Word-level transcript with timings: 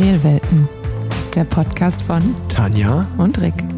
Parallelwelten, 0.00 0.66
der 1.34 1.44
Podcast 1.44 2.00
von 2.00 2.34
Tanja 2.48 3.06
und 3.18 3.38
Rick. 3.38 3.52
Und 3.52 3.68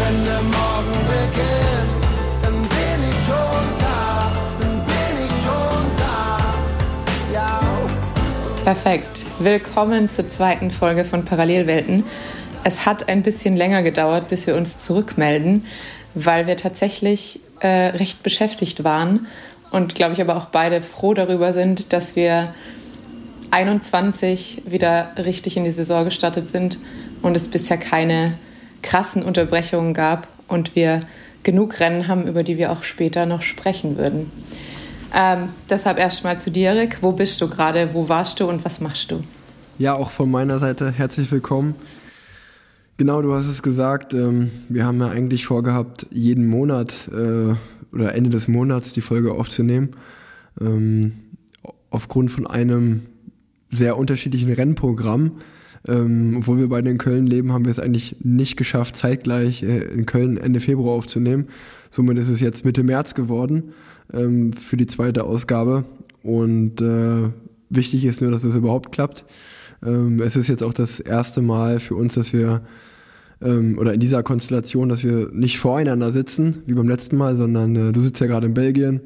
wenn 0.00 0.24
der 0.24 0.40
Morgen 0.40 0.98
beginnt, 1.04 2.06
dann 2.42 2.54
bin 2.54 3.10
ich 3.10 3.16
schon 3.26 3.66
da, 3.78 4.32
dann 4.58 4.76
bin 4.86 5.16
ich 5.22 5.34
schon 5.44 5.84
da. 5.98 6.54
Ja, 7.30 7.60
Perfekt. 8.64 9.26
Willkommen 9.38 10.08
zur 10.08 10.30
zweiten 10.30 10.70
Folge 10.70 11.04
von 11.04 11.26
Parallelwelten. 11.26 12.04
Es 12.64 12.86
hat 12.86 13.10
ein 13.10 13.22
bisschen 13.22 13.54
länger 13.54 13.82
gedauert, 13.82 14.30
bis 14.30 14.46
wir 14.46 14.56
uns 14.56 14.78
zurückmelden, 14.78 15.66
weil 16.14 16.46
wir 16.46 16.56
tatsächlich 16.56 17.40
äh, 17.60 17.68
recht 17.88 18.22
beschäftigt 18.22 18.82
waren 18.82 19.26
und 19.70 19.94
glaube 19.94 20.14
ich 20.14 20.22
aber 20.22 20.36
auch 20.36 20.46
beide 20.46 20.80
froh 20.80 21.12
darüber 21.12 21.52
sind, 21.52 21.92
dass 21.92 22.16
wir 22.16 22.54
21 23.50 24.62
wieder 24.66 25.12
richtig 25.16 25.56
in 25.56 25.64
die 25.64 25.70
Saison 25.70 26.04
gestartet 26.04 26.50
sind 26.50 26.78
und 27.22 27.36
es 27.36 27.48
bisher 27.48 27.78
keine 27.78 28.34
krassen 28.82 29.22
Unterbrechungen 29.22 29.94
gab 29.94 30.28
und 30.48 30.76
wir 30.76 31.00
genug 31.42 31.80
Rennen 31.80 32.08
haben, 32.08 32.26
über 32.26 32.42
die 32.42 32.58
wir 32.58 32.72
auch 32.72 32.82
später 32.82 33.26
noch 33.26 33.42
sprechen 33.42 33.96
würden. 33.96 34.30
Ähm, 35.14 35.48
deshalb 35.70 35.98
erstmal 35.98 36.38
zu 36.38 36.50
dir, 36.50 36.74
Rick. 36.74 36.98
Wo 37.00 37.12
bist 37.12 37.40
du 37.40 37.48
gerade? 37.48 37.94
Wo 37.94 38.08
warst 38.08 38.40
du 38.40 38.48
und 38.48 38.64
was 38.64 38.80
machst 38.80 39.10
du? 39.10 39.22
Ja, 39.78 39.94
auch 39.94 40.10
von 40.10 40.30
meiner 40.30 40.58
Seite 40.58 40.90
herzlich 40.90 41.30
willkommen. 41.32 41.74
Genau, 42.98 43.22
du 43.22 43.32
hast 43.32 43.46
es 43.46 43.62
gesagt. 43.62 44.12
Ähm, 44.12 44.50
wir 44.68 44.84
haben 44.84 45.00
ja 45.00 45.08
eigentlich 45.08 45.46
vorgehabt, 45.46 46.06
jeden 46.10 46.46
Monat 46.46 47.08
äh, 47.12 47.54
oder 47.94 48.14
Ende 48.14 48.28
des 48.28 48.48
Monats 48.48 48.92
die 48.92 49.00
Folge 49.00 49.32
aufzunehmen. 49.32 49.90
Ähm, 50.60 51.12
aufgrund 51.90 52.30
von 52.30 52.46
einem 52.46 53.02
sehr 53.70 53.96
unterschiedlichen 53.96 54.50
Rennprogramm. 54.52 55.32
Ähm, 55.86 56.36
obwohl 56.38 56.58
wir 56.58 56.68
beide 56.68 56.90
in 56.90 56.98
Köln 56.98 57.26
leben, 57.26 57.52
haben 57.52 57.64
wir 57.64 57.70
es 57.70 57.78
eigentlich 57.78 58.16
nicht 58.22 58.56
geschafft, 58.56 58.96
zeitgleich 58.96 59.62
äh, 59.62 59.78
in 59.78 60.06
Köln 60.06 60.36
Ende 60.36 60.60
Februar 60.60 60.94
aufzunehmen. 60.94 61.46
Somit 61.88 62.18
ist 62.18 62.28
es 62.28 62.40
jetzt 62.40 62.64
Mitte 62.64 62.82
März 62.82 63.14
geworden 63.14 63.72
ähm, 64.12 64.52
für 64.52 64.76
die 64.76 64.86
zweite 64.86 65.24
Ausgabe. 65.24 65.84
Und 66.22 66.80
äh, 66.80 67.30
wichtig 67.70 68.04
ist 68.04 68.20
nur, 68.20 68.30
dass 68.30 68.44
es 68.44 68.56
überhaupt 68.56 68.92
klappt. 68.92 69.24
Ähm, 69.84 70.20
es 70.20 70.36
ist 70.36 70.48
jetzt 70.48 70.64
auch 70.64 70.74
das 70.74 70.98
erste 71.00 71.42
Mal 71.42 71.78
für 71.78 71.94
uns, 71.94 72.14
dass 72.14 72.32
wir 72.32 72.62
ähm, 73.40 73.78
oder 73.78 73.94
in 73.94 74.00
dieser 74.00 74.22
Konstellation, 74.22 74.88
dass 74.88 75.04
wir 75.04 75.30
nicht 75.32 75.58
voreinander 75.58 76.12
sitzen, 76.12 76.58
wie 76.66 76.74
beim 76.74 76.88
letzten 76.88 77.16
Mal, 77.16 77.36
sondern 77.36 77.76
äh, 77.76 77.92
du 77.92 78.00
sitzt 78.00 78.20
ja 78.20 78.26
gerade 78.26 78.48
in 78.48 78.54
Belgien, 78.54 79.00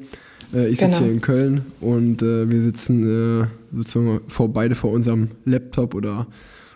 äh, 0.53 0.67
ich 0.67 0.79
sitze 0.79 0.97
Genau. 0.97 1.03
hier 1.03 1.13
in 1.13 1.21
Köln 1.21 1.61
und 1.81 2.21
äh, 2.23 2.49
wir 2.49 2.61
sitzen 2.61 3.43
äh, 3.43 3.45
sozusagen 3.73 4.21
vor, 4.27 4.49
beide 4.49 4.75
vor 4.75 4.91
unserem 4.91 5.29
Laptop 5.45 5.95
oder 5.95 6.27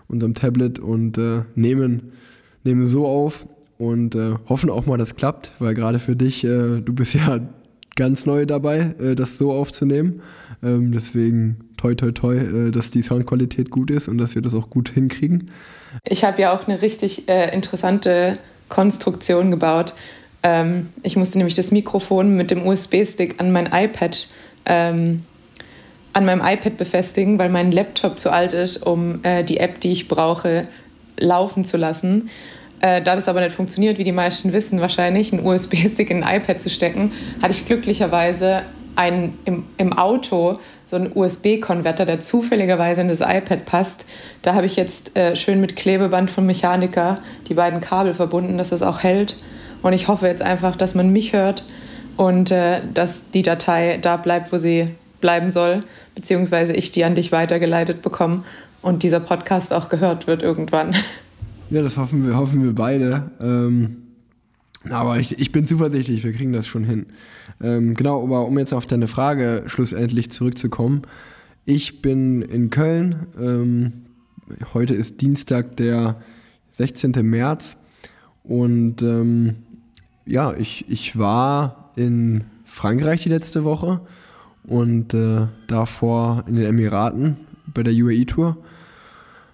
unserem 0.08 0.34
Tablet 0.34 0.80
und 0.80 1.18
äh, 1.18 1.42
nehmen, 1.56 2.14
nehmen 2.64 2.88
so 2.88 3.08
auf 3.08 3.46
und 3.78 4.16
äh, 4.16 4.36
hoffen 4.48 4.70
auch 4.70 4.86
mal, 4.86 4.98
dass 4.98 5.16
klappt, 5.16 5.52
weil 5.60 5.74
gerade 5.74 6.00
für 6.00 6.16
dich, 6.16 6.44
äh, 6.44 6.82
du 6.82 6.94
bist 6.94 7.14
ja 7.14 7.40
ganz 7.96 8.26
neu 8.26 8.46
dabei, 8.46 8.96
äh, 9.00 9.16
das 9.16 9.38
so 9.38 9.52
aufzunehmen. 9.52 10.22
Ähm, 10.64 10.92
deswegen 10.92 11.58
toi 11.78 11.94
toi 11.96 12.12
toi, 12.12 12.36
äh, 12.38 12.72
dass 12.72 12.92
die 12.92 13.02
Soundqualität 13.02 13.70
gut 13.70 13.92
ist 13.92 14.08
und 14.08 14.18
dass 14.18 14.36
wir 14.36 14.42
das 14.42 14.54
auch 14.54 14.70
gut 14.70 14.90
hinkriegen. 14.90 15.52
Ich 16.04 16.24
habe 16.24 16.42
ja 16.42 16.54
auch 16.54 16.68
eine 16.68 16.82
richtig 16.82 17.28
äh, 17.28 17.54
interessante 17.54 18.38
Konstruktion 18.70 19.52
gebaut. 19.52 19.94
Ähm, 20.44 20.88
ich 21.04 21.16
musste 21.16 21.38
nämlich 21.38 21.56
das 21.56 21.72
Mikrofon 21.72 22.36
mit 22.36 22.52
dem 22.52 22.66
USB-Stick 22.66 23.40
an 23.40 23.52
mein 23.52 23.68
iPad 23.72 24.28
ähm, 24.66 25.24
an 26.18 26.26
meinem 26.26 26.42
iPad 26.44 26.78
befestigen, 26.78 27.38
weil 27.38 27.50
mein 27.50 27.72
Laptop 27.72 28.18
zu 28.18 28.32
alt 28.32 28.52
ist, 28.52 28.78
um 28.78 29.24
äh, 29.24 29.44
die 29.44 29.60
App, 29.60 29.80
die 29.80 29.92
ich 29.92 30.08
brauche, 30.08 30.66
laufen 31.20 31.64
zu 31.64 31.78
lassen. 31.78 32.32
Äh, 32.82 33.04
da 33.04 33.16
das 33.16 33.28
aber 33.28 33.42
nicht 33.42 33.56
funktioniert, 33.56 34.00
wie 34.00 34.04
die 34.04 34.12
meisten 34.12 34.52
wissen, 34.52 34.82
wahrscheinlich 34.82 35.32
einen 35.32 35.46
USB-Stick 35.46 36.10
in 36.10 36.24
ein 36.24 36.42
iPad 36.42 36.60
zu 36.60 36.72
stecken, 36.72 37.12
hatte 37.40 37.54
ich 37.54 37.68
glücklicherweise 37.68 38.64
einen, 38.96 39.38
im, 39.46 39.66
im 39.78 39.94
Auto 39.94 40.58
so 40.88 40.96
einen 40.96 41.12
USB-Konverter, 41.14 42.08
der 42.08 42.20
zufälligerweise 42.20 43.02
in 43.02 43.10
das 43.10 43.22
iPad 43.22 43.66
passt. 43.66 44.06
Da 44.42 44.56
habe 44.56 44.66
ich 44.66 44.76
jetzt 44.76 45.16
äh, 45.16 45.36
schön 45.36 45.62
mit 45.62 45.76
Klebeband 45.76 46.32
vom 46.32 46.48
Mechaniker 46.48 47.20
die 47.48 47.54
beiden 47.54 47.80
Kabel 47.80 48.16
verbunden, 48.16 48.58
dass 48.58 48.72
es 48.72 48.82
auch 48.82 49.04
hält. 49.04 49.38
Und 49.84 49.94
ich 49.94 50.08
hoffe 50.08 50.26
jetzt 50.26 50.42
einfach, 50.42 50.76
dass 50.76 50.96
man 50.96 51.14
mich 51.14 51.34
hört 51.34 51.64
und 52.16 52.50
äh, 52.50 52.82
dass 52.92 53.30
die 53.30 53.44
Datei 53.44 54.00
da 54.02 54.18
bleibt, 54.18 54.52
wo 54.52 54.58
sie 54.58 54.88
bleiben 55.22 55.50
soll, 55.50 55.82
beziehungsweise 56.18 56.74
ich 56.74 56.92
die 56.92 57.04
an 57.04 57.14
dich 57.14 57.32
weitergeleitet 57.32 58.02
bekomme 58.02 58.44
und 58.82 59.04
dieser 59.04 59.20
Podcast 59.20 59.72
auch 59.72 59.88
gehört 59.88 60.28
wird 60.28 60.44
irgendwann. 60.44 60.94
Ja, 61.70 61.82
das 61.82 61.98
hoffen 61.98 62.26
wir, 62.26 62.38
hoffen 62.38 62.64
wir 62.64 62.74
beide. 62.74 63.30
Ähm, 63.42 63.98
aber 64.90 65.20
ich, 65.20 65.38
ich 65.38 65.52
bin 65.52 65.66
zuversichtlich, 65.66 66.24
wir 66.24 66.32
kriegen 66.32 66.54
das 66.54 66.66
schon 66.66 66.86
hin. 66.86 67.08
Ähm, 67.62 67.94
genau, 67.94 68.24
aber 68.24 68.46
um 68.46 68.58
jetzt 68.58 68.74
auf 68.74 68.86
deine 68.86 69.10
Frage 69.10 69.64
schlussendlich 69.66 70.32
zurückzukommen. 70.32 71.02
Ich 71.66 72.02
bin 72.02 72.42
in 72.42 72.70
Köln. 72.70 73.28
Ähm, 73.38 73.92
heute 74.74 74.94
ist 74.94 75.20
Dienstag, 75.20 75.76
der 75.76 76.22
16. 76.72 77.12
März. 77.22 77.76
Und 78.46 79.02
ähm, 79.02 79.56
ja, 80.26 80.54
ich, 80.54 80.86
ich 80.88 81.18
war 81.18 81.92
in 81.98 82.46
Frankreich 82.64 83.24
die 83.24 83.30
letzte 83.30 83.66
Woche 83.66 84.00
und 84.68 85.14
äh, 85.14 85.48
davor 85.68 86.44
in 86.48 86.56
den 86.56 86.66
Emiraten 86.66 87.38
bei 87.74 87.84
der 87.84 87.94
UAE-Tour. 87.94 88.58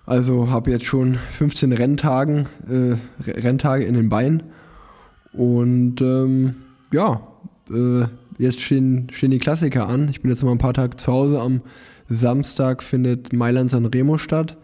Also 0.06 0.50
habe 0.50 0.72
jetzt 0.72 0.86
schon 0.86 1.16
15 1.16 1.72
Renntagen, 1.72 2.48
äh, 2.68 2.96
Renntage 3.30 3.86
in 3.86 3.94
den 3.94 4.10
Beinen. 4.10 4.44
Und 5.32 6.02
ähm, 6.02 6.56
ja, 6.92 7.22
äh, 7.72 8.06
jetzt 8.38 8.62
stehen, 8.62 9.08
stehen 9.12 9.32
die 9.32 9.40
Klassiker 9.40 9.88
an. 9.88 10.10
Ich 10.10 10.22
bin 10.22 10.30
jetzt 10.30 10.42
noch 10.42 10.50
mal 10.50 10.56
ein 10.56 10.60
paar 10.60 10.74
Tage 10.74 10.98
zu 10.98 11.12
Hause. 11.12 11.40
Am 11.40 11.62
Samstag 12.10 12.84
findet 12.84 13.32
Mailand 13.32 13.70
San 13.70 13.86
Remo 13.86 14.18
statt. 14.18 14.58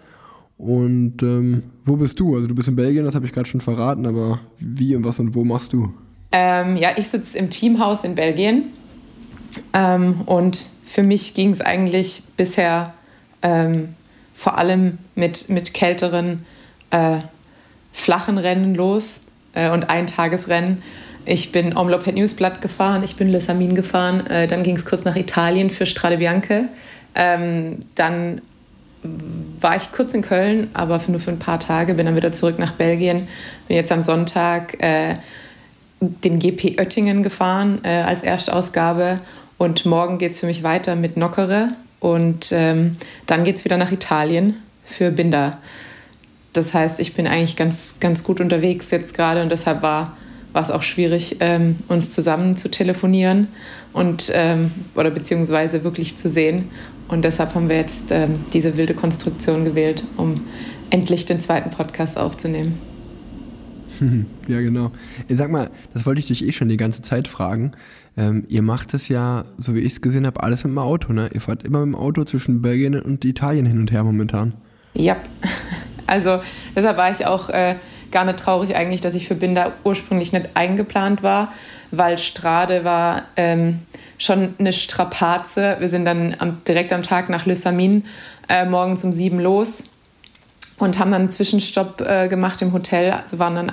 Und 0.58 1.24
ähm, 1.24 1.64
wo 1.86 1.96
bist 1.96 2.20
du? 2.20 2.36
Also 2.36 2.48
du 2.48 2.56
bist 2.56 2.68
in 2.68 2.76
Belgien, 2.76 3.06
das 3.06 3.16
habe 3.16 3.26
ich 3.26 3.32
gerade 3.32 3.48
schon 3.48 3.62
verraten, 3.62 4.06
aber 4.06 4.42
wie 4.58 4.94
und 4.94 5.06
was 5.06 5.20
und 5.20 5.34
wo 5.34 5.46
machst 5.46 5.72
du? 5.72 5.94
Ähm, 6.34 6.76
ja, 6.76 6.90
ich 6.98 7.08
sitze 7.08 7.38
im 7.38 7.50
Teamhaus 7.50 8.04
in 8.04 8.16
Belgien 8.16 8.64
ähm, 9.74 10.22
und 10.26 10.66
für 10.86 11.04
mich 11.04 11.34
ging 11.34 11.52
es 11.52 11.62
eigentlich 11.62 12.24
bisher 12.38 12.94
ähm, 13.42 13.96
vor 14.34 14.58
allem 14.58 14.98
mit, 15.16 15.50
mit 15.50 15.74
kälteren, 15.74 16.46
äh, 16.92 17.18
flachen 17.94 18.38
Rennen 18.38 18.76
los 18.76 19.22
äh, 19.54 19.70
und 19.70 19.90
Eintagesrennen. 19.90 20.82
Ich 21.26 21.52
bin 21.52 21.78
Omlopet 21.78 22.16
Newsblatt 22.16 22.62
gefahren, 22.62 23.04
ich 23.04 23.16
bin 23.16 23.28
Le 23.28 23.42
Samin 23.42 23.76
gefahren, 23.76 24.26
äh, 24.28 24.48
dann 24.48 24.64
ging 24.64 24.76
es 24.76 24.86
kurz 24.86 25.04
nach 25.04 25.16
Italien 25.16 25.70
für 25.70 25.86
Strade 25.86 26.18
Bianche. 26.18 26.66
Ähm, 27.16 27.80
dann 27.96 28.42
war 29.62 29.76
ich 29.76 29.92
kurz 29.92 30.14
in 30.14 30.22
Köln, 30.22 30.70
aber 30.74 31.00
nur 31.08 31.20
für 31.20 31.32
ein 31.32 31.40
paar 31.40 31.59
Tage, 31.59 31.94
bin 31.94 32.06
dann 32.06 32.16
wieder 32.16 32.32
zurück 32.32 32.59
nach 32.59 32.74
Belgien. 32.74 33.28
Bin 33.68 33.78
jetzt 33.78 33.92
am 33.92 34.02
Sonntag 34.02 34.82
äh, 34.82 35.16
den 36.02 36.40
GP 36.40 36.80
Oettingen 36.80 37.24
gefahren 37.24 37.80
äh, 37.84 38.02
als 38.02 38.24
Erstausgabe 38.24 39.20
und 39.59 39.86
morgen 39.86 40.18
geht 40.18 40.31
es 40.31 40.40
für 40.40 40.47
mich 40.47 40.64
weiter 40.64 40.96
mit 40.96 41.18
Nockere 41.18 41.70
und 42.00 42.52
ähm, 42.52 42.94
dann 43.28 43.44
geht 43.44 43.58
es 43.58 43.66
wieder 43.66 43.78
nach 43.78 43.92
Italien 43.92 44.56
für 44.84 45.12
Binder. 45.12 45.59
Das 46.53 46.74
heißt, 46.74 47.00
ich 47.00 47.14
bin 47.14 47.28
eigentlich 47.28 47.56
ganz, 47.56 48.00
ganz 48.00 48.24
gut 48.24 48.40
unterwegs 48.40 48.90
jetzt 48.90 49.14
gerade 49.14 49.44
und 49.44 49.50
deshalb 49.50 49.84
war 49.84 50.17
es 50.53 50.72
auch 50.72 50.82
schwierig, 50.82 51.38
ähm, 51.41 51.76
uns 51.90 52.16
zusammen 52.16 52.58
zu 52.58 52.72
telefonieren 52.72 53.50
und 53.94 54.32
ähm, 54.34 54.72
oder 54.96 55.11
beziehungsweise 55.11 55.84
wirklich 55.84 56.17
zu 56.17 56.29
sehen. 56.29 56.70
Und 57.08 57.23
deshalb 57.23 57.53
haben 57.53 57.70
wir 57.70 57.76
jetzt 57.76 58.11
ähm, 58.11 58.40
diese 58.53 58.78
wilde 58.78 58.94
Konstruktion 58.94 59.66
gewählt, 59.66 60.03
um 60.17 60.41
endlich 60.90 61.26
den 61.26 61.40
zweiten 61.40 61.70
Podcast 61.70 62.17
aufzunehmen. 62.17 62.79
Ja, 64.47 64.61
genau. 64.61 64.91
Sag 65.28 65.52
mal, 65.52 65.70
das 65.94 66.06
wollte 66.06 66.20
ich 66.20 66.28
dich 66.28 66.44
eh 66.44 66.52
schon 66.52 66.70
die 66.70 66.78
ganze 66.78 67.02
Zeit 67.02 67.28
fragen. 67.28 67.73
Ähm, 68.20 68.44
ihr 68.50 68.62
macht 68.62 68.94
das 68.94 69.08
ja, 69.08 69.46
so 69.60 69.74
wie 69.76 69.80
ich 69.80 69.94
es 69.94 70.02
gesehen 70.02 70.28
habe, 70.28 70.44
alles 70.44 70.66
mit 70.66 70.72
dem 70.72 70.78
Auto, 70.78 71.14
ne? 71.14 71.30
Ihr 71.34 71.40
fahrt 71.40 71.64
immer 71.64 71.86
mit 71.86 71.96
dem 71.96 72.00
Auto 72.00 72.26
zwischen 72.26 72.62
Belgien 72.62 73.02
und 73.02 73.24
Italien 73.24 73.66
hin 73.66 73.80
und 73.80 73.94
her 73.94 74.04
momentan. 74.04 74.56
Ja, 74.94 75.16
also 76.06 76.42
deshalb 76.76 76.98
war 76.98 77.10
ich 77.10 77.26
auch 77.26 77.48
äh, 77.48 77.76
gar 78.12 78.26
nicht 78.26 78.38
traurig 78.38 78.76
eigentlich, 78.76 79.00
dass 79.00 79.16
ich 79.16 79.26
für 79.26 79.36
Binder 79.36 79.72
ursprünglich 79.86 80.34
nicht 80.34 80.50
eingeplant 80.56 81.24
war, 81.24 81.54
weil 81.92 82.18
Strade 82.18 82.84
war 82.84 83.24
ähm, 83.38 83.80
schon 84.18 84.54
eine 84.60 84.74
Strapaze. 84.74 85.78
Wir 85.80 85.88
sind 85.88 86.04
dann 86.04 86.36
am, 86.40 86.62
direkt 86.66 86.92
am 86.92 87.04
Tag 87.04 87.30
nach 87.30 87.46
Le 87.46 87.56
Samin 87.56 88.04
äh, 88.50 88.66
morgens 88.66 89.06
um 89.06 89.14
sieben 89.14 89.40
los 89.40 89.86
und 90.78 91.00
haben 91.00 91.12
dann 91.12 91.22
einen 91.22 91.30
Zwischenstopp 91.30 92.02
äh, 92.02 92.28
gemacht 92.28 92.62
im 92.62 92.74
Hotel. 92.74 93.12
Also 93.12 93.40
waren 93.40 93.56
dann 93.56 93.72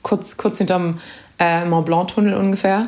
kurz, 0.00 0.38
kurz 0.38 0.56
hinterm 0.56 1.00
äh, 1.38 1.66
Mont 1.66 1.84
Blanc-Tunnel 1.84 2.32
ungefähr. 2.32 2.86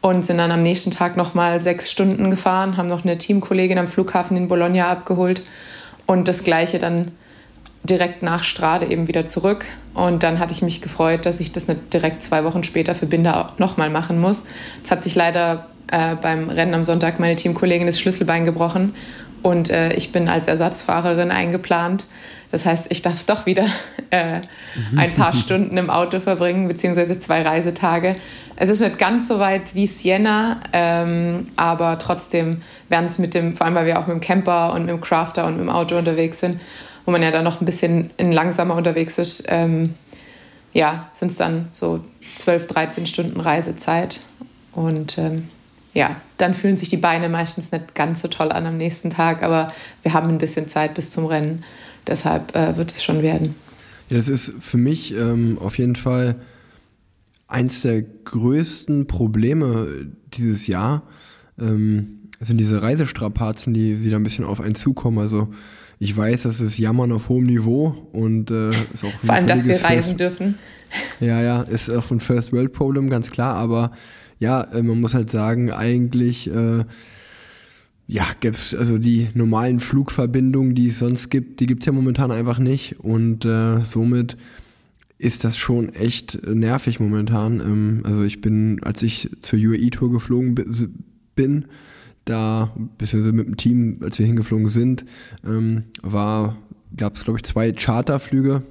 Und 0.00 0.24
sind 0.24 0.38
dann 0.38 0.52
am 0.52 0.60
nächsten 0.60 0.90
Tag 0.90 1.16
nochmal 1.16 1.60
sechs 1.60 1.90
Stunden 1.90 2.30
gefahren, 2.30 2.76
haben 2.76 2.88
noch 2.88 3.04
eine 3.04 3.18
Teamkollegin 3.18 3.78
am 3.78 3.88
Flughafen 3.88 4.36
in 4.36 4.48
Bologna 4.48 4.88
abgeholt 4.88 5.42
und 6.06 6.28
das 6.28 6.44
gleiche 6.44 6.78
dann 6.78 7.12
direkt 7.84 8.22
nach 8.22 8.44
Strade 8.44 8.86
eben 8.86 9.08
wieder 9.08 9.26
zurück. 9.26 9.64
Und 9.94 10.22
dann 10.22 10.38
hatte 10.38 10.52
ich 10.52 10.62
mich 10.62 10.82
gefreut, 10.82 11.26
dass 11.26 11.40
ich 11.40 11.52
das 11.52 11.68
nicht 11.68 11.92
direkt 11.92 12.22
zwei 12.22 12.44
Wochen 12.44 12.62
später 12.62 12.94
für 12.94 13.06
Binder 13.06 13.52
nochmal 13.58 13.90
machen 13.90 14.20
muss. 14.20 14.44
Es 14.84 14.90
hat 14.90 15.02
sich 15.02 15.14
leider 15.14 15.66
äh, 15.90 16.14
beim 16.16 16.50
Rennen 16.50 16.74
am 16.74 16.84
Sonntag 16.84 17.18
meine 17.18 17.36
Teamkollegin 17.36 17.86
das 17.86 17.98
Schlüsselbein 17.98 18.44
gebrochen 18.44 18.94
und 19.42 19.70
äh, 19.70 19.92
ich 19.94 20.12
bin 20.12 20.28
als 20.28 20.48
Ersatzfahrerin 20.48 21.30
eingeplant. 21.30 22.06
Das 22.50 22.64
heißt, 22.64 22.86
ich 22.90 23.02
darf 23.02 23.24
doch 23.24 23.46
wieder 23.46 23.66
äh, 24.10 24.40
ein 24.96 25.14
paar 25.14 25.34
Stunden 25.34 25.76
im 25.76 25.90
Auto 25.90 26.20
verbringen, 26.20 26.68
beziehungsweise 26.68 27.18
zwei 27.18 27.42
Reisetage. 27.42 28.16
Es 28.56 28.68
ist 28.68 28.80
nicht 28.80 28.98
ganz 28.98 29.28
so 29.28 29.38
weit 29.38 29.74
wie 29.74 29.86
Siena, 29.86 30.60
ähm, 30.72 31.46
aber 31.56 31.98
trotzdem 31.98 32.62
werden 32.88 33.06
es 33.06 33.18
mit 33.18 33.34
dem, 33.34 33.54
vor 33.54 33.66
allem 33.66 33.74
weil 33.74 33.86
wir 33.86 33.98
auch 33.98 34.06
mit 34.06 34.14
dem 34.14 34.20
Camper 34.20 34.72
und 34.72 34.82
mit 34.82 34.90
dem 34.90 35.00
Crafter 35.00 35.46
und 35.46 35.52
mit 35.52 35.60
dem 35.60 35.70
Auto 35.70 35.96
unterwegs 35.96 36.40
sind, 36.40 36.60
wo 37.04 37.12
man 37.12 37.22
ja 37.22 37.30
dann 37.30 37.44
noch 37.44 37.60
ein 37.60 37.64
bisschen 37.64 38.10
langsamer 38.18 38.74
unterwegs 38.74 39.18
ist, 39.18 39.44
ähm, 39.48 39.94
ja, 40.72 41.08
sind 41.12 41.30
es 41.30 41.36
dann 41.38 41.68
so 41.72 42.04
12, 42.36 42.66
13 42.66 43.06
Stunden 43.06 43.40
Reisezeit. 43.40 44.20
Und 44.72 45.18
ähm, 45.18 45.48
ja, 45.98 46.14
dann 46.36 46.54
fühlen 46.54 46.76
sich 46.76 46.88
die 46.88 46.96
Beine 46.96 47.28
meistens 47.28 47.72
nicht 47.72 47.96
ganz 47.96 48.22
so 48.22 48.28
toll 48.28 48.52
an 48.52 48.66
am 48.66 48.76
nächsten 48.76 49.10
Tag, 49.10 49.42
aber 49.42 49.72
wir 50.02 50.12
haben 50.12 50.28
ein 50.28 50.38
bisschen 50.38 50.68
Zeit 50.68 50.94
bis 50.94 51.10
zum 51.10 51.26
Rennen. 51.26 51.64
Deshalb 52.06 52.54
äh, 52.54 52.76
wird 52.76 52.92
es 52.92 53.02
schon 53.02 53.20
werden. 53.20 53.56
Ja, 54.08 54.16
das 54.16 54.28
ist 54.28 54.52
für 54.60 54.76
mich 54.76 55.12
ähm, 55.12 55.58
auf 55.60 55.76
jeden 55.76 55.96
Fall 55.96 56.36
eins 57.48 57.82
der 57.82 58.02
größten 58.02 59.08
Probleme 59.08 60.06
dieses 60.32 60.68
Jahr. 60.68 61.02
Ähm, 61.60 62.28
sind 62.38 62.58
diese 62.58 62.80
Reisestrapazen, 62.80 63.74
die 63.74 64.04
wieder 64.04 64.18
ein 64.18 64.22
bisschen 64.22 64.44
auf 64.44 64.60
einen 64.60 64.76
zukommen. 64.76 65.18
Also 65.18 65.48
ich 65.98 66.16
weiß, 66.16 66.44
das 66.44 66.60
ist 66.60 66.78
Jammern 66.78 67.10
auf 67.10 67.28
hohem 67.28 67.42
Niveau 67.42 68.08
und 68.12 68.52
äh, 68.52 68.68
ist 68.68 69.02
auch 69.04 69.10
vor 69.24 69.34
allem, 69.34 69.48
dass 69.48 69.66
wir 69.66 69.82
reisen 69.82 70.16
First, 70.16 70.20
dürfen. 70.20 70.58
Ja, 71.18 71.42
ja, 71.42 71.62
ist 71.62 71.90
auch 71.90 72.12
ein 72.12 72.20
First 72.20 72.52
World 72.52 72.72
Problem, 72.72 73.10
ganz 73.10 73.32
klar. 73.32 73.56
Aber 73.56 73.90
ja, 74.38 74.62
äh, 74.62 74.82
man 74.82 75.00
muss 75.00 75.14
halt 75.14 75.30
sagen, 75.30 75.70
eigentlich 75.72 76.50
äh, 76.50 76.84
ja, 78.10 78.24
gibt's 78.40 78.74
also 78.74 78.96
die 78.96 79.28
normalen 79.34 79.80
Flugverbindungen, 79.80 80.74
die 80.74 80.88
es 80.88 80.98
sonst 80.98 81.28
gibt, 81.28 81.60
die 81.60 81.66
gibt 81.66 81.82
es 81.82 81.86
ja 81.86 81.92
momentan 81.92 82.30
einfach 82.30 82.58
nicht. 82.58 82.98
Und 83.00 83.44
äh, 83.44 83.84
somit 83.84 84.38
ist 85.18 85.44
das 85.44 85.58
schon 85.58 85.90
echt 85.90 86.46
nervig 86.46 87.00
momentan. 87.00 87.60
Ähm, 87.60 88.00
also 88.04 88.22
ich 88.22 88.40
bin, 88.40 88.82
als 88.82 89.02
ich 89.02 89.28
zur 89.42 89.58
UAE-Tour 89.58 90.10
geflogen 90.10 90.54
bin, 91.34 91.66
da, 92.24 92.74
beziehungsweise 92.96 93.34
mit 93.34 93.46
dem 93.46 93.56
Team, 93.58 93.98
als 94.02 94.18
wir 94.18 94.26
hingeflogen 94.26 94.68
sind, 94.68 95.04
ähm, 95.46 95.84
gab 96.02 97.14
es, 97.14 97.24
glaube 97.24 97.38
ich, 97.38 97.42
zwei 97.42 97.72
Charterflüge, 97.72 98.62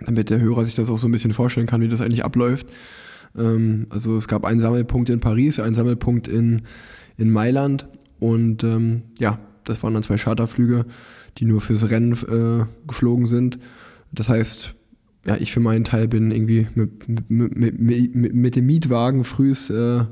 damit 0.00 0.30
der 0.30 0.40
Hörer 0.40 0.64
sich 0.64 0.74
das 0.74 0.88
auch 0.88 0.98
so 0.98 1.08
ein 1.08 1.12
bisschen 1.12 1.32
vorstellen 1.32 1.66
kann, 1.66 1.80
wie 1.80 1.88
das 1.88 2.00
eigentlich 2.00 2.24
abläuft. 2.24 2.68
Ähm, 3.38 3.86
also 3.90 4.16
es 4.16 4.28
gab 4.28 4.44
einen 4.44 4.60
Sammelpunkt 4.60 5.10
in 5.10 5.20
Paris, 5.20 5.60
einen 5.60 5.74
Sammelpunkt 5.74 6.28
in, 6.28 6.62
in 7.16 7.30
Mailand 7.30 7.86
und 8.18 8.64
ähm, 8.64 9.02
ja, 9.18 9.38
das 9.64 9.82
waren 9.82 9.94
dann 9.94 10.02
zwei 10.02 10.16
Charterflüge, 10.16 10.86
die 11.38 11.44
nur 11.44 11.60
fürs 11.60 11.90
Rennen 11.90 12.12
äh, 12.12 12.64
geflogen 12.86 13.26
sind. 13.26 13.58
Das 14.12 14.28
heißt, 14.28 14.74
ja, 15.26 15.36
ich 15.38 15.52
für 15.52 15.60
meinen 15.60 15.84
Teil 15.84 16.08
bin 16.08 16.30
irgendwie 16.30 16.68
mit, 16.74 17.08
mit, 17.28 17.58
mit, 17.78 18.34
mit, 18.34 18.56
dem 18.56 18.66
Mietwagen 18.66 19.24
frühs 19.24 19.70
äh, 19.70 20.04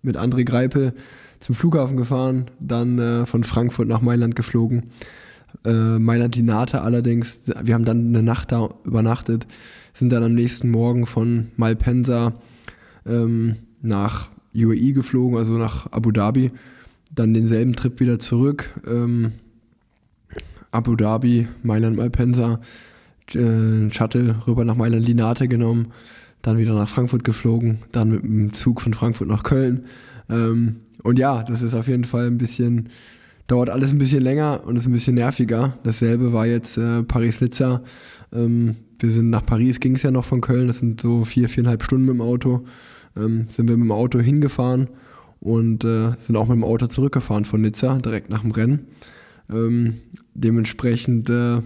mit 0.00 0.16
André 0.16 0.44
Greipel 0.44 0.94
zum 1.40 1.54
Flughafen 1.54 1.96
gefahren, 1.96 2.46
dann 2.58 2.98
äh, 2.98 3.26
von 3.26 3.44
Frankfurt 3.44 3.88
nach 3.88 4.00
Mailand 4.00 4.34
geflogen. 4.34 4.90
Äh, 5.64 5.98
Mailand 5.98 6.36
Linate 6.36 6.80
allerdings, 6.80 7.42
wir 7.62 7.74
haben 7.74 7.84
dann 7.84 8.08
eine 8.08 8.22
Nacht 8.22 8.52
da 8.52 8.70
übernachtet, 8.84 9.46
sind 9.92 10.10
dann 10.10 10.24
am 10.24 10.34
nächsten 10.34 10.70
Morgen 10.70 11.06
von 11.06 11.48
Malpensa 11.56 12.34
ähm, 13.06 13.56
nach 13.80 14.28
UAE 14.54 14.92
geflogen, 14.92 15.38
also 15.38 15.58
nach 15.58 15.90
Abu 15.92 16.10
Dhabi 16.10 16.50
dann 17.14 17.34
denselben 17.34 17.74
Trip 17.74 18.00
wieder 18.00 18.18
zurück. 18.18 18.70
Ähm, 18.86 19.32
Abu 20.70 20.96
Dhabi, 20.96 21.48
Mailand 21.62 21.96
Malpensa, 21.96 22.60
äh, 23.34 23.90
Shuttle 23.90 24.36
rüber 24.46 24.64
nach 24.64 24.76
Mailand 24.76 25.06
Linate 25.06 25.48
genommen, 25.48 25.92
dann 26.40 26.58
wieder 26.58 26.74
nach 26.74 26.88
Frankfurt 26.88 27.24
geflogen, 27.24 27.78
dann 27.92 28.10
mit 28.10 28.22
dem 28.24 28.52
Zug 28.52 28.80
von 28.80 28.94
Frankfurt 28.94 29.28
nach 29.28 29.42
Köln. 29.42 29.84
Ähm, 30.30 30.76
und 31.02 31.18
ja, 31.18 31.42
das 31.42 31.62
ist 31.62 31.74
auf 31.74 31.88
jeden 31.88 32.04
Fall 32.04 32.26
ein 32.26 32.38
bisschen, 32.38 32.88
dauert 33.46 33.68
alles 33.68 33.90
ein 33.90 33.98
bisschen 33.98 34.22
länger 34.22 34.62
und 34.64 34.76
ist 34.76 34.86
ein 34.86 34.92
bisschen 34.92 35.16
nerviger. 35.16 35.78
Dasselbe 35.82 36.32
war 36.32 36.46
jetzt 36.46 36.78
äh, 36.78 37.02
Paris-Nizza. 37.02 37.82
Ähm, 38.32 38.76
wir 38.98 39.10
sind 39.10 39.30
nach 39.30 39.44
Paris, 39.44 39.80
ging 39.80 39.96
es 39.96 40.02
ja 40.02 40.10
noch 40.10 40.24
von 40.24 40.40
Köln, 40.40 40.68
das 40.68 40.78
sind 40.78 41.00
so 41.00 41.24
vier, 41.24 41.48
viereinhalb 41.48 41.82
Stunden 41.82 42.06
mit 42.06 42.14
dem 42.14 42.20
Auto. 42.22 42.64
Ähm, 43.16 43.46
sind 43.48 43.68
wir 43.68 43.76
mit 43.76 43.84
dem 43.84 43.92
Auto 43.92 44.18
hingefahren 44.20 44.88
und 45.40 45.84
äh, 45.84 46.12
sind 46.18 46.36
auch 46.36 46.48
mit 46.48 46.56
dem 46.56 46.64
Auto 46.64 46.86
zurückgefahren 46.86 47.44
von 47.44 47.60
Nizza, 47.60 47.98
direkt 47.98 48.30
nach 48.30 48.42
dem 48.42 48.52
Rennen. 48.52 48.86
Ähm, 49.50 49.94
dementsprechend 50.34 51.28
äh, 51.28 51.60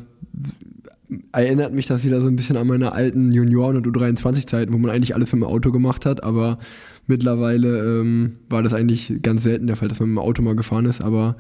erinnert 1.33 1.73
mich 1.73 1.87
das 1.87 2.05
wieder 2.05 2.21
so 2.21 2.29
ein 2.29 2.37
bisschen 2.37 2.57
an 2.57 2.67
meine 2.67 2.93
alten 2.93 3.33
Junioren- 3.33 3.77
und 3.77 3.87
U23-Zeiten, 3.87 4.73
wo 4.73 4.79
man 4.79 4.91
eigentlich 4.91 5.15
alles 5.15 5.33
mit 5.33 5.43
dem 5.43 5.49
Auto 5.49 5.71
gemacht 5.71 6.07
hat, 6.07 6.25
aber 6.25 6.59
mittlerweile 7.07 8.01
ähm, 8.01 8.33
war 8.49 8.63
das 8.63 8.73
eigentlich 8.73 9.21
ganz 9.23 9.43
selten 9.43 9.67
der 9.67 9.77
Fall, 9.77 9.89
dass 9.89 10.01
man 10.01 10.09
mit 10.09 10.17
dem 10.17 10.25
Auto 10.25 10.43
mal 10.43 10.57
gefahren 10.57 10.87
ist. 10.87 11.05
Aber 11.05 11.37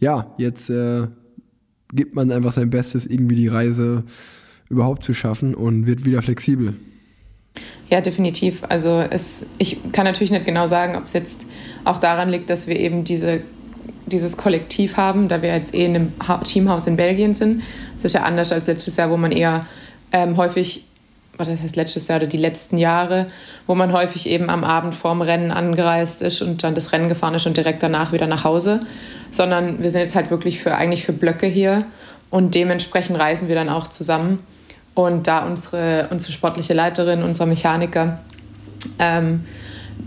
ja, 0.00 0.34
jetzt 0.38 0.70
äh, 0.70 1.06
gibt 1.92 2.16
man 2.16 2.30
einfach 2.30 2.52
sein 2.52 2.70
Bestes, 2.70 3.06
irgendwie 3.06 3.36
die 3.36 3.48
Reise 3.48 4.04
überhaupt 4.68 5.04
zu 5.04 5.12
schaffen 5.12 5.54
und 5.54 5.86
wird 5.86 6.04
wieder 6.04 6.22
flexibel. 6.22 6.74
Ja, 7.90 8.00
definitiv. 8.00 8.62
Also 8.68 9.04
es, 9.10 9.46
ich 9.58 9.78
kann 9.92 10.04
natürlich 10.04 10.30
nicht 10.30 10.44
genau 10.44 10.66
sagen, 10.66 10.96
ob 10.96 11.04
es 11.04 11.12
jetzt 11.12 11.46
auch 11.84 11.98
daran 11.98 12.28
liegt, 12.28 12.50
dass 12.50 12.66
wir 12.66 12.78
eben 12.78 13.04
diese, 13.04 13.42
dieses 14.06 14.36
Kollektiv 14.36 14.96
haben, 14.96 15.28
da 15.28 15.42
wir 15.42 15.54
jetzt 15.54 15.74
eh 15.74 15.84
in 15.84 15.94
einem 15.94 16.12
Teamhaus 16.42 16.86
in 16.86 16.96
Belgien 16.96 17.34
sind. 17.34 17.62
Das 17.94 18.04
ist 18.04 18.14
ja 18.14 18.22
anders 18.22 18.52
als 18.52 18.66
letztes 18.66 18.96
Jahr, 18.96 19.10
wo 19.10 19.16
man 19.16 19.32
eher 19.32 19.66
ähm, 20.12 20.36
häufig, 20.36 20.84
was 21.36 21.48
heißt 21.48 21.76
letztes 21.76 22.08
Jahr 22.08 22.18
oder 22.18 22.26
die 22.26 22.36
letzten 22.36 22.78
Jahre, 22.78 23.26
wo 23.66 23.74
man 23.74 23.92
häufig 23.92 24.28
eben 24.28 24.50
am 24.50 24.64
Abend 24.64 24.94
vorm 24.94 25.20
Rennen 25.20 25.50
angereist 25.50 26.22
ist 26.22 26.42
und 26.42 26.64
dann 26.64 26.74
das 26.74 26.92
Rennen 26.92 27.08
gefahren 27.08 27.34
ist 27.34 27.46
und 27.46 27.56
direkt 27.56 27.82
danach 27.82 28.12
wieder 28.12 28.26
nach 28.26 28.44
Hause. 28.44 28.80
Sondern 29.30 29.82
wir 29.82 29.90
sind 29.90 30.00
jetzt 30.00 30.14
halt 30.14 30.30
wirklich 30.30 30.60
für 30.60 30.74
eigentlich 30.74 31.04
für 31.04 31.12
Blöcke 31.12 31.46
hier 31.46 31.84
und 32.30 32.54
dementsprechend 32.54 33.18
reisen 33.18 33.48
wir 33.48 33.54
dann 33.54 33.68
auch 33.68 33.88
zusammen. 33.88 34.40
Und 34.94 35.26
da 35.26 35.44
unsere, 35.44 36.08
unsere 36.10 36.32
sportliche 36.32 36.72
Leiterin, 36.72 37.22
unser 37.22 37.46
Mechaniker, 37.46 38.20
ähm, 38.98 39.42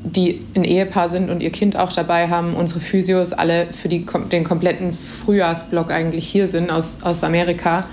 die 0.03 0.45
ein 0.55 0.63
Ehepaar 0.63 1.09
sind 1.09 1.29
und 1.29 1.41
ihr 1.41 1.51
Kind 1.51 1.77
auch 1.77 1.91
dabei 1.91 2.29
haben, 2.29 2.53
unsere 2.55 2.79
Physios 2.79 3.33
alle 3.33 3.67
für 3.71 3.89
die, 3.89 4.05
den 4.31 4.43
kompletten 4.43 4.93
Frühjahrsblock 4.93 5.91
eigentlich 5.91 6.27
hier 6.27 6.47
sind 6.47 6.71
aus, 6.71 6.99
aus 7.03 7.23
Amerika, 7.23 7.85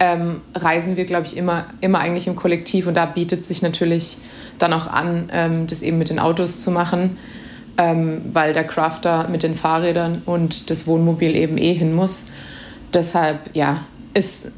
ähm, 0.00 0.40
reisen 0.54 0.96
wir, 0.96 1.04
glaube 1.04 1.26
ich, 1.26 1.36
immer, 1.36 1.66
immer 1.80 1.98
eigentlich 1.98 2.26
im 2.26 2.36
Kollektiv. 2.36 2.86
Und 2.86 2.94
da 2.94 3.06
bietet 3.06 3.44
sich 3.44 3.62
natürlich 3.62 4.18
dann 4.58 4.72
auch 4.72 4.86
an, 4.86 5.28
ähm, 5.32 5.66
das 5.66 5.82
eben 5.82 5.98
mit 5.98 6.10
den 6.10 6.18
Autos 6.18 6.62
zu 6.62 6.70
machen, 6.70 7.18
ähm, 7.76 8.22
weil 8.32 8.52
der 8.52 8.64
Crafter 8.64 9.28
mit 9.28 9.42
den 9.42 9.54
Fahrrädern 9.54 10.22
und 10.24 10.70
das 10.70 10.86
Wohnmobil 10.86 11.34
eben 11.34 11.58
eh 11.58 11.74
hin 11.74 11.94
muss. 11.94 12.26
Deshalb, 12.94 13.50
ja, 13.54 13.80
ist 14.14 14.52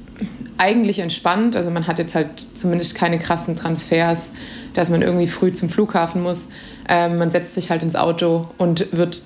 eigentlich 0.59 0.99
entspannt. 0.99 1.57
Also 1.57 1.71
man 1.71 1.87
hat 1.87 1.99
jetzt 1.99 2.15
halt 2.15 2.47
zumindest 2.55 2.95
keine 2.95 3.19
krassen 3.19 3.57
Transfers, 3.57 4.33
dass 4.75 4.91
man 4.91 5.03
irgendwie 5.03 5.27
früh 5.27 5.53
zum 5.53 5.69
Flughafen 5.69 6.23
muss. 6.23 6.51
Ähm, 6.89 7.19
man 7.19 7.31
setzt 7.31 7.55
sich 7.55 7.71
halt 7.71 7.83
ins 7.83 7.97
Auto 7.97 8.49
und 8.59 8.93
wird 8.93 9.23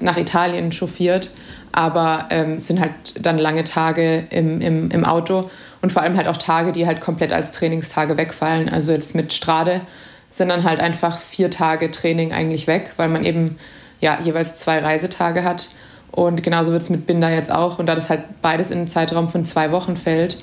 nach 0.00 0.16
Italien 0.18 0.72
chauffiert, 0.72 1.30
aber 1.72 2.26
ähm, 2.30 2.58
sind 2.58 2.80
halt 2.80 2.92
dann 3.20 3.38
lange 3.38 3.64
Tage 3.64 4.24
im, 4.30 4.60
im, 4.60 4.90
im 4.90 5.04
Auto 5.04 5.50
und 5.80 5.92
vor 5.92 6.02
allem 6.02 6.16
halt 6.16 6.28
auch 6.28 6.36
Tage, 6.36 6.72
die 6.72 6.86
halt 6.86 7.00
komplett 7.00 7.32
als 7.32 7.50
Trainingstage 7.52 8.16
wegfallen. 8.16 8.68
Also 8.68 8.92
jetzt 8.92 9.14
mit 9.14 9.32
Strade 9.32 9.80
sind 10.30 10.48
dann 10.48 10.64
halt 10.64 10.80
einfach 10.80 11.18
vier 11.18 11.50
Tage 11.50 11.90
Training 11.90 12.32
eigentlich 12.32 12.66
weg, 12.66 12.92
weil 12.96 13.08
man 13.08 13.24
eben 13.24 13.58
ja 14.00 14.18
jeweils 14.22 14.56
zwei 14.56 14.80
Reisetage 14.80 15.44
hat 15.44 15.68
und 16.14 16.44
genauso 16.44 16.70
wird 16.70 16.82
es 16.82 16.90
mit 16.90 17.06
Binder 17.06 17.28
jetzt 17.28 17.50
auch. 17.50 17.80
Und 17.80 17.86
da 17.86 17.96
das 17.96 18.08
halt 18.08 18.40
beides 18.40 18.70
in 18.70 18.78
einen 18.78 18.86
Zeitraum 18.86 19.28
von 19.28 19.44
zwei 19.44 19.72
Wochen 19.72 19.96
fällt, 19.96 20.38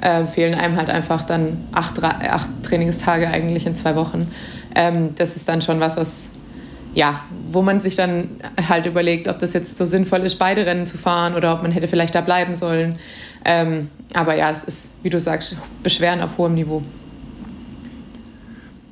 äh, 0.00 0.26
fehlen 0.26 0.54
einem 0.54 0.76
halt 0.76 0.90
einfach 0.90 1.24
dann 1.24 1.64
acht, 1.72 2.02
acht 2.04 2.48
Trainingstage 2.62 3.26
eigentlich 3.26 3.66
in 3.66 3.74
zwei 3.74 3.96
Wochen. 3.96 4.28
Ähm, 4.76 5.10
das 5.16 5.34
ist 5.34 5.48
dann 5.48 5.60
schon 5.60 5.80
was, 5.80 5.96
was, 5.96 6.30
ja, 6.94 7.24
wo 7.50 7.62
man 7.62 7.80
sich 7.80 7.96
dann 7.96 8.28
halt 8.68 8.86
überlegt, 8.86 9.26
ob 9.26 9.40
das 9.40 9.54
jetzt 9.54 9.76
so 9.76 9.84
sinnvoll 9.84 10.20
ist, 10.20 10.36
beide 10.36 10.64
Rennen 10.64 10.86
zu 10.86 10.96
fahren 10.96 11.34
oder 11.34 11.52
ob 11.52 11.62
man 11.62 11.72
hätte 11.72 11.88
vielleicht 11.88 12.14
da 12.14 12.20
bleiben 12.20 12.54
sollen. 12.54 13.00
Ähm, 13.44 13.88
aber 14.14 14.36
ja, 14.36 14.52
es 14.52 14.62
ist, 14.62 14.92
wie 15.02 15.10
du 15.10 15.18
sagst, 15.18 15.56
Beschweren 15.82 16.20
auf 16.20 16.38
hohem 16.38 16.54
Niveau. 16.54 16.80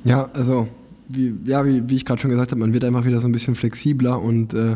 Ja, 0.03 0.29
also 0.33 0.67
wie, 1.07 1.33
ja, 1.45 1.65
wie, 1.65 1.89
wie 1.89 1.95
ich 1.95 2.03
gerade 2.03 2.21
schon 2.21 2.31
gesagt 2.31 2.51
habe, 2.51 2.59
man 2.59 2.73
wird 2.73 2.83
einfach 2.83 3.05
wieder 3.05 3.21
so 3.21 3.29
ein 3.29 3.31
bisschen 3.31 3.55
flexibler 3.55 4.21
und 4.21 4.53
äh, 4.53 4.75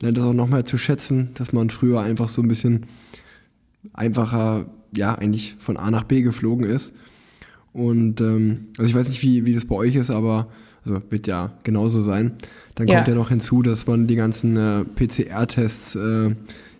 lernt 0.00 0.18
das 0.18 0.24
auch 0.24 0.34
nochmal 0.34 0.64
zu 0.64 0.78
schätzen, 0.78 1.30
dass 1.34 1.52
man 1.52 1.70
früher 1.70 2.00
einfach 2.00 2.28
so 2.28 2.42
ein 2.42 2.48
bisschen 2.48 2.86
einfacher, 3.92 4.66
ja, 4.94 5.14
eigentlich 5.14 5.56
von 5.58 5.76
A 5.76 5.90
nach 5.90 6.04
B 6.04 6.22
geflogen 6.22 6.66
ist. 6.66 6.92
Und 7.72 8.20
ähm, 8.20 8.68
also 8.78 8.88
ich 8.88 8.94
weiß 8.94 9.08
nicht, 9.08 9.22
wie, 9.22 9.44
wie 9.44 9.54
das 9.54 9.64
bei 9.64 9.74
euch 9.74 9.96
ist, 9.96 10.10
aber 10.10 10.48
also 10.84 11.00
wird 11.10 11.26
ja 11.26 11.52
genauso 11.62 12.00
sein. 12.02 12.32
Dann 12.74 12.86
kommt 12.86 13.06
ja, 13.06 13.08
ja 13.08 13.14
noch 13.14 13.30
hinzu, 13.30 13.62
dass 13.62 13.86
man 13.86 14.06
die 14.06 14.16
ganzen 14.16 14.56
äh, 14.56 14.84
PCR-Tests 14.84 15.96
äh, 15.96 16.34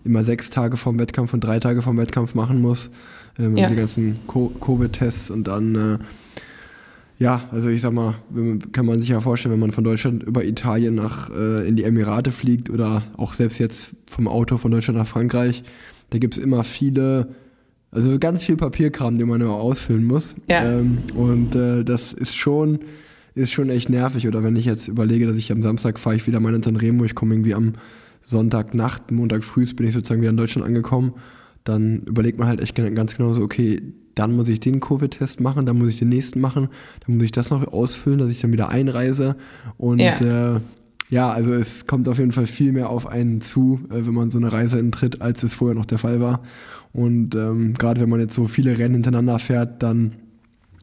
immer 0.04 0.24
sechs 0.24 0.50
Tage 0.50 0.76
vom 0.76 0.98
Wettkampf 0.98 1.34
und 1.34 1.40
drei 1.40 1.58
Tage 1.58 1.82
vom 1.82 1.98
Wettkampf 1.98 2.34
machen 2.34 2.60
muss. 2.60 2.90
Ähm, 3.38 3.56
ja. 3.56 3.68
Die 3.68 3.76
ganzen 3.76 4.18
Covid-Tests 4.26 5.30
und 5.30 5.48
dann 5.48 5.74
äh, 5.74 5.98
ja, 7.18 7.48
also 7.50 7.70
ich 7.70 7.80
sag 7.80 7.92
mal, 7.92 8.14
kann 8.72 8.84
man 8.84 9.00
sich 9.00 9.10
ja 9.10 9.20
vorstellen, 9.20 9.52
wenn 9.52 9.60
man 9.60 9.72
von 9.72 9.84
Deutschland 9.84 10.22
über 10.22 10.44
Italien 10.44 10.94
nach 10.94 11.30
äh, 11.30 11.66
in 11.66 11.76
die 11.76 11.84
Emirate 11.84 12.30
fliegt 12.30 12.68
oder 12.68 13.04
auch 13.16 13.32
selbst 13.32 13.58
jetzt 13.58 13.94
vom 14.06 14.28
Auto 14.28 14.58
von 14.58 14.70
Deutschland 14.70 14.98
nach 14.98 15.06
Frankreich, 15.06 15.62
da 16.10 16.18
gibt 16.18 16.36
es 16.36 16.42
immer 16.42 16.62
viele, 16.62 17.28
also 17.90 18.18
ganz 18.18 18.44
viel 18.44 18.56
Papierkram, 18.56 19.16
den 19.16 19.28
man 19.28 19.40
immer 19.40 19.54
ausfüllen 19.54 20.04
muss. 20.04 20.34
Ja. 20.48 20.68
Ähm, 20.68 20.98
und 21.14 21.54
äh, 21.54 21.84
das 21.84 22.12
ist 22.12 22.36
schon, 22.36 22.80
ist 23.34 23.52
schon 23.52 23.70
echt 23.70 23.88
nervig. 23.88 24.28
Oder 24.28 24.42
wenn 24.42 24.56
ich 24.56 24.66
jetzt 24.66 24.88
überlege, 24.88 25.26
dass 25.26 25.36
ich 25.36 25.50
am 25.50 25.62
Samstag 25.62 25.98
fahre 25.98 26.16
ich 26.16 26.26
wieder 26.26 26.40
mal 26.40 26.54
in 26.54 26.62
Sanremo, 26.62 27.04
ich 27.04 27.14
komme 27.14 27.34
irgendwie 27.34 27.54
am 27.54 27.74
Sonntagnacht, 28.20 29.10
Montag 29.10 29.42
früh 29.42 29.64
bin 29.74 29.86
ich 29.86 29.94
sozusagen 29.94 30.20
wieder 30.20 30.30
in 30.30 30.36
Deutschland 30.36 30.66
angekommen, 30.66 31.14
dann 31.68 32.00
überlegt 32.02 32.38
man 32.38 32.48
halt 32.48 32.60
echt 32.60 32.74
ganz 32.74 33.16
genau 33.16 33.32
so, 33.32 33.42
okay, 33.42 33.82
dann 34.14 34.34
muss 34.34 34.48
ich 34.48 34.60
den 34.60 34.80
Covid-Test 34.80 35.40
machen, 35.40 35.66
dann 35.66 35.78
muss 35.78 35.88
ich 35.88 35.98
den 35.98 36.08
nächsten 36.08 36.40
machen, 36.40 36.68
dann 37.06 37.16
muss 37.16 37.24
ich 37.24 37.32
das 37.32 37.50
noch 37.50 37.66
ausfüllen, 37.66 38.18
dass 38.18 38.30
ich 38.30 38.40
dann 38.40 38.52
wieder 38.52 38.70
einreise. 38.70 39.36
Und 39.76 39.98
ja, 39.98 40.56
äh, 40.56 40.60
ja 41.10 41.30
also 41.30 41.52
es 41.52 41.86
kommt 41.86 42.08
auf 42.08 42.18
jeden 42.18 42.32
Fall 42.32 42.46
viel 42.46 42.72
mehr 42.72 42.88
auf 42.88 43.06
einen 43.06 43.40
zu, 43.40 43.80
äh, 43.90 44.06
wenn 44.06 44.14
man 44.14 44.30
so 44.30 44.38
eine 44.38 44.52
Reise 44.52 44.78
enttritt, 44.78 45.20
als 45.20 45.42
es 45.42 45.54
vorher 45.54 45.74
noch 45.74 45.84
der 45.84 45.98
Fall 45.98 46.20
war. 46.20 46.42
Und 46.92 47.34
ähm, 47.34 47.74
gerade 47.74 48.00
wenn 48.00 48.08
man 48.08 48.20
jetzt 48.20 48.34
so 48.34 48.46
viele 48.46 48.78
Rennen 48.78 48.94
hintereinander 48.94 49.38
fährt, 49.38 49.82
dann 49.82 50.12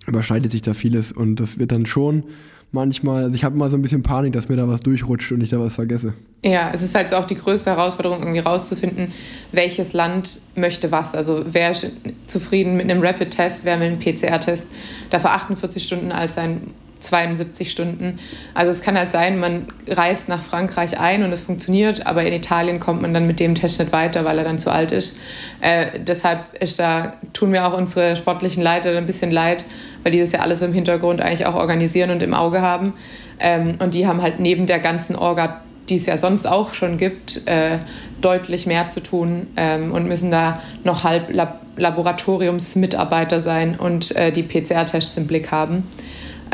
überschneidet 0.05 0.51
sich 0.51 0.61
da 0.61 0.73
vieles 0.73 1.11
und 1.11 1.37
das 1.37 1.57
wird 1.59 1.71
dann 1.71 1.85
schon 1.85 2.25
manchmal, 2.73 3.23
also 3.23 3.35
ich 3.35 3.43
habe 3.43 3.55
immer 3.55 3.69
so 3.69 3.77
ein 3.77 3.81
bisschen 3.81 4.03
Panik, 4.03 4.33
dass 4.33 4.49
mir 4.49 4.57
da 4.57 4.67
was 4.67 4.81
durchrutscht 4.81 5.31
und 5.31 5.41
ich 5.41 5.49
da 5.49 5.59
was 5.59 5.75
vergesse. 5.75 6.13
Ja, 6.43 6.71
es 6.73 6.81
ist 6.81 6.95
halt 6.95 7.13
auch 7.13 7.25
die 7.25 7.35
größte 7.35 7.69
Herausforderung, 7.69 8.19
irgendwie 8.19 8.39
rauszufinden, 8.39 9.13
welches 9.51 9.93
Land 9.93 10.41
möchte 10.55 10.91
was. 10.91 11.15
Also 11.15 11.45
wer 11.47 11.71
ist 11.71 11.91
zufrieden 12.25 12.75
mit 12.75 12.89
einem 12.89 13.01
Rapid-Test, 13.01 13.63
wer 13.63 13.77
mit 13.77 13.87
einem 13.87 13.99
PCR-Test, 13.99 14.67
dafür 15.09 15.31
48 15.31 15.83
Stunden 15.83 16.11
als 16.11 16.37
ein 16.37 16.73
72 17.03 17.69
Stunden. 17.69 18.19
Also 18.53 18.71
es 18.71 18.81
kann 18.81 18.97
halt 18.97 19.11
sein, 19.11 19.39
man 19.39 19.67
reist 19.87 20.29
nach 20.29 20.41
Frankreich 20.41 20.99
ein 20.99 21.23
und 21.23 21.31
es 21.31 21.41
funktioniert, 21.41 22.07
aber 22.07 22.23
in 22.23 22.33
Italien 22.33 22.79
kommt 22.79 23.01
man 23.01 23.13
dann 23.13 23.27
mit 23.27 23.39
dem 23.39 23.55
Test 23.55 23.79
nicht 23.79 23.91
weiter, 23.91 24.25
weil 24.25 24.37
er 24.37 24.43
dann 24.43 24.59
zu 24.59 24.71
alt 24.71 24.91
ist. 24.91 25.17
Äh, 25.61 25.99
deshalb 25.99 26.61
ist 26.61 26.79
da, 26.79 27.13
tun 27.33 27.51
mir 27.51 27.65
auch 27.65 27.77
unsere 27.77 28.15
sportlichen 28.15 28.63
Leiter 28.63 28.95
ein 28.97 29.05
bisschen 29.05 29.31
leid, 29.31 29.65
weil 30.03 30.11
die 30.11 30.19
das 30.19 30.31
ja 30.31 30.39
alles 30.39 30.61
im 30.61 30.73
Hintergrund 30.73 31.21
eigentlich 31.21 31.45
auch 31.45 31.55
organisieren 31.55 32.09
und 32.09 32.23
im 32.23 32.33
Auge 32.33 32.61
haben. 32.61 32.93
Ähm, 33.39 33.75
und 33.79 33.93
die 33.93 34.07
haben 34.07 34.21
halt 34.21 34.39
neben 34.39 34.65
der 34.65 34.79
ganzen 34.79 35.15
Orga, 35.15 35.61
die 35.89 35.97
es 35.97 36.05
ja 36.05 36.17
sonst 36.17 36.45
auch 36.45 36.73
schon 36.73 36.97
gibt, 36.97 37.45
äh, 37.47 37.79
deutlich 38.21 38.65
mehr 38.65 38.87
zu 38.87 39.01
tun 39.01 39.47
ähm, 39.57 39.91
und 39.91 40.07
müssen 40.07 40.31
da 40.31 40.61
noch 40.83 41.03
halb 41.03 41.33
Lab 41.33 41.59
Laboratoriumsmitarbeiter 41.75 43.41
sein 43.41 43.75
und 43.75 44.15
äh, 44.15 44.31
die 44.31 44.43
PCR-Tests 44.43 45.17
im 45.17 45.25
Blick 45.25 45.51
haben. 45.51 45.87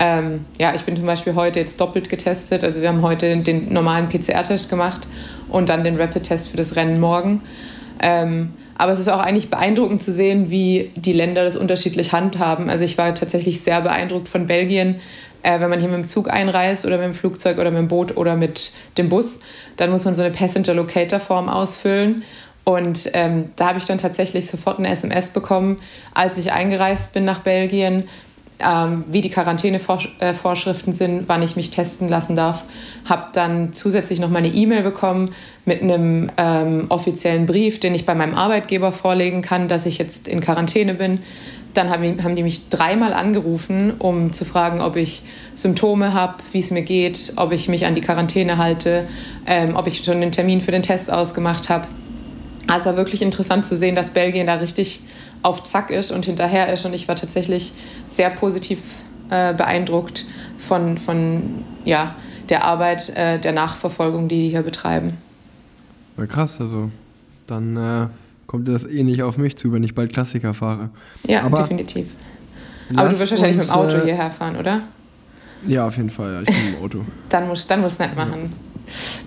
Ähm, 0.01 0.45
ja, 0.57 0.73
ich 0.73 0.83
bin 0.83 0.95
zum 0.95 1.05
Beispiel 1.05 1.35
heute 1.35 1.59
jetzt 1.59 1.81
doppelt 1.81 2.09
getestet. 2.09 2.63
Also 2.63 2.81
wir 2.81 2.87
haben 2.87 3.01
heute 3.01 3.35
den 3.35 3.73
normalen 3.73 4.07
PCR-Test 4.07 4.69
gemacht 4.69 5.09
und 5.49 5.67
dann 5.67 5.83
den 5.83 5.99
Rapid-Test 5.99 6.49
für 6.49 6.57
das 6.57 6.77
Rennen 6.77 7.01
morgen. 7.01 7.43
Ähm, 8.01 8.53
aber 8.77 8.93
es 8.93 9.01
ist 9.01 9.09
auch 9.09 9.19
eigentlich 9.19 9.49
beeindruckend 9.49 10.01
zu 10.01 10.13
sehen, 10.13 10.49
wie 10.49 10.89
die 10.95 11.11
Länder 11.11 11.43
das 11.43 11.57
unterschiedlich 11.57 12.13
handhaben. 12.13 12.69
Also 12.69 12.85
ich 12.85 12.97
war 12.97 13.13
tatsächlich 13.13 13.59
sehr 13.59 13.81
beeindruckt 13.81 14.29
von 14.29 14.45
Belgien. 14.45 15.01
Äh, 15.43 15.59
wenn 15.59 15.69
man 15.69 15.81
hier 15.81 15.89
mit 15.89 15.97
dem 15.97 16.07
Zug 16.07 16.29
einreist 16.29 16.85
oder 16.85 16.95
mit 16.95 17.07
dem 17.07 17.13
Flugzeug 17.13 17.57
oder 17.57 17.69
mit 17.69 17.79
dem 17.79 17.87
Boot 17.89 18.15
oder 18.15 18.37
mit 18.37 18.71
dem 18.97 19.09
Bus, 19.09 19.39
dann 19.75 19.91
muss 19.91 20.05
man 20.05 20.15
so 20.15 20.21
eine 20.21 20.31
Passenger 20.31 20.75
Locator 20.75 21.19
Form 21.19 21.49
ausfüllen. 21.49 22.23
Und 22.63 23.09
ähm, 23.13 23.49
da 23.57 23.69
habe 23.69 23.79
ich 23.79 23.85
dann 23.85 23.97
tatsächlich 23.97 24.47
sofort 24.47 24.79
eine 24.79 24.89
SMS 24.89 25.29
bekommen, 25.29 25.79
als 26.13 26.37
ich 26.37 26.53
eingereist 26.53 27.13
bin 27.13 27.25
nach 27.25 27.39
Belgien, 27.39 28.07
ähm, 28.59 29.05
wie 29.09 29.21
die 29.21 29.29
Quarantänevorschriften 29.29 30.93
sind, 30.93 31.23
wann 31.27 31.41
ich 31.41 31.55
mich 31.55 31.71
testen 31.71 32.09
lassen 32.09 32.35
darf. 32.35 32.65
Habe 33.05 33.27
dann 33.33 33.73
zusätzlich 33.73 34.19
noch 34.19 34.29
mal 34.29 34.39
eine 34.39 34.49
E-Mail 34.49 34.83
bekommen 34.83 35.31
mit 35.65 35.81
einem 35.81 36.29
ähm, 36.37 36.85
offiziellen 36.89 37.45
Brief, 37.45 37.79
den 37.79 37.95
ich 37.95 38.05
bei 38.05 38.15
meinem 38.15 38.35
Arbeitgeber 38.35 38.91
vorlegen 38.91 39.41
kann, 39.41 39.67
dass 39.67 39.85
ich 39.85 39.97
jetzt 39.97 40.27
in 40.27 40.41
Quarantäne 40.41 40.93
bin. 40.93 41.19
Dann 41.73 41.89
haben, 41.91 42.35
die 42.35 42.43
mich 42.43 42.69
dreimal 42.69 43.13
angerufen, 43.13 43.93
um 43.99 44.33
zu 44.33 44.43
fragen, 44.43 44.81
ob 44.81 44.95
ich 44.95 45.21
Symptome 45.53 46.13
habe, 46.13 46.35
wie 46.51 46.59
es 46.59 46.71
mir 46.71 46.81
geht, 46.81 47.33
ob 47.35 47.51
ich 47.51 47.69
mich 47.69 47.85
an 47.85 47.95
die 47.95 48.01
Quarantäne 48.01 48.57
halte, 48.57 49.07
ähm, 49.45 49.75
ob 49.75 49.87
ich 49.87 50.03
schon 50.03 50.15
einen 50.15 50.31
Termin 50.31 50.61
für 50.61 50.71
den 50.71 50.81
Test 50.81 51.11
ausgemacht 51.13 51.69
habe. 51.69 51.87
Also 52.69 52.95
wirklich 52.95 53.21
interessant 53.23 53.65
zu 53.65 53.75
sehen, 53.75 53.95
dass 53.95 54.11
Belgien 54.11 54.45
da 54.45 54.55
richtig 54.55 55.01
auf 55.41 55.63
Zack 55.63 55.89
ist 55.89 56.11
und 56.11 56.25
hinterher 56.25 56.71
ist. 56.71 56.85
Und 56.85 56.93
ich 56.93 57.07
war 57.07 57.15
tatsächlich 57.15 57.73
sehr 58.07 58.29
positiv 58.29 58.81
äh, 59.29 59.53
beeindruckt 59.53 60.25
von, 60.57 60.97
von 60.97 61.63
ja, 61.85 62.15
der 62.49 62.63
Arbeit, 62.63 63.09
äh, 63.15 63.39
der 63.39 63.51
Nachverfolgung, 63.51 64.27
die 64.27 64.43
die 64.43 64.49
hier 64.49 64.63
betreiben. 64.63 65.17
Ja, 66.17 66.25
krass, 66.25 66.59
also 66.59 66.91
dann 67.47 67.77
äh, 67.77 68.07
kommt 68.47 68.67
das 68.67 68.85
eh 68.85 69.03
nicht 69.03 69.23
auf 69.23 69.37
mich 69.37 69.57
zu, 69.57 69.71
wenn 69.71 69.83
ich 69.83 69.95
bald 69.95 70.11
Klassiker 70.11 70.53
fahre. 70.53 70.89
Ja, 71.27 71.43
Aber 71.43 71.61
definitiv. 71.61 72.07
Aber 72.95 73.09
du 73.09 73.19
wirst 73.19 73.31
wahrscheinlich 73.31 73.57
mit 73.57 73.67
dem 73.67 73.71
Auto 73.71 73.97
äh, 73.97 74.05
hierher 74.05 74.31
fahren, 74.31 74.55
oder? 74.55 74.81
Ja, 75.67 75.85
auf 75.85 75.97
jeden 75.97 76.09
Fall. 76.09 76.33
Ja. 76.33 76.41
Ich 76.41 76.47
bin 76.47 76.75
im 76.75 76.83
Auto. 76.83 77.05
dann 77.29 77.47
musst 77.47 77.65
du 77.65 77.69
dann 77.69 77.81
musst 77.81 77.99
nicht 77.99 78.15
machen. 78.15 78.53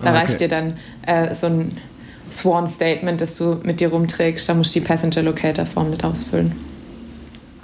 Da 0.01 0.09
ah, 0.09 0.11
okay. 0.11 0.19
reicht 0.19 0.39
dir 0.41 0.49
dann 0.49 0.73
äh, 1.05 1.33
so 1.33 1.47
ein 1.47 1.71
Sworn 2.33 2.67
Statement, 2.67 3.21
das 3.21 3.37
du 3.37 3.59
mit 3.63 3.79
dir 3.79 3.89
rumträgst. 3.89 4.47
Da 4.47 4.53
musst 4.53 4.75
du 4.75 4.79
die 4.79 4.85
Passenger 4.85 5.21
Locator 5.21 5.65
Form 5.65 5.89
mit 5.89 6.03
ausfüllen. 6.03 6.53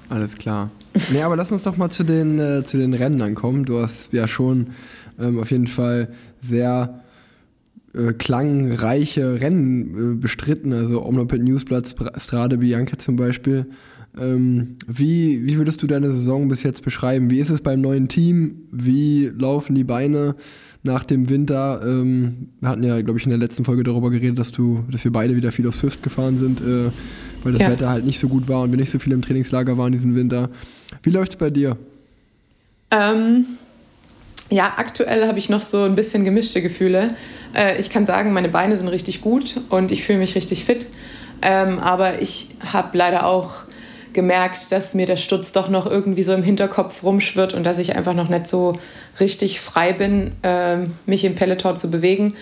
Alles 0.10 0.38
klar. 0.38 0.72
nee, 1.12 1.22
aber 1.22 1.36
lass 1.36 1.52
uns 1.52 1.64
doch 1.64 1.78
mal 1.78 1.90
zu 1.90 2.04
den, 2.04 2.40
äh, 2.40 2.64
zu 2.64 2.78
den 2.78 2.94
Rennen 2.94 3.22
ankommen. 3.22 3.66
Du 3.66 3.80
hast 3.80 4.12
ja 4.12 4.28
schon 4.28 4.68
ähm, 5.20 5.40
auf 5.40 5.52
jeden 5.52 5.68
Fall 5.68 6.10
sehr 6.42 7.02
äh, 7.94 8.14
klangreiche 8.14 9.40
Rennen 9.40 10.14
äh, 10.14 10.16
bestritten, 10.16 10.74
also 10.74 11.06
Omloped 11.06 11.42
Newsblatt, 11.42 11.96
Strade 12.18 12.58
Bianca 12.58 12.98
zum 12.98 13.16
Beispiel. 13.16 13.68
Ähm, 14.20 14.78
wie, 14.88 15.46
wie 15.46 15.58
würdest 15.58 15.82
du 15.82 15.88
deine 15.88 16.12
Saison 16.12 16.48
bis 16.48 16.64
jetzt 16.64 16.84
beschreiben? 16.84 17.30
Wie 17.30 17.40
ist 17.40 17.50
es 17.50 17.62
beim 17.62 17.82
neuen 17.82 18.08
Team? 18.08 18.64
Wie 18.72 19.32
laufen 19.36 19.76
die 19.76 19.84
Beine? 19.84 20.36
Nach 20.83 21.03
dem 21.03 21.29
Winter. 21.29 21.81
Ähm, 21.83 22.50
wir 22.59 22.69
hatten 22.69 22.83
ja, 22.83 23.01
glaube 23.01 23.19
ich, 23.19 23.25
in 23.25 23.31
der 23.31 23.39
letzten 23.39 23.65
Folge 23.65 23.83
darüber 23.83 24.09
geredet, 24.09 24.39
dass 24.39 24.51
du, 24.51 24.83
dass 24.89 25.03
wir 25.03 25.12
beide 25.12 25.36
wieder 25.36 25.51
viel 25.51 25.67
aufs 25.67 25.79
Swift 25.79 26.03
gefahren 26.03 26.38
sind, 26.38 26.62
äh, 26.62 26.91
weil 27.43 27.53
das 27.53 27.62
ja. 27.62 27.71
Wetter 27.71 27.89
halt 27.89 28.05
nicht 28.05 28.19
so 28.19 28.27
gut 28.27 28.48
war 28.48 28.62
und 28.62 28.71
wir 28.71 28.77
nicht 28.77 28.91
so 28.91 29.00
viel 29.00 29.12
im 29.12 29.21
Trainingslager 29.21 29.77
waren 29.77 29.91
diesen 29.91 30.15
Winter. 30.15 30.50
Wie 31.03 31.09
läuft 31.09 31.33
es 31.33 31.38
bei 31.38 31.50
dir? 31.50 31.77
Ähm, 32.91 33.45
ja, 34.50 34.74
aktuell 34.77 35.27
habe 35.27 35.38
ich 35.38 35.50
noch 35.50 35.62
so 35.62 35.83
ein 35.83 35.95
bisschen 35.95 36.25
gemischte 36.25 36.62
Gefühle. 36.62 37.13
Äh, 37.53 37.79
ich 37.79 37.89
kann 37.89 38.05
sagen, 38.05 38.33
meine 38.33 38.50
Beine 38.50 38.77
sind 38.77 38.88
richtig 38.88 39.21
gut 39.21 39.62
und 39.69 39.91
ich 39.91 40.03
fühle 40.03 40.19
mich 40.19 40.36
richtig 40.36 40.65
fit. 40.65 40.88
Ähm, 41.41 41.79
aber 41.79 42.21
ich 42.21 42.50
habe 42.59 42.98
leider 42.98 43.25
auch 43.25 43.63
gemerkt, 44.13 44.72
dass 44.72 44.94
mir 44.94 45.06
der 45.06 45.18
Sturz 45.18 45.51
doch 45.51 45.70
noch 45.70 45.86
irgendwie 45.86 46.24
so 46.24 46.34
im 46.34 46.44
Hinterkopf 46.44 47.04
rumschwirrt 47.04 47.54
und 47.54 47.63
dass 47.63 47.78
ich 47.78 47.96
einfach 47.96 48.13
noch 48.13 48.30
nicht 48.30 48.48
so 48.48 48.80
richtig 49.20 49.60
frei 49.60 49.94
bin, 49.94 50.32
äh, 50.44 50.78
mich 51.06 51.25
im 51.25 51.36
Peloton 51.36 51.78
zu 51.78 51.92
bewegen 51.92 52.36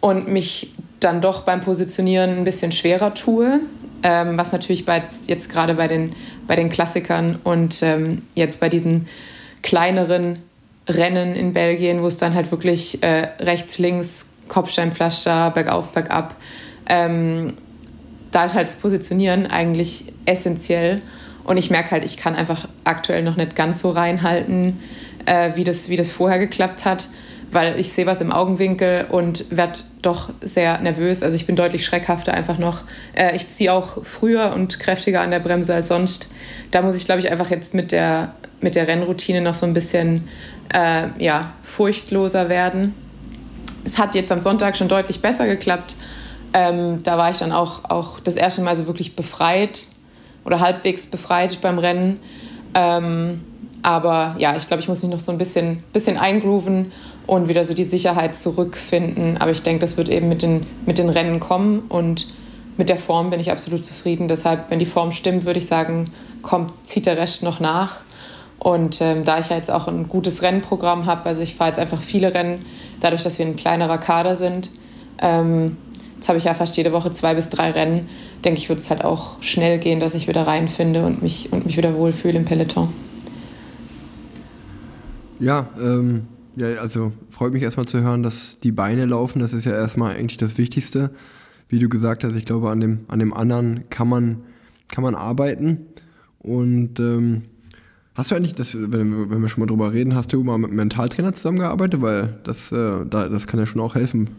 und 0.00 0.28
mich 0.28 0.72
dann 1.00 1.20
doch 1.20 1.42
beim 1.42 1.60
Positionieren 1.60 2.38
ein 2.38 2.44
bisschen 2.44 2.72
schwerer 2.72 3.14
tue, 3.14 3.60
ähm, 4.02 4.38
was 4.38 4.52
natürlich 4.52 4.84
bei, 4.84 5.02
jetzt 5.26 5.50
gerade 5.50 5.74
bei 5.74 5.88
den, 5.88 6.14
bei 6.46 6.56
den 6.56 6.70
Klassikern 6.70 7.38
und 7.44 7.82
ähm, 7.82 8.22
jetzt 8.34 8.60
bei 8.60 8.68
diesen 8.68 9.06
kleineren 9.62 10.38
Rennen 10.88 11.34
in 11.34 11.52
Belgien, 11.52 12.02
wo 12.02 12.06
es 12.06 12.18
dann 12.18 12.34
halt 12.34 12.50
wirklich 12.50 13.02
äh, 13.02 13.28
rechts, 13.40 13.78
links, 13.78 14.30
Kopfsteinpflaster, 14.48 15.50
bergauf, 15.50 15.88
bergab, 15.88 16.36
ähm, 16.86 17.54
da 18.34 18.44
ist 18.44 18.54
halt 18.54 18.66
das 18.66 18.76
Positionieren 18.76 19.46
eigentlich 19.46 20.06
essentiell. 20.26 21.00
Und 21.44 21.56
ich 21.56 21.70
merke 21.70 21.92
halt, 21.92 22.04
ich 22.04 22.16
kann 22.16 22.34
einfach 22.34 22.66
aktuell 22.82 23.22
noch 23.22 23.36
nicht 23.36 23.54
ganz 23.54 23.80
so 23.80 23.90
reinhalten, 23.90 24.80
äh, 25.26 25.52
wie, 25.54 25.62
das, 25.62 25.88
wie 25.88 25.96
das 25.96 26.10
vorher 26.10 26.38
geklappt 26.38 26.84
hat, 26.84 27.08
weil 27.52 27.78
ich 27.78 27.92
sehe 27.92 28.06
was 28.06 28.20
im 28.20 28.32
Augenwinkel 28.32 29.06
und 29.08 29.56
werde 29.56 29.78
doch 30.02 30.30
sehr 30.40 30.80
nervös. 30.80 31.22
Also 31.22 31.36
ich 31.36 31.46
bin 31.46 31.54
deutlich 31.54 31.84
schreckhafter 31.84 32.34
einfach 32.34 32.58
noch. 32.58 32.82
Äh, 33.14 33.36
ich 33.36 33.48
ziehe 33.48 33.72
auch 33.72 34.04
früher 34.04 34.52
und 34.52 34.80
kräftiger 34.80 35.20
an 35.20 35.30
der 35.30 35.40
Bremse 35.40 35.72
als 35.72 35.88
sonst. 35.88 36.28
Da 36.72 36.82
muss 36.82 36.96
ich, 36.96 37.04
glaube 37.04 37.20
ich, 37.20 37.30
einfach 37.30 37.50
jetzt 37.50 37.72
mit 37.72 37.92
der, 37.92 38.34
mit 38.60 38.74
der 38.74 38.88
Rennroutine 38.88 39.42
noch 39.42 39.54
so 39.54 39.66
ein 39.66 39.74
bisschen 39.74 40.28
äh, 40.72 41.08
ja, 41.22 41.52
furchtloser 41.62 42.48
werden. 42.48 42.94
Es 43.84 43.98
hat 43.98 44.14
jetzt 44.14 44.32
am 44.32 44.40
Sonntag 44.40 44.76
schon 44.76 44.88
deutlich 44.88 45.20
besser 45.20 45.46
geklappt. 45.46 45.94
Ähm, 46.54 47.02
da 47.02 47.18
war 47.18 47.30
ich 47.30 47.38
dann 47.38 47.52
auch, 47.52 47.84
auch 47.90 48.20
das 48.20 48.36
erste 48.36 48.62
Mal 48.62 48.76
so 48.76 48.86
wirklich 48.86 49.16
befreit 49.16 49.88
oder 50.44 50.60
halbwegs 50.60 51.06
befreit 51.06 51.60
beim 51.60 51.78
Rennen. 51.78 52.20
Ähm, 52.74 53.42
aber 53.82 54.36
ja, 54.38 54.56
ich 54.56 54.66
glaube, 54.66 54.80
ich 54.80 54.88
muss 54.88 55.02
mich 55.02 55.10
noch 55.10 55.20
so 55.20 55.32
ein 55.32 55.36
bisschen, 55.36 55.82
bisschen 55.92 56.16
eingrooven 56.16 56.92
und 57.26 57.48
wieder 57.48 57.64
so 57.64 57.74
die 57.74 57.84
Sicherheit 57.84 58.36
zurückfinden. 58.36 59.36
Aber 59.38 59.50
ich 59.50 59.62
denke, 59.62 59.80
das 59.80 59.96
wird 59.96 60.08
eben 60.08 60.28
mit 60.28 60.42
den, 60.42 60.66
mit 60.86 60.98
den 60.98 61.10
Rennen 61.10 61.40
kommen 61.40 61.80
und 61.88 62.28
mit 62.76 62.88
der 62.88 62.96
Form 62.96 63.30
bin 63.30 63.40
ich 63.40 63.50
absolut 63.50 63.84
zufrieden. 63.84 64.28
Deshalb, 64.28 64.70
wenn 64.70 64.78
die 64.78 64.86
Form 64.86 65.12
stimmt, 65.12 65.44
würde 65.44 65.58
ich 65.58 65.66
sagen, 65.66 66.06
kommt, 66.42 66.72
zieht 66.84 67.06
der 67.06 67.16
Rest 67.16 67.42
noch 67.42 67.60
nach. 67.60 68.00
Und 68.58 69.00
ähm, 69.02 69.24
da 69.24 69.38
ich 69.38 69.50
ja 69.50 69.56
jetzt 69.56 69.70
auch 69.70 69.88
ein 69.88 70.08
gutes 70.08 70.42
Rennprogramm 70.42 71.06
habe, 71.06 71.26
also 71.28 71.42
ich 71.42 71.54
fahre 71.54 71.70
jetzt 71.70 71.78
einfach 71.78 72.00
viele 72.00 72.32
Rennen, 72.32 72.64
dadurch, 73.00 73.22
dass 73.22 73.38
wir 73.38 73.44
ein 73.44 73.56
kleinerer 73.56 73.98
Kader 73.98 74.36
sind, 74.36 74.70
ähm, 75.20 75.76
jetzt 76.24 76.30
habe 76.30 76.38
ich 76.38 76.44
ja 76.44 76.54
fast 76.54 76.74
jede 76.78 76.92
Woche 76.92 77.12
zwei 77.12 77.34
bis 77.34 77.50
drei 77.50 77.70
Rennen, 77.70 78.08
denke 78.46 78.58
ich, 78.58 78.70
wird 78.70 78.78
es 78.78 78.88
halt 78.88 79.04
auch 79.04 79.42
schnell 79.42 79.78
gehen, 79.78 80.00
dass 80.00 80.14
ich 80.14 80.26
wieder 80.26 80.46
reinfinde 80.46 81.04
und 81.04 81.22
mich, 81.22 81.52
und 81.52 81.66
mich 81.66 81.76
wieder 81.76 81.94
wohlfühle 81.94 82.38
im 82.38 82.46
Peloton. 82.46 82.88
Ja, 85.38 85.68
ähm, 85.78 86.22
ja, 86.56 86.68
also 86.76 87.12
freut 87.28 87.52
mich 87.52 87.62
erstmal 87.62 87.84
zu 87.84 88.00
hören, 88.00 88.22
dass 88.22 88.56
die 88.58 88.72
Beine 88.72 89.04
laufen. 89.04 89.40
Das 89.40 89.52
ist 89.52 89.66
ja 89.66 89.72
erstmal 89.72 90.16
eigentlich 90.16 90.38
das 90.38 90.56
Wichtigste. 90.56 91.10
Wie 91.68 91.78
du 91.78 91.90
gesagt 91.90 92.24
hast, 92.24 92.34
ich 92.34 92.46
glaube, 92.46 92.70
an 92.70 92.80
dem, 92.80 93.00
an 93.08 93.18
dem 93.18 93.34
anderen 93.34 93.84
kann 93.90 94.08
man, 94.08 94.44
kann 94.88 95.04
man 95.04 95.14
arbeiten. 95.14 95.88
Und 96.38 97.00
ähm, 97.00 97.42
hast 98.14 98.30
du 98.30 98.34
eigentlich, 98.34 98.54
das, 98.54 98.74
wenn, 98.74 99.28
wenn 99.28 99.42
wir 99.42 99.48
schon 99.48 99.60
mal 99.60 99.66
drüber 99.66 99.92
reden, 99.92 100.14
hast 100.14 100.32
du 100.32 100.42
mal 100.42 100.56
mit 100.56 100.68
einem 100.68 100.76
Mentaltrainer 100.76 101.34
zusammengearbeitet? 101.34 102.00
Weil 102.00 102.38
das, 102.44 102.72
äh, 102.72 103.04
da, 103.04 103.28
das 103.28 103.46
kann 103.46 103.60
ja 103.60 103.66
schon 103.66 103.82
auch 103.82 103.94
helfen. 103.94 104.30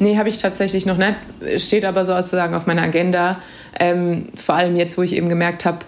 Nee, 0.00 0.16
habe 0.16 0.30
ich 0.30 0.38
tatsächlich 0.38 0.86
noch 0.86 0.96
nicht. 0.96 1.14
Steht 1.58 1.84
aber 1.84 2.06
sozusagen 2.06 2.54
auf 2.54 2.66
meiner 2.66 2.82
Agenda. 2.82 3.40
Ähm, 3.78 4.28
vor 4.34 4.54
allem 4.54 4.74
jetzt, 4.74 4.96
wo 4.96 5.02
ich 5.02 5.14
eben 5.14 5.28
gemerkt 5.28 5.66
habe, 5.66 5.80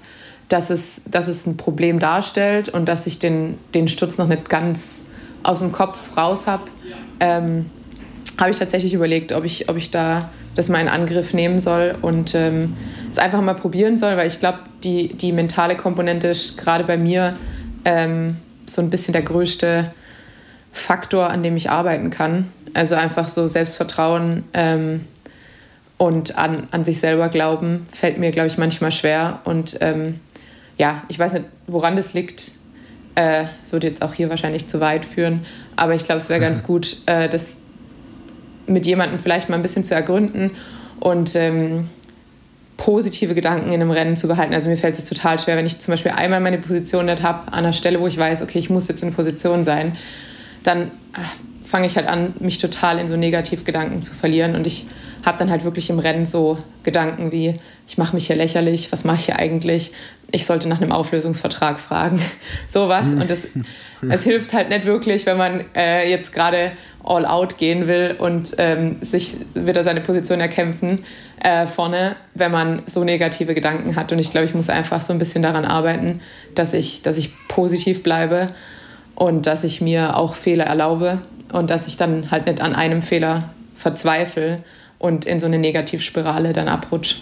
dass 0.49 0.69
es, 0.69 1.05
dass 1.07 1.29
es 1.29 1.47
ein 1.47 1.57
Problem 1.57 1.99
darstellt 1.99 2.69
und 2.69 2.87
dass 2.87 3.07
ich 3.07 3.19
den, 3.19 3.59
den 3.73 3.89
Sturz 3.89 4.19
noch 4.19 4.29
nicht 4.29 4.51
ganz 4.51 5.07
aus 5.43 5.61
dem 5.61 5.73
Kopf 5.73 6.15
raus 6.15 6.47
habe, 6.47 6.65
ähm, 7.21 7.71
habe 8.39 8.51
ich 8.51 8.59
tatsächlich 8.59 8.93
überlegt, 8.93 9.33
ob 9.33 9.45
ich, 9.45 9.71
ob 9.71 9.79
ich 9.79 9.91
da 9.91 10.29
das 10.55 10.69
mal 10.69 10.81
in 10.81 10.89
Angriff 10.89 11.33
nehmen 11.33 11.59
soll 11.59 11.95
und 12.03 12.35
ähm, 12.35 12.77
es 13.11 13.19
einfach 13.19 13.41
mal 13.41 13.55
probieren 13.55 13.97
soll, 13.97 14.19
weil 14.19 14.27
ich 14.27 14.39
glaube, 14.39 14.59
die, 14.85 15.09
die 15.15 15.33
mentale 15.33 15.75
Komponente 15.75 16.29
ist 16.29 16.59
gerade 16.59 16.85
bei 16.85 16.99
mir 16.99 17.35
ähm, 17.87 18.37
so 18.67 18.83
ein 18.83 18.91
bisschen 18.91 19.13
der 19.13 19.23
größte 19.23 19.91
Faktor, 20.73 21.31
an 21.31 21.43
dem 21.43 21.57
ich 21.57 21.71
arbeiten 21.71 22.11
kann. 22.11 22.51
Also 22.75 22.95
einfach 22.95 23.29
so 23.29 23.47
Selbstvertrauen 23.47 24.45
ähm, 24.55 25.07
und 25.99 26.39
an, 26.39 26.67
an 26.71 26.85
sich 26.85 26.99
selber 26.99 27.29
glauben, 27.29 27.87
fällt 27.93 28.19
mir, 28.19 28.31
glaube 28.31 28.49
ich, 28.49 28.59
manchmal 28.59 28.91
schwer. 28.91 29.41
Und 29.45 29.77
ähm, 29.81 30.19
ja, 30.79 31.03
ich 31.09 31.19
weiß 31.19 31.35
nicht, 31.35 31.45
woran 31.67 31.95
das 31.95 32.15
liegt. 32.15 32.53
Äh, 33.15 33.45
das 33.63 33.73
würde 33.73 33.89
jetzt 33.89 34.03
auch 34.03 34.15
hier 34.15 34.31
wahrscheinlich 34.31 34.67
zu 34.67 34.81
weit 34.81 35.05
führen. 35.05 35.45
Aber 35.77 35.95
ich 35.95 36.05
glaube, 36.05 36.19
es 36.19 36.31
wäre 36.31 36.41
ganz 36.41 36.65
gut, 36.65 36.97
äh, 37.07 37.29
das 37.29 37.57
mit 38.67 38.87
jemandem 38.87 39.19
vielleicht 39.19 39.49
mal 39.49 39.57
ein 39.57 39.63
bisschen 39.63 39.85
zu 39.85 39.95
ergründen 39.95 40.53
und 41.01 41.37
ähm, 41.37 41.89
positive 42.77 43.35
Gedanken 43.35 43.69
in 43.69 43.81
einem 43.81 43.91
Rennen 43.91 44.17
zu 44.17 44.29
behalten. 44.29 44.55
Also 44.55 44.69
mir 44.69 44.77
fällt 44.77 44.99
es 44.99 45.05
total 45.05 45.39
schwer, 45.39 45.57
wenn 45.57 45.67
ich 45.67 45.79
zum 45.81 45.93
Beispiel 45.93 46.13
einmal 46.13 46.41
meine 46.41 46.59
Position 46.59 47.07
nicht 47.07 47.23
habe, 47.23 47.49
an 47.49 47.61
einer 47.61 47.73
Stelle, 47.73 48.01
wo 48.01 48.07
ich 48.07 48.17
weiß, 48.17 48.43
okay, 48.43 48.59
ich 48.59 48.71
muss 48.71 48.89
jetzt 48.89 49.03
in 49.03 49.11
der 49.11 49.17
Position 49.17 49.63
sein, 49.63 49.93
dann 50.63 50.91
fange 51.65 51.87
ich 51.87 51.97
halt 51.97 52.07
an, 52.07 52.35
mich 52.41 52.59
total 52.59 52.99
in 52.99 53.09
so 53.09 53.17
Negativgedanken 53.17 54.03
zu 54.03 54.15
verlieren. 54.15 54.55
Und 54.55 54.67
ich 54.67 54.87
habe 55.25 55.39
dann 55.39 55.51
halt 55.51 55.65
wirklich 55.65 55.91
im 55.91 55.99
Rennen 55.99 56.27
so 56.27 56.59
Gedanken 56.83 57.31
wie, 57.33 57.55
ich 57.87 57.99
mache 57.99 58.15
mich 58.15 58.27
hier 58.27 58.37
lächerlich, 58.37 58.91
was 58.91 59.05
mache 59.05 59.17
ich 59.19 59.25
hier 59.27 59.39
eigentlich? 59.39 59.93
Ich 60.31 60.47
sollte 60.47 60.69
nach 60.69 60.81
einem 60.81 60.93
Auflösungsvertrag 60.93 61.79
fragen. 61.79 62.21
Sowas. 62.69 63.09
Und 63.09 63.31
es, 63.31 63.49
es 64.09 64.25
hilft 64.25 64.53
halt 64.53 64.71
nicht 64.71 64.85
wirklich, 64.85 65.25
wenn 65.27 65.37
man 65.37 65.65
äh, 65.77 66.11
jetzt 66.11 66.33
gerade 66.33 66.73
all 67.05 67.27
out 67.27 67.59
gehen 67.59 67.87
will 67.87 68.17
und 68.19 68.55
ähm, 68.59 68.97
sich 69.01 69.37
wieder 69.55 69.85
seine 69.85 70.01
Position 70.01 70.41
erkämpfen 70.41 71.01
äh, 71.43 71.67
vorne, 71.67 72.17
wenn 72.35 72.53
man 72.53 72.83
so 72.87 73.05
negative 73.05 73.55
Gedanken 73.55 73.97
hat. 73.97 74.13
Und 74.13 74.19
ich 74.19 74.31
glaube, 74.31 74.47
ich 74.47 74.55
muss 74.55 74.71
einfach 74.71 75.01
so 75.01 75.13
ein 75.13 75.19
bisschen 75.19 75.43
daran 75.43 75.65
arbeiten, 75.65 76.21
dass 76.55 76.75
ich, 76.75 77.03
dass 77.03 77.19
ich 77.19 77.33
positiv 77.49 78.03
bleibe 78.03 78.49
und 79.15 79.47
dass 79.47 79.65
ich 79.65 79.81
mir 79.81 80.17
auch 80.17 80.35
Fehler 80.35 80.65
erlaube 80.65 81.19
und 81.53 81.71
dass 81.71 81.87
ich 81.87 81.97
dann 81.97 82.31
halt 82.31 82.47
nicht 82.47 82.61
an 82.61 82.75
einem 82.75 83.03
Fehler 83.03 83.51
verzweifle 83.77 84.63
und 84.99 85.25
in 85.25 85.41
so 85.41 85.47
eine 85.47 85.59
Negativspirale 85.59 86.53
dann 86.53 86.69
abrutsche. 86.69 87.17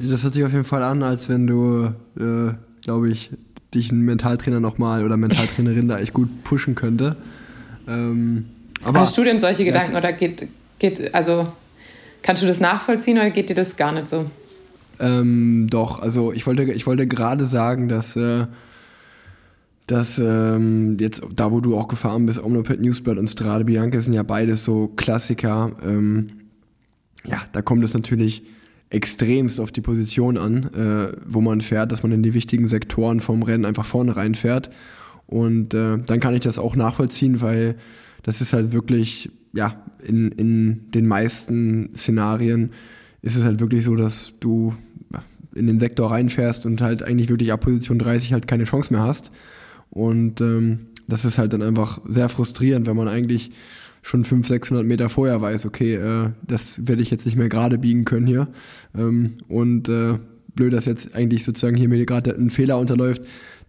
Das 0.00 0.22
hört 0.22 0.34
sich 0.34 0.44
auf 0.44 0.52
jeden 0.52 0.64
Fall 0.64 0.82
an, 0.82 1.02
als 1.02 1.28
wenn 1.28 1.46
du, 1.46 1.92
äh, 2.18 2.54
glaube 2.82 3.10
ich, 3.10 3.30
dich 3.74 3.92
ein 3.92 4.00
Mentaltrainer 4.00 4.60
nochmal 4.60 5.04
oder 5.04 5.16
Mentaltrainerin 5.16 5.88
da 5.88 5.98
echt 5.98 6.14
gut 6.14 6.44
pushen 6.44 6.74
könnte. 6.74 7.16
Ähm, 7.88 8.46
Hast 8.84 9.18
du 9.18 9.24
denn 9.24 9.38
solche 9.38 9.64
Gedanken 9.64 9.96
oder 9.96 10.12
geht, 10.12 10.46
geht, 10.78 11.14
also 11.14 11.48
kannst 12.22 12.42
du 12.42 12.46
das 12.46 12.60
nachvollziehen 12.60 13.18
oder 13.18 13.30
geht 13.30 13.50
dir 13.50 13.56
das 13.56 13.76
gar 13.76 13.92
nicht 13.92 14.08
so? 14.08 14.26
Ähm, 15.00 15.66
doch, 15.68 16.00
also 16.00 16.32
ich 16.32 16.46
wollte, 16.46 16.64
ich 16.64 16.86
wollte 16.86 17.06
gerade 17.06 17.46
sagen, 17.46 17.88
dass 17.88 18.16
äh, 18.16 18.46
dass 19.88 20.18
ähm, 20.18 20.98
jetzt 21.00 21.22
da, 21.34 21.50
wo 21.50 21.60
du 21.60 21.76
auch 21.76 21.88
gefahren 21.88 22.26
bist, 22.26 22.42
Omnopet 22.42 22.80
Newsblatt 22.80 23.16
und 23.16 23.26
Strade 23.26 23.64
Bianca 23.64 24.00
sind 24.00 24.12
ja 24.12 24.22
beides 24.22 24.62
so 24.62 24.88
Klassiker. 24.88 25.72
Ähm, 25.82 26.28
ja, 27.24 27.40
da 27.52 27.62
kommt 27.62 27.82
es 27.82 27.94
natürlich 27.94 28.44
extremst 28.90 29.58
auf 29.58 29.72
die 29.72 29.80
Position 29.80 30.36
an, 30.36 30.64
äh, 30.74 31.16
wo 31.26 31.40
man 31.40 31.62
fährt, 31.62 31.90
dass 31.90 32.02
man 32.02 32.12
in 32.12 32.22
die 32.22 32.34
wichtigen 32.34 32.68
Sektoren 32.68 33.20
vom 33.20 33.42
Rennen 33.42 33.64
einfach 33.64 33.86
vorne 33.86 34.14
reinfährt. 34.14 34.68
Und 35.26 35.72
äh, 35.72 35.98
dann 35.98 36.20
kann 36.20 36.34
ich 36.34 36.40
das 36.40 36.58
auch 36.58 36.76
nachvollziehen, 36.76 37.40
weil 37.40 37.76
das 38.22 38.42
ist 38.42 38.52
halt 38.52 38.72
wirklich, 38.72 39.30
ja, 39.54 39.82
in, 40.06 40.32
in 40.32 40.90
den 40.90 41.06
meisten 41.06 41.90
Szenarien 41.94 42.72
ist 43.22 43.36
es 43.36 43.44
halt 43.44 43.60
wirklich 43.60 43.84
so, 43.84 43.96
dass 43.96 44.34
du 44.38 44.74
in 45.54 45.66
den 45.66 45.80
Sektor 45.80 46.10
reinfährst 46.10 46.66
und 46.66 46.80
halt 46.82 47.02
eigentlich 47.02 47.30
wirklich 47.30 47.52
ab 47.52 47.60
Position 47.60 47.98
30 47.98 48.34
halt 48.34 48.46
keine 48.46 48.64
Chance 48.64 48.92
mehr 48.92 49.02
hast. 49.02 49.32
Und 49.90 50.40
ähm, 50.40 50.88
das 51.06 51.24
ist 51.24 51.38
halt 51.38 51.52
dann 51.52 51.62
einfach 51.62 52.00
sehr 52.06 52.28
frustrierend, 52.28 52.86
wenn 52.86 52.96
man 52.96 53.08
eigentlich 53.08 53.50
schon 54.02 54.24
500, 54.24 54.48
600 54.48 54.86
Meter 54.86 55.08
vorher 55.08 55.40
weiß, 55.40 55.66
okay, 55.66 55.94
äh, 55.94 56.30
das 56.46 56.86
werde 56.86 57.02
ich 57.02 57.10
jetzt 57.10 57.26
nicht 57.26 57.36
mehr 57.36 57.48
gerade 57.48 57.78
biegen 57.78 58.04
können 58.04 58.26
hier. 58.26 58.48
Ähm, 58.96 59.34
und 59.48 59.88
äh, 59.88 60.18
blöd, 60.54 60.72
dass 60.72 60.86
jetzt 60.86 61.14
eigentlich 61.14 61.44
sozusagen 61.44 61.76
hier 61.76 61.88
mir 61.88 62.04
gerade 62.04 62.34
ein 62.34 62.50
Fehler 62.50 62.78
unterläuft, 62.78 63.22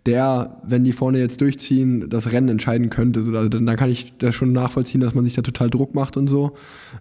der, 0.05 0.61
wenn 0.63 0.83
die 0.83 0.93
vorne 0.93 1.19
jetzt 1.19 1.41
durchziehen, 1.41 2.09
das 2.09 2.31
Rennen 2.31 2.49
entscheiden 2.49 2.89
könnte. 2.89 3.21
So, 3.21 3.35
also 3.35 3.49
dann, 3.49 3.65
dann 3.65 3.75
kann 3.75 3.89
ich 3.89 4.17
das 4.17 4.33
schon 4.33 4.53
nachvollziehen, 4.53 5.01
dass 5.01 5.13
man 5.13 5.25
sich 5.25 5.35
da 5.35 5.41
total 5.41 5.69
Druck 5.69 5.93
macht 5.93 6.15
und 6.15 6.27
so. 6.27 6.53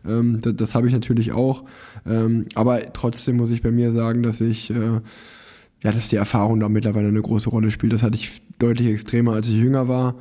Ähm, 0.07 0.41
das, 0.43 0.57
das 0.57 0.75
habe 0.75 0.89
ich 0.89 0.93
natürlich 0.93 1.33
auch. 1.33 1.65
Ähm, 2.07 2.47
aber 2.55 2.93
trotzdem 2.93 3.37
muss 3.37 3.51
ich 3.51 3.63
bei 3.63 3.71
mir 3.71 3.93
sagen, 3.93 4.23
dass 4.23 4.41
ich 4.41 4.71
äh, 4.71 5.01
ja, 5.83 5.91
dass 5.91 6.09
die 6.09 6.17
Erfahrung 6.17 6.61
da 6.61 6.69
mittlerweile 6.69 7.09
eine 7.09 7.23
große 7.23 7.51
Rolle 7.51 7.71
spielt. 7.71 7.93
Das 7.93 8.03
hatte 8.03 8.17
ich 8.17 8.43
deutlich 8.59 8.89
extremer, 8.89 9.35
als 9.35 9.49
ich 9.49 9.55
jünger 9.55 9.89
war. 9.89 10.17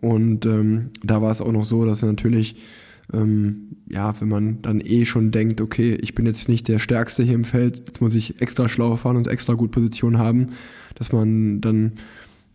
Und 0.00 0.46
ähm, 0.46 0.90
da 1.02 1.22
war 1.22 1.30
es 1.30 1.40
auch 1.40 1.52
noch 1.52 1.64
so, 1.64 1.84
dass 1.84 2.02
natürlich, 2.02 2.56
ähm, 3.12 3.76
ja, 3.88 4.18
wenn 4.20 4.28
man 4.28 4.62
dann 4.62 4.80
eh 4.80 5.04
schon 5.04 5.30
denkt, 5.30 5.60
okay, 5.60 5.94
ich 6.00 6.14
bin 6.14 6.26
jetzt 6.26 6.48
nicht 6.48 6.68
der 6.68 6.78
Stärkste 6.78 7.22
hier 7.22 7.34
im 7.34 7.44
Feld, 7.44 7.78
jetzt 7.78 8.00
muss 8.00 8.14
ich 8.14 8.40
extra 8.40 8.68
schlau 8.68 8.96
fahren 8.96 9.16
und 9.16 9.28
extra 9.28 9.54
gut 9.54 9.70
Position 9.70 10.18
haben, 10.18 10.48
dass 10.94 11.12
man 11.12 11.60
dann 11.60 11.92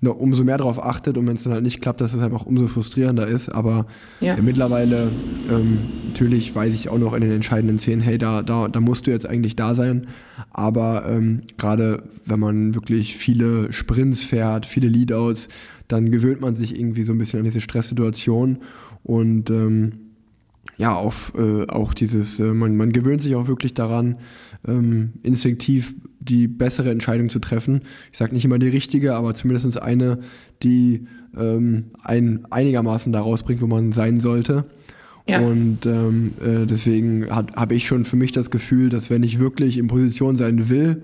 noch 0.01 0.17
umso 0.17 0.43
mehr 0.43 0.57
darauf 0.57 0.83
achtet 0.83 1.17
und 1.17 1.27
wenn 1.27 1.35
es 1.35 1.43
dann 1.43 1.53
halt 1.53 1.63
nicht 1.63 1.81
klappt, 1.81 2.01
dass 2.01 2.13
es 2.13 2.21
einfach 2.21 2.45
umso 2.45 2.67
frustrierender 2.67 3.27
ist. 3.27 3.49
Aber 3.49 3.87
ja. 4.19 4.37
mittlerweile 4.41 5.09
ähm, 5.49 5.79
natürlich 6.07 6.53
weiß 6.53 6.73
ich 6.73 6.89
auch 6.89 6.97
noch 6.97 7.13
in 7.13 7.21
den 7.21 7.31
entscheidenden 7.31 7.79
Szenen, 7.79 8.01
hey, 8.01 8.17
da, 8.17 8.43
da, 8.43 8.67
da 8.67 8.79
musst 8.79 9.07
du 9.07 9.11
jetzt 9.11 9.27
eigentlich 9.27 9.55
da 9.55 9.73
sein. 9.73 10.07
Aber 10.51 11.05
ähm, 11.09 11.41
gerade 11.57 12.03
wenn 12.25 12.39
man 12.39 12.75
wirklich 12.75 13.15
viele 13.15 13.71
Sprints 13.71 14.23
fährt, 14.23 14.65
viele 14.65 14.87
Leadouts, 14.87 15.47
dann 15.87 16.11
gewöhnt 16.11 16.41
man 16.41 16.55
sich 16.55 16.77
irgendwie 16.79 17.03
so 17.03 17.13
ein 17.13 17.17
bisschen 17.17 17.39
an 17.39 17.45
diese 17.45 17.61
Stresssituation 17.61 18.59
und 19.03 19.49
ähm, 19.49 19.93
ja, 20.77 20.93
auf, 20.93 21.33
äh, 21.37 21.67
auch 21.67 21.93
dieses, 21.93 22.39
äh, 22.39 22.53
man, 22.53 22.75
man 22.75 22.91
gewöhnt 22.91 23.21
sich 23.21 23.35
auch 23.35 23.47
wirklich 23.47 23.73
daran, 23.73 24.17
ähm, 24.67 25.13
instinktiv 25.23 25.93
die 26.27 26.47
bessere 26.47 26.91
Entscheidung 26.91 27.29
zu 27.29 27.39
treffen. 27.39 27.81
Ich 28.11 28.17
sage 28.17 28.33
nicht 28.33 28.45
immer 28.45 28.59
die 28.59 28.67
richtige, 28.67 29.15
aber 29.15 29.33
zumindest 29.33 29.81
eine, 29.81 30.19
die 30.63 31.07
ähm, 31.37 31.85
ein, 32.03 32.45
einigermaßen 32.49 33.13
da 33.13 33.21
rausbringt, 33.21 33.61
wo 33.61 33.67
man 33.67 33.91
sein 33.91 34.19
sollte. 34.19 34.65
Ja. 35.27 35.39
Und 35.39 35.85
ähm, 35.85 36.33
äh, 36.43 36.65
deswegen 36.65 37.29
habe 37.29 37.75
ich 37.75 37.87
schon 37.87 38.05
für 38.05 38.15
mich 38.15 38.31
das 38.31 38.51
Gefühl, 38.51 38.89
dass 38.89 39.09
wenn 39.09 39.23
ich 39.23 39.39
wirklich 39.39 39.77
in 39.77 39.87
Position 39.87 40.35
sein 40.35 40.69
will, 40.69 41.03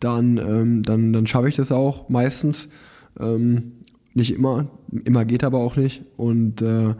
dann, 0.00 0.36
ähm, 0.38 0.82
dann, 0.82 1.12
dann 1.12 1.26
schaffe 1.26 1.48
ich 1.48 1.56
das 1.56 1.72
auch 1.72 2.08
meistens. 2.08 2.68
Ähm, 3.18 3.72
nicht 4.12 4.34
immer, 4.34 4.68
immer 5.04 5.24
geht 5.24 5.44
aber 5.44 5.58
auch 5.58 5.76
nicht. 5.76 6.02
Und 6.16 6.60
äh, 6.60 6.94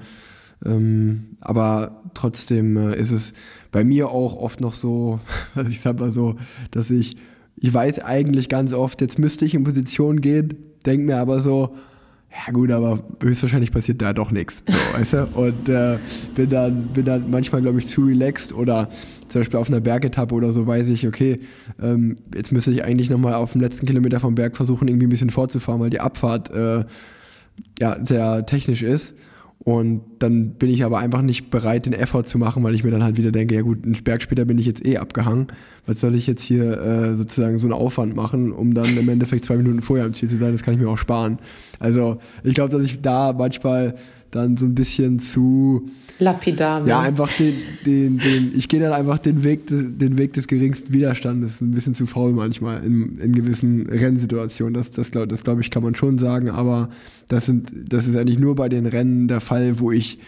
ähm, 0.65 1.37
aber 1.41 2.03
trotzdem 2.15 2.77
äh, 2.77 2.97
ist 2.97 3.13
es 3.13 3.35
bei 3.71 3.85
mir 3.85 4.09
auch 4.09 4.37
oft 4.37 4.61
noch 4.61 4.75
so, 4.75 5.21
also 5.55 5.71
ich 5.71 5.81
sag 5.81 6.01
mal 6.01 6.11
so, 6.11 6.37
dass 6.71 6.91
ich, 6.91 7.17
ich 7.57 7.73
weiß 7.73 8.01
eigentlich 8.01 8.49
ganz 8.49 8.73
oft, 8.73 9.01
jetzt 9.01 9.19
müsste 9.19 9.45
ich 9.45 9.55
in 9.55 9.65
Position 9.65 10.21
gehen, 10.21 10.59
denke 10.85 11.07
mir 11.07 11.19
aber 11.19 11.41
so, 11.41 11.75
ja 12.31 12.53
gut, 12.53 12.71
aber 12.73 12.99
höchstwahrscheinlich 13.23 13.71
passiert 13.71 14.03
da 14.03 14.13
doch 14.13 14.33
nichts. 14.33 14.65
So, 14.67 14.75
weißt 14.99 15.13
du? 15.13 15.29
Und 15.35 15.69
äh, 15.69 15.99
bin, 16.35 16.49
dann, 16.49 16.89
bin 16.89 17.05
dann 17.05 17.31
manchmal, 17.31 17.63
glaube 17.63 17.79
ich, 17.79 17.87
zu 17.87 18.05
relaxed 18.05 18.53
oder 18.53 18.89
zum 19.29 19.41
Beispiel 19.41 19.59
auf 19.59 19.69
einer 19.69 19.81
Bergetappe 19.81 20.35
oder 20.35 20.51
so 20.53 20.67
weiß 20.67 20.89
ich, 20.89 21.07
okay, 21.07 21.41
ähm, 21.81 22.17
jetzt 22.35 22.53
müsste 22.53 22.73
ich 22.73 22.85
eigentlich 22.85 23.09
nochmal 23.09 23.35
auf 23.35 23.53
dem 23.53 23.61
letzten 23.61 23.87
Kilometer 23.87 24.19
vom 24.21 24.35
Berg 24.35 24.57
versuchen, 24.57 24.89
irgendwie 24.89 25.07
ein 25.07 25.11
bisschen 25.11 25.31
vorzufahren, 25.31 25.81
weil 25.81 25.91
die 25.91 26.01
Abfahrt 26.01 26.51
äh, 26.51 26.85
ja, 27.81 28.05
sehr 28.05 28.45
technisch 28.47 28.83
ist. 28.83 29.15
Und 29.65 30.03
dann 30.19 30.51
bin 30.51 30.69
ich 30.69 30.85
aber 30.85 30.99
einfach 30.99 31.23
nicht 31.23 31.49
bereit, 31.49 31.87
den 31.87 31.95
Effort 31.95 32.25
zu 32.25 32.37
machen, 32.37 32.63
weil 32.63 32.75
ich 32.75 32.85
mir 32.85 32.91
dann 32.91 33.03
halt 33.03 33.17
wieder 33.17 33.31
denke, 33.31 33.55
ja 33.55 33.63
gut, 33.63 33.85
einen 33.85 33.95
Berg 34.05 34.23
später 34.23 34.45
bin 34.45 34.59
ich 34.59 34.67
jetzt 34.67 34.85
eh 34.85 34.99
abgehangen. 34.99 35.47
Was 35.87 36.01
soll 36.01 36.15
ich 36.15 36.27
jetzt 36.27 36.43
hier 36.43 36.79
äh, 36.81 37.15
sozusagen 37.17 37.59
so 37.59 37.67
einen 37.67 37.73
Aufwand 37.73 38.15
machen, 38.15 38.53
um 38.53 38.75
dann 38.75 38.97
im 38.99 39.09
Endeffekt 39.09 39.47
zwei 39.47 39.57
Minuten 39.57 39.81
vorher 39.81 40.05
am 40.05 40.13
Ziel 40.13 40.29
zu 40.29 40.37
sein? 40.37 40.53
Das 40.53 40.63
kann 40.63 40.75
ich 40.75 40.81
mir 40.81 40.89
auch 40.89 40.99
sparen. 40.99 41.39
Also 41.79 42.19
ich 42.43 42.53
glaube, 42.53 42.77
dass 42.77 42.83
ich 42.83 43.01
da 43.01 43.33
manchmal 43.33 43.95
dann 44.35 44.57
so 44.57 44.67
ein 44.67 44.75
bisschen 44.75 45.19
zu 45.19 45.89
lapidar. 46.19 46.87
Ja, 46.87 47.01
einfach 47.01 47.31
den, 47.37 47.55
den, 47.87 48.19
den 48.19 48.53
ich 48.57 48.69
gehe 48.69 48.81
dann 48.81 48.93
einfach 48.93 49.19
den 49.19 49.45
Weg, 49.45 49.67
den 49.69 50.19
Weg 50.19 50.33
des 50.33 50.47
geringsten 50.47 50.93
Widerstandes. 50.93 51.61
Ein 51.61 51.73
bisschen 51.73 51.95
zu 51.95 52.07
faul 52.07 52.33
manchmal 52.33 52.85
in, 52.85 53.19
in 53.19 53.35
gewissen 53.35 53.87
Rennsituationen. 53.87 54.75
Das, 54.75 54.91
das 54.91 55.11
glaube 55.11 55.29
das 55.29 55.45
glaub 55.45 55.61
ich, 55.61 55.71
kann 55.71 55.83
man 55.83 55.95
schon 55.95 56.19
sagen. 56.19 56.51
Aber 56.51 56.91
das, 57.29 57.47
sind, 57.47 57.73
das 57.89 58.07
ist 58.07 58.17
eigentlich 58.17 58.39
nur 58.39 58.55
bei 58.55 58.69
den 58.69 58.87
Rennen 58.87 59.29
der 59.29 59.41
Fall, 59.41 59.79
wo 59.79 59.93
ich 59.93 60.19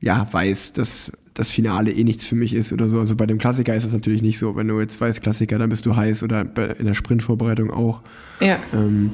ja 0.00 0.26
weiß, 0.30 0.72
dass 0.72 1.12
das 1.36 1.50
Finale 1.50 1.92
eh 1.92 2.02
nichts 2.02 2.26
für 2.26 2.34
mich 2.34 2.54
ist 2.54 2.72
oder 2.72 2.88
so. 2.88 2.98
Also 2.98 3.14
bei 3.14 3.26
dem 3.26 3.38
Klassiker 3.38 3.74
ist 3.74 3.84
das 3.84 3.92
natürlich 3.92 4.22
nicht 4.22 4.38
so. 4.38 4.56
Wenn 4.56 4.68
du 4.68 4.80
jetzt 4.80 5.00
weißt, 5.00 5.22
Klassiker, 5.22 5.58
dann 5.58 5.68
bist 5.68 5.84
du 5.84 5.94
heiß 5.94 6.22
oder 6.22 6.46
in 6.78 6.86
der 6.86 6.94
Sprintvorbereitung 6.94 7.70
auch. 7.70 8.00
Ja. 8.40 8.58
Ähm, 8.72 9.12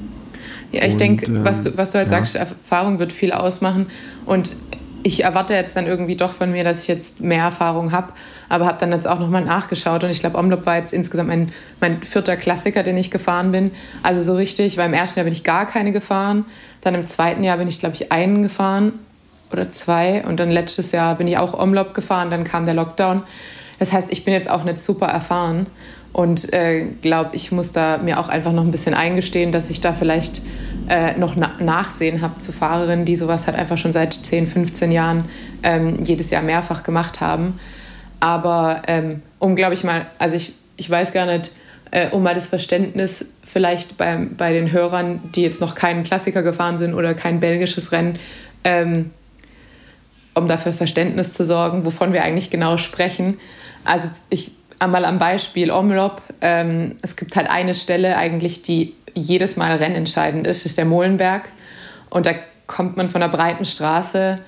ja, 0.71 0.85
ich 0.87 0.97
denke, 0.97 1.27
äh, 1.27 1.45
was 1.45 1.63
du, 1.63 1.77
was 1.77 1.93
du 1.93 1.99
halt 1.99 2.09
ja. 2.09 2.19
sagst, 2.19 2.37
Erfahrung 2.37 3.01
wird 3.01 3.13
viel 3.13 3.33
ausmachen. 3.33 3.87
Und 4.25 4.55
ich 5.03 5.25
erwarte 5.25 5.55
jetzt 5.55 5.75
dann 5.75 5.89
irgendwie 5.89 6.15
doch 6.15 6.33
von 6.33 6.53
mir, 6.53 6.63
dass 6.63 6.83
ich 6.83 6.89
jetzt 6.89 7.21
mehr 7.21 7.43
Erfahrung 7.43 7.91
habe, 7.91 8.13
aber 8.49 8.67
habe 8.67 8.79
dann 8.79 8.93
jetzt 8.93 9.09
auch 9.09 9.19
nochmal 9.19 9.45
nachgeschaut 9.45 10.05
und 10.05 10.11
ich 10.11 10.21
glaube, 10.21 10.39
Omlop 10.39 10.65
war 10.65 10.77
jetzt 10.77 10.93
insgesamt 10.93 11.29
mein, 11.29 11.51
mein 11.81 12.05
vierter 12.05 12.37
Klassiker, 12.37 12.85
den 12.85 12.97
ich 12.97 13.11
gefahren 13.11 13.51
bin. 13.51 13.73
Also 14.05 14.23
so 14.23 14.37
richtig, 14.37 14.77
weil 14.77 14.87
im 14.87 14.95
ersten 14.95 15.19
Jahr 15.19 15.25
bin 15.25 15.33
ich 15.33 15.43
gar 15.43 15.67
keine 15.67 15.91
gefahren, 15.91 16.47
dann 16.83 16.95
im 16.95 17.05
zweiten 17.05 17.43
Jahr 17.43 17.57
bin 17.57 17.67
ich, 17.67 17.81
glaube 17.81 17.97
ich, 17.97 18.13
einen 18.13 18.43
gefahren 18.43 18.93
oder 19.53 19.71
zwei 19.71 20.25
und 20.25 20.39
dann 20.41 20.51
letztes 20.51 20.93
Jahr 20.93 21.15
bin 21.17 21.27
ich 21.27 21.39
auch 21.39 21.59
Omlop 21.59 21.95
gefahren, 21.95 22.31
dann 22.31 22.45
kam 22.45 22.65
der 22.65 22.75
Lockdown. 22.75 23.23
Das 23.79 23.93
heißt, 23.93 24.13
ich 24.13 24.25
bin 24.25 24.33
jetzt 24.35 24.51
auch 24.51 24.65
nicht 24.65 24.81
super 24.81 25.07
erfahren 25.07 25.67
und 26.13 26.53
äh, 26.53 26.85
glaube, 27.01 27.35
ich 27.35 27.53
muss 27.53 27.73
da 27.73 27.99
mir 27.99 28.21
auch 28.21 28.29
einfach 28.29 28.53
noch 28.53 28.65
ein 28.65 28.71
bisschen 28.71 28.95
eingestehen, 28.95 29.51
dass 29.51 29.71
ich 29.71 29.81
da 29.81 29.93
vielleicht 29.93 30.43
äh, 30.89 31.19
noch 31.19 31.37
na 31.37 31.53
Nachsehen 31.59 32.21
habe 32.21 32.39
zu 32.39 32.53
Fahrerinnen, 32.53 33.05
die 33.05 33.17
sowas 33.17 33.47
halt 33.47 33.57
einfach 33.57 33.79
schon 33.79 33.93
seit 33.93 34.13
10, 34.13 34.47
15 34.47 34.93
Jahren 34.93 35.25
ähm, 35.63 36.03
jedes 36.03 36.31
Jahr 36.31 36.43
mehrfach 36.43 36.83
gemacht 36.83 37.21
haben. 37.21 37.59
Aber 38.21 38.83
ähm, 38.87 39.23
um, 39.39 39.57
glaube 39.57 39.75
ich 39.75 39.85
mal, 39.85 40.07
also 40.19 40.37
ich, 40.37 40.53
ich 40.77 40.89
weiß 40.89 41.13
gar 41.13 41.27
nicht, 41.27 41.53
äh, 41.91 42.09
um 42.11 42.23
mal 42.23 42.35
das 42.35 42.47
Verständnis 42.47 43.35
vielleicht 43.43 43.97
bei, 43.97 44.17
bei 44.37 44.53
den 44.53 44.71
Hörern, 44.71 45.21
die 45.35 45.43
jetzt 45.43 45.61
noch 45.61 45.75
keinen 45.75 46.03
Klassiker 46.03 46.43
gefahren 46.43 46.77
sind 46.77 46.95
oder 46.95 47.15
kein 47.15 47.41
belgisches 47.41 47.91
Rennen, 47.91 48.19
ähm, 48.65 49.11
um 50.35 50.49
dafür 50.49 50.73
Verständnis 50.73 51.35
zu 51.35 51.45
sorgen, 51.45 51.85
wovon 51.85 52.13
wir 52.13 52.25
eigentlich 52.25 52.51
genau 52.51 52.77
sprechen. 52.77 53.39
Also 53.85 54.09
ich 54.31 54.53
einmal 54.79 55.05
am 55.05 55.19
Beispiel 55.19 55.71
Omlop. 55.71 56.21
Ähm, 56.41 56.97
es 57.03 57.17
gibt 57.17 57.37
halt 57.37 57.49
eine 57.49 57.75
Stelle 57.75 58.17
eigentlich, 58.17 58.63
die 58.63 58.95
jedes 59.15 59.57
Mal 59.57 59.77
rennentscheidend 59.77 60.47
ist, 60.47 60.67
ist 60.67 60.79
der 60.79 60.85
Molenberg. 60.85 61.49
Und 62.11 62.27
da 62.27 62.33
kommt 62.67 62.97
man 62.97 63.09
von 63.09 63.21
der 63.21 63.29
breiten 63.29 63.65
Straße 63.65 64.39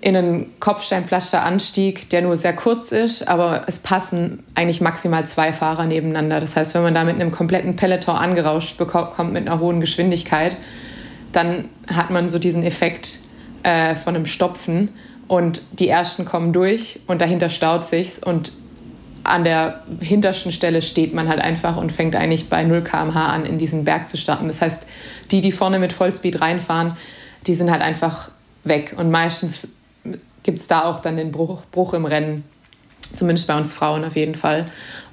in 0.00 0.16
einen 0.16 0.58
Kopfsteinpflasteranstieg, 0.58 2.10
der 2.10 2.22
nur 2.22 2.36
sehr 2.36 2.54
kurz 2.54 2.90
ist, 2.90 3.28
aber 3.28 3.64
es 3.68 3.78
passen 3.78 4.42
eigentlich 4.56 4.80
maximal 4.80 5.24
zwei 5.26 5.52
Fahrer 5.52 5.86
nebeneinander. 5.86 6.40
Das 6.40 6.56
heißt, 6.56 6.74
wenn 6.74 6.82
man 6.82 6.94
da 6.94 7.04
mit 7.04 7.14
einem 7.14 7.30
kompletten 7.30 7.76
Peloton 7.76 8.16
angerauscht 8.16 8.78
bekommt 8.78 9.32
mit 9.32 9.46
einer 9.46 9.60
hohen 9.60 9.80
Geschwindigkeit, 9.80 10.56
dann 11.30 11.68
hat 11.86 12.10
man 12.10 12.28
so 12.28 12.40
diesen 12.40 12.64
Effekt 12.64 13.20
äh, 13.62 13.94
von 13.94 14.16
einem 14.16 14.26
Stopfen 14.26 14.90
und 15.28 15.62
die 15.78 15.88
ersten 15.88 16.24
kommen 16.24 16.52
durch 16.52 17.00
und 17.06 17.20
dahinter 17.20 17.50
staut 17.50 17.84
sich's 17.84 18.18
und 18.18 18.52
an 19.24 19.44
der 19.44 19.82
hintersten 20.00 20.52
Stelle 20.52 20.82
steht 20.82 21.14
man 21.14 21.28
halt 21.28 21.40
einfach 21.40 21.76
und 21.76 21.92
fängt 21.92 22.16
eigentlich 22.16 22.48
bei 22.48 22.64
0 22.64 22.82
km/h 22.82 23.26
an, 23.26 23.46
in 23.46 23.58
diesen 23.58 23.84
Berg 23.84 24.08
zu 24.08 24.16
starten. 24.16 24.48
Das 24.48 24.60
heißt, 24.60 24.86
die, 25.30 25.40
die 25.40 25.52
vorne 25.52 25.78
mit 25.78 25.92
Vollspeed 25.92 26.40
reinfahren, 26.40 26.96
die 27.46 27.54
sind 27.54 27.70
halt 27.70 27.82
einfach 27.82 28.30
weg. 28.64 28.94
Und 28.96 29.10
meistens 29.10 29.76
gibt 30.42 30.58
es 30.58 30.66
da 30.66 30.84
auch 30.84 31.00
dann 31.00 31.16
den 31.16 31.30
Bruch, 31.30 31.62
Bruch 31.70 31.94
im 31.94 32.04
Rennen. 32.04 32.44
Zumindest 33.14 33.46
bei 33.46 33.56
uns 33.56 33.72
Frauen 33.72 34.04
auf 34.04 34.16
jeden 34.16 34.34
Fall. 34.34 34.64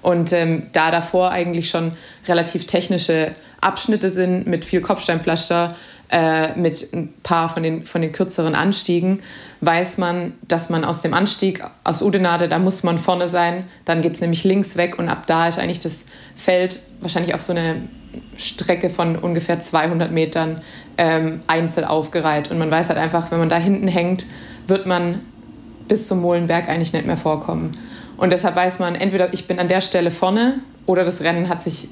Und 0.02 0.32
ähm, 0.32 0.68
da 0.72 0.90
davor 0.90 1.32
eigentlich 1.32 1.70
schon 1.70 1.92
relativ 2.28 2.66
technische 2.66 3.36
Abschnitte 3.62 4.10
sind 4.10 4.48
mit 4.48 4.64
viel 4.64 4.80
Kopfsteinpflaster, 4.80 5.76
äh, 6.10 6.56
mit 6.56 6.92
ein 6.94 7.14
paar 7.24 7.50
von 7.50 7.64
den, 7.64 7.86
von 7.86 8.02
den 8.02 8.12
kürzeren 8.12 8.56
Anstiegen, 8.56 9.22
weiß 9.62 9.98
man, 9.98 10.34
dass 10.48 10.70
man 10.70 10.84
aus 10.84 11.02
dem 11.02 11.14
Anstieg 11.14 11.64
aus 11.84 12.02
Udenade, 12.02 12.48
da 12.48 12.60
muss 12.60 12.84
man 12.84 13.00
vorne 13.00 13.28
sein, 13.28 13.66
dann 13.86 14.02
geht 14.02 14.16
es 14.16 14.22
nämlich 14.22 14.44
links 14.44 14.76
weg 14.76 14.98
und 14.98 15.10
ab 15.10 15.28
da 15.28 15.48
ist 15.48 15.60
eigentlich 15.60 15.80
das 15.80 16.06
Feld 16.36 16.82
wahrscheinlich 17.02 17.36
auf 17.36 17.42
so 17.42 17.54
eine 17.54 17.88
Strecke 18.36 18.90
von 18.90 19.16
ungefähr 19.16 19.60
200 19.60 20.12
Metern 20.12 20.62
ähm, 20.98 21.42
einzeln 21.48 21.86
aufgereiht. 21.86 22.50
Und 22.50 22.58
man 22.58 22.72
weiß 22.72 22.90
halt 22.90 22.98
einfach, 22.98 23.32
wenn 23.32 23.40
man 23.40 23.50
da 23.50 23.58
hinten 23.58 23.88
hängt, 23.88 24.26
wird 24.66 24.86
man 24.86 25.20
bis 25.88 26.08
zum 26.08 26.22
Molenberg 26.22 26.70
eigentlich 26.70 26.94
nicht 26.94 27.06
mehr 27.06 27.18
vorkommen. 27.18 27.74
Und 28.18 28.32
deshalb 28.32 28.56
weiß 28.56 28.80
man, 28.80 28.96
entweder 28.96 29.34
ich 29.34 29.48
bin 29.48 29.60
an 29.60 29.68
der 29.68 29.82
Stelle 29.82 30.12
vorne 30.12 30.56
oder 30.86 31.04
das 31.04 31.22
Rennen 31.22 31.50
hat 31.50 31.62
sich 31.62 31.90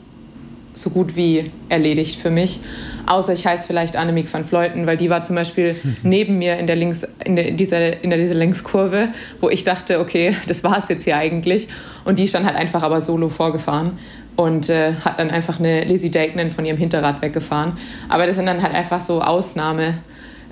so 0.77 0.89
gut 0.89 1.15
wie 1.15 1.51
erledigt 1.69 2.19
für 2.19 2.29
mich. 2.29 2.59
Außer 3.05 3.33
ich 3.33 3.45
heiße 3.45 3.67
vielleicht 3.67 3.95
Annemiek 3.95 4.31
van 4.31 4.45
Fleuten, 4.45 4.85
weil 4.85 4.97
die 4.97 5.09
war 5.09 5.23
zum 5.23 5.35
Beispiel 5.35 5.75
neben 6.03 6.37
mir 6.37 6.57
in 6.57 6.67
der, 6.67 6.75
Links, 6.75 7.07
in 7.23 7.35
der, 7.35 7.51
dieser, 7.51 8.03
in 8.03 8.09
der, 8.09 8.19
dieser 8.19 8.33
Längskurve, 8.35 9.09
wo 9.39 9.49
ich 9.49 9.63
dachte, 9.63 9.99
okay, 9.99 10.35
das 10.47 10.63
war 10.63 10.77
es 10.77 10.89
jetzt 10.89 11.03
hier 11.05 11.17
eigentlich. 11.17 11.67
Und 12.05 12.19
die 12.19 12.27
stand 12.27 12.45
halt 12.45 12.55
einfach 12.55 12.83
aber 12.83 13.01
solo 13.01 13.29
vorgefahren 13.29 13.97
und 14.35 14.69
äh, 14.69 14.93
hat 14.93 15.19
dann 15.19 15.31
einfach 15.31 15.59
eine 15.59 15.83
Lizzie 15.83 16.11
Dakenin 16.11 16.51
von 16.51 16.65
ihrem 16.65 16.77
Hinterrad 16.77 17.21
weggefahren. 17.21 17.73
Aber 18.07 18.27
das 18.27 18.35
sind 18.35 18.45
dann 18.45 18.61
halt 18.61 18.73
einfach 18.73 19.01
so 19.01 19.21
Ausnahmeathleten, 19.21 20.01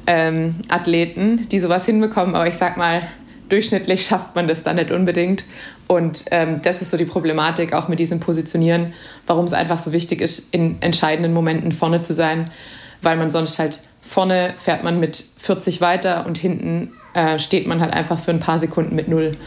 ähm, 0.08 1.48
die 1.50 1.60
sowas 1.60 1.86
hinbekommen. 1.86 2.36
Aber 2.36 2.48
ich 2.48 2.56
sag 2.56 2.78
mal, 2.78 3.02
durchschnittlich 3.50 4.06
schafft 4.06 4.36
man 4.36 4.48
das 4.48 4.64
dann 4.64 4.78
nicht 4.78 4.92
unbedingt. 4.92 5.44
Und 5.88 6.26
ähm, 6.32 6.62
das 6.62 6.82
ist 6.82 6.92
so 6.92 6.98
die 6.98 7.06
Problematik 7.06 7.74
auch 7.74 7.88
mit 7.88 8.00
diesem 8.00 8.20
Positionieren, 8.20 8.94
warum 9.28 9.46
es 9.46 9.54
einfach 9.54 9.80
so 9.80 9.94
wichtig 9.94 10.22
ist, 10.22 10.54
in 10.54 10.82
entscheidenden 10.82 11.34
Momenten 11.34 11.72
vorne 11.72 12.02
zu 12.02 12.14
sein, 12.14 12.50
weil 13.02 13.18
man 13.18 13.32
sonst 13.32 13.60
halt 13.60 13.80
vorne 14.02 14.54
fährt 14.56 14.84
man 14.84 15.00
mit 15.00 15.24
40 15.38 15.82
weiter 15.82 16.26
und 16.26 16.38
hinten 16.38 16.92
äh, 17.14 17.40
steht 17.40 17.68
man 17.68 17.82
halt 17.82 17.94
einfach 17.94 18.20
für 18.20 18.32
ein 18.32 18.40
paar 18.40 18.60
Sekunden 18.60 18.96
mit 18.96 19.08
null. 19.08 19.38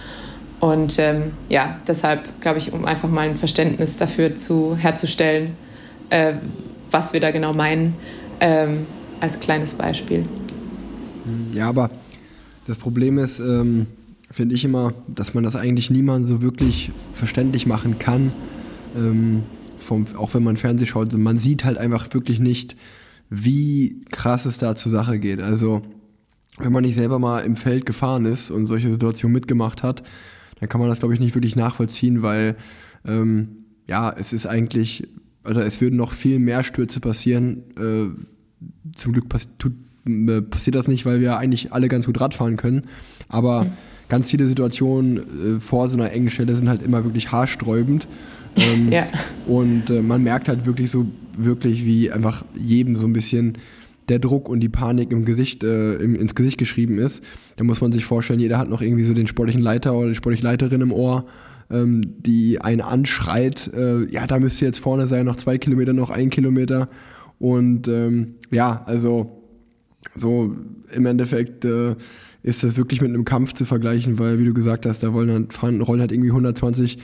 Und 0.61 0.99
ähm, 0.99 1.33
ja, 1.49 1.79
deshalb 1.87 2.41
glaube 2.41 2.59
ich, 2.59 2.73
um 2.73 2.85
einfach 2.85 3.09
mal 3.09 3.29
ein 3.29 3.37
Verständnis 3.37 3.97
dafür 3.97 4.35
zu, 4.35 4.77
herzustellen, 4.77 5.57
äh, 6.11 6.35
was 6.91 7.13
wir 7.13 7.21
da 7.21 7.31
genau 7.31 7.53
meinen, 7.53 7.95
ähm, 8.41 8.87
als 9.21 9.39
kleines 9.39 9.75
Beispiel. 9.75 10.25
Ja, 11.53 11.69
aber 11.69 11.91
das 12.69 12.77
Problem 12.77 13.17
ist, 13.17 13.41
ähm, 13.41 13.87
finde 14.31 14.55
ich 14.55 14.63
immer, 14.63 14.93
dass 15.09 15.33
man 15.33 15.43
das 15.43 15.57
eigentlich 15.57 15.91
niemandem 15.91 16.31
so 16.31 16.43
wirklich 16.43 16.93
verständlich 17.15 17.67
machen 17.67 17.99
kann. 17.99 18.31
Ähm, 18.95 19.43
vom, 19.79 20.07
auch 20.17 20.35
wenn 20.35 20.43
man 20.43 20.59
Fernseh 20.59 20.85
schaut, 20.85 21.15
man 21.15 21.39
sieht 21.39 21.65
halt 21.65 21.79
einfach 21.79 22.13
wirklich 22.13 22.41
nicht, 22.41 22.77
wie 23.31 24.05
krass 24.11 24.45
es 24.45 24.59
da 24.59 24.77
zur 24.77 24.93
Sache 24.93 25.19
geht. 25.19 25.41
Also, 25.41 25.81
wenn 26.59 26.73
man 26.73 26.85
nicht 26.85 26.97
selber 26.97 27.19
mal 27.19 27.41
im 27.41 27.57
Feld 27.57 27.87
gefahren 27.87 28.27
ist 28.27 28.51
und 28.51 28.67
solche 28.67 28.91
Situationen 28.91 29.33
mitgemacht 29.33 29.83
hat, 29.83 30.03
dann 30.61 30.69
kann 30.69 30.81
man 30.81 30.91
das, 30.91 30.99
glaube 30.99 31.15
ich, 31.15 31.21
nicht 31.21 31.35
wirklich 31.35 31.57
nachvollziehen, 31.57 32.21
weil 32.21 32.57
ähm, 33.07 33.65
ja, 33.89 34.13
es 34.13 34.35
ist 34.35 34.45
eigentlich, 34.45 35.09
oder 35.49 35.65
es 35.65 35.81
würden 35.81 35.97
noch 35.97 36.13
viel 36.13 36.39
mehr 36.39 36.63
Stürze 36.65 37.01
passieren. 37.01 37.63
Äh, 37.79 38.95
zum 38.95 39.13
Glück 39.15 39.27
tut 39.59 39.73
äh, 39.73 39.88
passiert 40.51 40.77
das 40.77 40.89
nicht, 40.89 41.07
weil 41.07 41.21
wir 41.21 41.39
eigentlich 41.39 41.73
alle 41.73 41.89
ganz 41.89 42.07
gut 42.07 42.21
Radfahren 42.21 42.57
können. 42.57 42.83
Aber 43.29 43.65
mhm. 43.65 43.69
ganz 44.09 44.31
viele 44.31 44.47
Situationen 44.47 45.19
äh, 45.57 45.61
vor 45.61 45.89
so 45.89 45.97
einer 45.97 46.13
engen 46.13 46.31
Stelle 46.31 46.55
sind 46.55 46.69
halt 46.69 46.83
immer 46.83 47.05
wirklich 47.05 47.33
haarsträubend. 47.33 48.09
Ähm, 48.57 48.91
ja. 48.91 49.07
Und 49.47 49.91
äh, 49.91 50.03
man 50.03 50.23
merkt 50.23 50.49
halt 50.49 50.67
wirklich 50.67 50.91
so, 50.91 51.07
wirklich, 51.37 51.85
wie 51.85 52.11
einfach 52.11 52.45
jedem 52.57 52.97
so 52.97 53.07
ein 53.07 53.13
bisschen 53.13 53.55
der 54.09 54.19
Druck 54.19 54.49
und 54.49 54.61
die 54.61 54.69
Panik 54.69 55.11
im 55.13 55.25
Gesicht, 55.25 55.65
äh, 55.65 55.95
im, 55.95 56.15
ins 56.15 56.35
Gesicht 56.35 56.59
geschrieben 56.59 56.99
ist. 56.99 57.23
Da 57.57 57.65
muss 57.65 57.81
man 57.81 57.93
sich 57.93 58.05
vorstellen, 58.05 58.41
jeder 58.41 58.59
hat 58.59 58.69
noch 58.69 58.81
irgendwie 58.81 59.05
so 59.05 59.15
den 59.15 59.27
sportlichen 59.27 59.63
Leiter 59.63 59.95
oder 59.95 60.09
die 60.09 60.15
sportliche 60.15 60.45
Leiterin 60.45 60.81
im 60.81 60.93
Ohr, 60.93 61.27
ähm, 61.71 62.01
die 62.19 62.61
einen 62.61 62.81
anschreit, 62.81 63.71
äh, 63.75 64.11
ja, 64.11 64.27
da 64.27 64.39
müsste 64.39 64.65
jetzt 64.65 64.79
vorne 64.79 65.07
sein, 65.07 65.27
noch 65.27 65.37
zwei 65.37 65.59
Kilometer, 65.59 65.93
noch 65.93 66.11
ein 66.11 66.31
Kilometer. 66.31 66.89
Und 67.39 67.87
ähm, 67.89 68.35
ja, 68.51 68.83
also 68.87 69.38
so 70.15 70.55
im 70.93 71.07
Endeffekt 71.07 71.65
äh, 71.65 71.97
ist 72.43 72.63
das 72.63 72.77
wirklich 72.77 73.01
mit 73.01 73.11
einem 73.11 73.25
Kampf 73.25 73.53
zu 73.53 73.65
vergleichen, 73.65 74.19
weil, 74.19 74.39
wie 74.39 74.45
du 74.45 74.55
gesagt 74.55 74.87
hast, 74.87 75.03
da 75.03 75.13
wollen 75.13 75.31
halt, 75.31 75.53
fahren, 75.53 75.81
rollen 75.81 76.01
halt 76.01 76.13
irgendwie 76.13 76.31
120 76.31 76.99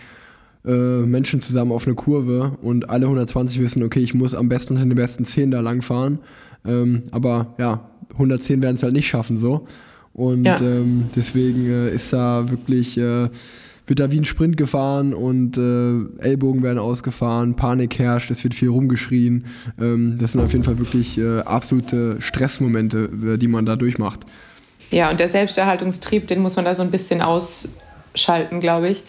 äh, 0.64 0.70
Menschen 0.70 1.42
zusammen 1.42 1.72
auf 1.72 1.86
eine 1.86 1.94
Kurve 1.94 2.56
und 2.62 2.88
alle 2.88 3.06
120 3.06 3.60
wissen, 3.60 3.82
okay, 3.82 4.00
ich 4.00 4.14
muss 4.14 4.34
am 4.34 4.48
besten 4.48 4.74
unter 4.74 4.86
den 4.86 4.94
besten 4.94 5.24
10 5.24 5.50
da 5.50 5.60
lang 5.60 5.82
fahren. 5.82 6.20
Ähm, 6.64 7.02
aber 7.10 7.54
ja, 7.58 7.90
110 8.12 8.62
werden 8.62 8.76
es 8.76 8.82
halt 8.82 8.94
nicht 8.94 9.08
schaffen 9.08 9.36
so. 9.36 9.66
Und 10.14 10.44
ja. 10.44 10.58
ähm, 10.60 11.04
deswegen 11.16 11.66
äh, 11.66 11.94
ist 11.94 12.12
da 12.12 12.48
wirklich, 12.50 12.96
äh, 12.96 13.28
wird 13.86 14.00
da 14.00 14.10
wie 14.10 14.18
ein 14.18 14.24
Sprint 14.24 14.56
gefahren 14.56 15.12
und 15.14 15.56
äh, 15.56 16.22
Ellbogen 16.22 16.62
werden 16.62 16.78
ausgefahren, 16.78 17.54
Panik 17.54 17.98
herrscht, 17.98 18.30
es 18.30 18.42
wird 18.42 18.54
viel 18.54 18.70
rumgeschrien. 18.70 19.44
Ähm, 19.80 20.16
das 20.18 20.32
sind 20.32 20.40
auf 20.40 20.52
jeden 20.52 20.64
Fall 20.64 20.78
wirklich 20.78 21.18
äh, 21.18 21.40
absolute 21.40 22.16
Stressmomente, 22.20 23.10
äh, 23.34 23.36
die 23.36 23.48
man 23.48 23.66
da 23.66 23.76
durchmacht. 23.76 24.20
Ja, 24.90 25.10
und 25.10 25.20
der 25.20 25.28
Selbsterhaltungstrieb, 25.28 26.26
den 26.26 26.40
muss 26.40 26.56
man 26.56 26.64
da 26.64 26.74
so 26.74 26.82
ein 26.82 26.90
bisschen 26.90 27.20
ausschalten, 27.20 28.60
glaube 28.60 28.88
ich 28.88 29.04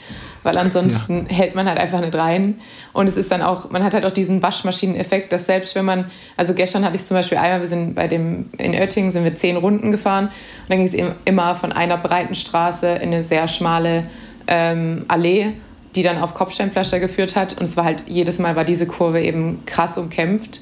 weil 0.46 0.60
ansonsten 0.60 1.26
ja. 1.28 1.36
hält 1.38 1.56
man 1.56 1.68
halt 1.68 1.80
einfach 1.80 2.00
nicht 2.02 2.14
rein. 2.14 2.60
Und 2.94 3.10
es 3.10 3.18
ist 3.18 3.32
dann 3.32 3.42
auch, 3.42 3.72
man 3.72 3.84
hat 3.84 3.96
halt 3.96 4.06
auch 4.06 4.12
diesen 4.12 4.44
Waschmaschineneffekt, 4.44 5.34
dass 5.34 5.48
selbst 5.48 5.74
wenn 5.74 5.86
man, 5.86 6.06
also 6.38 6.54
gestern 6.54 6.86
hatte 6.86 6.96
ich 6.96 7.04
zum 7.04 7.18
Beispiel 7.18 7.40
einmal, 7.40 7.62
wir 7.62 7.68
sind 7.68 7.96
bei 7.96 8.08
dem, 8.08 8.52
in 8.60 8.76
Oettingen 8.76 9.10
sind 9.10 9.24
wir 9.24 9.34
zehn 9.34 9.58
Runden 9.58 9.90
gefahren 9.90 10.26
und 10.26 10.70
dann 10.70 10.78
ging 10.78 10.88
es 10.88 11.16
immer 11.26 11.56
von 11.56 11.72
einer 11.72 11.98
breiten 11.98 12.36
Straße 12.36 12.88
in 12.88 13.12
eine 13.12 13.24
sehr 13.24 13.48
schmale 13.48 14.06
ähm, 14.48 15.06
Allee, 15.08 15.54
die 15.96 16.04
dann 16.04 16.18
auf 16.18 16.34
Kopfsteinpflaster 16.34 17.00
geführt 17.00 17.36
hat. 17.36 17.54
Und 17.58 17.64
es 17.64 17.78
war 17.78 17.86
halt, 17.86 18.04
jedes 18.08 18.40
Mal 18.40 18.56
war 18.56 18.66
diese 18.66 18.86
Kurve 18.86 19.22
eben 19.22 19.64
krass 19.66 19.98
umkämpft. 19.98 20.62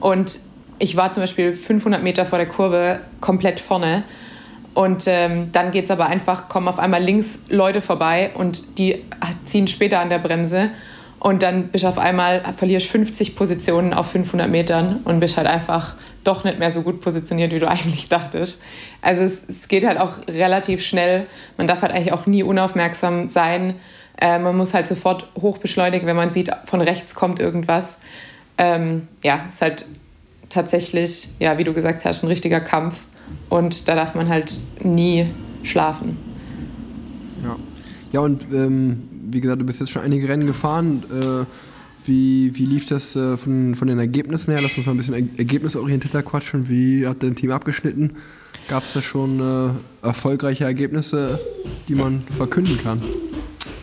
Und 0.00 0.40
ich 0.78 0.96
war 0.96 1.10
zum 1.10 1.22
Beispiel 1.22 1.52
500 1.52 2.02
Meter 2.02 2.24
vor 2.24 2.38
der 2.38 2.48
Kurve 2.48 3.00
komplett 3.20 3.58
vorne 3.58 4.04
und 4.78 5.08
ähm, 5.08 5.48
dann 5.52 5.72
geht 5.72 5.86
es 5.86 5.90
aber 5.90 6.06
einfach, 6.06 6.48
kommen 6.48 6.68
auf 6.68 6.78
einmal 6.78 7.02
links 7.02 7.40
Leute 7.48 7.80
vorbei 7.80 8.30
und 8.34 8.78
die 8.78 9.04
ziehen 9.44 9.66
später 9.66 9.98
an 9.98 10.08
der 10.08 10.20
Bremse. 10.20 10.70
Und 11.20 11.42
dann 11.42 11.68
bist 11.68 11.84
du 11.84 11.88
auf 11.88 11.98
einmal, 11.98 12.42
verlierst 12.56 12.86
50 12.88 13.34
Positionen 13.34 13.92
auf 13.92 14.10
500 14.12 14.48
Metern 14.48 15.00
und 15.04 15.18
bist 15.18 15.36
halt 15.36 15.48
einfach 15.48 15.96
doch 16.22 16.44
nicht 16.44 16.58
mehr 16.58 16.70
so 16.70 16.82
gut 16.82 17.00
positioniert, 17.00 17.52
wie 17.52 17.58
du 17.58 17.68
eigentlich 17.68 18.08
dachtest. 18.08 18.62
Also 19.02 19.22
es, 19.22 19.42
es 19.48 19.68
geht 19.68 19.86
halt 19.86 19.98
auch 19.98 20.18
relativ 20.28 20.84
schnell. 20.84 21.26
Man 21.56 21.66
darf 21.66 21.82
halt 21.82 21.92
eigentlich 21.92 22.12
auch 22.12 22.26
nie 22.26 22.42
unaufmerksam 22.42 23.28
sein. 23.28 23.74
Äh, 24.20 24.38
man 24.38 24.56
muss 24.56 24.74
halt 24.74 24.86
sofort 24.86 25.28
hochbeschleunigen, 25.40 26.06
wenn 26.06 26.16
man 26.16 26.30
sieht, 26.30 26.50
von 26.64 26.80
rechts 26.80 27.14
kommt 27.14 27.40
irgendwas. 27.40 27.98
Ähm, 28.56 29.08
ja, 29.22 29.46
ist 29.48 29.62
halt 29.62 29.86
tatsächlich, 30.48 31.28
ja, 31.38 31.58
wie 31.58 31.64
du 31.64 31.72
gesagt 31.72 32.04
hast, 32.04 32.22
ein 32.22 32.28
richtiger 32.28 32.60
Kampf. 32.60 33.06
Und 33.48 33.88
da 33.88 33.94
darf 33.94 34.14
man 34.14 34.28
halt 34.28 34.52
nie 34.82 35.26
schlafen. 35.62 36.16
Ja, 37.42 37.56
ja 38.12 38.20
und 38.20 38.44
ähm, 38.52 39.17
wie 39.30 39.40
gesagt, 39.40 39.60
du 39.60 39.66
bist 39.66 39.80
jetzt 39.80 39.90
schon 39.90 40.02
einige 40.02 40.28
Rennen 40.28 40.46
gefahren. 40.46 41.02
Äh, 41.10 41.44
wie, 42.06 42.56
wie 42.56 42.64
lief 42.64 42.86
das 42.86 43.14
äh, 43.16 43.36
von, 43.36 43.74
von 43.74 43.88
den 43.88 43.98
Ergebnissen 43.98 44.52
her? 44.52 44.60
Lass 44.62 44.76
uns 44.76 44.86
mal 44.86 44.92
ein 44.92 44.98
bisschen 44.98 45.36
ergebnisorientierter 45.36 46.22
quatschen. 46.22 46.68
Wie 46.68 47.06
hat 47.06 47.22
dein 47.22 47.36
Team 47.36 47.50
abgeschnitten? 47.50 48.16
Gab 48.68 48.84
es 48.84 48.92
da 48.92 49.02
schon 49.02 49.40
äh, 50.02 50.06
erfolgreiche 50.06 50.64
Ergebnisse, 50.64 51.40
die 51.88 51.94
man 51.94 52.22
verkünden 52.34 52.78
kann? 52.82 53.02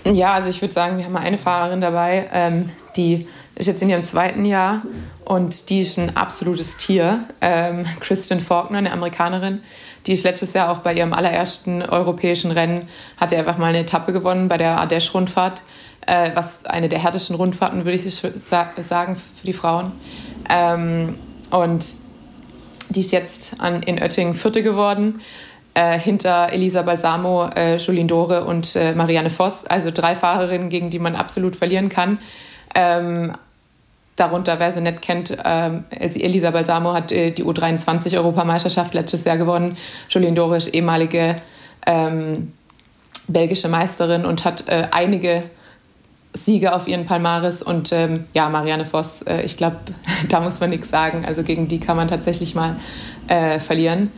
Ja, 0.06 0.34
also 0.34 0.50
ich 0.50 0.62
würde 0.62 0.74
sagen, 0.74 0.98
wir 0.98 1.06
haben 1.06 1.18
eine 1.18 1.38
Fahrerin 1.38 1.82
dabei, 1.82 2.30
ähm, 2.32 2.70
die 2.96 3.26
ist 3.56 3.66
jetzt 3.66 3.82
in 3.82 3.90
ihrem 3.90 4.04
zweiten 4.04 4.46
Jahr 4.46 4.84
und 5.24 5.70
die 5.70 5.82
ist 5.82 5.98
ein 5.98 6.16
absolutes 6.16 6.78
Tier. 6.78 7.24
Ähm, 7.42 7.86
Kristen 8.02 8.40
Faulkner, 8.40 8.78
eine 8.78 8.92
Amerikanerin, 8.92 9.62
die 10.08 10.14
ist 10.14 10.24
letztes 10.24 10.54
Jahr 10.54 10.70
auch 10.70 10.80
bei 10.80 10.94
ihrem 10.94 11.14
allerersten 11.14 11.82
europäischen 11.82 12.52
Rennen, 12.52 12.88
hat 13.18 13.32
er 13.32 13.40
einfach 13.40 13.58
mal 13.58 13.68
eine 13.68 13.80
Etappe 13.80 14.14
gewonnen 14.14 14.48
bei 14.48 14.58
der 14.58 14.80
Ardèche-Rundfahrt, 14.80 15.62
äh, 16.06 16.32
was 16.34 16.66
eine 16.66 16.90
der 16.90 17.00
härtesten 17.00 17.36
Rundfahrten, 17.36 17.86
würde 17.86 17.98
ich 17.98 18.16
sagen, 18.16 19.16
für 19.16 19.46
die 19.46 19.54
Frauen. 19.54 19.92
Ähm, 20.50 21.18
und 21.50 21.86
die 22.90 23.00
ist 23.00 23.12
jetzt 23.12 23.60
an, 23.60 23.82
in 23.84 24.02
Oettingen 24.02 24.36
Vierte 24.36 24.62
geworden 24.62 25.22
äh, 25.76 26.00
hinter 26.00 26.52
Elisa 26.52 26.82
Balsamo, 26.82 27.50
äh, 27.56 27.78
Julien 27.78 28.08
Dore 28.08 28.46
und 28.46 28.76
äh, 28.76 28.94
Marianne 28.94 29.30
Voss. 29.30 29.66
Also 29.66 29.92
drei 29.92 30.16
Fahrerinnen, 30.16 30.70
gegen 30.70 30.90
die 30.90 31.00
man 31.00 31.16
absolut 31.16 31.56
verlieren 31.56 31.90
kann. 31.90 32.20
Ähm, 32.74 33.34
darunter, 34.16 34.60
wer 34.60 34.72
sie 34.72 34.82
nicht 34.82 35.02
kennt, 35.02 35.38
ähm, 35.44 35.86
Elisa 35.90 36.52
Balsamo 36.52 36.94
hat 36.94 37.12
äh, 37.12 37.32
die 37.32 37.44
U23-Europameisterschaft 37.44 38.94
letztes 38.94 39.26
Jahr 39.26 39.38
gewonnen. 39.38 39.78
Julien 40.10 40.36
Dore 40.36 40.58
ist 40.58 40.68
ehemalige 40.68 41.36
ähm, 41.86 42.54
belgische 43.28 43.68
Meisterin 43.68 44.26
und 44.26 44.46
hat 44.46 44.68
äh, 44.68 44.88
einige 44.92 45.44
Siege 46.34 46.74
auf 46.76 46.88
ihren 46.88 47.06
Palmares 47.06 47.64
und 47.64 47.92
ähm, 47.94 48.26
ja, 48.34 48.50
Marianne 48.50 48.86
Voss, 48.86 49.22
äh, 49.24 49.42
ich 49.42 49.58
glaube, 49.58 49.78
da 50.30 50.40
muss 50.40 50.60
man 50.60 50.70
nichts 50.70 50.90
sagen. 50.90 51.26
Also 51.26 51.44
gegen 51.44 51.68
die 51.68 51.80
kann 51.80 51.98
man 51.98 52.08
tatsächlich 52.08 52.56
mal 52.56 52.76
äh, 53.28 53.60
verlieren 53.60 54.12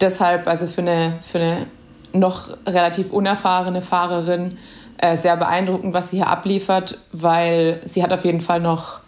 deshalb, 0.00 0.46
also 0.46 0.66
für 0.66 0.82
eine, 0.82 1.18
für 1.22 1.38
eine 1.38 1.66
noch 2.12 2.56
relativ 2.66 3.12
unerfahrene 3.12 3.82
Fahrerin, 3.82 4.58
äh, 4.98 5.16
sehr 5.16 5.36
beeindruckend, 5.36 5.92
was 5.92 6.10
sie 6.10 6.16
hier 6.18 6.28
abliefert, 6.28 6.98
weil 7.12 7.80
sie 7.84 8.02
hat 8.02 8.12
auf 8.12 8.24
jeden 8.24 8.40
Fall 8.40 8.60
noch 8.60 9.00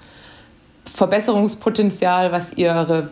Verbesserungspotenzial, 0.93 2.33
was 2.33 2.55
ihre 2.55 3.09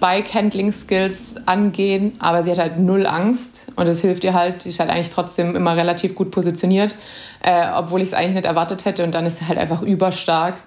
Bike-Handling-Skills 0.00 1.34
angehen, 1.46 2.12
aber 2.18 2.42
sie 2.42 2.50
hat 2.50 2.58
halt 2.58 2.78
null 2.78 3.06
Angst 3.06 3.66
und 3.76 3.86
das 3.86 4.00
hilft 4.00 4.24
ihr 4.24 4.32
halt. 4.32 4.62
Sie 4.62 4.70
ist 4.70 4.80
halt 4.80 4.90
eigentlich 4.90 5.10
trotzdem 5.10 5.54
immer 5.54 5.76
relativ 5.76 6.14
gut 6.14 6.30
positioniert, 6.30 6.94
äh, 7.42 7.66
obwohl 7.76 8.00
ich 8.00 8.08
es 8.08 8.14
eigentlich 8.14 8.36
nicht 8.36 8.46
erwartet 8.46 8.86
hätte 8.86 9.04
und 9.04 9.14
dann 9.14 9.26
ist 9.26 9.38
sie 9.38 9.48
halt 9.48 9.58
einfach 9.58 9.82
überstark. 9.82 10.58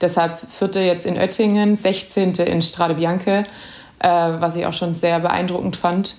Deshalb 0.00 0.38
vierte 0.48 0.80
jetzt 0.80 1.06
in 1.06 1.16
Oettingen, 1.16 1.74
16. 1.74 2.34
in 2.34 2.62
Strade 2.62 2.94
Bianche 2.94 3.44
äh, 3.98 4.08
was 4.08 4.56
ich 4.56 4.66
auch 4.66 4.72
schon 4.72 4.94
sehr 4.94 5.20
beeindruckend 5.20 5.76
fand. 5.76 6.16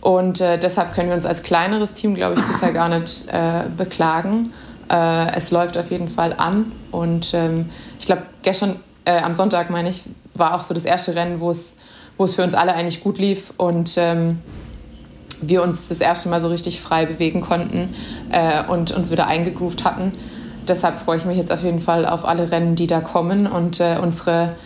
Und 0.00 0.40
äh, 0.40 0.58
deshalb 0.58 0.92
können 0.94 1.08
wir 1.08 1.16
uns 1.16 1.26
als 1.26 1.42
kleineres 1.42 1.94
Team, 1.94 2.14
glaube 2.14 2.38
ich, 2.38 2.46
bisher 2.46 2.72
gar 2.72 2.88
nicht 2.88 3.28
äh, 3.28 3.64
beklagen. 3.76 4.52
Äh, 4.90 5.32
es 5.36 5.50
läuft 5.50 5.76
auf 5.78 5.90
jeden 5.90 6.08
Fall 6.08 6.34
an. 6.36 6.72
Und 6.92 7.34
ähm, 7.34 7.70
ich 7.98 8.06
glaube, 8.06 8.22
gestern, 8.42 8.80
äh, 9.06 9.18
am 9.22 9.32
Sonntag, 9.32 9.70
meine 9.70 9.88
ich, 9.88 10.02
war 10.34 10.54
auch 10.54 10.62
so 10.62 10.74
das 10.74 10.84
erste 10.84 11.14
Rennen, 11.14 11.40
wo 11.40 11.50
es, 11.50 11.76
wo 12.18 12.24
es 12.24 12.34
für 12.34 12.42
uns 12.42 12.54
alle 12.54 12.74
eigentlich 12.74 13.02
gut 13.02 13.18
lief 13.18 13.52
und 13.56 13.94
ähm, 13.96 14.40
wir 15.40 15.62
uns 15.62 15.88
das 15.88 16.00
erste 16.00 16.28
Mal 16.28 16.40
so 16.40 16.48
richtig 16.48 16.80
frei 16.80 17.06
bewegen 17.06 17.40
konnten 17.40 17.94
äh, 18.32 18.64
und 18.64 18.90
uns 18.90 19.10
wieder 19.10 19.26
eingegroovt 19.26 19.84
hatten. 19.84 20.12
Deshalb 20.68 20.98
freue 20.98 21.16
ich 21.16 21.24
mich 21.24 21.38
jetzt 21.38 21.52
auf 21.52 21.62
jeden 21.62 21.80
Fall 21.80 22.06
auf 22.06 22.26
alle 22.26 22.50
Rennen, 22.50 22.74
die 22.74 22.86
da 22.86 23.00
kommen 23.00 23.46
und 23.46 23.80
unsere 23.80 24.56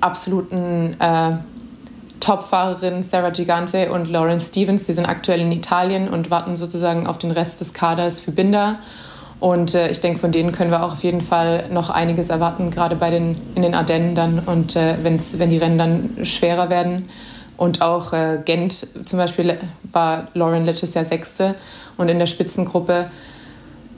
absoluten 0.00 0.96
Topfahrerinnen 2.26 3.04
Sarah 3.04 3.30
Gigante 3.30 3.92
und 3.92 4.08
Lauren 4.08 4.40
Stevens, 4.40 4.84
die 4.84 4.92
sind 4.92 5.06
aktuell 5.06 5.40
in 5.40 5.52
Italien 5.52 6.08
und 6.08 6.28
warten 6.28 6.56
sozusagen 6.56 7.06
auf 7.06 7.18
den 7.18 7.30
Rest 7.30 7.60
des 7.60 7.72
Kaders 7.72 8.18
für 8.18 8.32
Binder. 8.32 8.80
Und 9.38 9.74
äh, 9.74 9.90
ich 9.90 10.00
denke, 10.00 10.18
von 10.18 10.32
denen 10.32 10.52
können 10.52 10.70
wir 10.70 10.82
auch 10.82 10.92
auf 10.92 11.02
jeden 11.02 11.20
Fall 11.20 11.68
noch 11.70 11.90
einiges 11.90 12.30
erwarten, 12.30 12.70
gerade 12.70 12.96
bei 12.96 13.10
den, 13.10 13.36
in 13.54 13.62
den 13.62 13.74
Ardennen 13.74 14.14
dann 14.14 14.38
und 14.40 14.76
äh, 14.76 14.96
wenn's, 15.02 15.38
wenn 15.38 15.50
die 15.50 15.58
Rennen 15.58 15.78
dann 15.78 16.24
schwerer 16.24 16.70
werden. 16.70 17.08
Und 17.56 17.82
auch 17.82 18.12
äh, 18.12 18.40
Gent 18.44 18.86
zum 19.06 19.18
Beispiel 19.18 19.58
war 19.92 20.28
Lauren 20.34 20.64
letztes 20.64 20.94
Jahr 20.94 21.04
Sechste 21.04 21.54
und 21.96 22.08
in 22.08 22.18
der 22.18 22.26
Spitzengruppe 22.26 23.06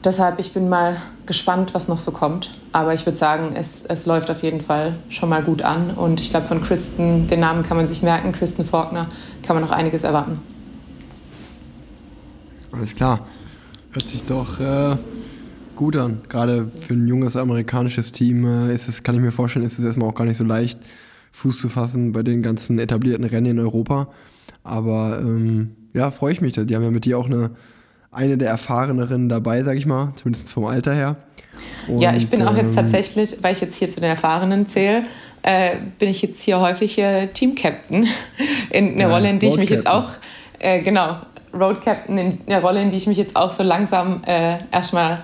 Deshalb, 0.05 0.38
ich 0.38 0.53
bin 0.53 0.68
mal 0.68 0.96
gespannt, 1.27 1.74
was 1.74 1.88
noch 1.88 1.98
so 1.98 2.12
kommt. 2.12 2.55
Aber 2.72 2.94
ich 2.94 3.05
würde 3.05 3.18
sagen, 3.18 3.53
es, 3.57 3.85
es 3.85 4.07
läuft 4.07 4.31
auf 4.31 4.42
jeden 4.42 4.61
Fall 4.61 4.94
schon 5.09 5.29
mal 5.29 5.42
gut 5.42 5.62
an. 5.62 5.90
Und 5.90 6.20
ich 6.20 6.31
glaube, 6.31 6.46
von 6.46 6.62
Kristen, 6.62 7.27
den 7.27 7.40
Namen 7.40 7.64
kann 7.64 7.77
man 7.77 7.87
sich 7.87 8.03
merken, 8.03 8.33
Kristen 8.33 8.64
Faulkner, 8.64 9.09
kann 9.42 9.57
man 9.57 9.64
noch 9.64 9.72
einiges 9.72 10.05
erwarten. 10.05 10.38
Alles 12.70 12.94
klar. 12.94 13.27
Hört 13.90 14.09
sich 14.09 14.22
doch 14.24 14.61
äh, 14.61 14.96
gut 15.79 15.97
an. 15.97 16.21
Gerade 16.29 16.67
für 16.67 16.93
ein 16.93 17.07
junges 17.07 17.37
amerikanisches 17.37 18.12
Team 18.12 18.45
äh, 18.45 18.75
ist 18.75 18.88
es, 18.88 19.03
kann 19.03 19.14
ich 19.14 19.21
mir 19.21 19.33
vorstellen, 19.33 19.64
ist 19.64 19.79
es 19.79 19.85
erstmal 19.85 20.11
auch 20.11 20.14
gar 20.14 20.27
nicht 20.27 20.37
so 20.37 20.45
leicht, 20.45 20.79
Fuß 21.33 21.61
zu 21.61 21.69
fassen 21.69 22.12
bei 22.12 22.23
den 22.23 22.43
ganzen 22.43 22.79
etablierten 22.79 23.25
Rennen 23.25 23.47
in 23.47 23.59
Europa. 23.61 24.09
Aber 24.64 25.19
ähm, 25.23 25.77
ja, 25.95 26.11
freue 26.11 26.33
ich 26.33 26.41
mich. 26.41 26.53
Die 26.53 26.75
haben 26.75 26.83
ja 26.83 26.91
mit 26.91 27.05
dir 27.05 27.17
auch 27.17 27.27
eine, 27.27 27.51
eine 28.11 28.37
der 28.37 28.51
erfahreneren 28.51 29.29
dabei, 29.29 29.62
sag 29.62 29.77
ich 29.77 29.87
mal, 29.87 30.12
zumindest 30.17 30.53
vom 30.53 30.67
Alter 30.67 30.95
her. 30.95 31.17
Und, 31.87 32.01
ja, 32.01 32.14
ich 32.14 32.29
bin 32.29 32.43
auch 32.43 32.57
jetzt 32.57 32.77
ähm, 32.77 32.83
tatsächlich, 32.83 33.37
weil 33.43 33.53
ich 33.53 33.61
jetzt 33.61 33.77
hier 33.77 33.88
zu 33.88 34.01
den 34.01 34.11
Erfahrenen 34.11 34.67
zähle, 34.67 35.05
äh, 35.43 35.77
bin 35.99 36.09
ich 36.09 36.21
jetzt 36.23 36.43
hier 36.43 36.59
häufig 36.59 36.93
hier 36.95 37.33
Team 37.33 37.55
Captain 37.55 38.09
in 38.71 38.95
einer 38.95 39.03
ja, 39.03 39.09
Rolle, 39.09 39.31
in 39.31 39.38
die 39.38 39.47
ich 39.47 39.57
mich 39.57 39.71
Captain. 39.71 39.79
jetzt 39.79 39.88
auch, 39.88 40.09
äh, 40.59 40.83
genau, 40.83 41.19
Road 41.55 41.83
Captain 41.83 42.19
in 42.19 42.38
einer 42.49 42.61
Rolle, 42.61 42.83
in 42.83 42.91
die 42.91 42.97
ich 42.97 43.07
mich 43.07 43.17
jetzt 43.17 43.37
auch 43.37 43.53
so 43.53 43.62
langsam 43.62 44.23
äh, 44.27 44.59
erstmal 44.73 45.21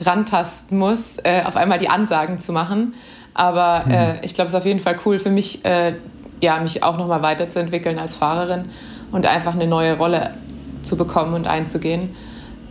rantasten 0.00 0.78
muss, 0.78 1.18
äh, 1.24 1.42
auf 1.44 1.56
einmal 1.56 1.78
die 1.78 1.88
Ansagen 1.88 2.38
zu 2.38 2.52
machen. 2.52 2.94
Aber 3.34 3.84
hm. 3.84 3.92
Äh, 3.92 4.24
ich 4.24 4.34
glaube, 4.34 4.48
es 4.48 4.54
ist 4.54 4.58
auf 4.58 4.66
jeden 4.66 4.80
Fall 4.80 4.96
cool 5.04 5.18
für 5.18 5.30
mich, 5.30 5.64
äh, 5.64 5.94
ja, 6.42 6.58
mich 6.60 6.82
auch 6.82 6.96
nochmal 6.96 7.22
weiterzuentwickeln 7.22 7.98
als 7.98 8.14
Fahrerin 8.14 8.66
und 9.12 9.26
einfach 9.26 9.54
eine 9.54 9.66
neue 9.66 9.96
Rolle 9.96 10.34
zu 10.82 10.96
bekommen 10.96 11.34
und 11.34 11.46
einzugehen. 11.46 12.14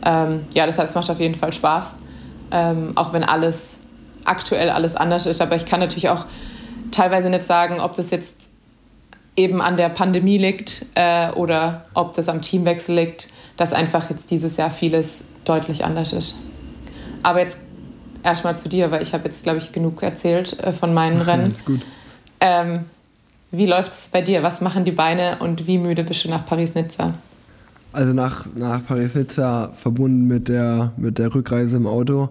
Ähm, 0.03 0.45
ja, 0.53 0.65
deshalb 0.65 0.87
es 0.87 0.95
macht 0.95 1.09
auf 1.09 1.19
jeden 1.19 1.35
Fall 1.35 1.51
Spaß, 1.51 1.97
ähm, 2.51 2.93
auch 2.95 3.13
wenn 3.13 3.23
alles 3.23 3.81
aktuell 4.23 4.69
alles 4.69 4.95
anders 4.95 5.25
ist. 5.25 5.41
Aber 5.41 5.55
ich 5.55 5.65
kann 5.65 5.79
natürlich 5.79 6.09
auch 6.09 6.25
teilweise 6.91 7.29
nicht 7.29 7.43
sagen, 7.43 7.79
ob 7.79 7.95
das 7.95 8.11
jetzt 8.11 8.51
eben 9.35 9.61
an 9.61 9.77
der 9.77 9.89
Pandemie 9.89 10.37
liegt 10.37 10.85
äh, 10.95 11.29
oder 11.31 11.85
ob 11.93 12.13
das 12.15 12.29
am 12.29 12.41
Teamwechsel 12.41 12.95
liegt, 12.95 13.29
dass 13.57 13.73
einfach 13.73 14.09
jetzt 14.09 14.31
dieses 14.31 14.57
Jahr 14.57 14.71
vieles 14.71 15.25
deutlich 15.43 15.83
anders 15.83 16.13
ist. 16.13 16.37
Aber 17.25 17.39
jetzt 17.39 17.57
erstmal 18.21 18.55
zu 18.55 18.69
dir, 18.69 18.91
weil 18.91 19.01
ich 19.01 19.15
habe 19.15 19.23
jetzt, 19.25 19.41
glaube 19.41 19.57
ich, 19.57 19.71
genug 19.71 20.03
erzählt 20.03 20.59
äh, 20.59 20.71
von 20.71 20.93
meinen 20.93 21.21
Rennen. 21.21 21.51
Ist 21.51 21.65
gut. 21.65 21.81
Ähm, 22.39 22.81
wie 23.49 23.65
läuft 23.65 23.93
es 23.93 24.09
bei 24.09 24.21
dir? 24.21 24.43
Was 24.43 24.61
machen 24.61 24.85
die 24.85 24.91
Beine 24.91 25.37
und 25.39 25.65
wie 25.65 25.79
müde 25.79 26.03
bist 26.03 26.23
du 26.23 26.29
nach 26.29 26.45
Paris-Nizza? 26.45 27.15
Also 27.93 28.13
nach, 28.13 28.45
nach 28.55 28.85
Paris-Nizza 28.85 29.71
verbunden 29.73 30.27
mit 30.27 30.49
der, 30.49 30.91
mit 30.97 31.17
der 31.17 31.33
Rückreise 31.33 31.77
im 31.77 31.87
Auto. 31.87 32.29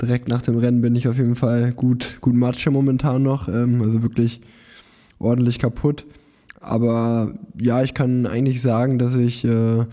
Direkt 0.00 0.28
nach 0.28 0.42
dem 0.42 0.58
Rennen 0.58 0.80
bin 0.80 0.96
ich 0.96 1.06
auf 1.06 1.18
jeden 1.18 1.36
Fall 1.36 1.70
gut, 1.70 2.18
gut 2.20 2.34
Matsche 2.34 2.72
momentan 2.72 3.22
noch. 3.22 3.46
Ähm, 3.46 3.80
also 3.80 4.02
wirklich 4.02 4.40
ordentlich 5.20 5.60
kaputt. 5.60 6.04
Aber 6.60 7.32
ja, 7.56 7.84
ich 7.84 7.94
kann 7.94 8.26
eigentlich 8.26 8.60
sagen, 8.60 8.98
dass 8.98 9.14
ich 9.14 9.44
äh, 9.44 9.84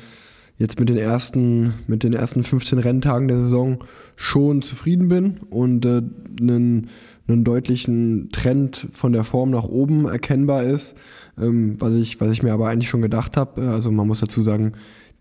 jetzt 0.59 0.79
mit 0.79 0.89
den 0.89 0.97
ersten, 0.97 1.73
mit 1.87 2.03
den 2.03 2.13
ersten 2.13 2.43
15 2.43 2.77
Renntagen 2.79 3.27
der 3.27 3.37
Saison 3.37 3.83
schon 4.15 4.61
zufrieden 4.61 5.07
bin 5.07 5.37
und 5.49 5.85
äh, 5.85 6.01
einen, 6.39 6.89
einen 7.27 7.43
deutlichen 7.45 8.29
Trend 8.31 8.87
von 8.91 9.13
der 9.13 9.23
Form 9.23 9.51
nach 9.51 9.63
oben 9.63 10.05
erkennbar 10.05 10.63
ist, 10.63 10.95
ähm, 11.39 11.77
was, 11.79 11.93
ich, 11.93 12.19
was 12.19 12.29
ich 12.31 12.43
mir 12.43 12.53
aber 12.53 12.67
eigentlich 12.67 12.89
schon 12.89 13.01
gedacht 13.01 13.37
habe. 13.37 13.61
Äh, 13.61 13.67
also 13.67 13.89
man 13.89 14.05
muss 14.05 14.19
dazu 14.19 14.43
sagen, 14.43 14.73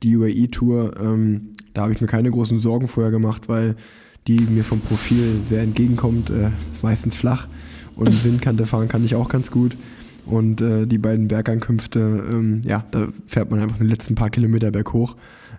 die 0.03 0.17
UAE-Tour, 0.17 1.01
ähm, 1.01 1.53
da 1.73 1.83
habe 1.83 1.93
ich 1.93 2.01
mir 2.01 2.09
keine 2.09 2.31
großen 2.31 2.59
Sorgen 2.59 2.89
vorher 2.89 3.13
gemacht, 3.13 3.49
weil 3.49 3.77
die 4.27 4.41
mir 4.41 4.65
vom 4.65 4.81
Profil 4.81 5.41
sehr 5.45 5.63
entgegenkommt, 5.63 6.31
äh, 6.31 6.51
meistens 6.83 7.17
flach. 7.17 7.47
Und 7.95 8.25
Windkante 8.25 8.67
fahren 8.67 8.89
kann 8.89 9.05
ich 9.05 9.15
auch 9.15 9.29
ganz 9.29 9.51
gut. 9.51 9.77
Und 10.29 10.61
äh, 10.61 10.87
die 10.87 10.99
beiden 10.99 11.27
Bergankünfte, 11.27 12.01
ähm, 12.01 12.61
ja, 12.65 12.85
da 12.91 13.09
fährt 13.27 13.51
man 13.51 13.61
einfach 13.61 13.79
die 13.79 13.87
letzten 13.87 14.15
paar 14.15 14.29
Kilometer 14.29 14.71
berghoch. 14.71 15.17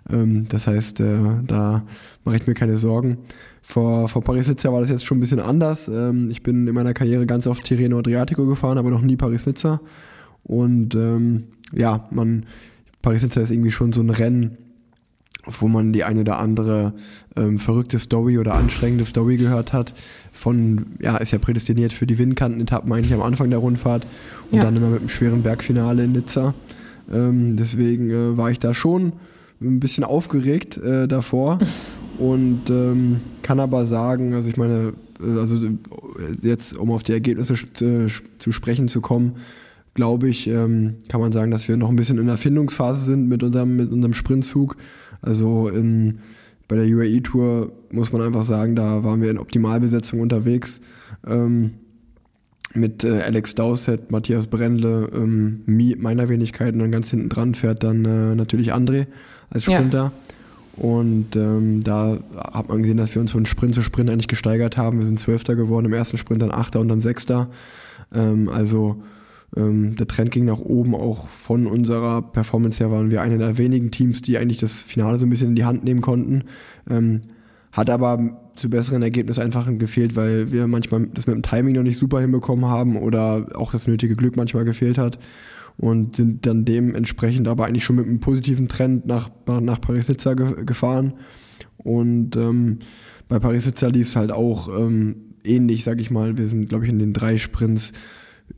Ähm, 0.08 0.46
das 0.48 0.68
heißt, 0.68 1.00
äh, 1.00 1.18
da 1.44 1.82
mache 2.24 2.36
ich 2.36 2.46
mir 2.46 2.54
keine 2.54 2.78
Sorgen. 2.78 3.18
Vor, 3.62 4.08
vor 4.08 4.22
Paris-Nizza 4.22 4.72
war 4.72 4.80
das 4.80 4.90
jetzt 4.90 5.04
schon 5.04 5.18
ein 5.18 5.20
bisschen 5.20 5.40
anders. 5.40 5.88
Ähm, 5.88 6.30
ich 6.30 6.44
bin 6.44 6.68
in 6.68 6.74
meiner 6.74 6.94
Karriere 6.94 7.26
ganz 7.26 7.48
oft 7.48 7.64
Tirreno 7.64 7.98
Adriatico 7.98 8.46
gefahren, 8.46 8.78
aber 8.78 8.90
noch 8.90 9.02
nie 9.02 9.16
Paris-Nizza. 9.16 9.80
Und 10.44 10.94
ähm, 10.94 11.48
ja, 11.72 12.06
man, 12.12 12.46
Paris-Nizza 13.02 13.40
ist 13.40 13.50
irgendwie 13.50 13.72
schon 13.72 13.92
so 13.92 14.02
ein 14.02 14.10
Rennen, 14.10 14.56
wo 15.46 15.66
man 15.66 15.92
die 15.92 16.04
eine 16.04 16.20
oder 16.20 16.38
andere 16.38 16.94
ähm, 17.34 17.58
verrückte 17.58 17.98
Story 17.98 18.38
oder 18.38 18.54
anstrengende 18.54 19.04
Story 19.04 19.36
gehört 19.36 19.72
hat. 19.72 19.94
Von, 20.40 20.86
ja, 21.00 21.18
ist 21.18 21.32
ja 21.32 21.38
prädestiniert 21.38 21.92
für 21.92 22.06
die 22.06 22.16
Windkanten-Etappen 22.16 22.90
eigentlich 22.90 23.12
am 23.12 23.20
Anfang 23.20 23.50
der 23.50 23.58
Rundfahrt 23.58 24.06
und 24.50 24.56
ja. 24.56 24.64
dann 24.64 24.74
immer 24.74 24.88
mit 24.88 25.00
einem 25.00 25.10
schweren 25.10 25.42
Bergfinale 25.42 26.04
in 26.04 26.12
Nizza. 26.12 26.54
Ähm, 27.12 27.58
deswegen 27.58 28.08
äh, 28.08 28.38
war 28.38 28.50
ich 28.50 28.58
da 28.58 28.72
schon 28.72 29.12
ein 29.60 29.80
bisschen 29.80 30.02
aufgeregt 30.02 30.78
äh, 30.78 31.06
davor 31.06 31.58
und 32.18 32.70
ähm, 32.70 33.20
kann 33.42 33.60
aber 33.60 33.84
sagen, 33.84 34.32
also 34.32 34.48
ich 34.48 34.56
meine, 34.56 34.94
äh, 35.20 35.38
also 35.38 35.58
äh, 35.58 35.70
jetzt 36.40 36.74
um 36.74 36.90
auf 36.90 37.02
die 37.02 37.12
Ergebnisse 37.12 37.52
zu, 37.74 38.06
zu 38.38 38.52
sprechen 38.52 38.88
zu 38.88 39.02
kommen, 39.02 39.34
glaube 39.92 40.30
ich, 40.30 40.46
ähm, 40.46 40.94
kann 41.08 41.20
man 41.20 41.32
sagen, 41.32 41.50
dass 41.50 41.68
wir 41.68 41.76
noch 41.76 41.90
ein 41.90 41.96
bisschen 41.96 42.16
in 42.16 42.28
der 42.28 42.38
Findungsphase 42.38 43.04
sind 43.04 43.28
mit 43.28 43.42
unserem, 43.42 43.76
mit 43.76 43.92
unserem 43.92 44.14
Sprintzug. 44.14 44.78
Also 45.20 45.68
in, 45.68 46.20
bei 46.70 46.76
der 46.76 46.86
UAE-Tour 46.86 47.72
muss 47.90 48.12
man 48.12 48.22
einfach 48.22 48.44
sagen, 48.44 48.76
da 48.76 49.02
waren 49.02 49.20
wir 49.20 49.28
in 49.28 49.38
Optimalbesetzung 49.38 50.20
unterwegs. 50.20 50.80
Ähm, 51.26 51.72
mit 52.74 53.02
äh, 53.02 53.22
Alex 53.22 53.56
Dowsett, 53.56 54.12
Matthias 54.12 54.46
Brendle, 54.46 55.10
ähm, 55.12 55.64
meiner 55.66 56.28
Wenigkeit 56.28 56.72
und 56.72 56.78
dann 56.78 56.92
ganz 56.92 57.10
hinten 57.10 57.28
dran 57.28 57.56
fährt 57.56 57.82
dann 57.82 58.04
äh, 58.04 58.36
natürlich 58.36 58.72
André 58.72 59.08
als 59.50 59.64
Sprinter. 59.64 60.12
Ja. 60.76 60.84
Und 60.84 61.34
ähm, 61.34 61.82
da 61.82 62.18
hat 62.52 62.68
man 62.68 62.82
gesehen, 62.82 62.98
dass 62.98 63.16
wir 63.16 63.20
uns 63.20 63.32
von 63.32 63.46
Sprint 63.46 63.74
zu 63.74 63.82
Sprint 63.82 64.08
eigentlich 64.08 64.28
gesteigert 64.28 64.76
haben. 64.76 65.00
Wir 65.00 65.06
sind 65.06 65.18
Zwölfter 65.18 65.56
geworden, 65.56 65.86
im 65.86 65.92
ersten 65.92 66.18
Sprint 66.18 66.40
dann 66.40 66.52
Achter 66.52 66.78
und 66.78 66.86
dann 66.86 67.00
Sechster. 67.00 67.48
Ähm, 68.14 68.48
also 68.48 69.02
ähm, 69.56 69.96
der 69.96 70.06
Trend 70.06 70.30
ging 70.30 70.44
nach 70.44 70.60
oben, 70.60 70.94
auch 70.94 71.28
von 71.28 71.66
unserer 71.66 72.22
Performance 72.22 72.78
her 72.78 72.90
waren 72.90 73.10
wir 73.10 73.22
eine 73.22 73.38
der 73.38 73.58
wenigen 73.58 73.90
Teams, 73.90 74.22
die 74.22 74.38
eigentlich 74.38 74.58
das 74.58 74.80
Finale 74.80 75.18
so 75.18 75.26
ein 75.26 75.30
bisschen 75.30 75.50
in 75.50 75.56
die 75.56 75.64
Hand 75.64 75.84
nehmen 75.84 76.00
konnten. 76.00 76.44
Ähm, 76.88 77.22
hat 77.72 77.88
aber 77.88 78.50
zu 78.56 78.68
besseren 78.68 79.02
Ergebnissen 79.02 79.42
einfach 79.42 79.66
gefehlt, 79.78 80.16
weil 80.16 80.50
wir 80.50 80.66
manchmal 80.66 81.06
das 81.14 81.26
mit 81.26 81.36
dem 81.36 81.42
Timing 81.42 81.74
noch 81.74 81.82
nicht 81.82 81.98
super 81.98 82.20
hinbekommen 82.20 82.66
haben 82.66 82.96
oder 82.96 83.46
auch 83.54 83.72
das 83.72 83.86
nötige 83.86 84.16
Glück 84.16 84.36
manchmal 84.36 84.64
gefehlt 84.64 84.98
hat 84.98 85.18
und 85.78 86.16
sind 86.16 86.46
dann 86.46 86.64
dementsprechend 86.64 87.48
aber 87.48 87.66
eigentlich 87.66 87.84
schon 87.84 87.96
mit 87.96 88.06
einem 88.06 88.20
positiven 88.20 88.68
Trend 88.68 89.06
nach, 89.06 89.30
nach 89.46 89.80
Paris-Nizza 89.80 90.34
ge 90.34 90.64
gefahren. 90.64 91.14
Und 91.78 92.36
ähm, 92.36 92.80
bei 93.28 93.38
Paris-Nizza 93.38 93.86
lief 93.86 94.08
es 94.08 94.16
halt 94.16 94.32
auch 94.32 94.68
ähm, 94.68 95.16
ähnlich, 95.44 95.84
sag 95.84 96.00
ich 96.00 96.10
mal. 96.10 96.36
Wir 96.36 96.46
sind, 96.46 96.68
glaube 96.68 96.84
ich, 96.84 96.90
in 96.90 96.98
den 96.98 97.12
drei 97.12 97.38
Sprints 97.38 97.92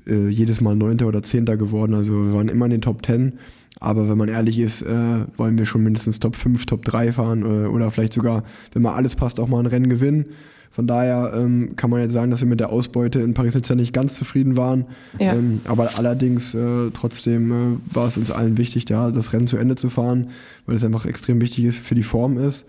äh, 0.07 0.29
jedes 0.29 0.61
Mal 0.61 0.77
Neunter 0.77 1.07
oder 1.07 1.23
Zehnter 1.23 1.57
geworden. 1.57 1.95
Also 1.95 2.13
wir 2.13 2.33
waren 2.35 2.49
immer 2.49 2.67
in 2.67 2.73
den 2.73 2.81
Top 2.83 3.03
Ten. 3.03 3.35
Aber 3.81 4.09
wenn 4.09 4.19
man 4.19 4.29
ehrlich 4.29 4.59
ist, 4.61 4.83
äh, 4.83 5.25
wollen 5.37 5.59
wir 5.59 5.67
schon 5.67 5.83
mindestens 5.83 6.21
Top 6.21 6.37
5, 6.37 6.67
Top 6.67 6.85
3 6.85 7.13
fahren 7.13 7.43
äh, 7.43 7.67
oder 7.67 7.91
vielleicht 7.91 8.13
sogar, 8.13 8.45
wenn 8.73 8.83
mal 8.83 8.95
alles 8.95 9.17
passt, 9.17 9.41
auch 9.41 9.49
mal 9.49 9.59
ein 9.59 9.67
Rennen 9.67 9.89
gewinnen. 9.89 10.27
Von 10.71 10.87
daher 10.87 11.33
ähm, 11.35 11.77
kann 11.77 11.91
man 11.91 12.01
jetzt 12.01 12.13
sagen, 12.13 12.31
dass 12.31 12.41
wir 12.41 12.49
mit 12.49 12.61
der 12.61 12.71
Ausbeute 12.71 13.21
in 13.21 13.35
Paris-Nizza 13.35 13.75
nicht 13.75 13.93
ganz 13.93 14.15
zufrieden 14.15 14.57
waren. 14.57 14.87
Ja. 15.19 15.35
Ähm, 15.35 15.61
aber 15.65 15.99
allerdings 15.99 16.55
äh, 16.55 16.91
trotzdem 16.95 17.53
äh, 17.53 17.95
war 17.95 18.07
es 18.07 18.17
uns 18.17 18.31
allen 18.31 18.57
wichtig, 18.57 18.87
da 18.87 19.11
das 19.11 19.33
Rennen 19.33 19.47
zu 19.47 19.59
Ende 19.59 19.75
zu 19.75 19.91
fahren, 19.91 20.29
weil 20.67 20.77
es 20.77 20.85
einfach 20.85 21.05
extrem 21.05 21.41
wichtig 21.41 21.65
ist 21.65 21.79
für 21.79 21.95
die 21.95 22.03
Form 22.03 22.39
ist, 22.39 22.67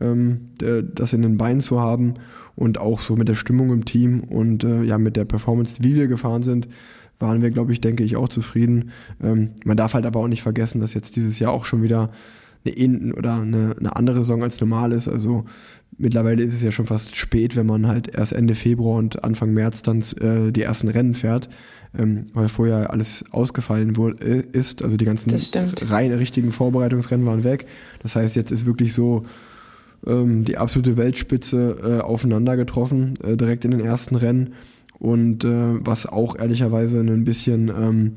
ähm, 0.00 0.50
das 0.94 1.12
in 1.12 1.22
den 1.22 1.38
Beinen 1.38 1.60
zu 1.60 1.80
haben 1.80 2.14
und 2.56 2.78
auch 2.78 3.00
so 3.00 3.16
mit 3.16 3.28
der 3.28 3.34
Stimmung 3.34 3.72
im 3.72 3.84
Team 3.84 4.20
und 4.20 4.64
äh, 4.64 4.82
ja 4.82 4.98
mit 4.98 5.16
der 5.16 5.24
Performance, 5.24 5.78
wie 5.80 5.94
wir 5.94 6.06
gefahren 6.06 6.42
sind, 6.42 6.68
waren 7.18 7.42
wir, 7.42 7.50
glaube 7.50 7.72
ich, 7.72 7.80
denke 7.80 8.02
ich, 8.02 8.16
auch 8.16 8.28
zufrieden. 8.28 8.90
Ähm, 9.22 9.50
man 9.64 9.76
darf 9.76 9.94
halt 9.94 10.06
aber 10.06 10.20
auch 10.20 10.28
nicht 10.28 10.42
vergessen, 10.42 10.80
dass 10.80 10.94
jetzt 10.94 11.16
dieses 11.16 11.38
Jahr 11.38 11.52
auch 11.52 11.64
schon 11.64 11.82
wieder 11.82 12.10
eine, 12.66 13.14
oder 13.14 13.40
eine, 13.40 13.74
eine 13.78 13.96
andere 13.96 14.20
Saison 14.20 14.42
als 14.42 14.60
normal 14.60 14.92
ist. 14.92 15.08
Also 15.08 15.44
mittlerweile 15.96 16.42
ist 16.42 16.54
es 16.54 16.62
ja 16.62 16.70
schon 16.70 16.86
fast 16.86 17.16
spät, 17.16 17.56
wenn 17.56 17.66
man 17.66 17.86
halt 17.86 18.14
erst 18.14 18.32
Ende 18.32 18.54
Februar 18.54 18.98
und 18.98 19.24
Anfang 19.24 19.52
März 19.52 19.82
dann 19.82 20.00
äh, 20.20 20.50
die 20.52 20.62
ersten 20.62 20.88
Rennen 20.88 21.14
fährt, 21.14 21.48
ähm, 21.96 22.26
weil 22.32 22.48
vorher 22.48 22.90
alles 22.90 23.24
ausgefallen 23.30 23.96
wurde, 23.96 24.24
äh, 24.24 24.44
ist. 24.52 24.82
Also 24.82 24.96
die 24.96 25.04
ganzen 25.04 25.30
rein 25.88 26.12
richtigen 26.12 26.52
Vorbereitungsrennen 26.52 27.26
waren 27.26 27.44
weg. 27.44 27.66
Das 28.02 28.16
heißt, 28.16 28.36
jetzt 28.36 28.50
ist 28.50 28.66
wirklich 28.66 28.92
so 28.92 29.24
ähm, 30.06 30.44
die 30.44 30.58
absolute 30.58 30.96
Weltspitze 30.96 31.76
äh, 31.82 32.00
aufeinander 32.00 32.56
getroffen, 32.56 33.14
äh, 33.22 33.36
direkt 33.36 33.64
in 33.64 33.70
den 33.70 33.80
ersten 33.80 34.16
Rennen. 34.16 34.54
Und 34.98 35.44
äh, 35.44 35.84
was 35.84 36.06
auch 36.06 36.38
ehrlicherweise 36.38 37.00
ein 37.00 37.24
bisschen, 37.24 37.68
ähm, 37.68 38.16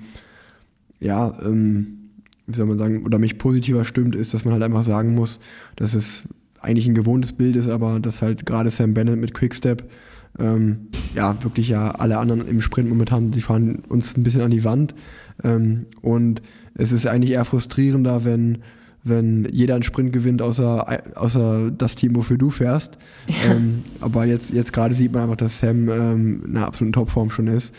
ja, 0.99 1.37
ähm, 1.43 1.99
wie 2.45 2.55
soll 2.55 2.65
man 2.65 2.77
sagen, 2.77 3.05
oder 3.05 3.19
mich 3.19 3.37
positiver 3.37 3.85
stimmt, 3.85 4.15
ist, 4.15 4.33
dass 4.33 4.43
man 4.43 4.53
halt 4.53 4.63
einfach 4.63 4.83
sagen 4.83 5.15
muss, 5.15 5.39
dass 5.77 5.93
es 5.93 6.23
eigentlich 6.59 6.87
ein 6.87 6.95
gewohntes 6.95 7.33
Bild 7.33 7.55
ist, 7.55 7.69
aber 7.69 7.99
dass 7.99 8.21
halt 8.21 8.45
gerade 8.45 8.69
Sam 8.69 8.93
Bennett 8.93 9.19
mit 9.19 9.33
Quickstep, 9.33 9.89
ähm, 10.39 10.87
ja, 11.13 11.41
wirklich 11.43 11.69
ja 11.69 11.91
alle 11.91 12.17
anderen 12.17 12.47
im 12.47 12.61
Sprint 12.61 12.89
momentan, 12.89 13.31
die 13.31 13.41
fahren 13.41 13.83
uns 13.87 14.17
ein 14.17 14.23
bisschen 14.23 14.41
an 14.41 14.51
die 14.51 14.63
Wand. 14.63 14.95
Ähm, 15.43 15.85
und 16.01 16.41
es 16.75 16.91
ist 16.91 17.05
eigentlich 17.05 17.33
eher 17.33 17.45
frustrierender, 17.45 18.25
wenn 18.25 18.59
wenn 19.03 19.47
jeder 19.51 19.73
einen 19.75 19.83
Sprint 19.83 20.13
gewinnt, 20.13 20.41
außer, 20.41 21.01
außer 21.15 21.71
das 21.77 21.95
Team, 21.95 22.15
wofür 22.15 22.37
du 22.37 22.49
fährst. 22.49 22.97
Ja. 23.27 23.51
Ähm, 23.51 23.83
aber 23.99 24.25
jetzt, 24.25 24.51
jetzt 24.53 24.71
gerade 24.73 24.95
sieht 24.95 25.13
man 25.13 25.23
einfach, 25.23 25.35
dass 25.35 25.59
Sam 25.59 25.89
ähm, 25.89 26.43
in 26.45 26.57
einer 26.57 26.67
absoluten 26.67 26.93
Topform 26.93 27.29
schon 27.29 27.47
ist. 27.47 27.73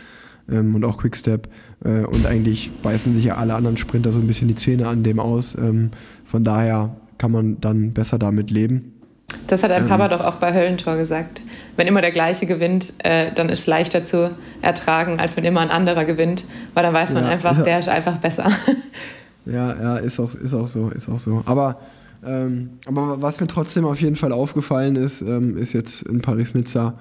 ähm, 0.51 0.75
und 0.75 0.85
auch 0.85 0.99
Quickstep. 0.99 1.49
Äh, 1.85 2.05
und 2.05 2.27
eigentlich 2.27 2.71
beißen 2.83 3.15
sich 3.15 3.25
ja 3.25 3.37
alle 3.37 3.55
anderen 3.55 3.77
Sprinter 3.77 4.13
so 4.13 4.21
ein 4.21 4.27
bisschen 4.27 4.49
die 4.49 4.55
Zähne 4.55 4.89
an 4.89 5.03
dem 5.03 5.19
aus. 5.19 5.55
Ähm, 5.55 5.91
von 6.25 6.45
daher 6.45 6.97
kann 7.19 7.31
man 7.31 7.61
dann 7.61 7.93
besser 7.93 8.19
damit 8.19 8.51
leben. 8.51 8.91
Das 9.47 9.63
hat 9.63 9.71
ein 9.71 9.87
Papa 9.87 10.09
doch 10.09 10.21
auch 10.21 10.37
bei 10.37 10.55
Höllentor 10.55 10.97
gesagt. 10.97 11.43
Wenn 11.77 11.87
immer 11.87 12.01
der 12.01 12.13
gleiche 12.13 12.47
gewinnt, 12.47 12.95
äh, 12.99 13.33
dann 13.35 13.49
ist 13.49 13.61
es 13.61 13.67
leichter 13.67 14.07
zu 14.07 14.31
ertragen, 14.63 15.19
als 15.19 15.37
wenn 15.37 15.45
immer 15.45 15.61
ein 15.61 15.71
anderer 15.71 16.05
gewinnt, 16.05 16.45
weil 16.73 16.83
dann 16.83 16.95
weiß 16.95 17.15
man 17.15 17.25
Ja, 17.25 17.31
einfach, 17.31 17.57
ja. 17.59 17.63
der 17.65 17.79
ist 17.81 17.89
einfach 17.89 18.19
besser. 18.19 18.47
Ja, 19.47 19.75
ja, 19.81 19.97
ist 19.97 20.19
auch, 20.21 20.35
ist 20.35 20.55
auch 20.55 20.67
so, 20.69 20.89
ist 20.91 21.09
auch 21.09 21.19
so. 21.19 21.43
Aber, 21.47 21.81
ähm, 22.25 22.71
aber 22.87 23.21
was 23.21 23.41
mir 23.41 23.47
trotzdem 23.47 23.85
auf 23.85 24.01
jeden 24.01 24.17
Fall 24.17 24.33
aufgefallen 24.33 24.97
ist, 24.97 25.23
ähm, 25.23 25.57
ist 25.57 25.73
jetzt 25.73 26.03
in 26.03 26.21
Paris-Nizza, 26.23 26.99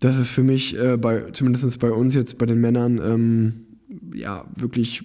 dass 0.00 0.18
es 0.18 0.30
für 0.30 0.42
mich, 0.42 0.78
äh, 0.78 0.96
bei, 0.98 1.30
zumindest 1.32 1.78
bei 1.80 1.90
uns 1.90 2.14
jetzt, 2.14 2.36
bei 2.38 2.46
den 2.46 2.60
Männern, 2.60 3.00
ähm, 3.02 3.54
ja, 4.14 4.44
wirklich, 4.56 5.02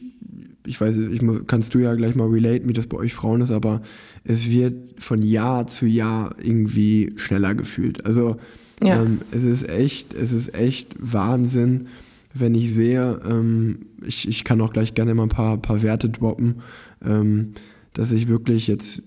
ich 0.65 0.79
weiß 0.79 0.95
nicht, 0.97 1.13
ich 1.13 1.21
muss, 1.21 1.41
kannst 1.47 1.73
du 1.73 1.79
ja 1.79 1.93
gleich 1.95 2.15
mal 2.15 2.27
relaten, 2.27 2.67
wie 2.67 2.73
das 2.73 2.87
bei 2.87 2.97
euch 2.97 3.13
Frauen 3.13 3.39
ist, 3.41 3.51
aber 3.51 3.81
es 4.25 4.49
wird 4.49 5.01
von 5.01 5.21
Jahr 5.21 5.67
zu 5.67 5.85
Jahr 5.85 6.35
irgendwie 6.41 7.13
schneller 7.15 7.55
gefühlt. 7.55 8.05
Also 8.05 8.35
Ja. 8.83 9.01
ähm, 9.03 9.19
es 9.31 9.43
ist 9.45 9.67
echt, 9.69 10.13
es 10.13 10.33
ist 10.33 10.53
echt 10.53 10.95
Wahnsinn, 10.99 11.87
wenn 12.33 12.53
ich 12.55 12.73
sehe, 12.73 13.19
ähm, 13.25 13.87
ich, 14.05 14.27
ich 14.27 14.43
kann 14.43 14.61
auch 14.61 14.73
gleich 14.73 14.93
gerne 14.93 15.15
mal 15.15 15.23
ein 15.23 15.29
paar, 15.29 15.57
paar 15.57 15.81
Werte 15.81 16.09
droppen, 16.09 16.61
ähm, 17.03 17.53
dass 17.93 18.11
ich 18.11 18.27
wirklich 18.27 18.67
jetzt 18.67 19.03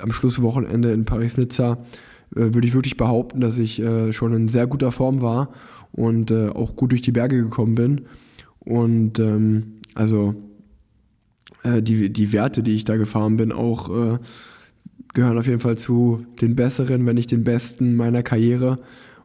am 0.00 0.12
Schlusswochenende 0.12 0.92
in 0.92 1.04
Paris-Nizza 1.04 1.78
äh, 2.36 2.54
würde 2.54 2.66
ich 2.66 2.74
wirklich 2.74 2.96
behaupten, 2.96 3.40
dass 3.40 3.58
ich 3.58 3.80
äh, 3.80 4.12
schon 4.12 4.32
in 4.34 4.48
sehr 4.48 4.66
guter 4.66 4.92
Form 4.92 5.20
war 5.20 5.50
und 5.92 6.30
äh, 6.30 6.48
auch 6.48 6.76
gut 6.76 6.92
durch 6.92 7.02
die 7.02 7.12
Berge 7.12 7.42
gekommen 7.42 7.74
bin. 7.74 8.02
Und 8.60 9.18
ähm, 9.18 9.80
also 9.94 10.34
äh, 11.64 11.82
die, 11.82 12.12
die 12.12 12.32
Werte, 12.32 12.62
die 12.62 12.76
ich 12.76 12.84
da 12.84 12.96
gefahren 12.96 13.36
bin, 13.36 13.52
auch 13.52 13.90
äh, 13.90 14.18
gehören 15.12 15.38
auf 15.38 15.46
jeden 15.46 15.60
Fall 15.60 15.76
zu 15.76 16.24
den 16.40 16.54
besseren, 16.54 17.04
wenn 17.06 17.16
nicht 17.16 17.32
den 17.32 17.44
besten 17.44 17.96
meiner 17.96 18.22
Karriere. 18.22 18.76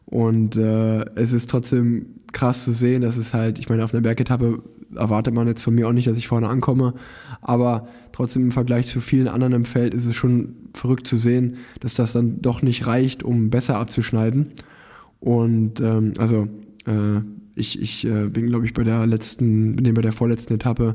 Und 0.04 0.56
äh, 0.56 1.04
es 1.14 1.32
ist 1.32 1.50
trotzdem 1.50 2.15
krass 2.36 2.64
zu 2.64 2.72
sehen, 2.72 3.00
dass 3.00 3.16
es 3.16 3.32
halt, 3.32 3.58
ich 3.58 3.70
meine, 3.70 3.82
auf 3.82 3.94
einer 3.94 4.02
Bergetappe 4.02 4.62
erwartet 4.94 5.32
man 5.32 5.46
jetzt 5.46 5.62
von 5.62 5.74
mir 5.74 5.88
auch 5.88 5.92
nicht, 5.92 6.06
dass 6.06 6.18
ich 6.18 6.28
vorne 6.28 6.50
ankomme, 6.50 6.92
aber 7.40 7.88
trotzdem 8.12 8.42
im 8.42 8.52
Vergleich 8.52 8.86
zu 8.88 9.00
vielen 9.00 9.26
anderen 9.26 9.54
im 9.54 9.64
Feld 9.64 9.94
ist 9.94 10.04
es 10.04 10.14
schon 10.14 10.54
verrückt 10.74 11.06
zu 11.06 11.16
sehen, 11.16 11.56
dass 11.80 11.94
das 11.94 12.12
dann 12.12 12.42
doch 12.42 12.60
nicht 12.60 12.86
reicht, 12.86 13.22
um 13.22 13.48
besser 13.48 13.78
abzuschneiden. 13.78 14.48
Und 15.18 15.80
ähm, 15.80 16.12
also 16.18 16.46
äh, 16.86 17.22
ich, 17.54 17.80
ich 17.80 18.06
äh, 18.06 18.28
bin, 18.28 18.48
glaube 18.48 18.66
ich, 18.66 18.74
bei 18.74 18.84
der 18.84 19.06
letzten, 19.06 19.74
nee, 19.74 19.92
bei 19.92 20.02
der 20.02 20.12
vorletzten 20.12 20.52
Etappe, 20.52 20.94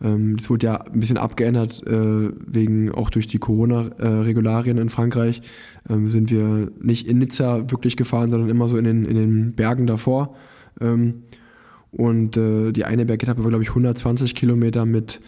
ähm, 0.00 0.36
das 0.36 0.48
wurde 0.48 0.66
ja 0.68 0.76
ein 0.76 1.00
bisschen 1.00 1.18
abgeändert, 1.18 1.84
äh, 1.88 2.30
wegen 2.46 2.92
auch 2.92 3.10
durch 3.10 3.26
die 3.26 3.40
Corona-Regularien 3.40 4.78
in 4.78 4.90
Frankreich, 4.90 5.42
ähm, 5.90 6.06
sind 6.06 6.30
wir 6.30 6.70
nicht 6.80 7.08
in 7.08 7.18
Nizza 7.18 7.68
wirklich 7.68 7.96
gefahren, 7.96 8.30
sondern 8.30 8.48
immer 8.48 8.68
so 8.68 8.76
in 8.76 8.84
den, 8.84 9.04
in 9.06 9.16
den 9.16 9.52
Bergen 9.54 9.88
davor. 9.88 10.36
Ähm, 10.80 11.22
und 11.90 12.36
äh, 12.36 12.72
die 12.72 12.84
eine 12.84 13.06
Bergetappe 13.06 13.42
war, 13.42 13.50
glaube 13.50 13.62
ich, 13.64 13.70
120 13.70 14.34
Kilometer 14.34 14.84
mit, 14.84 15.20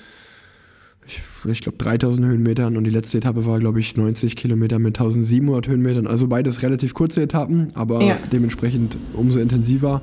ich, 1.07 1.21
ich 1.51 1.63
glaube, 1.63 1.79
3000 1.79 2.27
Höhenmetern 2.27 2.77
und 2.77 2.85
die 2.85 2.91
letzte 2.91 3.19
Etappe 3.19 3.47
war, 3.47 3.59
glaube 3.59 3.81
ich, 3.81 3.97
90 3.97 4.37
Kilometer 4.37 4.79
mit 4.79 4.99
1700 4.99 5.69
Höhenmetern. 5.69 6.07
Also 6.07 6.29
beides 6.29 6.63
relativ 6.63 6.93
kurze 6.95 7.23
Etappen, 7.23 7.71
aber 7.75 8.03
Ja. 8.03 8.19
dementsprechend 8.33 8.97
umso 9.15 9.41
intensiver. 9.41 10.03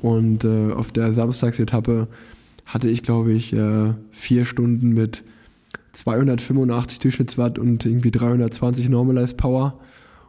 Und 0.00 0.44
äh, 0.44 0.72
auf 0.72 0.92
der 0.92 1.12
Samstagsetappe 1.12 2.06
hatte 2.64 2.88
ich, 2.88 3.02
glaube 3.02 3.32
ich, 3.32 3.52
äh, 3.52 3.92
vier 4.12 4.44
Stunden 4.44 4.94
mit 4.94 5.24
285 5.92 7.00
Durchschnittswatt 7.00 7.58
und 7.58 7.84
irgendwie 7.84 8.12
320 8.12 8.88
Normalized 8.88 9.36
Power 9.36 9.78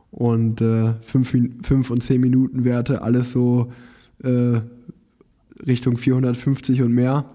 und 0.10 0.60
äh, 0.60 0.94
5 1.02 1.92
und 1.92 2.02
10 2.04 2.20
Minuten 2.20 2.66
Werte, 2.66 3.04
alles 3.04 3.32
so 3.32 3.72
äh, 4.24 4.62
Richtung 5.66 5.98
450 5.98 6.82
und 6.82 6.94
mehr. 6.94 7.26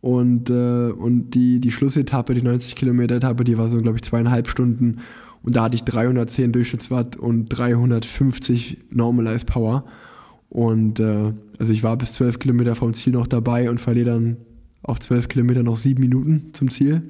Und, 0.00 0.48
äh, 0.48 0.90
und 0.90 1.30
die, 1.30 1.60
die 1.60 1.70
Schlussetappe, 1.70 2.34
die 2.34 2.42
90 2.42 2.74
Kilometer 2.74 3.16
Etappe, 3.16 3.44
die 3.44 3.58
war 3.58 3.68
so, 3.68 3.78
glaube 3.78 3.98
ich, 3.98 4.02
zweieinhalb 4.02 4.48
Stunden. 4.48 5.00
Und 5.42 5.56
da 5.56 5.64
hatte 5.64 5.74
ich 5.74 5.84
310 5.84 6.52
Durchschnittswatt 6.52 7.16
und 7.16 7.46
350 7.48 8.78
Normalized 8.92 9.46
Power. 9.46 9.84
Und 10.48 11.00
äh, 11.00 11.32
also 11.58 11.72
ich 11.72 11.82
war 11.82 11.96
bis 11.96 12.14
12 12.14 12.38
Kilometer 12.38 12.74
vom 12.74 12.94
Ziel 12.94 13.12
noch 13.12 13.26
dabei 13.26 13.70
und 13.70 13.80
verliere 13.80 14.10
dann 14.10 14.36
auf 14.82 14.98
12 14.98 15.28
Kilometer 15.28 15.62
noch 15.62 15.76
sieben 15.76 16.00
Minuten 16.00 16.50
zum 16.52 16.70
Ziel. 16.70 17.02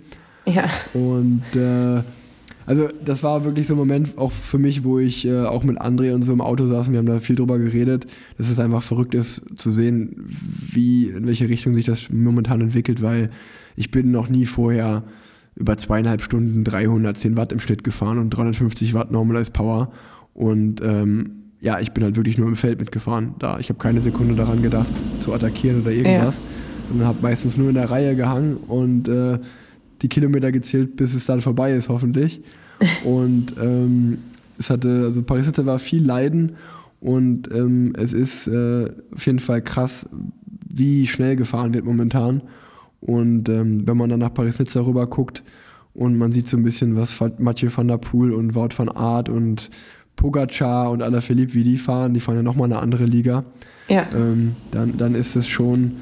ja. 0.46 0.64
Und 0.94 1.42
äh, 1.54 2.02
also 2.70 2.88
das 3.04 3.24
war 3.24 3.44
wirklich 3.44 3.66
so 3.66 3.74
ein 3.74 3.78
Moment 3.78 4.16
auch 4.16 4.30
für 4.30 4.56
mich, 4.56 4.84
wo 4.84 5.00
ich 5.00 5.26
äh, 5.26 5.40
auch 5.40 5.64
mit 5.64 5.80
André 5.80 6.14
und 6.14 6.22
so 6.22 6.32
im 6.32 6.40
Auto 6.40 6.66
saß 6.66 6.86
und 6.86 6.92
wir 6.92 6.98
haben 6.98 7.06
da 7.06 7.18
viel 7.18 7.34
drüber 7.34 7.58
geredet, 7.58 8.06
dass 8.38 8.48
es 8.48 8.60
einfach 8.60 8.84
verrückt 8.84 9.12
ist 9.16 9.42
zu 9.56 9.72
sehen, 9.72 10.14
wie, 10.28 11.08
in 11.08 11.26
welche 11.26 11.48
Richtung 11.48 11.74
sich 11.74 11.86
das 11.86 12.10
momentan 12.10 12.60
entwickelt, 12.60 13.02
weil 13.02 13.30
ich 13.74 13.90
bin 13.90 14.12
noch 14.12 14.28
nie 14.28 14.46
vorher 14.46 15.02
über 15.56 15.76
zweieinhalb 15.76 16.22
Stunden 16.22 16.62
310 16.62 17.36
Watt 17.36 17.50
im 17.50 17.58
Schnitt 17.58 17.82
gefahren 17.82 18.18
und 18.18 18.30
350 18.30 18.94
Watt 18.94 19.10
Normalized 19.10 19.52
Power 19.52 19.90
und 20.32 20.80
ähm, 20.80 21.32
ja, 21.60 21.80
ich 21.80 21.90
bin 21.90 22.04
halt 22.04 22.14
wirklich 22.14 22.38
nur 22.38 22.46
im 22.46 22.54
Feld 22.54 22.78
mitgefahren. 22.78 23.34
Da, 23.40 23.58
ich 23.58 23.68
habe 23.68 23.80
keine 23.80 24.00
Sekunde 24.00 24.36
daran 24.36 24.62
gedacht, 24.62 24.92
zu 25.18 25.34
attackieren 25.34 25.80
oder 25.82 25.90
irgendwas, 25.90 26.40
sondern 26.88 27.08
habe 27.08 27.18
meistens 27.20 27.58
nur 27.58 27.70
in 27.70 27.74
der 27.74 27.90
Reihe 27.90 28.14
gehangen 28.14 28.58
und 28.58 29.08
äh, 29.08 29.40
die 30.02 30.08
Kilometer 30.08 30.52
gezählt, 30.52 30.94
bis 30.94 31.14
es 31.14 31.26
dann 31.26 31.40
vorbei 31.40 31.72
ist, 31.72 31.88
hoffentlich. 31.88 32.40
Und 33.04 33.54
ähm, 33.60 34.18
es 34.58 34.70
hatte, 34.70 35.02
also 35.04 35.22
Paris 35.22 35.44
Hilton 35.44 35.66
war 35.66 35.78
viel 35.78 36.04
Leiden 36.04 36.52
und 37.00 37.50
ähm, 37.52 37.94
es 37.96 38.12
ist 38.12 38.46
äh, 38.48 38.90
auf 39.14 39.26
jeden 39.26 39.38
Fall 39.38 39.62
krass, 39.62 40.08
wie 40.68 41.06
schnell 41.06 41.36
gefahren 41.36 41.74
wird 41.74 41.84
momentan. 41.84 42.42
Und 43.00 43.48
ähm, 43.48 43.86
wenn 43.86 43.96
man 43.96 44.10
dann 44.10 44.20
nach 44.20 44.34
Paris-Nizza 44.34 44.80
rüber 44.82 45.06
guckt 45.06 45.42
und 45.94 46.16
man 46.18 46.32
sieht 46.32 46.48
so 46.48 46.56
ein 46.56 46.62
bisschen, 46.62 46.96
was 46.96 47.18
Mathieu 47.38 47.70
van 47.74 47.88
der 47.88 47.98
Poel 47.98 48.32
und 48.32 48.54
Wout 48.54 48.68
van 48.76 48.88
Aert 48.90 49.28
und 49.30 49.70
Pogacar 50.16 50.90
und 50.90 51.02
Alaphilippe, 51.02 51.54
wie 51.54 51.64
die 51.64 51.78
fahren, 51.78 52.12
die 52.12 52.20
fahren 52.20 52.36
ja 52.36 52.42
nochmal 52.42 52.66
eine 52.70 52.80
andere 52.80 53.04
Liga, 53.06 53.44
Ja. 53.88 54.06
ähm, 54.14 54.54
dann, 54.70 54.96
dann 54.98 55.14
ist 55.14 55.34
es 55.36 55.48
schon 55.48 55.92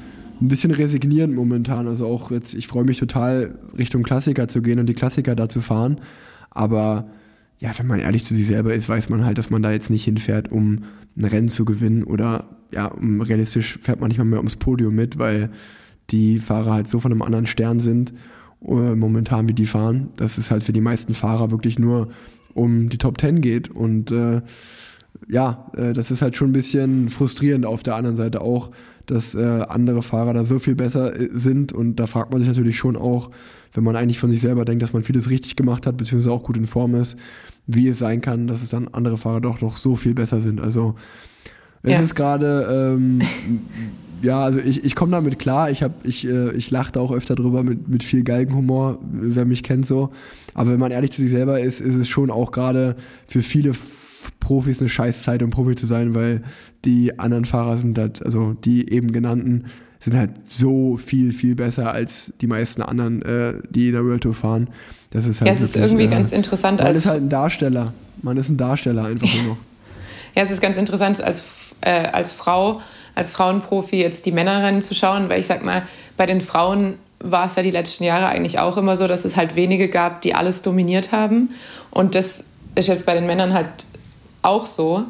ein 0.41 0.47
bisschen 0.49 0.71
resignierend 0.71 1.33
momentan. 1.33 1.87
Also 1.87 2.05
auch 2.05 2.29
jetzt, 2.31 2.53
ich 2.53 2.67
freue 2.67 2.83
mich 2.83 2.97
total, 2.99 3.55
Richtung 3.77 4.03
Klassiker 4.03 4.47
zu 4.49 4.61
gehen 4.61 4.79
und 4.79 4.87
die 4.87 4.93
Klassiker 4.93 5.35
da 5.35 5.47
zu 5.47 5.61
fahren. 5.61 5.97
Aber 6.51 7.09
ja, 7.59 7.71
wenn 7.77 7.87
man 7.87 7.99
ehrlich 7.99 8.25
zu 8.25 8.35
sich 8.35 8.47
selber 8.47 8.73
ist, 8.73 8.87
weiß 8.87 9.09
man 9.09 9.25
halt, 9.25 9.37
dass 9.37 9.49
man 9.49 9.61
da 9.61 9.71
jetzt 9.71 9.89
nicht 9.89 10.05
hinfährt, 10.05 10.51
um 10.51 10.83
ein 11.17 11.25
Rennen 11.25 11.49
zu 11.49 11.65
gewinnen 11.65 12.03
oder 12.03 12.45
ja, 12.71 12.85
um, 12.87 13.21
realistisch 13.21 13.79
fährt 13.81 13.99
man 13.99 14.09
nicht 14.09 14.17
mal 14.17 14.25
mehr 14.25 14.39
ums 14.39 14.55
Podium 14.55 14.95
mit, 14.95 15.17
weil 15.17 15.49
die 16.11 16.39
Fahrer 16.39 16.73
halt 16.73 16.87
so 16.87 16.99
von 16.99 17.11
einem 17.11 17.21
anderen 17.21 17.47
Stern 17.47 17.79
sind, 17.79 18.13
äh, 18.65 18.95
momentan 18.95 19.47
wie 19.49 19.53
die 19.53 19.65
fahren, 19.65 20.09
dass 20.17 20.37
es 20.37 20.51
halt 20.51 20.63
für 20.63 20.73
die 20.73 20.81
meisten 20.81 21.13
Fahrer 21.13 21.51
wirklich 21.51 21.79
nur 21.79 22.09
um 22.53 22.89
die 22.89 22.97
Top 22.97 23.17
Ten 23.17 23.41
geht. 23.41 23.69
Und 23.69 24.11
äh, 24.11 24.41
ja, 25.27 25.69
äh, 25.75 25.93
das 25.93 26.11
ist 26.11 26.21
halt 26.21 26.35
schon 26.35 26.49
ein 26.49 26.53
bisschen 26.53 27.09
frustrierend 27.09 27.65
auf 27.65 27.83
der 27.83 27.95
anderen 27.95 28.15
Seite 28.15 28.41
auch, 28.41 28.71
dass 29.05 29.35
äh, 29.35 29.65
andere 29.67 30.01
Fahrer 30.01 30.33
da 30.33 30.45
so 30.45 30.59
viel 30.59 30.75
besser 30.75 31.19
äh, 31.19 31.29
sind. 31.31 31.73
Und 31.73 31.97
da 31.97 32.07
fragt 32.07 32.31
man 32.31 32.39
sich 32.39 32.47
natürlich 32.47 32.77
schon 32.77 32.95
auch, 32.95 33.31
wenn 33.73 33.83
man 33.83 33.95
eigentlich 33.95 34.19
von 34.19 34.29
sich 34.31 34.41
selber 34.41 34.65
denkt, 34.65 34.81
dass 34.83 34.93
man 34.93 35.03
vieles 35.03 35.29
richtig 35.29 35.55
gemacht 35.55 35.85
hat, 35.87 35.97
beziehungsweise 35.97 36.31
auch 36.33 36.43
gut 36.43 36.57
in 36.57 36.67
Form 36.67 36.95
ist, 36.95 37.17
wie 37.67 37.87
es 37.87 37.99
sein 37.99 38.21
kann, 38.21 38.47
dass 38.47 38.63
es 38.63 38.69
dann 38.69 38.87
andere 38.89 39.17
Fahrer 39.17 39.41
doch 39.41 39.61
noch 39.61 39.77
so 39.77 39.95
viel 39.95 40.13
besser 40.13 40.41
sind. 40.41 40.59
Also 40.61 40.95
es 41.83 41.91
Ja. 41.93 41.99
ist 42.01 42.15
gerade, 42.15 42.95
ähm, 42.97 43.21
ja, 44.21 44.41
also 44.41 44.59
ich, 44.59 44.83
ich 44.83 44.95
komme 44.95 45.11
damit 45.11 45.39
klar, 45.39 45.69
ich, 45.71 45.83
hab, 45.83 46.05
ich, 46.05 46.27
äh, 46.27 46.51
ich 46.53 46.71
lache 46.71 46.91
da 46.91 46.99
auch 46.99 47.11
öfter 47.11 47.35
drüber 47.35 47.63
mit, 47.63 47.87
mit 47.87 48.03
viel 48.03 48.23
Galgenhumor, 48.23 48.99
wer 49.11 49.45
mich 49.45 49.63
kennt 49.63 49.85
so. 49.85 50.09
Aber 50.53 50.71
wenn 50.71 50.79
man 50.79 50.91
ehrlich 50.91 51.11
zu 51.11 51.21
sich 51.21 51.31
selber 51.31 51.59
ist, 51.59 51.79
ist 51.79 51.95
es 51.95 52.09
schon 52.09 52.31
auch 52.31 52.51
gerade 52.51 52.95
für 53.27 53.41
viele 53.41 53.71
Profis 54.41 54.79
eine 54.81 54.89
Scheißzeit, 54.89 55.41
um 55.43 55.49
Profi 55.51 55.75
zu 55.75 55.85
sein, 55.85 56.15
weil 56.15 56.41
die 56.83 57.17
anderen 57.19 57.45
Fahrer 57.45 57.77
sind 57.77 57.97
halt, 57.97 58.25
also 58.25 58.53
die 58.65 58.91
eben 58.91 59.11
genannten, 59.13 59.65
sind 59.99 60.17
halt 60.17 60.47
so 60.47 60.97
viel, 60.97 61.33
viel 61.33 61.55
besser 61.55 61.91
als 61.91 62.33
die 62.39 62.47
meisten 62.47 62.81
anderen, 62.81 63.21
äh, 63.21 63.53
die 63.69 63.87
in 63.87 63.93
der 63.93 64.05
World 64.05 64.23
Tour 64.23 64.33
fahren. 64.33 64.69
Das 65.11 65.25
ist 65.25 65.41
halt 65.41 65.49
Ja, 65.49 65.53
es 65.53 65.61
ist 65.61 65.75
wirklich, 65.75 65.91
irgendwie 65.91 66.05
äh, 66.05 66.17
ganz 66.17 66.31
interessant 66.31 66.79
Man 66.79 66.87
als 66.87 66.99
ist 66.99 67.05
halt 67.07 67.21
ein 67.21 67.29
Darsteller. 67.29 67.93
Man 68.21 68.37
ist 68.37 68.49
ein 68.49 68.57
Darsteller 68.57 69.05
einfach 69.05 69.33
nur 69.35 69.43
noch. 69.43 69.57
Ja, 70.35 70.43
es 70.43 70.51
ist 70.51 70.61
ganz 70.61 70.77
interessant, 70.77 71.21
als, 71.23 71.73
äh, 71.81 72.07
als 72.07 72.33
Frau, 72.33 72.81
als 73.15 73.31
Frauenprofi 73.31 73.99
jetzt 73.99 74.27
die 74.27 74.31
Männerrennen 74.31 74.83
zu 74.83 74.93
schauen, 74.93 75.27
weil 75.27 75.39
ich 75.39 75.47
sag 75.47 75.65
mal, 75.65 75.81
bei 76.17 76.27
den 76.27 76.39
Frauen 76.39 76.97
war 77.19 77.47
es 77.47 77.55
ja 77.55 77.63
die 77.63 77.71
letzten 77.71 78.03
Jahre 78.03 78.27
eigentlich 78.27 78.59
auch 78.59 78.77
immer 78.77 78.95
so, 78.95 79.07
dass 79.07 79.25
es 79.25 79.35
halt 79.35 79.55
wenige 79.55 79.89
gab, 79.89 80.21
die 80.21 80.35
alles 80.35 80.61
dominiert 80.61 81.11
haben. 81.11 81.49
Und 81.89 82.13
das 82.13 82.45
ist 82.75 82.87
jetzt 82.87 83.07
bei 83.07 83.15
den 83.15 83.25
Männern 83.25 83.53
halt 83.53 83.67
auch 84.43 84.67
so. 84.67 85.05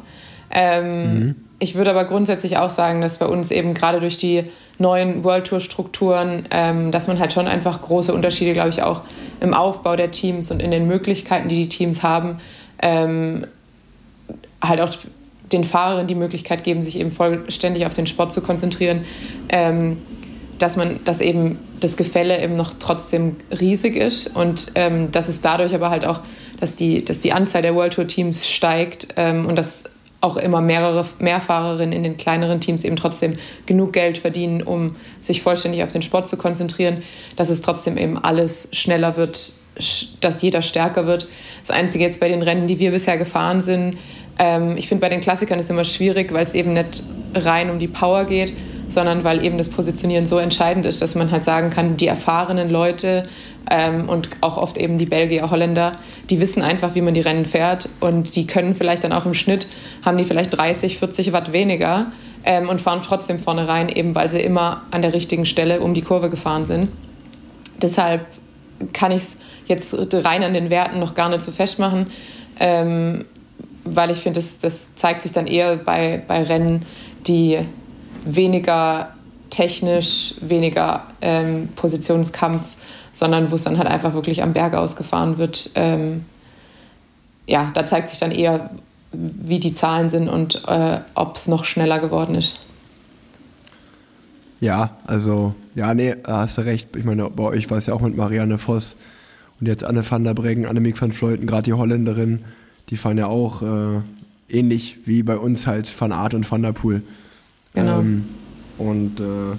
Ähm, 0.50 1.36
ich 1.60 1.74
würde 1.74 1.90
aber 1.90 2.04
grundsätzlich 2.04 2.56
auch 2.56 2.70
sagen, 2.70 3.00
dass 3.02 3.18
bei 3.18 3.26
uns 3.26 3.50
eben 3.50 3.74
gerade 3.74 4.00
durch 4.00 4.16
die 4.16 4.44
neuen 4.78 5.22
World 5.22 5.46
Tour 5.46 5.60
Strukturen, 5.60 6.46
ähm, 6.50 6.90
dass 6.90 7.06
man 7.06 7.20
halt 7.20 7.34
schon 7.34 7.46
einfach 7.46 7.82
große 7.82 8.14
Unterschiede, 8.14 8.54
glaube 8.54 8.70
ich, 8.70 8.82
auch 8.82 9.02
im 9.40 9.52
Aufbau 9.52 9.94
der 9.94 10.10
Teams 10.10 10.50
und 10.50 10.60
in 10.60 10.70
den 10.70 10.86
Möglichkeiten, 10.86 11.48
die 11.48 11.56
die 11.56 11.68
Teams 11.68 12.02
haben, 12.02 12.40
ähm, 12.80 13.46
halt 14.62 14.80
auch 14.80 14.90
den 15.52 15.64
Fahrerinnen 15.64 16.06
die 16.06 16.14
Möglichkeit 16.14 16.64
geben, 16.64 16.82
sich 16.82 16.98
eben 16.98 17.10
vollständig 17.10 17.84
auf 17.84 17.92
den 17.92 18.06
Sport 18.06 18.32
zu 18.32 18.40
konzentrieren, 18.40 19.04
ähm, 19.50 19.98
dass 20.58 20.76
man, 20.76 21.00
dass 21.04 21.20
eben 21.20 21.58
das 21.80 21.98
Gefälle 21.98 22.42
eben 22.42 22.56
noch 22.56 22.72
trotzdem 22.78 23.36
riesig 23.60 23.96
ist 23.96 24.34
und 24.34 24.72
ähm, 24.76 25.12
dass 25.12 25.28
es 25.28 25.42
dadurch 25.42 25.74
aber 25.74 25.90
halt 25.90 26.06
auch, 26.06 26.20
dass 26.58 26.76
die, 26.76 27.04
dass 27.04 27.20
die 27.20 27.32
Anzahl 27.32 27.60
der 27.60 27.74
World 27.74 27.94
Tour 27.94 28.06
Teams 28.06 28.48
steigt 28.48 29.08
ähm, 29.16 29.46
und 29.46 29.56
dass 29.56 29.84
auch 30.20 30.36
immer 30.36 30.60
mehrere 30.60 31.04
mehr 31.18 31.40
Fahrerinnen 31.40 31.92
in 31.92 32.02
den 32.02 32.16
kleineren 32.16 32.60
Teams 32.60 32.84
eben 32.84 32.96
trotzdem 32.96 33.38
genug 33.66 33.92
Geld 33.92 34.18
verdienen, 34.18 34.62
um 34.62 34.94
sich 35.18 35.42
vollständig 35.42 35.82
auf 35.82 35.92
den 35.92 36.02
Sport 36.02 36.28
zu 36.28 36.36
konzentrieren, 36.36 37.02
dass 37.36 37.48
es 37.48 37.62
trotzdem 37.62 37.96
eben 37.96 38.18
alles 38.18 38.68
schneller 38.72 39.16
wird, 39.16 39.52
dass 40.20 40.42
jeder 40.42 40.62
stärker 40.62 41.06
wird. 41.06 41.28
Das 41.62 41.70
Einzige 41.70 42.04
jetzt 42.04 42.20
bei 42.20 42.28
den 42.28 42.42
Rennen, 42.42 42.66
die 42.66 42.78
wir 42.78 42.90
bisher 42.90 43.16
gefahren 43.16 43.60
sind, 43.60 43.96
ähm, 44.38 44.76
ich 44.76 44.88
finde 44.88 45.00
bei 45.00 45.08
den 45.08 45.20
Klassikern 45.20 45.58
ist 45.58 45.70
immer 45.70 45.84
schwierig, 45.84 46.32
weil 46.32 46.44
es 46.44 46.54
eben 46.54 46.72
nicht 46.72 47.02
rein 47.34 47.70
um 47.70 47.78
die 47.78 47.88
Power 47.88 48.24
geht, 48.24 48.52
sondern 48.88 49.24
weil 49.24 49.44
eben 49.44 49.56
das 49.56 49.68
Positionieren 49.68 50.26
so 50.26 50.38
entscheidend 50.38 50.84
ist, 50.86 51.00
dass 51.00 51.14
man 51.14 51.30
halt 51.30 51.44
sagen 51.44 51.70
kann, 51.70 51.96
die 51.96 52.06
erfahrenen 52.06 52.70
Leute 52.70 53.28
ähm, 53.70 54.08
und 54.08 54.28
auch 54.40 54.56
oft 54.56 54.76
eben 54.78 54.98
die 54.98 55.06
Belgier, 55.06 55.50
Holländer, 55.50 55.92
die 56.28 56.40
wissen 56.40 56.62
einfach, 56.62 56.94
wie 56.94 57.00
man 57.00 57.14
die 57.14 57.20
Rennen 57.20 57.44
fährt 57.44 57.88
und 58.00 58.36
die 58.36 58.46
können 58.46 58.74
vielleicht 58.74 59.04
dann 59.04 59.12
auch 59.12 59.26
im 59.26 59.34
Schnitt, 59.34 59.66
haben 60.04 60.16
die 60.16 60.24
vielleicht 60.24 60.56
30, 60.56 60.98
40 60.98 61.32
Watt 61.32 61.52
weniger 61.52 62.06
ähm, 62.44 62.68
und 62.68 62.80
fahren 62.80 63.00
trotzdem 63.04 63.38
vorne 63.38 63.68
rein, 63.68 63.88
eben 63.88 64.14
weil 64.14 64.30
sie 64.30 64.40
immer 64.40 64.82
an 64.90 65.02
der 65.02 65.12
richtigen 65.12 65.46
Stelle 65.46 65.80
um 65.80 65.94
die 65.94 66.02
Kurve 66.02 66.30
gefahren 66.30 66.64
sind. 66.64 66.88
Deshalb 67.82 68.26
kann 68.92 69.12
ich 69.12 69.22
es 69.22 69.36
jetzt 69.66 70.14
rein 70.24 70.42
an 70.42 70.54
den 70.54 70.70
Werten 70.70 70.98
noch 70.98 71.14
gar 71.14 71.28
nicht 71.28 71.42
so 71.42 71.52
festmachen, 71.52 72.06
ähm, 72.58 73.24
weil 73.84 74.10
ich 74.10 74.18
finde, 74.18 74.40
das, 74.40 74.58
das 74.58 74.94
zeigt 74.94 75.22
sich 75.22 75.32
dann 75.32 75.46
eher 75.46 75.76
bei, 75.76 76.22
bei 76.26 76.42
Rennen, 76.42 76.84
die 77.26 77.58
weniger 78.24 79.14
technisch, 79.50 80.34
weniger 80.40 81.06
ähm, 81.20 81.68
Positionskampf, 81.74 82.76
sondern 83.12 83.50
wo 83.50 83.54
es 83.54 83.64
dann 83.64 83.78
halt 83.78 83.88
einfach 83.88 84.14
wirklich 84.14 84.42
am 84.42 84.52
Berg 84.52 84.74
ausgefahren 84.74 85.38
wird. 85.38 85.70
Ähm, 85.74 86.24
ja, 87.46 87.70
da 87.74 87.84
zeigt 87.84 88.08
sich 88.10 88.18
dann 88.18 88.30
eher, 88.30 88.70
wie 89.12 89.58
die 89.58 89.74
Zahlen 89.74 90.08
sind 90.08 90.28
und 90.28 90.62
äh, 90.68 91.00
ob 91.14 91.36
es 91.36 91.48
noch 91.48 91.64
schneller 91.64 91.98
geworden 91.98 92.34
ist. 92.34 92.60
Ja, 94.60 94.96
also, 95.06 95.54
ja, 95.74 95.94
nee, 95.94 96.14
hast 96.24 96.58
du 96.58 96.62
recht. 96.62 96.94
Ich 96.94 97.04
meine, 97.04 97.30
bei 97.30 97.44
euch 97.44 97.70
war 97.70 97.78
es 97.78 97.86
ja 97.86 97.94
auch 97.94 98.00
mit 98.00 98.16
Marianne 98.16 98.58
Voss 98.58 98.96
und 99.58 99.66
jetzt 99.66 99.84
Anne 99.84 100.08
van 100.08 100.22
der 100.22 100.34
Breggen, 100.34 100.66
Annemiek 100.66 101.00
van 101.00 101.12
Fleuten, 101.12 101.46
gerade 101.46 101.62
die 101.62 101.72
Holländerin, 101.72 102.44
die 102.90 102.96
fahren 102.96 103.18
ja 103.18 103.26
auch 103.26 103.62
äh, 103.62 104.00
ähnlich 104.48 104.98
wie 105.04 105.22
bei 105.22 105.36
uns 105.36 105.66
halt 105.66 105.92
Van 105.98 106.12
Art 106.12 106.34
und 106.34 106.50
Van 106.50 106.62
der 106.62 106.72
Poel. 106.72 107.02
Genau. 107.74 108.00
Ähm, 108.00 108.28
und 108.78 109.20
äh, 109.20 109.56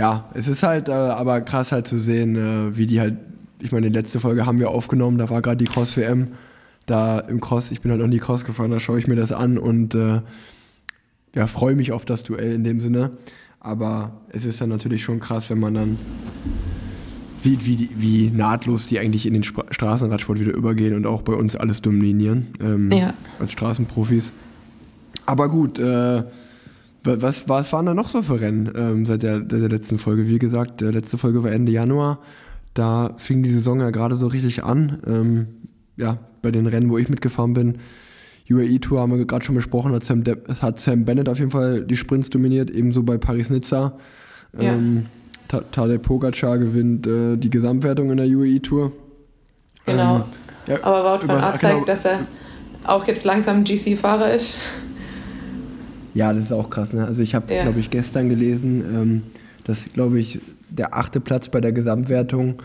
ja, 0.00 0.30
es 0.32 0.48
ist 0.48 0.62
halt 0.62 0.88
äh, 0.88 0.92
aber 0.92 1.42
krass 1.42 1.72
halt 1.72 1.86
zu 1.86 1.98
sehen, 1.98 2.34
äh, 2.34 2.74
wie 2.74 2.86
die 2.86 3.00
halt, 3.00 3.18
ich 3.60 3.70
meine, 3.70 3.90
die 3.90 3.98
letzte 3.98 4.18
Folge 4.18 4.46
haben 4.46 4.58
wir 4.58 4.70
aufgenommen, 4.70 5.18
da 5.18 5.28
war 5.28 5.42
gerade 5.42 5.58
die 5.58 5.70
Cross-WM. 5.70 6.28
Da 6.86 7.18
im 7.20 7.40
Cross, 7.42 7.70
ich 7.70 7.82
bin 7.82 7.90
halt 7.90 8.00
noch 8.00 8.08
nie 8.08 8.18
Cross 8.18 8.46
gefahren, 8.46 8.70
da 8.70 8.80
schaue 8.80 8.98
ich 8.98 9.06
mir 9.06 9.14
das 9.14 9.30
an 9.30 9.58
und 9.58 9.94
äh, 9.94 10.22
ja, 11.34 11.46
freue 11.46 11.74
mich 11.76 11.92
auf 11.92 12.06
das 12.06 12.22
Duell 12.22 12.54
in 12.54 12.64
dem 12.64 12.80
Sinne. 12.80 13.10
Aber 13.60 14.12
es 14.30 14.46
ist 14.46 14.62
dann 14.62 14.70
natürlich 14.70 15.04
schon 15.04 15.20
krass, 15.20 15.50
wenn 15.50 15.60
man 15.60 15.74
dann 15.74 15.98
sieht, 17.36 17.66
wie, 17.66 17.76
die, 17.76 17.90
wie 17.96 18.30
nahtlos 18.30 18.86
die 18.86 18.98
eigentlich 18.98 19.26
in 19.26 19.34
den 19.34 19.42
Sp 19.44 19.68
Straßenradsport 19.70 20.40
wieder 20.40 20.52
übergehen 20.54 20.94
und 20.94 21.04
auch 21.06 21.20
bei 21.20 21.34
uns 21.34 21.56
alles 21.56 21.82
dominieren 21.82 22.46
ähm, 22.60 22.90
Ja. 22.90 23.12
als 23.38 23.52
Straßenprofis. 23.52 24.32
Aber 25.26 25.50
gut, 25.50 25.78
äh, 25.78 26.22
was, 27.04 27.48
was 27.48 27.72
waren 27.72 27.86
da 27.86 27.94
noch 27.94 28.08
so 28.08 28.22
für 28.22 28.40
Rennen 28.40 28.70
ähm, 28.74 29.06
seit 29.06 29.22
der, 29.22 29.40
der, 29.40 29.68
letzten 29.68 29.98
Folge? 29.98 30.28
Wie 30.28 30.38
gesagt, 30.38 30.80
der 30.80 30.92
letzte 30.92 31.18
Folge 31.18 31.42
war 31.42 31.50
Ende 31.50 31.72
Januar. 31.72 32.18
Da 32.74 33.14
fing 33.16 33.42
die 33.42 33.50
Saison 33.50 33.80
ja 33.80 33.90
gerade 33.90 34.16
so 34.16 34.26
richtig 34.26 34.64
an. 34.64 34.98
Ähm, 35.06 35.46
ja, 35.96 36.18
bei 36.42 36.50
den 36.50 36.66
Rennen, 36.66 36.90
wo 36.90 36.98
ich 36.98 37.08
mitgefahren 37.08 37.52
bin, 37.52 37.78
UAE 38.50 38.78
Tour 38.80 39.00
haben 39.00 39.16
wir 39.16 39.24
gerade 39.24 39.44
schon 39.44 39.54
besprochen, 39.54 39.92
hat 39.92 40.04
Sam, 40.04 40.24
De 40.24 40.36
hat 40.60 40.78
Sam 40.78 41.04
Bennett 41.04 41.28
auf 41.28 41.38
jeden 41.38 41.50
Fall 41.50 41.82
die 41.84 41.96
Sprints 41.96 42.30
dominiert, 42.30 42.70
ebenso 42.70 43.02
bei 43.02 43.16
Paris-Nizza. 43.16 43.92
Ja. 44.58 44.72
Ähm, 44.72 45.06
Ta- 45.48 45.64
Tadej 45.72 45.98
Pogacar 45.98 46.58
gewinnt 46.58 47.06
äh, 47.06 47.36
die 47.36 47.50
Gesamtwertung 47.50 48.10
in 48.10 48.16
der 48.16 48.26
UAE 48.26 48.60
Tour. 48.60 48.92
Genau. 49.86 50.16
Ähm, 50.16 50.22
ja, 50.66 50.84
Aber 50.84 51.04
Wout 51.04 51.26
van 51.26 51.40
Aert 51.40 51.58
zeigt, 51.58 51.74
genau. 51.74 51.84
dass 51.86 52.04
er 52.04 52.26
auch 52.84 53.06
jetzt 53.06 53.24
langsam 53.24 53.64
GC-Fahrer 53.64 54.32
ist. 54.32 54.66
Ja, 56.14 56.32
das 56.32 56.44
ist 56.44 56.52
auch 56.52 56.70
krass. 56.70 56.92
Ne? 56.92 57.06
Also 57.06 57.22
ich 57.22 57.34
habe, 57.34 57.52
Ja. 57.52 57.62
glaube 57.62 57.80
ich, 57.80 57.90
gestern 57.90 58.28
gelesen, 58.28 58.82
ähm, 58.92 59.22
dass, 59.64 59.92
glaube 59.92 60.18
ich, 60.18 60.40
der 60.68 60.94
achte 60.94 61.20
Platz 61.20 61.48
bei 61.48 61.60
der 61.60 61.72
Gesamtwertung 61.72 62.56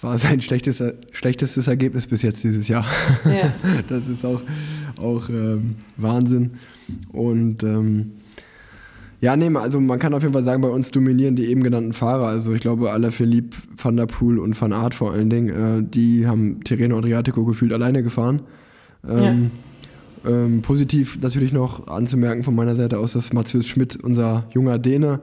war 0.00 0.18
sein 0.18 0.40
schlechtestes, 0.40 0.92
schlechtestes 1.12 1.68
Ergebnis 1.68 2.06
bis 2.06 2.22
jetzt 2.22 2.44
dieses 2.44 2.68
Jahr. 2.68 2.84
Ja. 3.24 3.52
das 3.88 4.06
ist 4.06 4.24
auch, 4.24 4.42
auch 5.00 5.28
ähm, 5.28 5.76
Wahnsinn. 5.96 6.52
Und 7.12 7.62
ähm, 7.62 8.12
ja, 9.22 9.34
nee, 9.36 9.50
also 9.56 9.80
man 9.80 9.98
kann 9.98 10.12
auf 10.12 10.22
jeden 10.22 10.34
Fall 10.34 10.44
sagen, 10.44 10.60
bei 10.60 10.68
uns 10.68 10.90
dominieren 10.90 11.36
die 11.36 11.46
eben 11.46 11.62
genannten 11.62 11.94
Fahrer. 11.94 12.26
Also 12.26 12.52
ich 12.52 12.60
glaube, 12.60 12.92
Alaphilippe, 12.92 13.56
Van 13.76 13.96
der 13.96 14.06
Poel 14.06 14.38
und 14.38 14.60
Van 14.60 14.72
Aert 14.74 14.94
vor 14.94 15.12
allen 15.12 15.30
Dingen, 15.30 15.48
äh, 15.48 15.82
die 15.82 16.26
haben 16.26 16.62
Tirreno 16.62 16.98
Adriatico 16.98 17.44
gefühlt 17.44 17.72
alleine 17.72 18.02
gefahren. 18.02 18.42
Ähm, 19.08 19.50
ähm, 20.26 20.62
positiv 20.62 21.18
natürlich 21.20 21.52
noch 21.52 21.86
anzumerken 21.88 22.42
von 22.44 22.54
meiner 22.54 22.76
Seite 22.76 22.98
aus, 22.98 23.12
dass 23.12 23.32
Matthias 23.32 23.66
Schmidt, 23.66 23.96
unser 24.02 24.44
junger 24.52 24.78
Däne, 24.78 25.20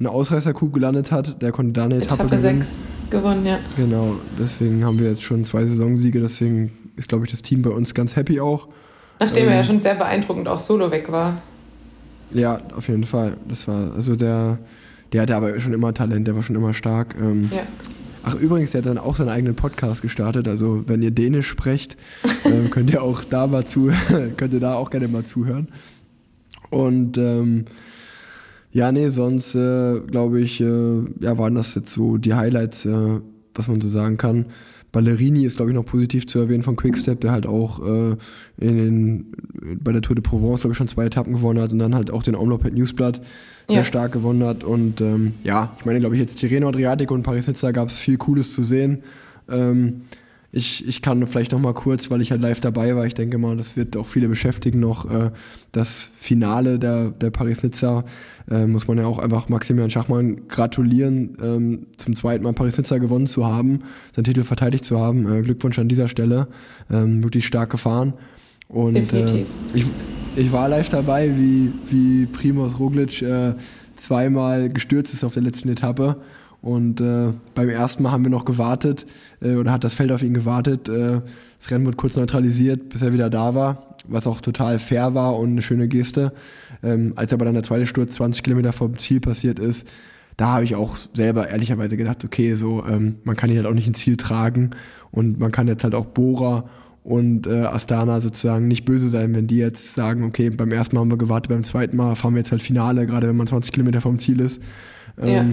eine 0.00 0.10
Ausreißercoup 0.10 0.72
gelandet 0.72 1.12
hat. 1.12 1.40
Der 1.42 1.52
konnte 1.52 1.72
da 1.72 1.84
eine 1.84 1.96
Etappe, 1.96 2.24
Etappe 2.24 2.36
gewinnen. 2.36 2.60
6 2.62 2.78
gewonnen, 3.10 3.44
ja. 3.46 3.58
Genau, 3.76 4.16
deswegen 4.38 4.84
haben 4.84 4.98
wir 4.98 5.10
jetzt 5.10 5.22
schon 5.22 5.44
zwei 5.44 5.64
Saisonsiege. 5.64 6.20
Deswegen 6.20 6.72
ist, 6.96 7.08
glaube 7.08 7.24
ich, 7.24 7.30
das 7.30 7.42
Team 7.42 7.62
bei 7.62 7.70
uns 7.70 7.94
ganz 7.94 8.16
happy 8.16 8.40
auch. 8.40 8.68
Nachdem 9.20 9.44
er 9.44 9.50
Ähm. 9.52 9.56
ja 9.58 9.64
schon 9.64 9.78
sehr 9.78 9.94
beeindruckend 9.94 10.48
auch 10.48 10.58
solo 10.58 10.90
weg 10.90 11.10
war. 11.12 11.36
Ja, 12.32 12.60
auf 12.76 12.88
jeden 12.88 13.04
Fall. 13.04 13.36
Das 13.48 13.68
war, 13.68 13.92
also 13.94 14.16
der, 14.16 14.58
der 15.12 15.22
hatte 15.22 15.36
aber 15.36 15.58
schon 15.60 15.72
immer 15.72 15.94
Talent, 15.94 16.26
der 16.26 16.34
war 16.34 16.42
schon 16.42 16.56
immer 16.56 16.72
stark. 16.72 17.14
Ähm, 17.20 17.48
Ja. 17.54 17.62
Ach, 18.26 18.34
übrigens, 18.34 18.70
der 18.70 18.80
hat 18.80 18.86
dann 18.86 18.98
auch 18.98 19.16
seinen 19.16 19.28
eigenen 19.28 19.54
Podcast 19.54 20.00
gestartet. 20.00 20.48
Also, 20.48 20.82
wenn 20.86 21.02
ihr 21.02 21.10
Dänisch 21.10 21.46
sprecht, 21.46 21.98
ähm, 22.46 22.70
könnt 22.70 22.90
ihr 22.90 23.02
auch 23.02 23.22
da 23.22 23.46
mal 23.46 23.66
zu, 23.66 23.92
könnt 24.36 24.54
ihr 24.54 24.60
da 24.60 24.74
auch 24.74 24.90
gerne 24.90 25.08
mal 25.08 25.24
zuhören. 25.24 25.68
Und 26.70 27.18
ähm, 27.18 27.66
ja, 28.72 28.90
nee, 28.92 29.08
sonst 29.08 29.54
äh, 29.54 30.00
glaube 30.00 30.40
ich, 30.40 30.60
äh, 30.60 31.02
ja, 31.20 31.36
waren 31.36 31.54
das 31.54 31.74
jetzt 31.74 31.92
so 31.92 32.16
die 32.16 32.34
Highlights, 32.34 32.86
äh, 32.86 33.20
was 33.54 33.68
man 33.68 33.82
so 33.82 33.90
sagen 33.90 34.16
kann. 34.16 34.46
Ballerini 34.90 35.44
ist, 35.44 35.56
glaube 35.56 35.72
ich, 35.72 35.74
noch 35.74 35.84
positiv 35.84 36.26
zu 36.26 36.38
erwähnen 36.38 36.62
von 36.62 36.76
Quickstep, 36.76 37.20
der 37.20 37.32
halt 37.32 37.46
auch 37.46 37.84
äh, 37.84 38.16
in 38.58 38.76
den, 38.76 39.26
bei 39.82 39.92
der 39.92 40.00
Tour 40.00 40.16
de 40.16 40.22
Provence, 40.22 40.60
glaube 40.60 40.72
ich, 40.72 40.78
schon 40.78 40.88
zwei 40.88 41.06
Etappen 41.06 41.34
gewonnen 41.34 41.60
hat 41.60 41.72
und 41.72 41.78
dann 41.78 41.94
halt 41.94 42.10
auch 42.10 42.22
den 42.22 42.36
Omloped 42.36 42.72
Newsblatt 42.72 43.20
sehr 43.68 43.78
Ja. 43.78 43.84
stark 43.84 44.12
gewonnen 44.12 44.44
hat. 44.44 44.64
Und 44.64 45.00
ähm, 45.00 45.34
ja, 45.42 45.72
ich 45.78 45.84
meine, 45.84 46.00
glaube 46.00 46.14
ich, 46.14 46.20
jetzt 46.20 46.36
Tirreno 46.38 46.68
Adriatico 46.68 47.14
und 47.14 47.22
Paris-Nizza 47.22 47.70
gab 47.72 47.88
es 47.88 47.98
viel 47.98 48.16
Cooles 48.18 48.52
zu 48.54 48.62
sehen. 48.62 49.02
Ähm, 49.48 50.02
ich, 50.56 50.86
ich 50.86 51.02
kann 51.02 51.26
vielleicht 51.26 51.50
noch 51.50 51.58
mal 51.58 51.74
kurz, 51.74 52.12
weil 52.12 52.20
ich 52.20 52.30
halt 52.30 52.40
live 52.40 52.60
dabei 52.60 52.94
war, 52.94 53.04
ich 53.06 53.14
denke 53.14 53.38
mal, 53.38 53.56
das 53.56 53.76
wird 53.76 53.96
auch 53.96 54.06
viele 54.06 54.28
beschäftigen 54.28 54.78
noch, 54.78 55.10
äh, 55.10 55.30
das 55.72 56.12
Finale 56.14 56.78
der, 56.78 57.10
der 57.10 57.30
Paris-Nizza, 57.30 58.04
äh, 58.48 58.64
muss 58.66 58.86
man 58.86 58.98
ja 58.98 59.06
auch 59.06 59.18
einfach 59.18 59.48
Maximilian 59.48 59.90
Schachmann 59.90 60.46
gratulieren, 60.46 61.36
ähm, 61.42 61.86
zum 61.96 62.14
zweiten 62.14 62.44
Mal 62.44 62.52
Paris-Nizza 62.52 62.98
gewonnen 62.98 63.26
zu 63.26 63.44
haben, 63.46 63.80
seinen 64.14 64.26
Titel 64.26 64.44
verteidigt 64.44 64.84
zu 64.84 65.00
haben. 65.00 65.26
Äh, 65.32 65.42
Glückwunsch 65.42 65.78
an 65.80 65.88
dieser 65.88 66.06
Stelle, 66.06 66.46
ähm, 66.88 67.24
wirklich 67.24 67.46
stark 67.46 67.70
gefahren. 67.70 68.12
Und 68.68 68.94
Definitiv. 68.94 69.46
Äh, 69.74 69.78
ich, 69.78 69.86
ich 70.36 70.52
war 70.52 70.68
live 70.68 70.88
dabei, 70.88 71.30
wie, 71.36 71.72
wie 71.90 72.26
Primoz 72.26 72.78
Roglic 72.78 73.22
äh, 73.22 73.54
zweimal 73.96 74.68
gestürzt 74.68 75.14
ist 75.14 75.24
auf 75.24 75.34
der 75.34 75.42
letzten 75.42 75.68
Etappe. 75.68 76.16
Und 76.60 77.00
äh, 77.00 77.32
beim 77.54 77.68
ersten 77.68 78.02
Mal 78.02 78.12
haben 78.12 78.24
wir 78.24 78.30
noch 78.30 78.46
gewartet, 78.46 79.04
äh, 79.42 79.54
oder 79.54 79.70
hat 79.70 79.84
das 79.84 79.92
Feld 79.92 80.10
auf 80.10 80.22
ihn 80.22 80.32
gewartet. 80.32 80.88
Äh, 80.88 81.20
das 81.58 81.70
Rennen 81.70 81.84
wurde 81.84 81.98
kurz 81.98 82.16
neutralisiert, 82.16 82.88
bis 82.88 83.02
er 83.02 83.12
wieder 83.12 83.28
da 83.28 83.54
war, 83.54 83.96
was 84.08 84.26
auch 84.26 84.40
total 84.40 84.78
fair 84.78 85.14
war 85.14 85.38
und 85.38 85.50
eine 85.50 85.62
schöne 85.62 85.88
Geste. 85.88 86.32
Ähm, 86.82 87.12
als 87.16 87.34
aber 87.34 87.44
dann 87.44 87.52
der 87.52 87.64
zweite 87.64 87.86
Sturz 87.86 88.14
20 88.14 88.42
Kilometer 88.42 88.72
vom 88.72 88.98
Ziel 88.98 89.20
passiert 89.20 89.58
ist, 89.58 89.86
da 90.36 90.48
habe 90.48 90.64
ich 90.64 90.74
auch 90.74 90.96
selber 91.12 91.48
ehrlicherweise 91.48 91.96
gedacht, 91.98 92.24
okay, 92.24 92.54
so 92.54 92.84
ähm, 92.86 93.16
man 93.24 93.36
kann 93.36 93.50
ihn 93.50 93.56
halt 93.56 93.66
auch 93.66 93.74
nicht 93.74 93.86
ins 93.86 94.00
Ziel 94.00 94.16
tragen 94.16 94.70
und 95.10 95.38
man 95.38 95.52
kann 95.52 95.68
jetzt 95.68 95.84
halt 95.84 95.94
auch 95.94 96.06
Bora 96.06 96.64
und 97.04 97.46
äh, 97.46 97.64
Astana 97.66 98.20
sozusagen 98.22 98.66
nicht 98.66 98.86
böse 98.86 99.08
sein, 99.08 99.34
wenn 99.34 99.46
die 99.46 99.58
jetzt 99.58 99.94
sagen, 99.94 100.24
okay, 100.24 100.50
beim 100.50 100.72
ersten 100.72 100.96
Mal 100.96 101.02
haben 101.02 101.10
wir 101.10 101.18
gewartet, 101.18 101.50
beim 101.50 101.62
zweiten 101.62 101.96
Mal 101.96 102.16
fahren 102.16 102.34
wir 102.34 102.38
jetzt 102.38 102.50
halt 102.50 102.62
Finale, 102.62 103.06
gerade 103.06 103.28
wenn 103.28 103.36
man 103.36 103.46
20 103.46 103.72
Kilometer 103.72 104.00
vom 104.00 104.18
Ziel 104.18 104.40
ist. 104.40 104.60
Ähm, 105.20 105.28
Ja. 105.28 105.44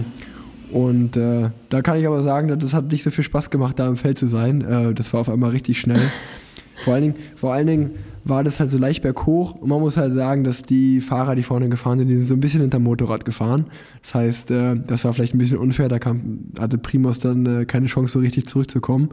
Und 0.72 1.18
äh, 1.18 1.50
da 1.68 1.82
kann 1.82 1.98
ich 1.98 2.06
aber 2.06 2.22
sagen, 2.22 2.58
das 2.58 2.72
hat 2.72 2.90
nicht 2.90 3.02
so 3.02 3.10
viel 3.10 3.24
Spaß 3.24 3.50
gemacht, 3.50 3.78
da 3.78 3.86
im 3.86 3.96
Feld 3.96 4.18
zu 4.18 4.26
sein. 4.26 4.62
Äh, 4.62 4.94
das 4.94 5.12
war 5.12 5.20
auf 5.20 5.28
einmal 5.28 5.50
richtig 5.50 5.78
schnell. 5.78 6.00
vor, 6.84 6.94
allen 6.94 7.02
Dingen, 7.02 7.14
vor 7.36 7.52
allen 7.52 7.66
Dingen 7.66 7.90
war 8.24 8.42
das 8.42 8.58
halt 8.58 8.70
so 8.70 8.78
leicht 8.78 9.02
berghoch 9.02 9.54
und 9.54 9.68
man 9.68 9.80
muss 9.80 9.98
halt 9.98 10.14
sagen, 10.14 10.44
dass 10.44 10.62
die 10.62 11.02
Fahrer, 11.02 11.34
die 11.34 11.42
vorne 11.42 11.68
gefahren 11.68 11.98
sind, 11.98 12.08
die 12.08 12.14
sind 12.14 12.24
so 12.24 12.34
ein 12.34 12.40
bisschen 12.40 12.62
hinterm 12.62 12.84
Motorrad 12.84 13.26
gefahren. 13.26 13.66
Das 14.00 14.14
heißt, 14.14 14.50
äh, 14.50 14.76
das 14.86 15.04
war 15.04 15.12
vielleicht 15.12 15.34
ein 15.34 15.38
bisschen 15.38 15.58
unfair, 15.58 15.90
da 15.90 15.98
kam, 15.98 16.46
hatte 16.58 16.78
Primus 16.78 17.18
dann 17.18 17.44
äh, 17.44 17.64
keine 17.66 17.86
Chance 17.86 18.14
so 18.14 18.20
richtig 18.20 18.46
zurückzukommen. 18.48 19.10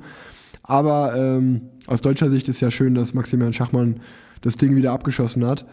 Aber 0.70 1.15
ähm, 1.17 1.61
aus 1.88 2.01
deutscher 2.01 2.30
Sicht 2.30 2.47
ist 2.47 2.61
ja 2.61 2.70
schön, 2.70 2.93
dass 2.93 3.15
Maximilian 3.15 3.53
Schachmann 3.53 4.01
das 4.41 4.55
Ding 4.55 4.76
wieder 4.76 4.91
abgeschossen 4.91 5.43
hat. 5.45 5.65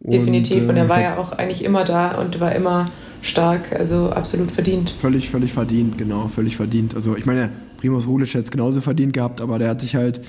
Und, 0.00 0.12
Definitiv. 0.12 0.68
Und 0.68 0.76
äh, 0.76 0.80
er 0.80 0.88
war 0.88 0.96
ich 0.98 1.04
ja 1.04 1.18
auch 1.18 1.32
eigentlich 1.32 1.64
immer 1.64 1.84
da 1.84 2.18
und 2.18 2.40
war 2.40 2.52
immer 2.52 2.90
stark, 3.22 3.72
also 3.72 4.10
absolut 4.10 4.50
verdient. 4.50 4.90
Völlig, 4.90 5.30
völlig 5.30 5.52
verdient, 5.52 5.98
genau, 5.98 6.26
völlig 6.26 6.56
verdient. 6.56 6.96
Also 6.96 7.16
ich 7.16 7.26
meine, 7.26 7.50
Primus 7.76 8.08
Roglic 8.08 8.30
hätte 8.30 8.44
es 8.44 8.50
genauso 8.50 8.80
verdient 8.80 9.12
gehabt, 9.12 9.40
aber 9.40 9.60
der 9.60 9.70
hat 9.70 9.82
sich 9.82 9.94
halt 9.94 10.20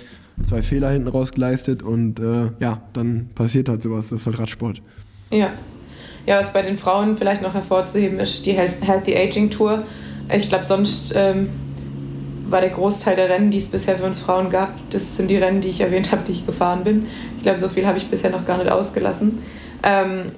zwei 0.43 0.61
Fehler 0.61 0.91
hinten 0.91 1.07
raus 1.07 1.31
geleistet 1.31 1.81
und 1.81 2.19
äh, 2.19 2.51
ja, 2.59 2.83
dann 2.93 3.29
passiert 3.33 3.69
halt 3.69 3.81
sowas. 3.81 4.09
Das 4.09 4.19
ist 4.19 4.25
halt 4.27 4.37
Radsport. 4.37 4.83
Ja. 5.31 5.49
Ja, 6.27 6.37
was 6.39 6.53
bei 6.53 6.61
den 6.61 6.77
Frauen 6.77 7.17
vielleicht 7.17 7.41
noch 7.41 7.55
hervorzuheben 7.55 8.19
ist, 8.19 8.45
die 8.45 8.51
Health- 8.51 8.85
Healthy 8.85 9.17
Aging 9.17 9.49
Tour. 9.49 9.83
Ich 10.31 10.47
glaube, 10.47 10.65
sonst 10.65 11.11
ähm, 11.15 11.49
war 12.51 12.61
der 12.61 12.69
Großteil 12.69 13.15
der 13.15 13.29
Rennen, 13.29 13.51
die 13.51 13.57
es 13.57 13.69
bisher 13.69 13.97
für 13.97 14.05
uns 14.05 14.19
Frauen 14.19 14.49
gab, 14.49 14.73
das 14.89 15.15
sind 15.15 15.29
die 15.29 15.37
Rennen, 15.37 15.61
die 15.61 15.69
ich 15.69 15.81
erwähnt 15.81 16.11
habe, 16.11 16.23
die 16.25 16.31
ich 16.31 16.45
gefahren 16.45 16.83
bin. 16.83 17.07
Ich 17.37 17.43
glaube, 17.43 17.59
so 17.59 17.69
viel 17.69 17.85
habe 17.85 17.97
ich 17.97 18.07
bisher 18.07 18.29
noch 18.29 18.45
gar 18.45 18.57
nicht 18.57 18.71
ausgelassen. 18.71 19.41
Ähm, 19.83 20.31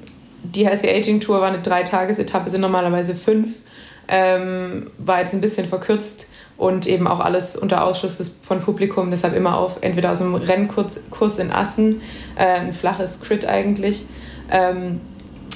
die 0.44 0.68
Healthy 0.68 0.90
Aging 0.90 1.20
Tour 1.20 1.42
war 1.42 1.48
eine 1.48 1.62
Dreitagesetappe, 1.62 2.50
sind 2.50 2.62
normalerweise 2.62 3.16
fünf. 3.16 3.60
Ähm, 4.08 4.92
war 4.98 5.22
jetzt 5.22 5.34
ein 5.34 5.40
bisschen 5.40 5.66
verkürzt 5.66 6.28
und 6.58 6.88
eben 6.88 7.08
auch 7.08 7.22
alles 7.22 7.56
unter 7.56 7.86
Ausschluss 7.86 8.18
des, 8.18 8.38
von 8.42 8.60
Publikum, 8.60 9.10
deshalb 9.10 9.34
immer 9.34 9.58
auf 9.58 9.78
entweder 9.80 10.12
aus 10.12 10.20
dem 10.20 10.36
Rennkurs 10.36 11.04
Kurs 11.10 11.40
in 11.40 11.52
Assen, 11.52 12.02
äh, 12.36 12.60
ein 12.60 12.74
flaches 12.74 13.22
Crit 13.22 13.46
eigentlich, 13.46 14.06
ähm, 14.52 15.00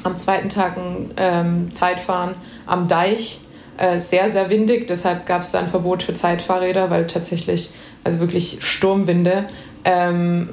am 0.04 0.16
zweiten 0.16 0.48
Tag 0.48 0.78
ein 0.78 1.12
ähm, 1.18 1.74
Zeitfahren 1.74 2.36
am 2.66 2.88
Deich, 2.88 3.42
äh, 3.78 4.00
sehr, 4.00 4.30
sehr 4.30 4.50
windig, 4.50 4.88
deshalb 4.88 5.26
gab 5.26 5.42
es 5.42 5.52
da 5.52 5.60
ein 5.60 5.68
Verbot 5.68 6.04
für 6.04 6.14
Zeitfahrräder, 6.14 6.90
weil 6.90 7.08
tatsächlich, 7.08 7.72
also 8.04 8.20
wirklich 8.20 8.58
Sturmwinde, 8.62 9.46
ähm, 9.86 10.50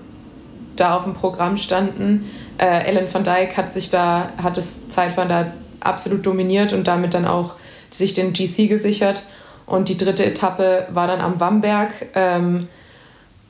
da 0.77 0.97
auf 0.97 1.05
dem 1.05 1.15
Programm 1.15 1.57
standen. 1.57 2.31
Äh, 2.59 2.85
Ellen 2.87 3.13
van 3.13 3.25
Dijk 3.25 3.57
hat 3.57 3.73
sich 3.73 3.91
da, 3.91 4.31
hat 4.43 4.57
das 4.57 4.89
Zeitfahren 4.89 5.29
da 5.29 5.53
absolut 5.81 6.25
dominiert 6.27 6.73
und 6.73 6.87
damit 6.87 7.15
dann 7.15 7.27
auch 7.27 7.55
sich 7.91 8.13
den 8.13 8.33
GC 8.33 8.69
gesichert. 8.69 9.25
Und 9.67 9.89
die 9.89 9.97
dritte 9.97 10.25
Etappe 10.25 10.87
war 10.91 11.07
dann 11.07 11.21
am 11.21 11.41
Wamberg, 11.41 11.93
ähm, 12.15 12.69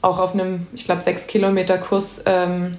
auch 0.02 0.20
auf 0.20 0.34
einem, 0.34 0.66
ich 0.74 0.84
glaube, 0.84 1.02
sechs 1.02 1.26
Kilometer 1.26 1.78
Kurs, 1.78 2.22
ähm, 2.26 2.76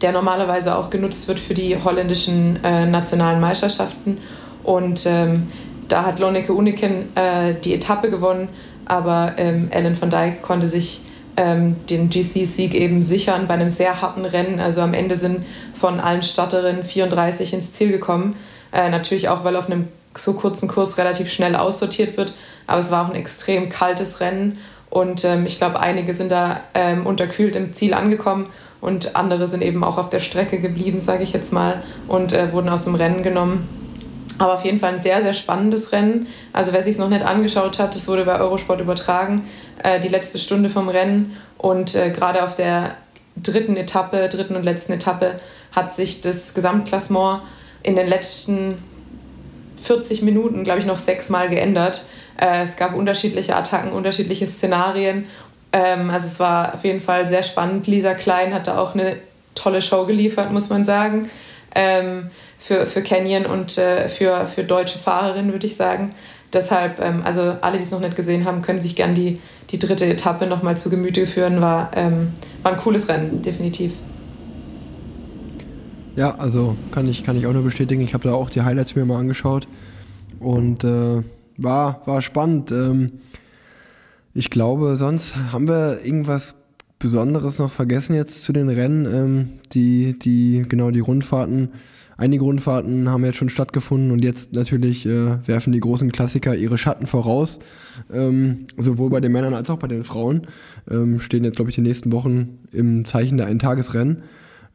der 0.00 0.12
normalerweise 0.12 0.76
auch 0.76 0.90
genutzt 0.90 1.28
wird 1.28 1.38
für 1.38 1.54
die 1.54 1.76
holländischen 1.82 2.62
äh, 2.64 2.86
nationalen 2.86 3.40
Meisterschaften. 3.40 4.18
Und 4.64 5.06
ähm, 5.06 5.48
da 5.88 6.04
hat 6.04 6.18
Lonneke 6.18 6.52
Uniken 6.52 7.14
äh, 7.14 7.54
die 7.62 7.74
Etappe 7.74 8.10
gewonnen, 8.10 8.48
aber 8.86 9.34
ähm, 9.36 9.68
Ellen 9.70 10.00
van 10.00 10.10
Dijk 10.10 10.42
konnte 10.42 10.68
sich 10.68 11.02
ähm, 11.36 11.76
den 11.88 12.10
GC-Sieg 12.10 12.74
eben 12.74 13.02
sichern 13.02 13.46
bei 13.46 13.54
einem 13.54 13.70
sehr 13.70 14.00
harten 14.00 14.24
Rennen. 14.24 14.60
Also 14.60 14.80
am 14.80 14.94
Ende 14.94 15.16
sind 15.16 15.44
von 15.74 16.00
allen 16.00 16.22
Starterinnen 16.22 16.84
34 16.84 17.54
ins 17.54 17.72
Ziel 17.72 17.90
gekommen. 17.90 18.36
Äh, 18.72 18.90
natürlich 18.90 19.28
auch, 19.28 19.44
weil 19.44 19.56
auf 19.56 19.66
einem 19.66 19.88
so 20.16 20.34
kurzen 20.34 20.68
Kurs 20.68 20.96
relativ 20.96 21.32
schnell 21.32 21.56
aussortiert 21.56 22.16
wird. 22.16 22.34
Aber 22.66 22.80
es 22.80 22.90
war 22.90 23.04
auch 23.04 23.10
ein 23.10 23.16
extrem 23.16 23.68
kaltes 23.68 24.20
Rennen 24.20 24.58
und 24.94 25.24
ähm, 25.24 25.44
ich 25.44 25.58
glaube, 25.58 25.80
einige 25.80 26.14
sind 26.14 26.30
da 26.30 26.60
ähm, 26.72 27.04
unterkühlt 27.04 27.56
im 27.56 27.72
Ziel 27.72 27.94
angekommen 27.94 28.46
und 28.80 29.16
andere 29.16 29.48
sind 29.48 29.60
eben 29.60 29.82
auch 29.82 29.98
auf 29.98 30.08
der 30.08 30.20
Strecke 30.20 30.60
geblieben, 30.60 31.00
sage 31.00 31.24
ich 31.24 31.32
jetzt 31.32 31.52
mal, 31.52 31.82
und 32.06 32.32
äh, 32.32 32.52
wurden 32.52 32.68
aus 32.68 32.84
dem 32.84 32.94
Rennen 32.94 33.24
genommen. 33.24 33.68
Aber 34.38 34.54
auf 34.54 34.64
jeden 34.64 34.78
Fall 34.78 34.94
ein 34.94 34.98
sehr, 34.98 35.22
sehr 35.22 35.32
spannendes 35.32 35.92
Rennen. 35.92 36.26
Also 36.52 36.72
wer 36.72 36.82
sich 36.82 36.92
es 36.92 36.98
noch 36.98 37.08
nicht 37.08 37.24
angeschaut 37.24 37.78
hat, 37.78 37.94
es 37.94 38.08
wurde 38.08 38.24
bei 38.24 38.38
Eurosport 38.38 38.80
übertragen, 38.80 39.44
äh, 39.82 40.00
die 40.00 40.08
letzte 40.08 40.38
Stunde 40.38 40.68
vom 40.68 40.88
Rennen. 40.88 41.36
Und 41.58 41.94
äh, 41.94 42.10
gerade 42.10 42.42
auf 42.42 42.54
der 42.54 42.96
dritten 43.36 43.76
Etappe, 43.76 44.28
dritten 44.28 44.56
und 44.56 44.64
letzten 44.64 44.92
Etappe, 44.92 45.40
hat 45.72 45.92
sich 45.92 46.20
das 46.20 46.54
Gesamtklassement 46.54 47.42
in 47.82 47.96
den 47.96 48.06
letzten 48.06 48.76
40 49.76 50.22
Minuten, 50.22 50.64
glaube 50.64 50.80
ich, 50.80 50.86
noch 50.86 50.98
sechsmal 50.98 51.48
geändert. 51.48 52.04
Äh, 52.40 52.62
es 52.62 52.76
gab 52.76 52.94
unterschiedliche 52.94 53.54
Attacken, 53.54 53.92
unterschiedliche 53.92 54.46
Szenarien. 54.46 55.26
Ähm, 55.72 56.10
also 56.10 56.26
es 56.26 56.40
war 56.40 56.74
auf 56.74 56.84
jeden 56.84 57.00
Fall 57.00 57.28
sehr 57.28 57.42
spannend. 57.42 57.86
Lisa 57.86 58.14
Klein 58.14 58.54
hat 58.54 58.66
da 58.66 58.78
auch 58.78 58.94
eine 58.94 59.16
tolle 59.54 59.82
Show 59.82 60.06
geliefert, 60.06 60.52
muss 60.52 60.70
man 60.70 60.84
sagen. 60.84 61.28
Ähm, 61.74 62.30
für, 62.56 62.86
für 62.86 63.02
Canyon 63.02 63.46
und 63.46 63.76
äh, 63.78 64.08
für, 64.08 64.46
für 64.46 64.64
deutsche 64.64 64.98
Fahrerinnen, 64.98 65.52
würde 65.52 65.66
ich 65.66 65.76
sagen. 65.76 66.14
Deshalb, 66.52 67.00
ähm, 67.00 67.22
also 67.24 67.56
alle, 67.60 67.78
die 67.78 67.82
es 67.82 67.90
noch 67.90 68.00
nicht 68.00 68.16
gesehen 68.16 68.44
haben, 68.44 68.62
können 68.62 68.80
sich 68.80 68.94
gern 68.94 69.14
die, 69.14 69.40
die 69.70 69.78
dritte 69.78 70.06
Etappe 70.06 70.46
nochmal 70.46 70.76
zu 70.78 70.88
Gemüte 70.88 71.26
führen. 71.26 71.60
War, 71.60 71.90
ähm, 71.96 72.32
war 72.62 72.72
ein 72.72 72.78
cooles 72.78 73.08
Rennen, 73.08 73.42
definitiv. 73.42 73.94
Ja, 76.16 76.36
also 76.36 76.76
kann 76.92 77.08
ich, 77.08 77.24
kann 77.24 77.36
ich 77.36 77.46
auch 77.46 77.52
nur 77.52 77.64
bestätigen. 77.64 78.00
Ich 78.02 78.14
habe 78.14 78.28
da 78.28 78.34
auch 78.34 78.50
die 78.50 78.62
Highlights 78.62 78.94
mir 78.94 79.04
mal 79.04 79.18
angeschaut 79.18 79.66
und 80.38 80.84
äh, 80.84 81.22
war, 81.56 82.02
war 82.06 82.22
spannend. 82.22 82.70
Ähm, 82.70 83.12
ich 84.32 84.50
glaube, 84.50 84.96
sonst 84.96 85.36
haben 85.52 85.66
wir 85.66 86.04
irgendwas 86.04 86.54
Besonderes 87.04 87.58
noch 87.58 87.70
vergessen 87.70 88.14
jetzt 88.14 88.42
zu 88.42 88.54
den 88.54 88.70
Rennen. 88.70 89.04
Ähm, 89.04 89.48
die, 89.72 90.18
die, 90.18 90.64
genau, 90.66 90.90
die 90.90 91.00
Rundfahrten. 91.00 91.68
Einige 92.16 92.44
Rundfahrten 92.44 93.10
haben 93.10 93.24
jetzt 93.26 93.36
schon 93.36 93.50
stattgefunden 93.50 94.10
und 94.10 94.24
jetzt 94.24 94.54
natürlich 94.54 95.04
äh, 95.04 95.46
werfen 95.46 95.72
die 95.72 95.80
großen 95.80 96.12
Klassiker 96.12 96.56
ihre 96.56 96.78
Schatten 96.78 97.06
voraus. 97.06 97.58
Ähm, 98.10 98.66
sowohl 98.78 99.10
bei 99.10 99.20
den 99.20 99.32
Männern 99.32 99.52
als 99.52 99.68
auch 99.68 99.78
bei 99.78 99.88
den 99.88 100.02
Frauen. 100.02 100.46
Ähm, 100.90 101.20
stehen 101.20 101.44
jetzt, 101.44 101.56
glaube 101.56 101.70
ich, 101.70 101.74
die 101.74 101.82
nächsten 101.82 102.10
Wochen 102.12 102.58
im 102.72 103.04
Zeichen 103.04 103.36
der 103.36 103.48
Eintagesrennen. 103.48 104.22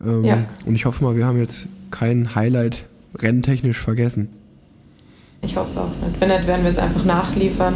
Ähm, 0.05 0.23
Ja. 0.23 0.37
Und 0.65 0.75
ich 0.75 0.85
hoffe 0.85 1.03
mal, 1.03 1.15
wir 1.15 1.25
haben 1.25 1.39
jetzt 1.39 1.67
kein 1.89 2.35
Highlight 2.35 2.85
renntechnisch 3.17 3.79
vergessen. 3.79 4.29
Ich 5.41 5.55
hoffe 5.55 5.69
es 5.69 5.77
auch 5.77 5.89
nicht. 6.05 6.19
Wenn 6.19 6.29
nicht, 6.29 6.45
werden 6.45 6.61
wir 6.61 6.69
es 6.69 6.77
einfach 6.77 7.05
nachliefern, 7.05 7.73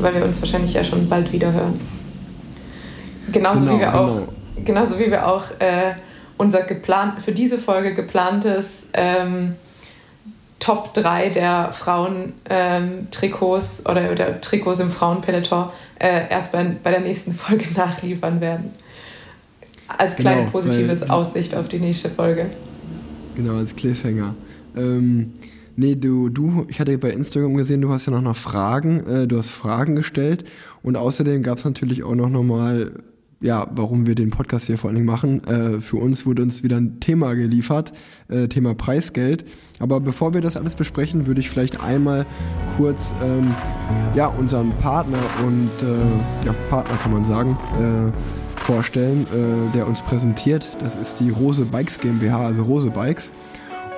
weil 0.00 0.14
wir 0.14 0.24
uns 0.24 0.40
wahrscheinlich 0.40 0.74
ja 0.74 0.84
schon 0.84 1.08
bald 1.08 1.32
wieder 1.32 1.52
hören. 1.52 1.74
Genauso 3.32 3.66
Genau, 3.66 3.76
wie 3.76 3.80
wir 3.80 3.94
auch, 4.00 4.14
genau. 4.16 4.32
genauso 4.64 4.98
wie 4.98 5.10
wir 5.10 5.26
auch 5.26 5.44
äh, 5.58 5.94
unser 6.36 6.62
geplant, 6.62 7.22
für 7.22 7.32
diese 7.32 7.58
Folge 7.58 7.94
geplantes 7.94 8.88
ähm, 8.92 9.54
Top 10.58 10.94
3 10.94 11.28
der 11.30 11.72
Frauen-Trikots 11.72 13.84
oder, 13.86 14.10
oder 14.10 14.40
Trikots 14.40 14.80
im 14.80 14.90
Frauenpeloton 14.90 15.66
äh, 15.98 16.28
erst 16.30 16.52
bei, 16.52 16.64
bei 16.82 16.90
der 16.90 17.00
nächsten 17.00 17.32
Folge 17.32 17.66
nachliefern 17.76 18.40
werden. 18.40 18.70
Als 19.88 20.16
kleine 20.16 20.40
Genau, 20.40 20.50
positives 20.50 21.02
weil- 21.02 21.10
Aussicht 21.10 21.54
auf 21.54 21.68
die 21.68 21.78
nächste 21.78 22.08
Folge. 22.10 22.46
Genau, 23.36 23.56
als 23.58 23.76
Cliffhanger. 23.76 24.34
Ähm, 24.76 25.32
nee, 25.76 25.94
du, 25.94 26.28
du, 26.28 26.66
ich 26.68 26.80
hatte 26.80 26.98
bei 26.98 27.10
Instagram 27.10 27.54
gesehen, 27.56 27.80
du 27.82 27.90
hast 27.92 28.06
ja 28.06 28.12
noch, 28.12 28.22
noch 28.22 28.36
Fragen, 28.36 29.06
äh, 29.06 29.26
du 29.28 29.38
hast 29.38 29.50
Fragen 29.50 29.94
gestellt 29.94 30.44
und 30.82 30.96
außerdem 30.96 31.42
gab 31.42 31.58
es 31.58 31.64
natürlich 31.64 32.02
auch 32.02 32.14
noch 32.14 32.30
nochmal, 32.30 32.92
ja, 33.40 33.66
warum 33.70 34.06
wir 34.06 34.14
den 34.14 34.30
Podcast 34.30 34.66
hier 34.66 34.78
vor 34.78 34.88
allen 34.88 34.96
Dingen 34.96 35.06
machen. 35.06 35.44
Äh, 35.44 35.80
für 35.80 35.96
uns 35.96 36.24
wurde 36.24 36.42
uns 36.42 36.62
wieder 36.62 36.78
ein 36.78 37.00
Thema 37.00 37.34
geliefert, 37.34 37.92
äh, 38.28 38.48
Thema 38.48 38.74
Preisgeld. 38.74 39.44
Aber 39.78 40.00
bevor 40.00 40.32
wir 40.32 40.40
das 40.40 40.56
alles 40.56 40.74
besprechen, 40.74 41.26
würde 41.26 41.40
ich 41.40 41.50
vielleicht 41.50 41.80
einmal 41.82 42.26
kurz 42.76 43.12
ähm, 43.22 43.54
ja, 44.14 44.26
unseren 44.26 44.70
Partner 44.78 45.20
und 45.44 45.70
äh, 45.82 46.46
ja, 46.46 46.54
Partner 46.70 46.96
kann 46.96 47.12
man 47.12 47.24
sagen, 47.24 47.58
äh, 47.78 48.60
vorstellen, 48.60 49.26
äh, 49.26 49.72
der 49.72 49.86
uns 49.86 50.02
präsentiert. 50.02 50.76
Das 50.80 50.96
ist 50.96 51.20
die 51.20 51.30
Rose 51.30 51.66
Bikes 51.66 52.00
GmbH, 52.00 52.46
also 52.46 52.62
Rose 52.62 52.90
Bikes. 52.90 53.32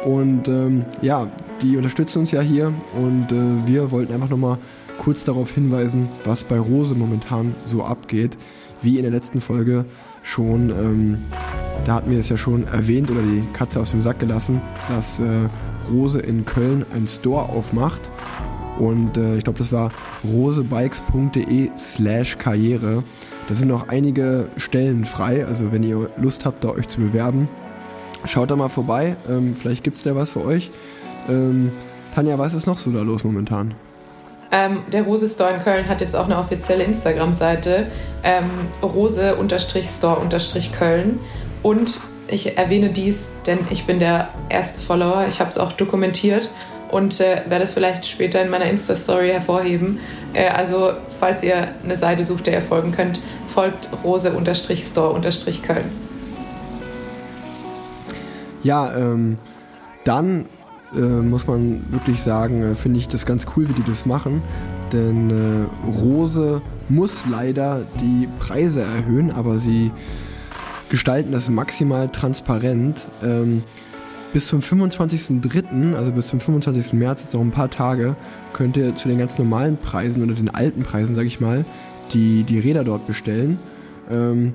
Und 0.05 0.49
ähm, 0.49 0.85
ja, 1.01 1.31
die 1.63 1.77
unterstützen 1.77 2.21
uns 2.21 2.31
ja 2.31 2.41
hier 2.41 2.73
und 2.95 3.33
äh, 3.33 3.67
wir 3.67 3.91
wollten 3.91 4.13
einfach 4.13 4.29
nochmal 4.29 4.59
kurz 4.99 5.25
darauf 5.25 5.51
hinweisen, 5.53 6.09
was 6.25 6.45
bei 6.45 6.59
Rose 6.59 6.95
momentan 6.95 7.55
so 7.65 7.85
abgeht. 7.85 8.37
Wie 8.83 8.97
in 8.97 9.03
der 9.03 9.11
letzten 9.11 9.41
Folge 9.41 9.85
schon, 10.23 10.71
ähm, 10.71 11.19
da 11.85 11.95
hatten 11.95 12.11
wir 12.11 12.19
es 12.19 12.29
ja 12.29 12.37
schon 12.37 12.67
erwähnt 12.67 13.11
oder 13.11 13.23
die 13.23 13.41
Katze 13.53 13.81
aus 13.81 13.91
dem 13.91 14.01
Sack 14.01 14.19
gelassen, 14.19 14.61
dass 14.89 15.21
äh, 15.21 15.49
Rose 15.91 16.21
in 16.21 16.45
Köln 16.45 16.85
einen 16.95 17.07
Store 17.07 17.49
aufmacht. 17.49 18.11
Und 18.79 19.17
äh, 19.17 19.37
ich 19.37 19.45
glaube, 19.45 19.59
das 19.59 19.73
war 19.73 19.91
rosebikes.de 20.25 21.71
slash 21.77 22.39
Karriere. 22.39 23.03
Da 23.49 23.55
sind 23.55 23.69
noch 23.69 23.89
einige 23.89 24.49
Stellen 24.57 25.05
frei, 25.05 25.45
also 25.47 25.73
wenn 25.73 25.83
ihr 25.83 26.11
Lust 26.17 26.45
habt, 26.47 26.63
da 26.65 26.69
euch 26.69 26.87
zu 26.89 27.01
bewerben, 27.01 27.49
schaut 28.25 28.51
da 28.51 28.57
mal 28.57 28.69
vorbei. 28.69 29.17
Ähm, 29.29 29.55
vielleicht 29.55 29.83
gibt 29.83 29.97
es 29.97 30.03
da 30.03 30.15
was 30.15 30.31
für 30.31 30.45
euch. 30.45 30.71
Ähm, 31.29 31.73
Tanja, 32.15 32.39
was 32.39 32.55
ist 32.55 32.67
noch 32.67 32.79
so 32.79 32.91
da 32.93 33.03
los 33.03 33.25
momentan? 33.25 33.75
Ähm, 34.51 34.83
der 34.93 35.03
Rose 35.03 35.29
Store 35.29 35.55
in 35.55 35.63
Köln 35.63 35.87
hat 35.89 36.01
jetzt 36.01 36.17
auch 36.17 36.25
eine 36.25 36.39
offizielle 36.39 36.83
Instagram-Seite, 36.85 37.89
ähm, 38.25 38.49
rose-store-köln. 38.83 41.21
Und 41.63 42.01
ich 42.29 42.57
erwähne 42.57 42.89
dies, 42.91 43.29
denn 43.47 43.59
ich 43.71 43.85
bin 43.85 43.99
der 43.99 44.29
erste 44.49 44.81
Follower. 44.81 45.27
Ich 45.29 45.41
habe 45.41 45.51
es 45.51 45.59
auch 45.59 45.73
dokumentiert 45.73 46.51
und 46.91 47.21
äh, 47.21 47.43
werde 47.49 47.65
es 47.65 47.73
vielleicht 47.73 48.07
später 48.07 48.41
in 48.41 48.49
meiner 48.49 48.67
Insta-Story 48.67 49.31
hervorheben. 49.31 49.99
Äh, 50.33 50.49
also, 50.49 50.93
falls 51.21 51.43
ihr 51.43 51.69
eine 51.85 51.97
Seite 51.97 52.25
sucht, 52.25 52.47
der 52.47 52.55
ihr 52.55 52.63
folgen 52.63 52.93
könnt, 52.93 53.21
folgt 53.53 53.91
rose-store-köln. 54.03 56.09
Ja, 58.63 58.97
ähm, 58.97 59.37
dann 60.05 60.47
äh, 60.95 61.01
muss 61.01 61.47
man 61.47 61.85
wirklich 61.91 62.23
sagen, 62.23 62.63
äh, 62.63 62.75
finde 62.75 62.99
ich 62.99 63.09
das 63.09 63.27
ganz 63.27 63.47
cool, 63.57 63.69
wie 63.69 63.75
die 63.75 63.85
das 63.85 64.07
machen. 64.07 64.43
Denn 64.93 65.31
äh, 65.31 65.91
Rose 65.91 66.63
muss 66.89 67.25
leider 67.29 67.87
die 68.01 68.29
Preise 68.39 68.83
erhöhen, 68.83 69.31
aber 69.31 69.59
sie 69.59 69.91
gestalten 70.89 71.33
das 71.33 71.51
maximal 71.51 72.09
transparent. 72.09 73.07
Ähm, 73.23 73.63
bis 74.33 74.47
zum 74.47 74.61
25.03., 74.61 75.95
also 75.95 76.13
bis 76.13 76.29
zum 76.29 76.41
25. 76.41 76.93
März, 76.95 77.23
jetzt 77.23 77.35
noch 77.35 77.41
ein 77.41 77.51
paar 77.51 77.71
Tage, 77.71 78.15
könnt 78.53 78.77
ihr 78.77 78.95
zu 78.95 79.09
den 79.09 79.19
ganz 79.19 79.39
normalen 79.39 79.79
Preisen 79.79 80.23
oder 80.23 80.35
den 80.35 80.51
alten 80.51 80.83
Preisen, 80.83 81.15
sage 81.15 81.27
ich 81.27 81.41
mal, 81.41 81.65
die, 82.13 82.45
die 82.45 82.59
Räder 82.59 82.85
dort 82.85 83.07
bestellen. 83.07 83.59
Ähm, 84.11 84.53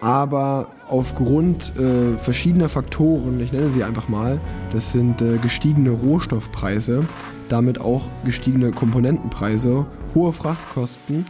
aber 0.00 0.68
aufgrund 0.88 1.74
äh, 1.78 2.16
verschiedener 2.16 2.68
Faktoren, 2.68 3.40
ich 3.40 3.52
nenne 3.52 3.72
sie 3.72 3.84
einfach 3.84 4.08
mal, 4.08 4.40
das 4.72 4.92
sind 4.92 5.20
äh, 5.20 5.36
gestiegene 5.38 5.90
Rohstoffpreise, 5.90 7.06
damit 7.48 7.80
auch 7.80 8.08
gestiegene 8.24 8.72
Komponentenpreise, 8.72 9.86
hohe 10.14 10.32
Frachtkosten. 10.32 11.26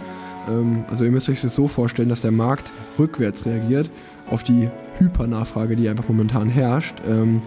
Ähm, 0.48 0.84
also 0.90 1.04
ihr 1.04 1.10
müsst 1.10 1.28
euch 1.28 1.42
das 1.42 1.54
so 1.54 1.68
vorstellen, 1.68 2.08
dass 2.08 2.20
der 2.20 2.30
Markt 2.30 2.72
rückwärts 2.98 3.44
reagiert 3.44 3.90
auf 4.30 4.44
die 4.44 4.70
Hypernachfrage, 4.98 5.74
die 5.76 5.88
einfach 5.88 6.08
momentan 6.08 6.48
herrscht. 6.48 6.96
Ähm, 7.08 7.42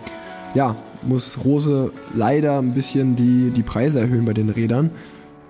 ja, 0.54 0.76
muss 1.02 1.44
Rose 1.44 1.92
leider 2.14 2.60
ein 2.60 2.74
bisschen 2.74 3.16
die, 3.16 3.52
die 3.52 3.64
Preise 3.64 4.00
erhöhen 4.00 4.26
bei 4.26 4.34
den 4.34 4.50
Rädern 4.50 4.92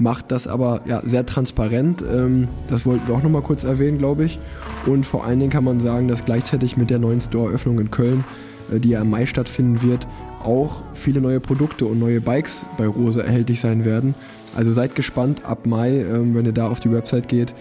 macht 0.03 0.31
das 0.31 0.47
aber 0.47 0.81
ja, 0.85 1.01
sehr 1.03 1.25
transparent. 1.25 2.03
Ähm, 2.03 2.49
das 2.67 2.85
wollten 2.85 3.07
wir 3.07 3.15
auch 3.15 3.23
nochmal 3.23 3.41
kurz 3.41 3.63
erwähnen, 3.63 3.97
glaube 3.97 4.25
ich. 4.25 4.39
Und 4.85 5.05
vor 5.05 5.25
allen 5.25 5.39
Dingen 5.39 5.51
kann 5.51 5.63
man 5.63 5.79
sagen, 5.79 6.07
dass 6.09 6.25
gleichzeitig 6.25 6.77
mit 6.77 6.89
der 6.89 6.99
neuen 6.99 7.21
Store-Öffnung 7.21 7.79
in 7.79 7.89
Köln, 7.89 8.25
äh, 8.71 8.79
die 8.79 8.89
ja 8.89 9.01
im 9.01 9.09
Mai 9.09 9.25
stattfinden 9.25 9.81
wird, 9.81 10.05
auch 10.43 10.83
viele 10.93 11.21
neue 11.21 11.39
Produkte 11.39 11.85
und 11.85 11.99
neue 11.99 12.19
Bikes 12.19 12.65
bei 12.77 12.85
Rose 12.85 13.23
erhältlich 13.23 13.61
sein 13.61 13.85
werden. 13.85 14.13
Also 14.55 14.73
seid 14.73 14.93
gespannt 14.93 15.45
ab 15.45 15.65
Mai, 15.65 16.01
ähm, 16.01 16.35
wenn 16.35 16.45
ihr 16.45 16.51
da 16.51 16.67
auf 16.67 16.81
die 16.81 16.91
Website 16.91 17.29
geht 17.29 17.55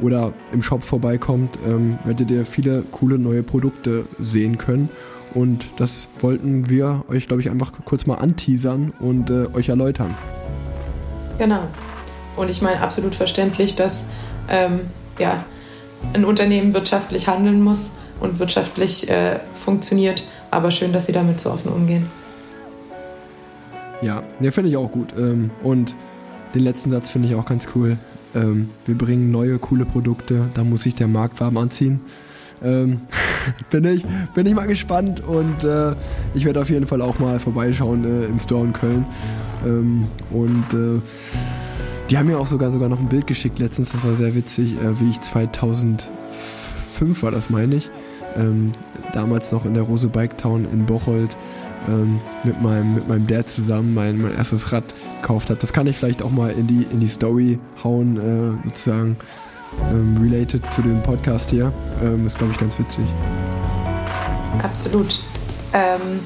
oder 0.00 0.32
im 0.52 0.62
Shop 0.62 0.82
vorbeikommt, 0.82 1.58
ähm, 1.66 1.98
werdet 2.04 2.30
ihr 2.30 2.46
viele 2.46 2.82
coole 2.90 3.18
neue 3.18 3.42
Produkte 3.42 4.06
sehen 4.18 4.56
können. 4.56 4.88
Und 5.34 5.66
das 5.76 6.08
wollten 6.20 6.70
wir 6.70 7.04
euch, 7.08 7.28
glaube 7.28 7.42
ich, 7.42 7.50
einfach 7.50 7.72
kurz 7.84 8.06
mal 8.06 8.16
anteasern 8.16 8.94
und 9.00 9.28
äh, 9.28 9.48
euch 9.52 9.68
erläutern. 9.68 10.14
Genau. 11.38 11.62
Und 12.36 12.50
ich 12.50 12.62
meine 12.62 12.80
absolut 12.80 13.14
verständlich, 13.14 13.76
dass 13.76 14.06
ähm, 14.48 14.80
ja, 15.18 15.44
ein 16.12 16.24
Unternehmen 16.24 16.74
wirtschaftlich 16.74 17.28
handeln 17.28 17.62
muss 17.62 17.92
und 18.20 18.38
wirtschaftlich 18.38 19.08
äh, 19.08 19.38
funktioniert. 19.52 20.24
Aber 20.50 20.70
schön, 20.70 20.92
dass 20.92 21.06
Sie 21.06 21.12
damit 21.12 21.40
so 21.40 21.50
offen 21.50 21.70
umgehen. 21.70 22.10
Ja, 24.02 24.22
ja 24.40 24.50
finde 24.50 24.70
ich 24.70 24.76
auch 24.76 24.90
gut. 24.90 25.14
Ähm, 25.16 25.50
und 25.62 25.94
den 26.54 26.62
letzten 26.62 26.90
Satz 26.90 27.10
finde 27.10 27.28
ich 27.28 27.34
auch 27.34 27.46
ganz 27.46 27.68
cool. 27.74 27.98
Ähm, 28.34 28.70
wir 28.84 28.96
bringen 28.96 29.30
neue, 29.30 29.58
coole 29.58 29.84
Produkte, 29.84 30.48
da 30.54 30.64
muss 30.64 30.82
sich 30.82 30.94
der 30.94 31.08
Markt 31.08 31.40
warm 31.40 31.56
anziehen. 31.56 32.00
Ähm, 32.64 33.02
bin, 33.70 33.84
ich, 33.84 34.04
bin 34.34 34.46
ich 34.46 34.54
mal 34.54 34.66
gespannt 34.66 35.20
und 35.20 35.64
äh, 35.64 35.94
ich 36.34 36.44
werde 36.44 36.60
auf 36.60 36.70
jeden 36.70 36.86
Fall 36.86 37.02
auch 37.02 37.18
mal 37.18 37.38
vorbeischauen 37.38 38.04
äh, 38.04 38.26
im 38.26 38.38
Store 38.38 38.64
in 38.64 38.72
Köln. 38.72 39.06
Ähm, 39.64 40.06
und 40.30 40.72
äh, 40.72 41.00
die 42.10 42.18
haben 42.18 42.26
mir 42.26 42.38
auch 42.38 42.46
sogar 42.46 42.70
sogar 42.70 42.88
noch 42.88 43.00
ein 43.00 43.08
Bild 43.08 43.26
geschickt 43.26 43.58
letztens, 43.58 43.92
das 43.92 44.04
war 44.04 44.14
sehr 44.14 44.34
witzig, 44.34 44.76
äh, 44.78 45.00
wie 45.00 45.10
ich 45.10 45.20
2005 45.20 46.10
war 47.22 47.30
das, 47.30 47.50
meine 47.50 47.76
ich, 47.76 47.90
ähm, 48.36 48.72
damals 49.12 49.52
noch 49.52 49.64
in 49.64 49.74
der 49.74 49.84
Rose 49.84 50.08
Bike 50.08 50.36
Town 50.36 50.66
in 50.70 50.86
Bocholt 50.86 51.36
ähm, 51.88 52.20
mit, 52.44 52.60
meinem, 52.62 52.94
mit 52.94 53.08
meinem 53.08 53.26
Dad 53.26 53.48
zusammen 53.48 53.94
mein, 53.94 54.20
mein 54.20 54.34
erstes 54.34 54.72
Rad 54.72 54.94
gekauft 55.20 55.50
habe. 55.50 55.60
Das 55.60 55.72
kann 55.72 55.86
ich 55.86 55.96
vielleicht 55.96 56.22
auch 56.22 56.30
mal 56.30 56.50
in 56.50 56.66
die, 56.66 56.86
in 56.90 57.00
die 57.00 57.08
Story 57.08 57.58
hauen, 57.82 58.16
äh, 58.16 58.66
sozusagen 58.66 59.16
ähm, 59.90 60.18
related 60.20 60.62
zu 60.72 60.82
dem 60.82 61.02
Podcast 61.02 61.50
hier. 61.50 61.72
Ähm, 62.02 62.26
ist, 62.26 62.38
glaube 62.38 62.52
ich, 62.52 62.58
ganz 62.58 62.78
witzig. 62.78 63.04
Absolut. 64.62 65.20
Ähm, 65.72 66.20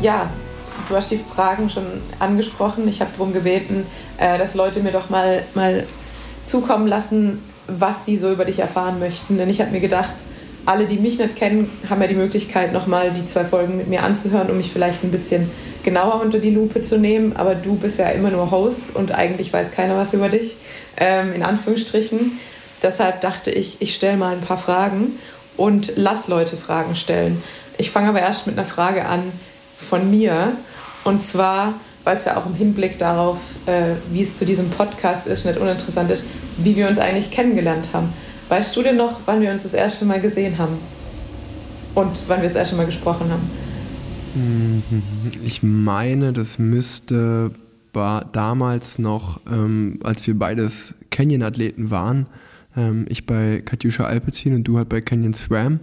ja, 0.00 0.30
du 0.88 0.96
hast 0.96 1.10
die 1.10 1.18
Fragen 1.18 1.70
schon 1.70 1.84
angesprochen. 2.18 2.88
Ich 2.88 3.00
habe 3.00 3.10
darum 3.12 3.32
gebeten, 3.32 3.86
äh, 4.18 4.38
dass 4.38 4.54
Leute 4.54 4.80
mir 4.80 4.92
doch 4.92 5.10
mal, 5.10 5.42
mal 5.54 5.84
zukommen 6.44 6.86
lassen, 6.86 7.42
was 7.66 8.04
sie 8.04 8.16
so 8.16 8.30
über 8.32 8.44
dich 8.44 8.60
erfahren 8.60 8.98
möchten. 8.98 9.38
Denn 9.38 9.50
ich 9.50 9.60
habe 9.60 9.70
mir 9.70 9.80
gedacht, 9.80 10.14
alle, 10.64 10.86
die 10.86 10.96
mich 10.96 11.18
nicht 11.18 11.36
kennen, 11.36 11.70
haben 11.88 12.02
ja 12.02 12.08
die 12.08 12.14
Möglichkeit, 12.14 12.72
nochmal 12.72 13.12
die 13.12 13.24
zwei 13.24 13.44
Folgen 13.44 13.76
mit 13.76 13.88
mir 13.88 14.02
anzuhören, 14.02 14.50
um 14.50 14.56
mich 14.56 14.72
vielleicht 14.72 15.04
ein 15.04 15.12
bisschen 15.12 15.50
genauer 15.84 16.20
unter 16.20 16.38
die 16.38 16.50
Lupe 16.50 16.80
zu 16.82 16.98
nehmen. 16.98 17.36
Aber 17.36 17.54
du 17.54 17.76
bist 17.76 17.98
ja 17.98 18.08
immer 18.08 18.30
nur 18.30 18.50
Host 18.50 18.94
und 18.96 19.12
eigentlich 19.12 19.52
weiß 19.52 19.70
keiner 19.70 19.96
was 19.96 20.12
über 20.12 20.28
dich, 20.28 20.56
ähm, 20.96 21.32
in 21.32 21.42
Anführungsstrichen. 21.42 22.38
Deshalb 22.82 23.20
dachte 23.20 23.50
ich, 23.50 23.80
ich 23.80 23.94
stelle 23.94 24.16
mal 24.16 24.34
ein 24.34 24.40
paar 24.40 24.58
Fragen 24.58 25.18
und 25.56 25.92
lass 25.96 26.28
Leute 26.28 26.56
Fragen 26.56 26.96
stellen. 26.96 27.42
Ich 27.78 27.90
fange 27.90 28.08
aber 28.08 28.20
erst 28.20 28.46
mit 28.46 28.58
einer 28.58 28.66
Frage 28.66 29.06
an 29.06 29.22
von 29.76 30.10
mir. 30.10 30.52
Und 31.04 31.22
zwar, 31.22 31.74
weil 32.04 32.16
es 32.16 32.24
ja 32.24 32.36
auch 32.36 32.46
im 32.46 32.54
Hinblick 32.54 32.98
darauf, 32.98 33.38
äh, 33.66 33.94
wie 34.10 34.22
es 34.22 34.36
zu 34.36 34.44
diesem 34.44 34.70
Podcast 34.70 35.26
ist, 35.26 35.44
nicht 35.46 35.58
uninteressant 35.58 36.10
ist, 36.10 36.24
wie 36.58 36.76
wir 36.76 36.88
uns 36.88 36.98
eigentlich 36.98 37.30
kennengelernt 37.30 37.88
haben. 37.92 38.12
Weißt 38.48 38.76
du 38.76 38.82
denn 38.82 38.96
noch, 38.96 39.20
wann 39.26 39.40
wir 39.40 39.50
uns 39.50 39.64
das 39.64 39.74
erste 39.74 40.04
Mal 40.04 40.20
gesehen 40.20 40.58
haben? 40.58 40.78
Und 41.94 42.24
wann 42.28 42.40
wir 42.40 42.48
das 42.48 42.56
erste 42.56 42.76
Mal 42.76 42.86
gesprochen 42.86 43.30
haben? 43.30 43.50
Ich 45.42 45.62
meine, 45.62 46.32
das 46.32 46.58
müsste 46.58 47.50
damals 48.32 48.98
noch, 48.98 49.40
ähm, 49.50 50.00
als 50.04 50.26
wir 50.26 50.38
beides 50.38 50.92
Canyon-Athleten 51.10 51.90
waren, 51.90 52.26
ähm, 52.76 53.06
ich 53.08 53.26
bei 53.26 53.62
Katjuscha 53.64 54.04
Alpezin 54.04 54.54
und 54.54 54.64
du 54.64 54.76
halt 54.76 54.88
bei 54.88 55.00
Canyon 55.00 55.34
Swam. 55.34 55.80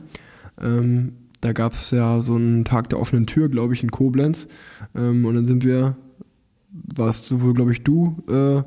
Ähm, 0.61 1.13
da 1.41 1.51
gab 1.51 1.73
es 1.73 1.91
ja 1.91 2.21
so 2.21 2.35
einen 2.35 2.63
Tag 2.63 2.89
der 2.89 2.99
offenen 2.99 3.27
Tür, 3.27 3.49
glaube 3.49 3.73
ich, 3.73 3.83
in 3.83 3.91
Koblenz. 3.91 4.47
Ähm, 4.95 5.25
und 5.25 5.35
dann 5.35 5.45
sind 5.45 5.65
wir, 5.65 5.97
warst 6.71 7.25
sowohl, 7.25 7.53
glaube 7.53 7.73
ich, 7.73 7.83
du, 7.83 8.17
äh, 8.29 8.63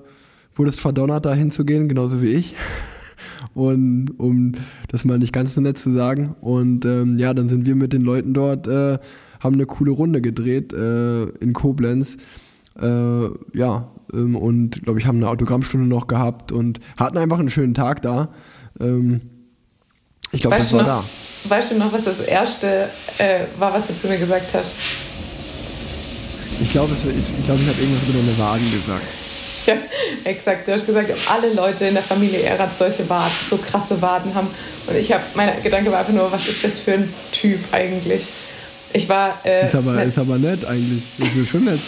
wurdest 0.55 0.81
verdonnert, 0.81 1.25
da 1.25 1.35
hinzugehen, 1.35 1.89
genauso 1.89 2.21
wie 2.21 2.33
ich. 2.33 2.55
und 3.55 4.11
um 4.19 4.53
das 4.89 5.05
mal 5.05 5.19
nicht 5.19 5.33
ganz 5.33 5.55
so 5.55 5.61
nett 5.61 5.79
zu 5.79 5.91
sagen. 5.91 6.35
Und 6.41 6.85
ähm, 6.85 7.17
ja, 7.19 7.33
dann 7.33 7.49
sind 7.49 7.65
wir 7.67 7.77
mit 7.77 7.93
den 7.93 8.03
Leuten 8.03 8.35
dort, 8.35 8.67
äh, 8.67 8.99
haben 9.41 9.55
eine 9.55 9.67
coole 9.67 9.93
Runde 9.93 10.21
gedreht 10.21 10.73
äh, 10.73 11.25
in 11.25 11.53
Koblenz. 11.53 12.19
Äh, 12.79 13.29
ja, 13.55 13.91
ähm, 14.13 14.37
und 14.37 14.83
glaube 14.83 14.99
ich, 14.99 15.07
haben 15.07 15.17
eine 15.17 15.29
Autogrammstunde 15.29 15.87
noch 15.87 16.07
gehabt 16.07 16.53
und 16.53 16.81
hatten 16.97 17.19
einfach 17.19 17.39
einen 17.39 17.51
schönen 17.51 17.75
Tag 17.75 18.03
da. 18.03 18.29
Ähm, 18.81 19.23
ich 20.33 20.41
glaube, 20.41 20.57
das 20.57 20.73
war 20.73 20.83
noch, 20.83 20.87
da. 20.87 21.05
Weißt 21.49 21.71
du 21.71 21.77
noch, 21.77 21.93
was 21.93 22.05
das 22.05 22.21
erste 22.21 22.89
äh, 23.19 23.41
war, 23.59 23.73
was 23.73 23.87
du 23.87 23.95
zu 23.95 24.09
mir 24.09 24.19
gesagt 24.19 24.53
hast? 24.55 24.75
Ich 26.61 26.71
glaube, 26.71 26.93
ich, 26.93 27.45
glaub, 27.45 27.59
ich 27.61 27.69
habe 27.69 27.81
irgendwas 27.81 28.09
über 28.09 28.19
deine 28.19 28.39
Waden 28.39 28.71
gesagt. 28.71 29.07
Ja, 29.67 29.75
exakt. 30.25 30.69
Du 30.69 30.73
hast 30.73 30.87
gesagt, 30.87 31.11
alle 31.29 31.53
Leute 31.53 31.87
in 31.87 31.95
der 31.95 32.03
Familie 32.03 32.41
Erat 32.41 32.75
solche 32.77 33.09
Waden, 33.09 33.33
so 33.49 33.57
krasse 33.57 34.01
Waden 34.01 34.35
haben. 34.35 34.47
Und 34.87 34.97
ich 34.97 35.13
habe, 35.13 35.23
mein 35.35 35.51
Gedanke 35.63 35.91
war 35.91 35.99
einfach 35.99 36.13
nur, 36.13 36.31
was 36.31 36.47
ist 36.47 36.63
das 36.63 36.79
für 36.79 36.93
ein 36.93 37.13
Typ 37.33 37.59
eigentlich? 37.73 38.29
Ich 38.93 39.09
war. 39.09 39.39
Äh, 39.45 39.67
ist, 39.67 39.75
aber, 39.75 39.93
ne, 39.93 40.05
ist 40.05 40.19
aber 40.19 40.39
nett 40.39 40.65
eigentlich. 40.65 41.03
Ist 41.19 41.51
schon 41.51 41.65
nett. 41.65 41.81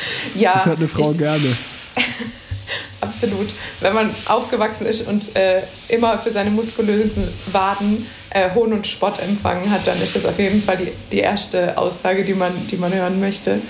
Ja. 0.34 0.54
Das 0.54 0.66
hört 0.66 0.78
eine 0.78 0.88
Frau 0.88 1.12
ich, 1.12 1.18
gerne. 1.18 1.56
absolut. 3.00 3.48
Wenn 3.80 3.94
man 3.94 4.14
aufgewachsen 4.26 4.86
ist 4.86 5.06
und 5.06 5.34
äh, 5.36 5.62
immer 5.88 6.18
für 6.18 6.30
seine 6.30 6.50
muskulösen 6.50 7.26
Waden 7.52 8.06
äh, 8.30 8.50
Hohn 8.54 8.72
und 8.72 8.86
Spott 8.86 9.20
empfangen 9.20 9.70
hat, 9.70 9.86
dann 9.86 10.00
ist 10.02 10.16
das 10.16 10.26
auf 10.26 10.38
jeden 10.38 10.62
Fall 10.62 10.76
die, 10.76 10.92
die 11.10 11.20
erste 11.20 11.76
Aussage, 11.78 12.24
die 12.24 12.34
man, 12.34 12.52
die 12.70 12.76
man 12.76 12.92
hören 12.92 13.20
möchte. 13.20 13.60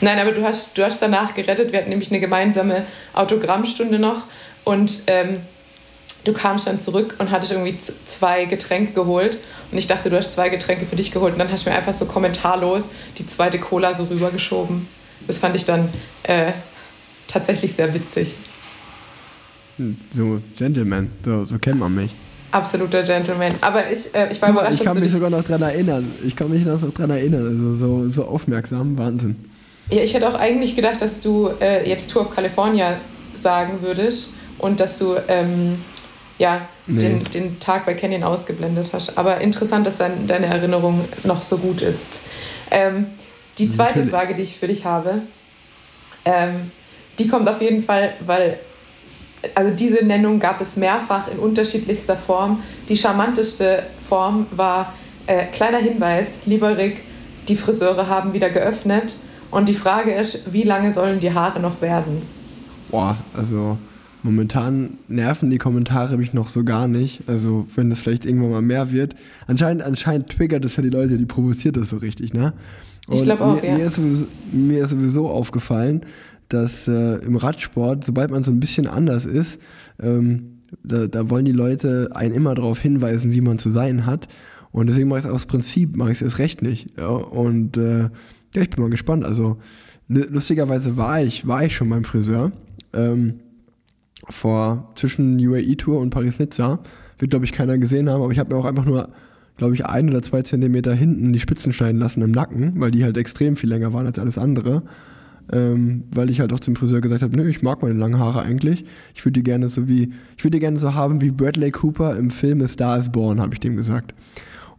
Nein, 0.00 0.18
aber 0.18 0.32
du 0.32 0.42
hast, 0.42 0.76
du 0.78 0.84
hast 0.84 1.02
danach 1.02 1.34
gerettet. 1.34 1.72
Wir 1.72 1.80
hatten 1.80 1.90
nämlich 1.90 2.10
eine 2.10 2.20
gemeinsame 2.20 2.84
Autogrammstunde 3.14 3.98
noch 3.98 4.22
und 4.64 5.02
ähm, 5.06 5.40
du 6.24 6.32
kamst 6.32 6.66
dann 6.66 6.80
zurück 6.80 7.16
und 7.18 7.30
hattest 7.30 7.52
irgendwie 7.52 7.78
zwei 7.78 8.46
Getränke 8.46 8.92
geholt. 8.92 9.38
Und 9.70 9.78
ich 9.78 9.86
dachte, 9.86 10.10
du 10.10 10.16
hast 10.16 10.32
zwei 10.32 10.48
Getränke 10.48 10.86
für 10.86 10.96
dich 10.96 11.12
geholt. 11.12 11.34
Und 11.34 11.38
dann 11.38 11.50
hast 11.50 11.66
du 11.66 11.70
mir 11.70 11.76
einfach 11.76 11.92
so 11.92 12.06
kommentarlos 12.06 12.88
die 13.18 13.26
zweite 13.26 13.58
Cola 13.58 13.94
so 13.94 14.04
rübergeschoben. 14.04 14.88
Das 15.26 15.38
fand 15.38 15.56
ich 15.56 15.64
dann 15.64 15.88
äh, 16.24 16.52
tatsächlich 17.26 17.74
sehr 17.74 17.92
witzig. 17.94 18.34
Hm, 19.76 19.96
so, 20.14 20.40
Gentleman, 20.56 21.10
so, 21.24 21.44
so 21.44 21.58
kennt 21.58 21.78
man 21.78 21.94
mich. 21.94 22.10
Absoluter 22.52 23.02
Gentleman. 23.02 23.52
Aber 23.60 23.90
ich, 23.90 24.14
äh, 24.14 24.32
ich 24.32 24.40
war 24.40 24.50
überrascht, 24.50 24.80
Ich 24.80 24.84
kann 24.84 24.98
mich 24.98 25.10
sogar 25.10 25.30
noch 25.30 25.42
daran 25.42 25.62
erinnern. 25.62 26.10
Ich 26.24 26.34
kann 26.36 26.50
mich 26.50 26.64
noch 26.64 26.80
daran 26.92 27.10
erinnern. 27.10 27.46
Also 27.46 27.76
so, 27.76 28.08
so 28.08 28.24
aufmerksam, 28.24 28.96
Wahnsinn. 28.96 29.36
Ja, 29.90 30.02
ich 30.02 30.14
hätte 30.14 30.28
auch 30.28 30.38
eigentlich 30.38 30.74
gedacht, 30.74 31.00
dass 31.00 31.20
du 31.20 31.50
äh, 31.60 31.88
jetzt 31.88 32.10
Tour 32.10 32.22
of 32.22 32.34
California 32.34 32.96
sagen 33.34 33.82
würdest 33.82 34.32
und 34.58 34.80
dass 34.80 34.98
du 34.98 35.16
ähm, 35.28 35.78
ja, 36.38 36.62
nee. 36.86 37.00
den, 37.00 37.24
den 37.24 37.60
Tag 37.60 37.86
bei 37.86 37.94
Canyon 37.94 38.22
ausgeblendet 38.22 38.92
hast. 38.92 39.16
Aber 39.18 39.40
interessant, 39.40 39.86
dass 39.86 39.98
dein, 39.98 40.26
deine 40.26 40.46
Erinnerung 40.46 41.00
noch 41.24 41.42
so 41.42 41.58
gut 41.58 41.82
ist. 41.82 42.20
Ähm, 42.70 43.06
die 43.58 43.70
zweite 43.70 44.00
Natürlich. 44.00 44.10
Frage, 44.10 44.34
die 44.34 44.42
ich 44.42 44.56
für 44.56 44.68
dich 44.68 44.84
habe, 44.84 45.22
ähm, 46.24 46.70
die 47.18 47.28
kommt 47.28 47.48
auf 47.48 47.60
jeden 47.60 47.82
Fall, 47.82 48.12
weil 48.26 48.58
also 49.54 49.74
diese 49.74 50.04
Nennung 50.04 50.38
gab 50.38 50.60
es 50.60 50.76
mehrfach 50.76 51.28
in 51.28 51.38
unterschiedlichster 51.38 52.16
Form. 52.16 52.60
Die 52.88 52.96
charmanteste 52.96 53.84
Form 54.08 54.46
war 54.50 54.92
äh, 55.26 55.44
kleiner 55.46 55.78
Hinweis, 55.78 56.38
lieber 56.46 56.76
Rick, 56.76 57.02
die 57.48 57.56
Friseure 57.56 58.08
haben 58.08 58.32
wieder 58.32 58.50
geöffnet. 58.50 59.16
Und 59.50 59.68
die 59.68 59.74
Frage 59.74 60.12
ist, 60.14 60.52
wie 60.52 60.64
lange 60.64 60.92
sollen 60.92 61.20
die 61.20 61.32
Haare 61.32 61.60
noch 61.60 61.80
werden? 61.80 62.22
Boah, 62.90 63.16
also 63.36 63.78
momentan 64.22 64.98
nerven 65.06 65.50
die 65.50 65.58
Kommentare 65.58 66.16
mich 66.16 66.32
noch 66.32 66.48
so 66.48 66.64
gar 66.64 66.88
nicht. 66.88 67.28
Also 67.28 67.66
wenn 67.76 67.90
das 67.90 68.00
vielleicht 68.00 68.26
irgendwann 68.26 68.50
mal 68.50 68.62
mehr 68.62 68.90
wird. 68.90 69.14
Anscheinend, 69.46 69.82
anscheinend 69.82 70.30
triggert 70.30 70.64
das 70.64 70.76
ja 70.76 70.82
die 70.82 70.90
Leute, 70.90 71.16
die 71.16 71.26
provoziert 71.26 71.76
das 71.76 71.90
so 71.90 71.96
richtig, 71.98 72.34
ne? 72.34 72.52
Ich 73.08 73.22
glaube 73.22 73.44
auch, 73.44 73.62
mir, 73.62 73.68
ja. 73.68 73.78
Mir 73.78 73.86
ist, 73.86 73.96
sowieso, 73.96 74.26
mir 74.52 74.84
ist 74.84 74.90
sowieso 74.90 75.28
aufgefallen, 75.28 76.02
dass 76.48 76.88
äh, 76.88 77.16
im 77.16 77.36
Radsport, 77.36 78.04
sobald 78.04 78.30
man 78.30 78.42
so 78.42 78.50
ein 78.50 78.60
bisschen 78.60 78.86
anders 78.86 79.26
ist, 79.26 79.60
ähm, 80.00 80.54
da, 80.82 81.06
da, 81.06 81.30
wollen 81.30 81.44
die 81.44 81.52
Leute 81.52 82.10
einen 82.14 82.34
immer 82.34 82.54
darauf 82.54 82.80
hinweisen, 82.80 83.32
wie 83.32 83.40
man 83.40 83.58
zu 83.58 83.70
sein 83.70 84.06
hat. 84.06 84.28
Und 84.72 84.88
deswegen 84.88 85.08
mache 85.08 85.20
ich 85.20 85.24
es 85.24 85.30
aus 85.30 85.46
Prinzip, 85.46 85.96
mache 85.96 86.10
ich 86.10 86.18
es 86.18 86.22
erst 86.22 86.38
recht 86.38 86.62
nicht. 86.62 86.98
Ja, 86.98 87.08
und 87.08 87.76
äh, 87.76 88.02
ja, 88.54 88.62
ich 88.62 88.70
bin 88.70 88.82
mal 88.82 88.90
gespannt. 88.90 89.24
Also 89.24 89.58
lustigerweise 90.08 90.96
war 90.96 91.22
ich, 91.22 91.46
war 91.46 91.64
ich 91.64 91.74
schon 91.74 91.88
beim 91.88 92.04
Friseur. 92.04 92.52
Ähm, 92.92 93.34
vor 94.28 94.92
zwischen 94.96 95.38
UAE 95.38 95.76
Tour 95.76 96.00
und 96.00 96.10
Paris-Nizza. 96.10 96.80
Wird, 97.18 97.30
glaube 97.30 97.44
ich, 97.44 97.52
keiner 97.52 97.78
gesehen 97.78 98.10
haben, 98.10 98.22
aber 98.22 98.32
ich 98.32 98.38
habe 98.38 98.54
mir 98.54 98.60
auch 98.60 98.66
einfach 98.66 98.84
nur, 98.84 99.08
glaube 99.56 99.74
ich, 99.74 99.86
ein 99.86 100.08
oder 100.08 100.22
zwei 100.22 100.42
Zentimeter 100.42 100.94
hinten 100.94 101.32
die 101.32 101.40
Spitzen 101.40 101.72
schneiden 101.72 101.98
lassen 101.98 102.22
im 102.22 102.30
Nacken, 102.30 102.80
weil 102.80 102.90
die 102.90 103.04
halt 103.04 103.16
extrem 103.16 103.56
viel 103.56 103.70
länger 103.70 103.92
waren 103.92 104.06
als 104.06 104.18
alles 104.18 104.38
andere 104.38 104.82
ähm, 105.52 106.04
weil 106.10 106.30
ich 106.30 106.40
halt 106.40 106.52
auch 106.52 106.60
zum 106.60 106.76
Friseur 106.76 107.00
gesagt 107.00 107.22
habe, 107.22 107.36
nö, 107.36 107.48
ich 107.48 107.62
mag 107.62 107.82
meine 107.82 107.94
langen 107.94 108.18
Haare 108.18 108.42
eigentlich. 108.42 108.84
Ich 109.14 109.24
würde 109.24 109.40
die 109.40 109.44
gerne 109.44 109.68
so 109.68 109.88
wie, 109.88 110.12
ich 110.36 110.44
würde 110.44 110.56
die 110.56 110.60
gerne 110.60 110.78
so 110.78 110.94
haben 110.94 111.20
wie 111.20 111.30
Bradley 111.30 111.70
Cooper 111.70 112.16
im 112.16 112.30
Film 112.30 112.62
A 112.62 112.68
Star 112.68 112.98
is 112.98 113.10
Born, 113.10 113.40
habe 113.40 113.54
ich 113.54 113.60
dem 113.60 113.76
gesagt. 113.76 114.14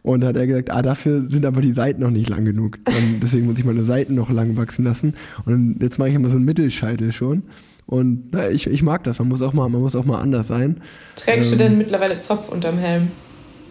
Und 0.02 0.24
hat 0.24 0.36
er 0.36 0.46
gesagt, 0.46 0.70
ah, 0.70 0.80
dafür 0.80 1.22
sind 1.22 1.44
aber 1.44 1.60
die 1.60 1.72
Seiten 1.72 2.02
noch 2.02 2.10
nicht 2.10 2.28
lang 2.28 2.44
genug. 2.44 2.78
Und 2.86 3.20
deswegen 3.22 3.46
muss 3.46 3.58
ich 3.58 3.64
meine 3.64 3.84
Seiten 3.84 4.14
noch 4.14 4.30
lang 4.30 4.56
wachsen 4.56 4.84
lassen. 4.84 5.14
Und 5.44 5.82
jetzt 5.82 5.98
mache 5.98 6.10
ich 6.10 6.14
immer 6.14 6.30
so 6.30 6.36
einen 6.36 6.44
Mittelscheitel 6.44 7.12
schon. 7.12 7.44
Und 7.86 8.32
na, 8.32 8.50
ich, 8.50 8.66
ich 8.66 8.82
mag 8.82 9.02
das, 9.04 9.18
man 9.18 9.28
muss 9.28 9.40
auch 9.40 9.54
mal, 9.54 9.68
man 9.68 9.80
muss 9.80 9.96
auch 9.96 10.04
mal 10.04 10.20
anders 10.20 10.48
sein. 10.48 10.80
Trägst 11.16 11.52
ähm, 11.52 11.58
du 11.58 11.64
denn 11.64 11.78
mittlerweile 11.78 12.18
Zopf 12.18 12.50
unterm 12.50 12.76
Helm? 12.76 13.08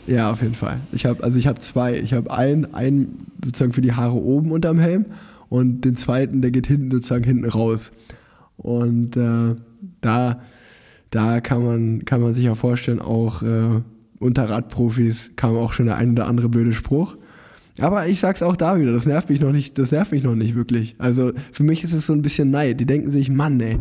Ja, 0.08 0.32
auf 0.32 0.41
jeden 0.41 0.55
Fall. 0.55 0.80
Ich 0.93 1.05
habe 1.05 1.24
also 1.24 1.38
ich 1.38 1.47
habe 1.47 1.60
zwei. 1.60 1.95
Ich 1.99 2.14
habe 2.14 2.32
einen, 2.32 2.74
einen 2.74 3.18
sozusagen 3.43 3.74
für 3.74 3.82
die 3.82 3.93
Haare 3.93 4.16
oben 4.16 4.51
unterm 4.51 4.80
Helm 4.80 5.05
und 5.49 5.82
den 5.82 5.95
zweiten, 5.95 6.41
der 6.41 6.51
geht 6.51 6.68
hinten 6.68 6.91
sozusagen 6.91 7.24
hinten 7.24 7.45
raus. 7.45 7.91
Und 8.58 9.16
äh, 9.18 9.55
da, 10.01 10.41
da 11.12 11.41
kann 11.41 11.64
man, 11.64 12.05
kann 12.05 12.22
man 12.22 12.34
sich 12.34 12.45
ja 12.45 12.55
vorstellen, 12.55 12.99
auch 12.99 13.43
äh, 13.43 13.82
unter 14.20 14.49
Radprofis 14.49 15.32
kam 15.36 15.55
auch 15.55 15.74
schon 15.74 15.86
der 15.86 15.97
ein 15.97 16.12
oder 16.12 16.28
andere 16.28 16.49
blöde 16.49 16.74
Spruch. 16.74 17.18
Aber 17.80 18.08
ich 18.08 18.20
sag's 18.20 18.41
auch 18.41 18.55
da 18.55 18.80
wieder, 18.80 18.91
das 18.91 19.05
nervt 19.05 19.30
mich 19.30 19.39
noch 19.39 19.51
nicht, 19.51 19.78
das 19.78 19.91
nervt 19.91 20.12
mich 20.12 20.24
noch 20.24 20.36
nicht 20.36 20.55
wirklich. 20.55 20.95
Also 20.97 21.34
für 21.51 21.64
mich 21.64 21.84
ist 21.84 21.93
es 21.93 22.08
so 22.08 22.14
ein 22.14 22.24
bisschen 22.24 22.49
Neid. 22.49 22.80
Die 22.80 22.88
denken 22.88 23.12
sich, 23.12 23.30
Mann, 23.30 23.60
ey, 23.60 23.78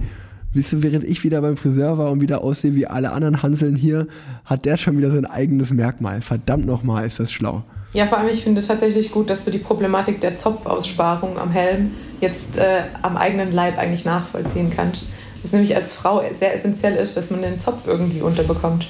Wisst 0.52 0.72
ihr, 0.72 0.82
während 0.82 1.04
ich 1.04 1.22
wieder 1.22 1.42
beim 1.42 1.56
Friseur 1.56 1.98
war 1.98 2.10
und 2.10 2.20
wieder 2.20 2.42
aussehe 2.42 2.74
wie 2.74 2.86
alle 2.86 3.12
anderen 3.12 3.42
Hanseln 3.42 3.76
hier, 3.76 4.06
hat 4.44 4.64
der 4.64 4.76
schon 4.76 4.96
wieder 4.96 5.10
sein 5.10 5.26
eigenes 5.26 5.70
Merkmal. 5.70 6.22
Verdammt 6.22 6.66
nochmal, 6.66 7.06
ist 7.06 7.20
das 7.20 7.30
schlau. 7.30 7.62
Ja, 7.92 8.06
vor 8.06 8.18
allem, 8.18 8.28
ich 8.28 8.42
finde 8.42 8.62
tatsächlich 8.62 9.10
gut, 9.10 9.30
dass 9.30 9.44
du 9.44 9.50
die 9.50 9.58
Problematik 9.58 10.20
der 10.20 10.36
Zopfaussparung 10.36 11.38
am 11.38 11.50
Helm 11.50 11.92
jetzt 12.20 12.58
äh, 12.58 12.82
am 13.02 13.16
eigenen 13.16 13.52
Leib 13.52 13.78
eigentlich 13.78 14.04
nachvollziehen 14.04 14.70
kannst. 14.74 15.08
Das 15.42 15.52
nämlich 15.52 15.76
als 15.76 15.92
Frau 15.92 16.22
sehr 16.32 16.54
essentiell 16.54 16.96
ist, 16.96 17.16
dass 17.16 17.30
man 17.30 17.42
den 17.42 17.58
Zopf 17.58 17.86
irgendwie 17.86 18.20
unterbekommt. 18.20 18.88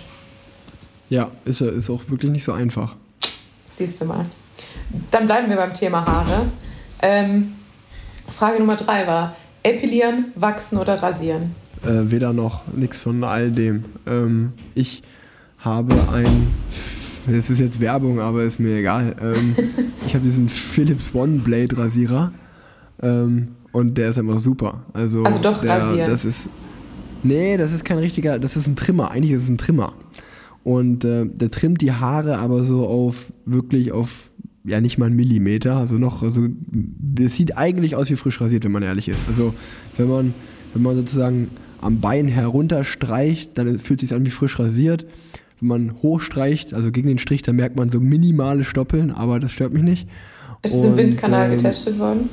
Ja, 1.09 1.31
ist, 1.45 1.61
ist 1.61 1.91
auch 1.91 2.03
wirklich 2.09 2.33
nicht 2.33 2.45
so 2.45 2.53
einfach. 2.53 2.97
Siehst 3.71 4.01
du 4.01 4.07
mal. 4.07 4.25
Dann 5.11 5.27
bleiben 5.27 5.49
wir 5.51 5.57
beim 5.57 5.75
Thema 5.75 6.05
Haare. 6.05 6.47
Ähm, 7.03 7.53
Frage 8.29 8.59
Nummer 8.59 8.77
drei 8.77 9.07
war: 9.07 9.37
Epilieren, 9.67 10.27
wachsen 10.37 10.79
oder 10.79 11.03
rasieren? 11.03 11.55
Äh, 11.85 12.11
weder 12.11 12.33
noch, 12.33 12.63
nichts 12.73 13.03
von 13.03 13.25
all 13.25 13.51
dem. 13.51 13.85
Ähm, 14.07 14.53
ich 14.75 15.03
habe 15.59 15.95
ein 16.13 16.47
das 17.27 17.51
ist 17.51 17.59
jetzt 17.59 17.81
Werbung, 17.81 18.21
aber 18.21 18.45
ist 18.45 18.61
mir 18.61 18.77
egal. 18.77 19.17
Ähm, 19.21 19.57
ich 20.07 20.15
habe 20.15 20.25
diesen 20.25 20.49
Philips 20.49 21.13
One 21.13 21.41
Blade 21.41 21.77
Rasierer 21.77 22.33
ähm, 23.03 23.49
und 23.73 23.99
der 23.99 24.11
ist 24.11 24.19
einfach 24.19 24.39
super. 24.39 24.83
Also, 24.93 25.25
also 25.25 25.41
doch 25.41 25.61
der, 25.61 25.79
rasieren. 25.79 26.11
Das 26.11 26.25
ist, 26.25 26.49
nee, 27.25 27.57
das 27.57 27.73
ist 27.73 27.85
kein 27.85 27.99
richtiger, 27.99 28.39
das 28.39 28.57
ist 28.57 28.69
ein 28.69 28.77
Trimmer. 28.77 29.11
Eigentlich 29.11 29.33
ist 29.33 29.43
es 29.43 29.49
ein 29.49 29.59
Trimmer. 29.59 29.95
Und 30.63 31.05
äh, 31.05 31.27
der 31.27 31.51
trimmt 31.51 31.81
die 31.81 31.93
Haare 31.93 32.39
aber 32.39 32.65
so 32.65 32.87
auf, 32.87 33.27
wirklich 33.45 33.91
auf, 33.91 34.31
ja 34.67 34.81
nicht 34.81 34.99
mal 34.99 35.07
einen 35.07 35.17
Millimeter. 35.17 35.77
Also 35.77 35.97
noch, 35.97 36.23
also, 36.23 36.47
das 36.67 37.35
sieht 37.35 37.57
eigentlich 37.57 37.95
aus 37.97 38.11
wie 38.11 38.17
frisch 38.17 38.41
rasiert, 38.41 38.65
wenn 38.65 38.73
man 38.73 38.83
ehrlich 38.83 39.09
ist. 39.09 39.29
Also, 39.29 39.55
wenn 39.97 40.09
man, 40.09 40.35
wenn 40.75 40.83
man 40.83 40.97
sozusagen 40.97 41.49
am 41.81 42.01
Bein 42.01 42.29
herunterstreicht, 42.29 43.57
dann 43.57 43.79
fühlt 43.79 44.03
es 44.03 44.09
sich 44.09 44.17
an 44.17 44.27
wie 44.27 44.31
frisch 44.31 44.59
rasiert 44.59 45.07
wenn 45.61 45.69
man 45.69 45.95
hochstreicht, 46.03 46.75
also 46.75 46.93
gegen 46.93 47.09
den 47.09 47.19
Strich, 47.19 47.43
dann 47.43 47.57
merkt 47.57 47.77
man 47.77 47.89
so 47.89 48.01
minimale 48.01 48.65
Stoppeln, 48.65 49.11
aber 49.11 49.41
das 49.41 49.53
stört 49.53 49.73
mich 49.73 49.83
nicht. 49.83 50.09
Ist 50.63 50.75
es 50.75 50.85
im 50.85 50.97
Windkanal 50.97 51.51
ähm, 51.51 51.57
getestet 51.57 51.99
worden? 51.99 52.29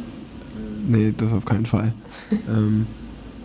Nee, 0.88 1.14
das 1.16 1.32
auf 1.32 1.46
keinen 1.46 1.66
Fall. 1.66 1.94
ähm, 2.32 2.86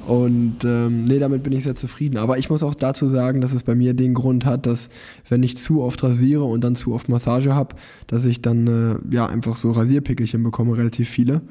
und 0.08 0.64
ähm, 0.64 1.04
nee, 1.04 1.18
damit 1.18 1.42
bin 1.42 1.52
ich 1.52 1.64
sehr 1.64 1.74
zufrieden. 1.74 2.16
Aber 2.16 2.38
ich 2.38 2.48
muss 2.48 2.62
auch 2.62 2.74
dazu 2.74 3.08
sagen, 3.08 3.42
dass 3.42 3.52
es 3.52 3.62
bei 3.62 3.74
mir 3.74 3.92
den 3.92 4.14
Grund 4.14 4.46
hat, 4.46 4.64
dass 4.64 4.88
wenn 5.28 5.42
ich 5.42 5.58
zu 5.58 5.82
oft 5.82 6.02
rasiere 6.02 6.44
und 6.44 6.64
dann 6.64 6.76
zu 6.76 6.94
oft 6.94 7.10
Massage 7.10 7.54
habe, 7.54 7.76
dass 8.06 8.24
ich 8.24 8.40
dann 8.40 8.66
äh, 8.66 9.14
ja 9.14 9.26
einfach 9.26 9.56
so 9.56 9.70
Rasierpickelchen 9.70 10.42
bekomme, 10.42 10.78
relativ 10.78 11.10
viele. 11.10 11.42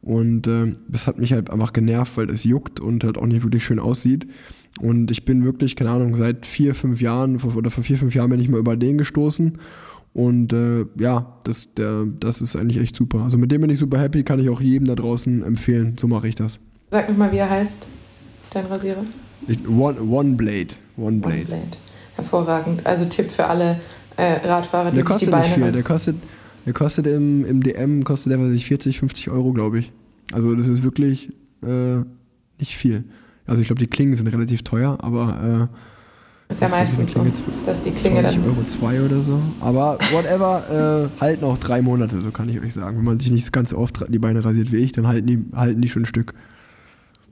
Und 0.00 0.46
äh, 0.46 0.76
das 0.86 1.08
hat 1.08 1.18
mich 1.18 1.32
halt 1.32 1.50
einfach 1.50 1.72
genervt, 1.72 2.16
weil 2.16 2.30
es 2.30 2.44
juckt 2.44 2.78
und 2.78 3.02
halt 3.02 3.18
auch 3.18 3.26
nicht 3.26 3.42
wirklich 3.42 3.64
schön 3.64 3.80
aussieht. 3.80 4.28
Und 4.80 5.10
ich 5.10 5.24
bin 5.24 5.44
wirklich, 5.44 5.74
keine 5.74 5.90
Ahnung, 5.90 6.14
seit 6.14 6.46
vier, 6.46 6.76
fünf 6.76 7.00
Jahren 7.00 7.40
oder 7.40 7.70
vor 7.70 7.82
vier, 7.82 7.98
fünf 7.98 8.14
Jahren 8.14 8.30
bin 8.30 8.38
ich 8.38 8.48
mal 8.48 8.60
über 8.60 8.76
den 8.76 8.96
gestoßen. 8.96 9.58
Und 10.12 10.52
äh, 10.52 10.86
ja, 11.00 11.34
das, 11.42 11.74
der, 11.74 12.04
das 12.20 12.40
ist 12.40 12.54
eigentlich 12.54 12.78
echt 12.78 12.94
super. 12.94 13.22
Also 13.22 13.38
mit 13.38 13.50
dem 13.50 13.62
bin 13.62 13.70
ich 13.70 13.80
super 13.80 13.98
happy, 13.98 14.22
kann 14.22 14.38
ich 14.38 14.48
auch 14.50 14.60
jedem 14.60 14.86
da 14.86 14.94
draußen 14.94 15.42
empfehlen. 15.42 15.96
So 15.98 16.06
mache 16.06 16.28
ich 16.28 16.36
das. 16.36 16.60
Sag 16.92 17.08
mir 17.08 17.16
mal, 17.16 17.32
wie 17.32 17.38
er 17.38 17.50
heißt, 17.50 17.88
dein 18.54 18.66
Rasierer. 18.66 19.04
One, 19.68 20.00
one 20.00 20.36
Blade. 20.36 20.68
One 20.96 21.18
Blade. 21.18 21.36
One 21.36 21.44
Blade. 21.44 21.76
Hervorragend. 22.16 22.86
Also 22.86 23.04
Tipp 23.06 23.30
für 23.30 23.46
alle 23.46 23.80
äh, 24.16 24.46
Radfahrer, 24.46 24.90
die 24.90 24.96
der 25.02 25.06
sich 25.06 25.16
die 25.16 25.26
Beine 25.26 25.44
nicht 25.44 25.54
viel. 25.54 25.72
Der 25.72 25.82
kostet, 25.82 26.16
der 26.64 26.72
kostet 26.72 27.06
im, 27.06 27.44
im 27.44 27.62
DM, 27.62 28.04
kostet 28.04 28.32
der, 28.32 28.40
weiß 28.40 28.52
ich, 28.52 28.66
40, 28.66 28.98
50 29.00 29.30
Euro, 29.30 29.52
glaube 29.52 29.80
ich. 29.80 29.92
Also 30.32 30.54
das 30.54 30.68
ist 30.68 30.82
wirklich 30.82 31.30
äh, 31.62 31.96
nicht 32.58 32.76
viel. 32.76 33.04
Also 33.46 33.60
ich 33.60 33.66
glaube, 33.66 33.80
die 33.80 33.88
Klingen 33.88 34.16
sind 34.16 34.28
relativ 34.28 34.62
teuer, 34.62 34.96
aber 35.00 35.68
äh, 35.70 36.52
ist 36.52 36.60
ja 36.60 36.68
meistens 36.68 37.12
so, 37.12 37.26
dass 37.64 37.82
die 37.82 37.90
Klinge 37.90 38.22
dann 38.22 38.44
Euro 38.44 38.64
zwei 38.64 39.02
oder 39.02 39.22
so. 39.22 39.40
Aber 39.60 39.98
whatever, 40.12 41.10
äh, 41.16 41.20
halten 41.20 41.44
auch 41.44 41.58
drei 41.58 41.82
Monate, 41.82 42.20
so 42.20 42.30
kann 42.30 42.48
ich 42.48 42.60
euch 42.60 42.74
sagen. 42.74 42.98
Wenn 42.98 43.04
man 43.04 43.18
sich 43.18 43.30
nicht 43.30 43.52
ganz 43.52 43.72
oft 43.72 44.04
die 44.08 44.18
Beine 44.18 44.44
rasiert 44.44 44.70
wie 44.70 44.76
ich, 44.76 44.92
dann 44.92 45.06
halten 45.06 45.26
die, 45.26 45.44
halten 45.54 45.80
die 45.80 45.88
schon 45.88 46.02
ein 46.02 46.06
Stück. 46.06 46.34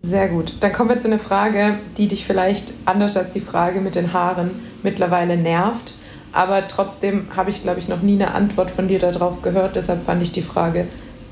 Sehr 0.03 0.28
gut. 0.28 0.55
Dann 0.61 0.72
kommen 0.72 0.90
wir 0.90 1.00
zu 1.00 1.07
einer 1.07 1.20
Frage, 1.20 1.78
die 1.96 2.09
dich 2.09 2.26
vielleicht 2.26 2.74
anders 2.84 3.16
als 3.16 3.32
die 3.32 3.40
Frage 3.40 3.80
mit 3.80 3.94
den 3.94 4.12
Haaren 4.12 4.50
mittlerweile 4.82 5.36
nervt. 5.36 5.94
Aber 6.32 6.66
trotzdem 6.66 7.26
habe 7.36 7.50
ich, 7.50 7.62
glaube 7.62 7.78
ich, 7.78 7.88
noch 7.88 8.03
nie 8.03 8.14
eine 8.14 8.34
Antwort 8.34 8.70
von 8.70 8.88
dir 8.88 8.98
darauf 8.98 9.42
gehört. 9.42 9.76
Deshalb 9.76 10.05
fand 10.05 10.22
ich 10.22 10.32
die 10.32 10.42
Frage 10.42 10.86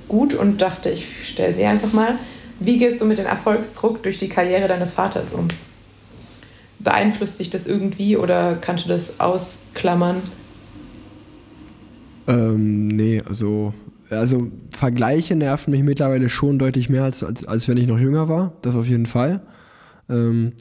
gut 0.09 0.35
und 0.35 0.63
dachte, 0.63 0.91
ich 0.91 1.29
stelle 1.29 1.55
sie 1.55 1.65
einfach 1.65 1.93
mal. 1.93 2.19
Wie 2.61 2.79
gehst 2.79 3.01
du 3.01 3.07
mit 3.07 3.19
dem 3.19 3.27
Erfolgsdruck 3.27 4.03
durch 4.03 4.19
die 4.19 4.29
Karriere 4.29 4.69
deines 4.69 4.93
Vaters 4.93 5.33
um? 5.33 5.49
Beeinflusst 6.79 7.41
dich 7.41 7.51
das 7.51 7.67
irgendwie 7.67 8.17
oder 8.17 8.57
kannst 8.61 8.85
du 8.85 8.89
das 8.89 9.19
ausklammern? 9.19 10.23
Ähm, 12.29 12.89
nee, 12.89 13.23
also, 13.27 13.75
also 14.11 14.49
Vergleiche 14.71 15.37
nerven 15.37 15.71
mich 15.71 15.83
mittlerweile 15.83 16.29
schon 16.29 16.59
deutlich 16.59 16.91
mehr, 16.91 17.05
als, 17.05 17.23
als, 17.23 17.47
als 17.47 17.69
wenn 17.69 17.77
ich 17.77 17.87
noch 17.87 17.99
jünger 17.99 18.29
war. 18.29 18.55
Das 18.63 18.77
auf 18.77 18.87
jeden 18.87 19.07
Fall. 19.07 19.41
Ähm, 20.09 20.53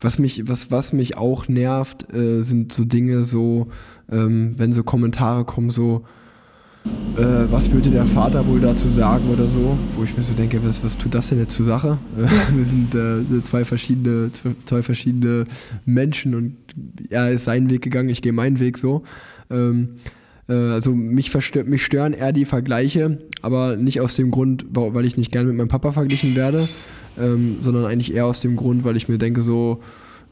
was 0.00 0.18
mich, 0.18 0.48
was, 0.48 0.70
was 0.70 0.92
mich 0.92 1.16
auch 1.16 1.48
nervt, 1.48 2.12
äh, 2.12 2.42
sind 2.42 2.72
so 2.72 2.84
Dinge 2.84 3.24
so, 3.24 3.68
ähm, 4.10 4.54
wenn 4.56 4.72
so 4.72 4.82
Kommentare 4.82 5.44
kommen, 5.44 5.70
so, 5.70 6.04
äh, 7.16 7.50
was 7.50 7.72
würde 7.72 7.90
der 7.90 8.06
Vater 8.06 8.46
wohl 8.46 8.60
dazu 8.60 8.90
sagen 8.90 9.30
oder 9.32 9.46
so, 9.46 9.78
wo 9.96 10.04
ich 10.04 10.16
mir 10.16 10.22
so 10.22 10.34
denke, 10.34 10.62
was, 10.64 10.84
was 10.84 10.98
tut 10.98 11.14
das 11.14 11.28
denn 11.28 11.38
jetzt 11.38 11.56
zur 11.56 11.66
Sache? 11.66 11.98
wir 12.54 12.64
sind 12.64 12.94
äh, 12.94 13.42
zwei, 13.44 13.64
verschiedene, 13.64 14.30
zwei 14.64 14.82
verschiedene 14.82 15.44
Menschen 15.84 16.34
und 16.34 16.56
er 17.08 17.30
ist 17.30 17.44
seinen 17.44 17.70
Weg 17.70 17.82
gegangen, 17.82 18.08
ich 18.08 18.20
gehe 18.20 18.32
meinen 18.32 18.60
Weg 18.60 18.76
so. 18.78 19.02
Ähm, 19.50 19.96
äh, 19.96 20.15
also 20.52 20.94
mich, 20.94 21.32
mich 21.64 21.84
stören 21.84 22.12
eher 22.12 22.32
die 22.32 22.44
Vergleiche, 22.44 23.18
aber 23.42 23.76
nicht 23.76 24.00
aus 24.00 24.14
dem 24.14 24.30
Grund, 24.30 24.66
weil 24.70 25.04
ich 25.04 25.16
nicht 25.16 25.32
gerne 25.32 25.48
mit 25.48 25.56
meinem 25.56 25.68
Papa 25.68 25.92
verglichen 25.92 26.36
werde, 26.36 26.68
ähm, 27.18 27.56
sondern 27.60 27.84
eigentlich 27.84 28.14
eher 28.14 28.26
aus 28.26 28.40
dem 28.40 28.56
Grund, 28.56 28.84
weil 28.84 28.96
ich 28.96 29.08
mir 29.08 29.18
denke, 29.18 29.42
so, 29.42 29.80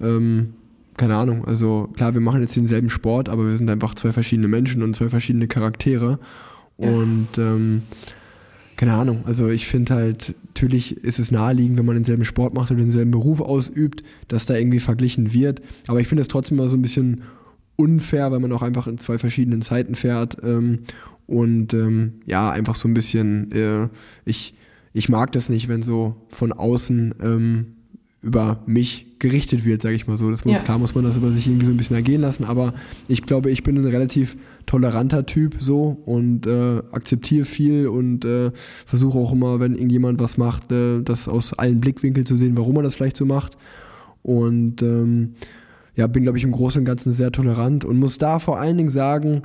ähm, 0.00 0.54
keine 0.96 1.16
Ahnung, 1.16 1.44
also 1.44 1.88
klar, 1.96 2.14
wir 2.14 2.20
machen 2.20 2.42
jetzt 2.42 2.54
denselben 2.54 2.90
Sport, 2.90 3.28
aber 3.28 3.48
wir 3.48 3.56
sind 3.56 3.68
einfach 3.68 3.94
zwei 3.94 4.12
verschiedene 4.12 4.46
Menschen 4.46 4.82
und 4.82 4.94
zwei 4.94 5.08
verschiedene 5.08 5.48
Charaktere. 5.48 6.20
Ja. 6.78 6.88
Und 6.88 7.28
ähm, 7.38 7.82
keine 8.76 8.94
Ahnung, 8.94 9.24
also 9.24 9.48
ich 9.48 9.66
finde 9.66 9.94
halt, 9.94 10.34
natürlich 10.48 10.96
ist 10.98 11.18
es 11.18 11.30
naheliegend, 11.30 11.78
wenn 11.78 11.86
man 11.86 11.96
denselben 11.96 12.24
Sport 12.24 12.54
macht 12.54 12.70
oder 12.70 12.80
denselben 12.80 13.10
Beruf 13.10 13.40
ausübt, 13.40 14.02
dass 14.28 14.46
da 14.46 14.54
irgendwie 14.54 14.80
verglichen 14.80 15.32
wird. 15.32 15.60
Aber 15.86 16.00
ich 16.00 16.08
finde 16.08 16.22
es 16.22 16.28
trotzdem 16.28 16.58
mal 16.58 16.68
so 16.68 16.76
ein 16.76 16.82
bisschen 16.82 17.22
unfair, 17.76 18.30
weil 18.30 18.40
man 18.40 18.52
auch 18.52 18.62
einfach 18.62 18.86
in 18.86 18.98
zwei 18.98 19.18
verschiedenen 19.18 19.62
Zeiten 19.62 19.94
fährt. 19.94 20.36
Ähm, 20.42 20.80
und 21.26 21.72
ähm, 21.74 22.14
ja, 22.26 22.50
einfach 22.50 22.74
so 22.74 22.86
ein 22.86 22.94
bisschen, 22.94 23.50
äh, 23.52 23.88
ich 24.24 24.54
ich 24.94 25.08
mag 25.08 25.32
das 25.32 25.48
nicht, 25.48 25.68
wenn 25.68 25.82
so 25.82 26.14
von 26.28 26.52
außen 26.52 27.16
ähm, 27.20 27.66
über 28.22 28.62
mich 28.64 29.18
gerichtet 29.18 29.64
wird, 29.64 29.82
sage 29.82 29.96
ich 29.96 30.06
mal 30.06 30.16
so. 30.16 30.30
Das 30.30 30.44
muss, 30.44 30.54
ja. 30.54 30.60
Klar 30.60 30.78
muss 30.78 30.94
man 30.94 31.04
das 31.04 31.16
über 31.16 31.30
sich 31.32 31.46
irgendwie 31.46 31.66
so 31.66 31.72
ein 31.72 31.76
bisschen 31.76 31.96
ergehen 31.96 32.20
lassen, 32.20 32.44
aber 32.44 32.72
ich 33.08 33.22
glaube, 33.22 33.50
ich 33.50 33.64
bin 33.64 33.76
ein 33.76 33.84
relativ 33.84 34.36
toleranter 34.66 35.26
Typ 35.26 35.56
so 35.58 36.00
und 36.06 36.46
äh, 36.46 36.78
akzeptiere 36.92 37.44
viel 37.44 37.88
und 37.88 38.24
äh, 38.24 38.52
versuche 38.86 39.18
auch 39.18 39.32
immer, 39.32 39.60
wenn 39.60 39.74
irgendjemand 39.74 40.20
was 40.20 40.38
macht, 40.38 40.70
äh, 40.70 41.02
das 41.02 41.28
aus 41.28 41.52
allen 41.54 41.80
Blickwinkeln 41.80 42.24
zu 42.24 42.36
sehen, 42.36 42.56
warum 42.56 42.76
er 42.76 42.82
das 42.84 42.94
vielleicht 42.94 43.16
so 43.16 43.26
macht. 43.26 43.58
Und 44.22 44.80
ähm, 44.80 45.34
ja, 45.96 46.06
bin, 46.06 46.24
glaube 46.24 46.38
ich, 46.38 46.44
im 46.44 46.52
Großen 46.52 46.80
und 46.80 46.84
Ganzen 46.84 47.12
sehr 47.12 47.32
tolerant 47.32 47.84
und 47.84 47.98
muss 47.98 48.18
da 48.18 48.38
vor 48.38 48.58
allen 48.58 48.76
Dingen 48.76 48.90
sagen, 48.90 49.42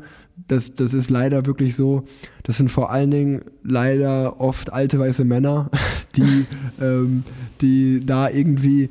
das, 0.47 0.73
das 0.75 0.93
ist 0.93 1.09
leider 1.09 1.45
wirklich 1.45 1.75
so, 1.75 2.03
das 2.43 2.57
sind 2.57 2.69
vor 2.69 2.91
allen 2.91 3.11
Dingen 3.11 3.41
leider 3.63 4.39
oft 4.39 4.71
alte 4.71 4.99
weiße 4.99 5.25
Männer, 5.25 5.69
die, 6.15 6.45
ähm, 6.81 7.23
die 7.61 8.05
da 8.05 8.29
irgendwie 8.29 8.89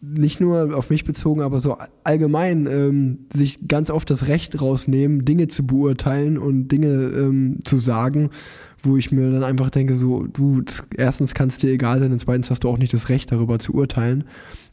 nicht 0.00 0.40
nur 0.40 0.76
auf 0.76 0.90
mich 0.90 1.04
bezogen, 1.04 1.42
aber 1.42 1.60
so 1.60 1.76
allgemein 2.04 2.66
ähm, 2.66 3.18
sich 3.34 3.66
ganz 3.66 3.90
oft 3.90 4.08
das 4.10 4.28
Recht 4.28 4.60
rausnehmen, 4.60 5.24
Dinge 5.24 5.48
zu 5.48 5.66
beurteilen 5.66 6.38
und 6.38 6.68
Dinge 6.68 6.86
ähm, 6.88 7.58
zu 7.64 7.78
sagen, 7.78 8.30
wo 8.82 8.96
ich 8.96 9.10
mir 9.10 9.30
dann 9.30 9.42
einfach 9.42 9.70
denke, 9.70 9.96
so, 9.96 10.26
du, 10.26 10.62
erstens 10.96 11.34
kann 11.34 11.48
es 11.48 11.58
dir 11.58 11.70
egal 11.70 11.98
sein 11.98 12.12
und 12.12 12.20
zweitens 12.20 12.50
hast 12.50 12.64
du 12.64 12.68
auch 12.68 12.78
nicht 12.78 12.94
das 12.94 13.08
Recht, 13.08 13.32
darüber 13.32 13.58
zu 13.58 13.74
urteilen. 13.74 14.24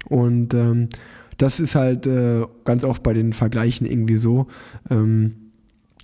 Und 0.07 0.53
ähm, 0.53 0.89
das 1.37 1.59
ist 1.59 1.75
halt 1.75 2.07
äh, 2.07 2.45
ganz 2.63 2.83
oft 2.83 3.03
bei 3.03 3.13
den 3.13 3.33
Vergleichen 3.33 3.85
irgendwie 3.85 4.17
so. 4.17 4.47
Ähm, 4.89 5.51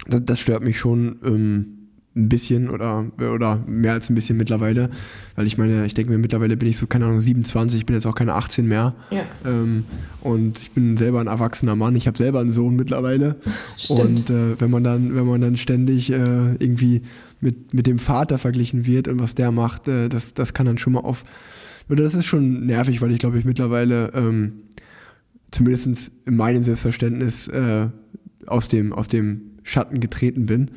das, 0.07 0.25
das 0.25 0.39
stört 0.39 0.63
mich 0.63 0.79
schon 0.79 1.17
ähm, 1.23 1.81
ein 2.15 2.27
bisschen 2.27 2.69
oder, 2.69 3.07
oder 3.17 3.63
mehr 3.65 3.93
als 3.93 4.09
ein 4.09 4.15
bisschen 4.15 4.37
mittlerweile. 4.37 4.89
Weil 5.35 5.47
ich 5.47 5.57
meine, 5.57 5.85
ich 5.85 5.93
denke 5.93 6.11
mir, 6.11 6.17
mittlerweile 6.17 6.57
bin 6.57 6.67
ich 6.67 6.77
so, 6.77 6.85
keine 6.85 7.05
Ahnung, 7.05 7.21
27, 7.21 7.79
ich 7.79 7.85
bin 7.85 7.95
jetzt 7.95 8.05
auch 8.05 8.15
keine 8.15 8.33
18 8.33 8.67
mehr. 8.67 8.95
Ja. 9.11 9.23
Ähm, 9.45 9.85
und 10.19 10.59
ich 10.59 10.71
bin 10.71 10.97
selber 10.97 11.21
ein 11.21 11.27
erwachsener 11.27 11.75
Mann. 11.75 11.95
Ich 11.95 12.07
habe 12.07 12.17
selber 12.17 12.41
einen 12.41 12.51
Sohn 12.51 12.75
mittlerweile. 12.75 13.37
Stimmt. 13.77 13.99
Und 13.99 14.29
äh, 14.29 14.59
wenn 14.59 14.69
man 14.69 14.83
dann, 14.83 15.15
wenn 15.15 15.25
man 15.25 15.39
dann 15.39 15.55
ständig 15.55 16.11
äh, 16.11 16.55
irgendwie 16.55 17.03
mit, 17.39 17.73
mit 17.73 17.87
dem 17.87 17.97
Vater 17.97 18.37
verglichen 18.37 18.85
wird 18.85 19.07
und 19.07 19.19
was 19.19 19.35
der 19.35 19.51
macht, 19.51 19.87
äh, 19.87 20.09
das, 20.09 20.33
das 20.33 20.53
kann 20.53 20.65
dann 20.65 20.77
schon 20.77 20.93
mal 20.93 20.99
auf. 20.99 21.23
Oder 21.89 22.03
das 22.03 22.13
ist 22.13 22.25
schon 22.25 22.65
nervig, 22.65 23.01
weil 23.01 23.11
ich 23.11 23.19
glaube, 23.19 23.39
ich 23.39 23.45
mittlerweile 23.45 24.11
ähm, 24.13 24.53
zumindest 25.51 26.11
in 26.25 26.35
meinem 26.35 26.63
Selbstverständnis 26.63 27.47
äh, 27.47 27.87
aus, 28.47 28.67
dem, 28.67 28.93
aus 28.93 29.07
dem 29.07 29.51
Schatten 29.63 29.99
getreten 29.99 30.45
bin. 30.45 30.71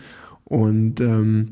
Und 0.45 1.01
ähm, 1.01 1.47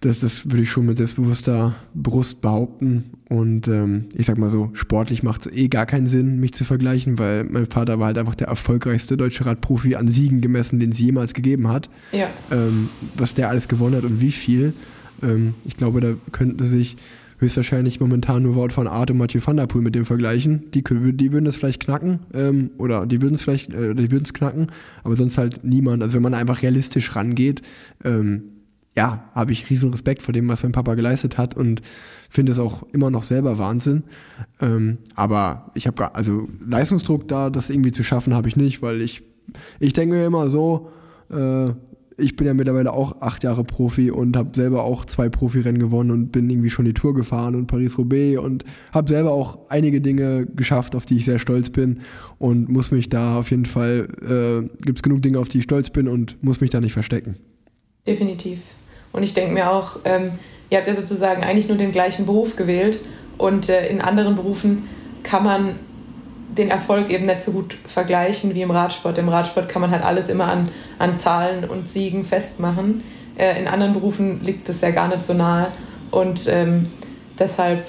das, 0.00 0.20
das 0.20 0.46
würde 0.46 0.62
ich 0.62 0.70
schon 0.70 0.86
mit 0.86 0.98
selbstbewusster 0.98 1.74
Brust 1.94 2.40
behaupten. 2.40 3.04
Und 3.28 3.66
ähm, 3.66 4.06
ich 4.14 4.26
sag 4.26 4.38
mal 4.38 4.50
so, 4.50 4.70
sportlich 4.74 5.22
macht 5.22 5.46
es 5.46 5.52
eh 5.52 5.68
gar 5.68 5.86
keinen 5.86 6.06
Sinn, 6.06 6.38
mich 6.38 6.54
zu 6.54 6.64
vergleichen, 6.64 7.18
weil 7.18 7.44
mein 7.44 7.66
Vater 7.66 7.98
war 7.98 8.06
halt 8.06 8.18
einfach 8.18 8.34
der 8.34 8.48
erfolgreichste 8.48 9.16
deutsche 9.16 9.46
Radprofi 9.46 9.96
an 9.96 10.08
Siegen 10.08 10.40
gemessen, 10.40 10.78
den 10.78 10.90
es 10.90 10.98
jemals 11.00 11.34
gegeben 11.34 11.68
hat. 11.68 11.90
Ja. 12.12 12.28
Ähm, 12.50 12.88
was 13.16 13.34
der 13.34 13.48
alles 13.48 13.68
gewonnen 13.68 13.96
hat 13.96 14.04
und 14.04 14.20
wie 14.20 14.32
viel. 14.32 14.74
Ähm, 15.22 15.54
ich 15.64 15.76
glaube, 15.76 16.00
da 16.00 16.14
könnte 16.30 16.64
sich 16.64 16.96
höchstwahrscheinlich 17.38 18.00
momentan 18.00 18.42
nur 18.42 18.54
Wort 18.54 18.72
von 18.72 18.86
Art 18.86 19.10
und 19.10 19.18
Mathieu 19.18 19.40
van 19.44 19.56
der 19.56 19.66
Poel 19.66 19.82
mit 19.82 19.94
dem 19.94 20.04
vergleichen. 20.04 20.70
Die, 20.72 20.82
die 20.82 21.32
würden 21.32 21.44
das 21.44 21.56
vielleicht 21.56 21.82
knacken 21.82 22.20
ähm, 22.34 22.70
oder 22.78 23.06
die 23.06 23.20
würden 23.20 23.34
es 23.34 23.42
vielleicht, 23.42 23.72
äh, 23.72 23.94
die 23.94 24.10
würden 24.10 24.24
es 24.24 24.32
knacken, 24.32 24.68
aber 25.04 25.16
sonst 25.16 25.38
halt 25.38 25.64
niemand. 25.64 26.02
Also 26.02 26.14
wenn 26.14 26.22
man 26.22 26.34
einfach 26.34 26.62
realistisch 26.62 27.14
rangeht, 27.14 27.62
ähm, 28.04 28.44
ja, 28.96 29.28
habe 29.34 29.52
ich 29.52 29.68
riesen 29.68 29.90
Respekt 29.90 30.22
vor 30.22 30.32
dem, 30.32 30.48
was 30.48 30.62
mein 30.62 30.72
Papa 30.72 30.94
geleistet 30.94 31.36
hat 31.36 31.54
und 31.54 31.82
finde 32.30 32.52
es 32.52 32.58
auch 32.58 32.82
immer 32.92 33.10
noch 33.10 33.24
selber 33.24 33.58
Wahnsinn. 33.58 34.04
Ähm, 34.60 34.98
aber 35.14 35.70
ich 35.74 35.86
habe 35.86 36.14
also 36.14 36.48
Leistungsdruck 36.66 37.28
da, 37.28 37.50
das 37.50 37.68
irgendwie 37.68 37.92
zu 37.92 38.02
schaffen, 38.02 38.32
habe 38.32 38.48
ich 38.48 38.56
nicht, 38.56 38.80
weil 38.80 39.02
ich, 39.02 39.22
ich 39.80 39.92
denke 39.92 40.14
mir 40.14 40.24
immer 40.24 40.48
so, 40.48 40.90
äh, 41.30 41.72
ich 42.18 42.36
bin 42.36 42.46
ja 42.46 42.54
mittlerweile 42.54 42.92
auch 42.92 43.20
acht 43.20 43.44
Jahre 43.44 43.62
Profi 43.62 44.10
und 44.10 44.36
habe 44.36 44.50
selber 44.54 44.84
auch 44.84 45.04
zwei 45.04 45.28
Profirennen 45.28 45.78
gewonnen 45.78 46.10
und 46.10 46.32
bin 46.32 46.48
irgendwie 46.48 46.70
schon 46.70 46.86
die 46.86 46.94
Tour 46.94 47.14
gefahren 47.14 47.54
und 47.54 47.66
Paris-Roubaix 47.66 48.38
und 48.38 48.64
habe 48.92 49.08
selber 49.08 49.32
auch 49.32 49.58
einige 49.68 50.00
Dinge 50.00 50.46
geschafft, 50.46 50.94
auf 50.94 51.04
die 51.04 51.16
ich 51.16 51.26
sehr 51.26 51.38
stolz 51.38 51.68
bin 51.68 52.00
und 52.38 52.70
muss 52.70 52.90
mich 52.90 53.10
da 53.10 53.38
auf 53.38 53.50
jeden 53.50 53.66
Fall, 53.66 54.08
äh, 54.22 54.84
gibt 54.84 54.98
es 54.98 55.02
genug 55.02 55.20
Dinge, 55.22 55.38
auf 55.38 55.48
die 55.48 55.58
ich 55.58 55.64
stolz 55.64 55.90
bin 55.90 56.08
und 56.08 56.42
muss 56.42 56.60
mich 56.60 56.70
da 56.70 56.80
nicht 56.80 56.94
verstecken. 56.94 57.36
Definitiv. 58.06 58.60
Und 59.12 59.22
ich 59.22 59.34
denke 59.34 59.52
mir 59.52 59.70
auch, 59.70 60.00
ähm, 60.04 60.32
ihr 60.70 60.78
habt 60.78 60.86
ja 60.86 60.94
sozusagen 60.94 61.42
eigentlich 61.42 61.68
nur 61.68 61.76
den 61.76 61.92
gleichen 61.92 62.24
Beruf 62.24 62.56
gewählt 62.56 63.00
und 63.36 63.68
äh, 63.68 63.88
in 63.88 64.00
anderen 64.00 64.36
Berufen 64.36 64.84
kann 65.22 65.44
man 65.44 65.74
den 66.58 66.70
Erfolg 66.70 67.10
eben 67.10 67.26
nicht 67.26 67.42
so 67.42 67.52
gut 67.52 67.76
vergleichen 67.86 68.54
wie 68.54 68.62
im 68.62 68.70
Radsport. 68.70 69.18
Im 69.18 69.28
Radsport 69.28 69.68
kann 69.68 69.82
man 69.82 69.90
halt 69.90 70.02
alles 70.02 70.28
immer 70.28 70.46
an, 70.46 70.68
an 70.98 71.18
Zahlen 71.18 71.64
und 71.64 71.88
Siegen 71.88 72.24
festmachen. 72.24 73.02
Äh, 73.36 73.60
in 73.60 73.68
anderen 73.68 73.92
Berufen 73.92 74.44
liegt 74.44 74.68
das 74.68 74.80
ja 74.80 74.90
gar 74.90 75.08
nicht 75.08 75.22
so 75.22 75.34
nahe. 75.34 75.68
Und 76.10 76.48
ähm, 76.48 76.90
deshalb 77.38 77.84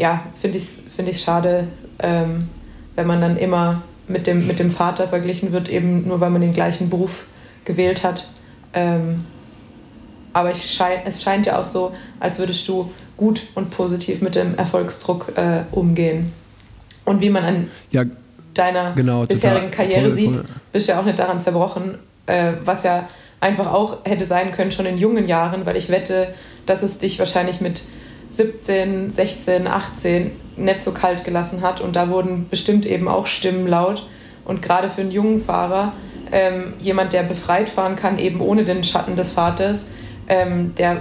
ja, 0.00 0.24
finde 0.34 0.56
ich 0.56 0.64
es 0.64 0.94
find 0.94 1.14
schade, 1.14 1.68
ähm, 1.98 2.48
wenn 2.96 3.06
man 3.06 3.20
dann 3.20 3.36
immer 3.36 3.82
mit 4.08 4.26
dem, 4.26 4.46
mit 4.46 4.58
dem 4.58 4.70
Vater 4.70 5.06
verglichen 5.06 5.52
wird, 5.52 5.68
eben 5.68 6.08
nur 6.08 6.20
weil 6.20 6.30
man 6.30 6.40
den 6.40 6.54
gleichen 6.54 6.88
Beruf 6.88 7.26
gewählt 7.66 8.02
hat. 8.02 8.26
Ähm, 8.72 9.26
aber 10.32 10.52
ich 10.52 10.70
schein, 10.70 11.00
es 11.04 11.22
scheint 11.22 11.44
ja 11.44 11.60
auch 11.60 11.66
so, 11.66 11.92
als 12.18 12.38
würdest 12.38 12.66
du 12.66 12.90
gut 13.18 13.42
und 13.54 13.70
positiv 13.70 14.22
mit 14.22 14.36
dem 14.36 14.56
Erfolgsdruck 14.56 15.36
äh, 15.36 15.64
umgehen. 15.70 16.32
Und 17.10 17.20
wie 17.20 17.30
man 17.30 17.44
an 17.44 17.70
ja, 17.90 18.04
deiner 18.54 18.92
genau, 18.92 19.26
bisherigen 19.26 19.70
total, 19.72 19.86
Karriere 19.86 20.02
voll, 20.02 20.12
sieht, 20.12 20.36
voll. 20.36 20.44
bist 20.70 20.88
du 20.88 20.92
ja 20.92 21.00
auch 21.00 21.04
nicht 21.04 21.18
daran 21.18 21.40
zerbrochen, 21.40 21.98
äh, 22.26 22.52
was 22.64 22.84
ja 22.84 23.08
einfach 23.40 23.72
auch 23.72 24.04
hätte 24.04 24.24
sein 24.24 24.52
können 24.52 24.70
schon 24.70 24.86
in 24.86 24.96
jungen 24.96 25.26
Jahren, 25.26 25.66
weil 25.66 25.76
ich 25.76 25.88
wette, 25.88 26.28
dass 26.66 26.84
es 26.84 26.98
dich 27.00 27.18
wahrscheinlich 27.18 27.60
mit 27.60 27.82
17, 28.28 29.10
16, 29.10 29.66
18 29.66 30.30
nicht 30.56 30.82
so 30.84 30.92
kalt 30.92 31.24
gelassen 31.24 31.62
hat. 31.62 31.80
Und 31.80 31.96
da 31.96 32.10
wurden 32.10 32.48
bestimmt 32.48 32.86
eben 32.86 33.08
auch 33.08 33.26
Stimmen 33.26 33.66
laut. 33.66 34.06
Und 34.44 34.62
gerade 34.62 34.88
für 34.88 35.00
einen 35.00 35.10
jungen 35.10 35.40
Fahrer, 35.40 35.92
ähm, 36.30 36.74
jemand, 36.78 37.12
der 37.12 37.24
befreit 37.24 37.68
fahren 37.68 37.96
kann, 37.96 38.20
eben 38.20 38.40
ohne 38.40 38.62
den 38.62 38.84
Schatten 38.84 39.16
des 39.16 39.32
Vaters, 39.32 39.88
ähm, 40.28 40.76
der 40.76 41.00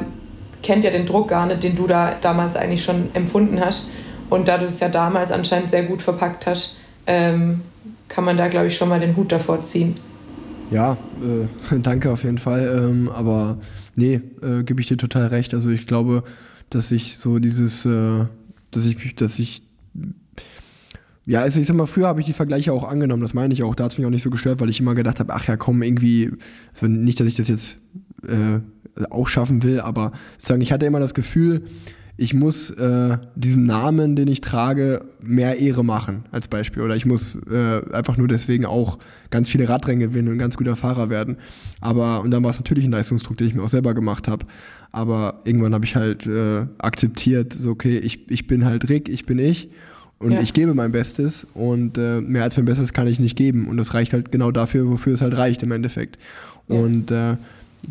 kennt 0.63 0.83
ja 0.83 0.89
den 0.89 1.05
Druck 1.05 1.27
gar 1.27 1.45
nicht, 1.45 1.61
den 1.61 1.75
du 1.75 1.85
da 1.85 2.15
damals 2.19 2.55
eigentlich 2.55 2.83
schon 2.83 3.09
empfunden 3.13 3.63
hast 3.63 3.89
Und 4.29 4.47
da 4.47 4.57
du 4.57 4.65
es 4.65 4.79
ja 4.79 4.89
damals 4.89 5.31
anscheinend 5.31 5.69
sehr 5.69 5.83
gut 5.83 6.01
verpackt 6.01 6.45
hast, 6.45 6.77
ähm, 7.07 7.61
kann 8.07 8.23
man 8.23 8.37
da, 8.37 8.47
glaube 8.47 8.67
ich, 8.67 8.77
schon 8.77 8.89
mal 8.89 8.99
den 8.99 9.15
Hut 9.15 9.31
davor 9.31 9.63
ziehen. 9.63 9.95
Ja, 10.71 10.97
äh, 11.21 11.79
danke 11.81 12.11
auf 12.11 12.23
jeden 12.23 12.37
Fall. 12.37 12.89
Ähm, 12.89 13.09
aber 13.09 13.57
nee, 13.95 14.21
äh, 14.41 14.63
gebe 14.63 14.81
ich 14.81 14.87
dir 14.87 14.97
total 14.97 15.27
recht. 15.27 15.53
Also 15.53 15.69
ich 15.69 15.87
glaube, 15.87 16.23
dass 16.69 16.91
ich 16.91 17.17
so 17.17 17.39
dieses, 17.39 17.85
äh, 17.85 18.25
dass 18.71 18.85
ich 18.85 19.15
dass 19.15 19.39
ich 19.39 19.63
ja, 21.25 21.41
also 21.41 21.61
ich 21.61 21.67
sag 21.67 21.75
mal, 21.75 21.85
früher 21.85 22.07
habe 22.07 22.21
ich 22.21 22.25
die 22.25 22.33
Vergleiche 22.33 22.73
auch 22.73 22.83
angenommen, 22.83 23.21
das 23.21 23.35
meine 23.35 23.53
ich 23.53 23.61
auch. 23.61 23.75
Da 23.75 23.83
hat 23.83 23.91
es 23.91 23.97
mich 23.99 24.07
auch 24.07 24.11
nicht 24.11 24.23
so 24.23 24.31
gestört, 24.31 24.59
weil 24.61 24.69
ich 24.71 24.79
immer 24.79 24.95
gedacht 24.95 25.19
habe, 25.19 25.31
ach 25.31 25.47
ja, 25.47 25.57
komm, 25.57 25.83
irgendwie, 25.83 26.31
also 26.73 26.87
nicht, 26.87 27.19
dass 27.19 27.27
ich 27.27 27.35
das 27.35 27.47
jetzt 27.47 27.77
äh, 28.27 28.61
auch 29.11 29.27
schaffen 29.27 29.61
will, 29.61 29.79
aber 29.79 30.11
sozusagen, 30.37 30.61
ich 30.61 30.71
hatte 30.71 30.87
immer 30.87 30.99
das 30.99 31.13
Gefühl, 31.13 31.67
ich 32.19 32.33
muss 32.33 32.69
äh, 32.71 33.17
diesem 33.35 33.63
Namen, 33.63 34.17
den 34.17 34.27
ich 34.27 34.41
trage, 34.41 35.05
mehr 35.21 35.57
Ehre 35.57 35.85
machen, 35.85 36.25
als 36.31 36.49
Beispiel. 36.49 36.83
Oder 36.83 36.97
ich 36.97 37.05
muss 37.05 37.39
äh, 37.49 37.81
einfach 37.93 38.17
nur 38.17 38.27
deswegen 38.27 38.65
auch 38.65 38.99
ganz 39.29 39.47
viele 39.47 39.69
Radrennen 39.69 40.01
gewinnen 40.01 40.27
und 40.27 40.33
ein 40.33 40.39
ganz 40.39 40.57
guter 40.57 40.75
Fahrer 40.75 41.09
werden. 41.09 41.37
Aber, 41.79 42.21
und 42.21 42.31
dann 42.31 42.43
war 42.43 42.51
es 42.51 42.59
natürlich 42.59 42.83
ein 42.83 42.91
Leistungsdruck, 42.91 43.37
den 43.37 43.47
ich 43.47 43.55
mir 43.55 43.63
auch 43.63 43.69
selber 43.69 43.93
gemacht 43.93 44.27
habe. 44.27 44.45
Aber 44.91 45.39
irgendwann 45.45 45.73
habe 45.73 45.85
ich 45.85 45.95
halt 45.95 46.27
äh, 46.27 46.65
akzeptiert, 46.79 47.53
so, 47.53 47.69
okay, 47.69 47.97
ich, 47.97 48.29
ich 48.29 48.47
bin 48.47 48.65
halt 48.65 48.89
Rick, 48.89 49.07
ich 49.07 49.25
bin 49.25 49.39
ich. 49.39 49.69
Und 50.17 50.31
ja. 50.31 50.41
ich 50.41 50.51
gebe 50.51 50.73
mein 50.73 50.91
Bestes 50.91 51.47
und 51.53 51.97
äh, 51.97 52.19
mehr 52.19 52.43
als 52.43 52.57
mein 52.57 52.65
Bestes 52.65 52.91
kann 52.91 53.07
ich 53.07 53.19
nicht 53.19 53.37
geben. 53.37 53.69
Und 53.69 53.77
das 53.77 53.93
reicht 53.93 54.11
halt 54.11 54.33
genau 54.33 54.51
dafür, 54.51 54.89
wofür 54.89 55.13
es 55.13 55.21
halt 55.21 55.37
reicht 55.37 55.63
im 55.63 55.71
Endeffekt. 55.71 56.17
Ja. 56.67 56.75
Und 56.75 57.11
äh, 57.11 57.37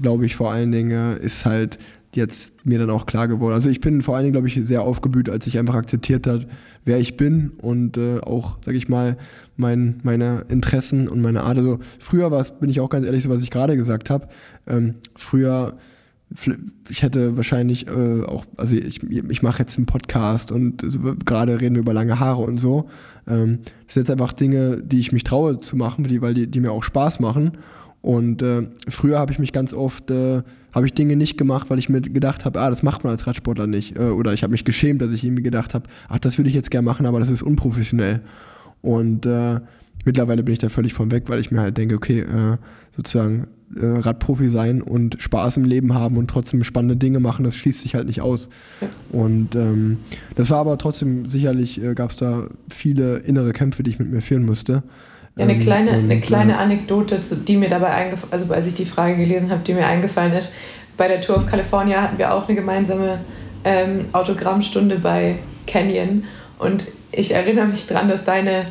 glaube 0.03 0.26
ich 0.26 0.37
vor 0.37 0.53
allen 0.53 0.70
Dingen 0.70 1.16
ist 1.16 1.47
halt 1.47 1.79
jetzt 2.15 2.53
mir 2.65 2.79
dann 2.79 2.91
auch 2.91 3.07
klar 3.07 3.29
geworden. 3.29 3.55
Also 3.55 3.71
ich 3.71 3.81
bin 3.81 4.03
vor 4.03 4.17
allen 4.17 4.25
Dingen, 4.25 4.33
glaube 4.33 4.49
ich, 4.49 4.59
sehr 4.63 4.83
aufgeblüht, 4.83 5.29
als 5.29 5.47
ich 5.47 5.59
einfach 5.59 5.75
akzeptiert 5.75 6.27
habe, 6.27 6.47
wer 6.85 6.99
ich 6.99 7.17
bin 7.17 7.51
und 7.59 7.97
äh, 7.97 8.21
auch, 8.21 8.59
sage 8.63 8.79
ich 8.79 8.89
mal, 8.89 9.17
mein, 9.57 10.01
meine 10.03 10.45
Interessen 10.49 11.09
und 11.09 11.21
meine 11.21 11.43
Art. 11.43 11.59
Also 11.59 11.81
früher 11.99 12.31
war 12.31 12.41
es, 12.41 12.53
bin 12.53 12.71
ich 12.71 12.81
auch 12.81 12.89
ganz 12.89 13.05
ehrlich, 13.05 13.25
so 13.25 13.31
was 13.31 13.43
ich 13.43 13.51
gerade 13.51 13.77
gesagt 13.77 14.11
habe. 14.11 14.29
Ähm, 14.67 14.95
früher 15.15 15.77
ich 16.91 17.03
hätte 17.03 17.37
wahrscheinlich 17.37 17.89
äh, 17.89 18.23
auch, 18.23 18.45
also 18.57 18.77
ich, 18.77 19.03
ich 19.03 19.43
mache 19.43 19.61
jetzt 19.61 19.79
einen 19.79 19.87
Podcast 19.87 20.53
und 20.53 20.83
so, 20.87 21.01
gerade 21.25 21.61
reden 21.61 21.75
wir 21.75 21.81
über 21.81 21.95
lange 21.95 22.21
Haare 22.21 22.43
und 22.43 22.59
so. 22.59 22.89
Ähm, 23.27 23.61
das 23.87 23.95
sind 23.95 24.03
jetzt 24.03 24.11
einfach 24.11 24.33
Dinge, 24.33 24.83
die 24.83 25.01
ich 25.01 25.13
mich 25.13 25.25
traue 25.25 25.61
zu 25.61 25.77
machen, 25.77 26.05
die, 26.05 26.21
weil 26.21 26.35
die, 26.35 26.47
die 26.47 26.61
mir 26.61 26.73
auch 26.73 26.83
Spaß 26.83 27.21
machen. 27.21 27.53
Und 28.03 28.43
äh, 28.43 28.69
früher 28.89 29.19
habe 29.19 29.33
ich 29.33 29.39
mich 29.39 29.53
ganz 29.53 29.73
oft, 29.73 30.11
äh, 30.11 30.43
habe 30.73 30.87
ich 30.87 30.95
Dinge 30.95 31.16
nicht 31.16 31.39
gemacht, 31.39 31.71
weil 31.71 31.79
ich 31.79 31.89
mir 31.89 32.01
gedacht 32.01 32.45
habe, 32.45 32.61
ah, 32.61 32.71
das 32.71 32.83
macht 32.83 33.05
man 33.05 33.12
als 33.12 33.27
Radsportler 33.27 33.66
nicht. 33.66 33.97
Äh, 33.97 34.11
oder 34.11 34.33
ich 34.33 34.43
habe 34.43 34.53
mich 34.53 34.64
geschämt, 34.64 35.03
dass 35.03 35.12
ich 35.12 35.25
irgendwie 35.25 35.43
gedacht 35.43 35.75
habe, 35.75 35.89
ach, 36.09 36.19
das 36.19 36.39
würde 36.39 36.49
ich 36.49 36.55
jetzt 36.55 36.71
gerne 36.71 36.85
machen, 36.85 37.07
aber 37.07 37.21
das 37.21 37.31
ist 37.31 37.43
unprofessionell. 37.43 38.21
Und 38.83 39.27
äh, 39.27 39.61
mittlerweile 40.05 40.43
bin 40.43 40.53
ich 40.53 40.59
da 40.59 40.69
völlig 40.69 40.95
von 40.95 41.11
weg, 41.11 41.25
weil 41.29 41.41
ich 41.41 41.51
mir 41.51 41.61
halt 41.61 41.77
denke, 41.77 41.95
okay, 41.95 42.21
äh, 42.21 42.57
sozusagen 42.91 43.49
äh, 43.77 43.85
Radprofi 43.85 44.49
sein 44.49 44.81
und 44.81 45.16
Spaß 45.21 45.59
im 45.59 45.64
Leben 45.64 45.95
haben 45.95 46.16
und 46.16 46.29
trotzdem 46.29 46.64
spannende 46.64 46.97
Dinge 46.97 47.21
machen, 47.21 47.45
das 47.45 47.57
schließt 47.57 47.83
sich 47.83 47.95
halt 47.95 48.07
nicht 48.07 48.21
aus. 48.21 48.49
Und 49.11 49.55
ähm, 49.57 49.99
das 50.37 50.51
war 50.51 50.59
aber 50.59 50.79
trotzdem, 50.79 51.29
sicherlich 51.29 51.83
äh, 51.83 51.95
gab 51.95 52.11
es 52.11 52.16
da 52.16 52.47
viele 52.71 53.19
innere 53.19 53.53
Kämpfe, 53.53 53.83
die 53.83 53.91
ich 53.91 53.99
mit 53.99 54.11
mir 54.11 54.23
führen 54.23 54.45
musste. 54.45 54.83
Ja, 55.39 55.45
eine 55.45 55.55
ähm, 55.55 55.61
kleine, 55.61 55.91
und, 55.93 56.11
eine 56.11 56.20
kleine 56.20 56.59
Anekdote, 56.59 57.20
die 57.20 57.57
mir 57.57 57.68
dabei 57.68 57.91
eingefallen, 57.91 58.32
also 58.32 58.53
als 58.53 58.66
ich 58.66 58.74
die 58.74 58.84
Frage 58.84 59.16
gelesen 59.16 59.51
habe, 59.51 59.62
die 59.64 59.72
mir 59.72 59.86
eingefallen 59.86 60.32
ist. 60.32 60.53
Bei 60.97 61.07
der 61.07 61.20
Tour 61.20 61.36
of 61.36 61.47
California 61.47 62.03
hatten 62.03 62.18
wir 62.18 62.34
auch 62.34 62.49
eine 62.49 62.57
gemeinsame 62.57 63.20
ähm, 63.64 64.07
Autogrammstunde 64.12 64.97
bei 64.97 65.36
Canyon. 65.68 66.24
Und 66.59 66.89
ich 67.12 67.32
erinnere 67.32 67.68
mich 67.68 67.86
daran, 67.86 68.09
dass 68.09 68.24
deine 68.24 68.66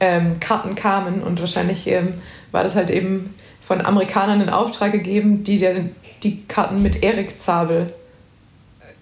ähm, 0.00 0.40
Karten 0.40 0.74
kamen. 0.74 1.22
Und 1.22 1.38
wahrscheinlich 1.38 1.86
ähm, 1.86 2.14
war 2.50 2.64
das 2.64 2.74
halt 2.74 2.90
eben 2.90 3.32
von 3.60 3.80
Amerikanern 3.86 4.40
in 4.40 4.48
Auftrag 4.48 4.90
gegeben, 4.90 5.44
die 5.44 5.60
dir 5.60 5.88
die 6.24 6.42
Karten 6.48 6.82
mit 6.82 7.04
Erik 7.04 7.40
Zabel 7.40 7.92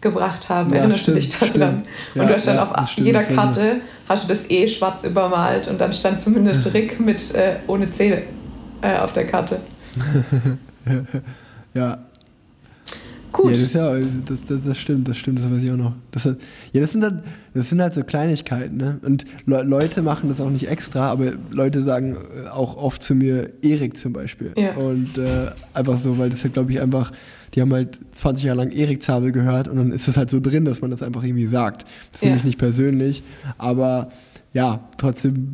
gebracht 0.07 0.48
haben. 0.48 0.70
Ja, 0.70 0.78
Erinnerst 0.78 1.02
stimmt, 1.02 1.16
du 1.16 1.20
dich 1.20 1.59
daran? 1.59 1.82
Ja, 2.14 2.22
und 2.22 2.28
du 2.28 2.34
hast 2.34 2.46
dann 2.46 2.57
ja, 2.57 2.70
auf 2.70 2.90
jeder 2.96 3.24
Karte 3.24 3.76
hast 4.09 4.24
du 4.24 4.28
das 4.28 4.48
E 4.50 4.68
schwarz 4.68 5.04
übermalt 5.04 5.68
und 5.68 5.80
dann 5.80 5.92
stand 5.92 6.20
zumindest 6.20 6.72
Rick 6.74 7.00
mit 7.00 7.34
äh, 7.34 7.57
ohne 7.66 7.90
C 7.90 8.24
äh, 8.82 8.98
auf 8.98 9.12
der 9.12 9.26
Karte. 9.26 9.61
ja. 11.74 11.98
Gut. 13.32 13.52
Ja, 13.52 13.59
das, 13.59 13.72
ja 13.74 13.94
das, 14.24 14.44
das, 14.48 14.59
das, 14.64 14.78
stimmt, 14.78 15.09
das 15.09 15.16
stimmt, 15.18 15.40
das 15.40 15.50
weiß 15.50 15.62
ich 15.62 15.70
auch 15.70 15.76
noch. 15.76 15.92
Das, 16.11 16.24
ja, 16.24 16.80
das 16.80 16.92
sind, 16.92 17.02
halt, 17.02 17.22
das 17.52 17.68
sind 17.68 17.82
halt 17.82 17.92
so 17.92 18.02
Kleinigkeiten, 18.02 18.78
ne? 18.78 18.98
Und 19.02 19.26
Le 19.44 19.62
Leute 19.62 20.00
machen 20.00 20.30
das 20.30 20.40
auch 20.40 20.48
nicht 20.48 20.68
extra, 20.68 21.11
aber 21.11 21.32
Leute 21.50 21.82
sagen 21.82 22.16
äh, 22.16 22.48
auch 22.48 22.78
oft 22.78 23.02
zu 23.02 23.14
mir 23.14 23.50
Erik 23.61 23.98
zum 23.98 24.14
Beispiel. 24.14 24.52
Ja. 24.57 24.72
Und 24.76 25.18
äh, 25.18 25.50
einfach 25.74 25.98
so, 25.98 26.16
weil 26.18 26.30
das 26.30 26.44
halt, 26.44 26.54
glaube 26.54 26.72
ich, 26.72 26.80
einfach 26.80 27.12
die 27.57 27.62
haben 27.62 27.72
halt 27.72 27.98
20 28.12 28.44
Jahre 28.44 28.59
lang 28.59 28.70
Erik 28.70 29.02
Zabel 29.02 29.32
gehört 29.32 29.66
und 29.66 29.76
dann 29.76 29.90
ist 29.90 30.07
es 30.07 30.18
halt 30.18 30.30
so 30.30 30.40
drin, 30.40 30.66
dass 30.66 30.82
man 30.82 30.90
das 30.90 31.02
einfach 31.02 31.24
irgendwie 31.24 31.46
sagt. 31.46 31.86
Das 32.12 32.20
ja. 32.20 32.36
ich 32.36 32.44
nicht 32.44 32.59
persönlich, 32.59 33.22
aber 33.57 34.11
ja, 34.52 34.88
trotzdem 34.98 35.52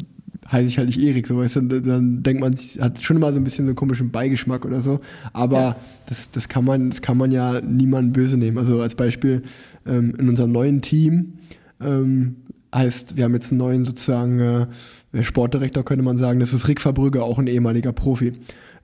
heiße 0.50 0.66
ich 0.66 0.78
halt 0.78 0.88
nicht 0.88 1.00
Erik, 1.00 1.28
so 1.28 1.38
weißt 1.38 1.56
du, 1.56 1.80
dann 1.80 2.22
denkt 2.24 2.42
man, 2.42 2.54
hat 2.80 3.02
schon 3.02 3.16
immer 3.16 3.32
so 3.32 3.38
ein 3.38 3.44
bisschen 3.44 3.64
so 3.64 3.70
einen 3.70 3.76
komischen 3.76 4.10
Beigeschmack 4.10 4.64
oder 4.64 4.80
so, 4.80 5.00
aber 5.32 5.60
ja. 5.60 5.76
das, 6.08 6.30
das, 6.32 6.48
kann 6.48 6.64
man, 6.64 6.90
das 6.90 7.00
kann 7.02 7.16
man 7.16 7.30
ja 7.30 7.60
niemandem 7.60 8.12
böse 8.12 8.36
nehmen. 8.36 8.58
Also 8.58 8.80
als 8.80 8.96
Beispiel 8.96 9.42
ähm, 9.86 10.14
in 10.18 10.28
unserem 10.28 10.50
neuen 10.50 10.82
Team 10.82 11.34
ähm, 11.80 12.36
heißt, 12.74 13.16
wir 13.16 13.24
haben 13.24 13.34
jetzt 13.34 13.52
einen 13.52 13.58
neuen 13.58 13.84
sozusagen 13.84 14.40
äh, 15.12 15.22
Sportdirektor, 15.22 15.84
könnte 15.84 16.04
man 16.04 16.16
sagen, 16.16 16.40
das 16.40 16.52
ist 16.52 16.66
Rick 16.66 16.80
Verbrügge, 16.80 17.22
auch 17.22 17.38
ein 17.38 17.46
ehemaliger 17.46 17.92
Profi. 17.92 18.32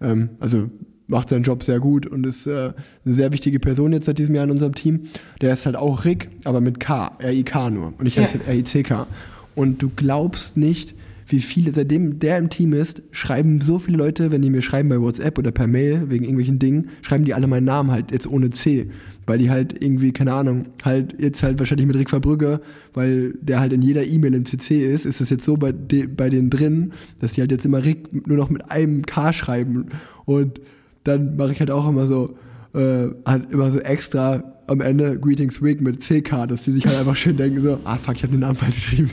Ähm, 0.01 0.31
also 0.41 0.71
macht 1.09 1.31
seinen 1.31 1.43
Job 1.43 1.65
sehr 1.65 1.81
gut 1.81 2.07
und 2.07 2.25
ist 2.27 2.47
äh, 2.47 2.73
eine 3.05 3.15
sehr 3.15 3.33
wichtige 3.33 3.59
Person 3.59 3.93
jetzt 3.93 4.07
seit 4.07 4.19
diesem 4.19 4.35
Jahr 4.35 4.45
in 4.45 4.51
unserem 4.51 4.75
Team. 4.75 5.05
Der 5.41 5.53
ist 5.53 5.67
halt 5.67 5.75
auch 5.75 6.05
Rick, 6.05 6.29
aber 6.45 6.61
mit 6.61 6.79
K, 6.79 7.17
R-I-K 7.19 7.71
nur. 7.71 7.95
Und 7.99 8.07
ich 8.07 8.19
heiße 8.19 8.35
ja. 8.35 8.41
halt 8.41 8.49
R-I-C-K. 8.49 9.07
Und 9.55 9.83
du 9.83 9.91
glaubst 9.97 10.57
nicht, 10.57 10.95
wie 11.27 11.41
viele, 11.41 11.73
seitdem 11.73 12.19
der 12.19 12.39
im 12.39 12.49
Team 12.49 12.73
ist, 12.73 13.03
schreiben 13.11 13.61
so 13.61 13.79
viele 13.79 13.99
Leute, 13.99 14.33
wenn 14.33 14.41
die 14.41 14.51
mir 14.51 14.63
schreiben 14.63 14.89
bei 14.89 15.01
WhatsApp 15.01 15.39
oder 15.39 15.51
per 15.51 15.67
Mail 15.67 16.09
wegen 16.09 16.25
irgendwelchen 16.25 16.59
Dingen, 16.59 16.91
schreiben 17.03 17.25
die 17.25 17.35
alle 17.35 17.47
meinen 17.47 17.65
Namen 17.65 17.91
halt 17.91 18.13
jetzt 18.13 18.27
ohne 18.27 18.51
C. 18.51 18.91
Weil 19.27 19.39
die 19.39 19.51
halt 19.51 19.83
irgendwie, 19.83 20.13
keine 20.13 20.33
Ahnung, 20.33 20.65
halt 20.85 21.17
jetzt 21.19 21.43
halt 21.43 21.59
wahrscheinlich 21.59 21.87
mit 21.87 21.97
Rick 21.97 22.09
Verbrügge, 22.09 22.61
weil 22.95 23.35
der 23.43 23.61
halt 23.61 23.75
in 23.75 23.83
jeder 23.83 24.07
E-Mail 24.07 24.35
im 24.35 24.47
CC 24.47 24.91
ist, 24.91 25.05
ist 25.05 25.21
es 25.21 25.29
jetzt 25.29 25.45
so 25.45 25.59
bei, 25.59 25.73
de, 25.73 26.07
bei 26.07 26.31
denen 26.31 26.49
drin, 26.49 26.93
dass 27.21 27.35
die 27.35 27.43
halt 27.43 27.53
jetzt 27.53 27.67
immer 27.67 27.85
Rick 27.85 28.27
nur 28.27 28.39
noch 28.39 28.49
mit 28.49 28.71
einem 28.71 29.05
K 29.05 29.35
schreiben. 29.35 29.87
Und 30.25 30.61
dann 31.05 31.37
mache 31.37 31.53
ich 31.53 31.61
halt 31.61 31.71
auch 31.71 31.89
immer 31.89 32.07
so, 32.07 32.37
äh, 32.75 33.09
halt 33.25 33.51
immer 33.51 33.71
so 33.71 33.81
extra 33.81 34.43
am 34.67 34.81
Ende 34.81 35.19
Greetings 35.19 35.63
Week 35.63 35.81
mit 35.81 36.01
CK, 36.01 36.47
dass 36.47 36.65
die 36.65 36.73
sich 36.73 36.87
halt 36.87 36.99
einfach 36.99 37.17
schön 37.17 37.37
denken, 37.37 37.63
so, 37.63 37.81
ah 37.85 37.97
fuck, 37.97 38.17
ich 38.17 38.23
habe 38.23 38.33
den 38.33 38.41
Namen 38.41 38.57
falsch 38.57 38.75
geschrieben. 38.75 39.11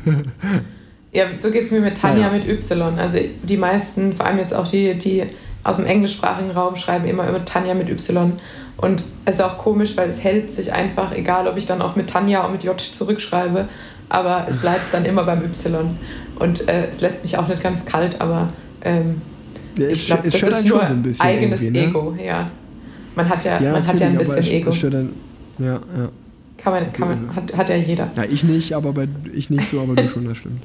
Ja, 1.11 1.25
so 1.37 1.49
geht 1.49 1.63
es 1.63 1.71
mir 1.71 1.79
mit 1.79 1.97
Tanja 1.97 2.27
ja, 2.27 2.27
ja. 2.27 2.33
mit 2.33 2.45
Y. 2.45 2.99
Also 2.99 3.17
die 3.43 3.55
meisten, 3.55 4.13
vor 4.13 4.25
allem 4.25 4.37
jetzt 4.37 4.53
auch 4.53 4.67
die, 4.67 4.95
die 4.95 5.23
aus 5.63 5.77
dem 5.77 5.85
englischsprachigen 5.85 6.51
Raum 6.51 6.75
schreiben 6.75 7.05
immer 7.05 7.25
immer 7.25 7.45
Tanja 7.45 7.73
mit 7.73 7.89
Y. 7.89 8.33
Und 8.75 9.03
es 9.23 9.35
ist 9.35 9.41
auch 9.41 9.57
komisch, 9.57 9.95
weil 9.95 10.09
es 10.09 10.21
hält 10.21 10.51
sich 10.51 10.73
einfach, 10.73 11.13
egal 11.13 11.47
ob 11.47 11.55
ich 11.55 11.65
dann 11.65 11.81
auch 11.81 11.95
mit 11.95 12.09
Tanja 12.09 12.43
und 12.43 12.51
mit 12.51 12.63
J 12.65 12.77
zurückschreibe, 12.77 13.69
aber 14.09 14.45
es 14.45 14.57
bleibt 14.57 14.93
dann 14.93 15.05
immer 15.05 15.23
beim 15.23 15.41
Y. 15.41 15.97
Und 16.37 16.67
äh, 16.67 16.87
es 16.89 16.99
lässt 16.99 17.23
mich 17.23 17.37
auch 17.37 17.47
nicht 17.47 17.63
ganz 17.63 17.85
kalt, 17.85 18.19
aber 18.19 18.49
ähm, 18.83 19.21
ja, 19.77 19.87
ich 19.87 20.05
glaube, 20.07 20.29
das 20.29 20.41
ist 20.41 20.65
nur 20.67 20.87
so 20.87 21.23
eigenes 21.23 21.61
ne? 21.61 21.85
Ego, 21.87 22.15
ja. 22.23 22.49
Man 23.15 23.29
hat 23.29 23.45
ja, 23.45 23.61
ja 23.61 23.71
man 23.71 23.87
hat 23.87 23.99
ja 23.99 24.07
ein 24.07 24.17
bisschen 24.17 24.43
Ego. 24.43 24.71
Dann, 24.71 25.13
ja, 25.59 25.73
ja. 25.73 26.09
Kann 26.57 26.73
man, 26.73 26.93
kann 26.93 27.07
man, 27.07 27.35
hat, 27.35 27.55
hat 27.55 27.69
ja 27.69 27.75
jeder. 27.75 28.09
Ja, 28.15 28.23
ich 28.23 28.43
nicht, 28.43 28.73
aber 28.73 28.93
bei, 28.93 29.07
ich 29.33 29.49
nicht 29.49 29.69
so, 29.69 29.81
aber 29.81 29.95
du 29.95 30.07
schon, 30.07 30.25
das 30.25 30.37
stimmt. 30.37 30.61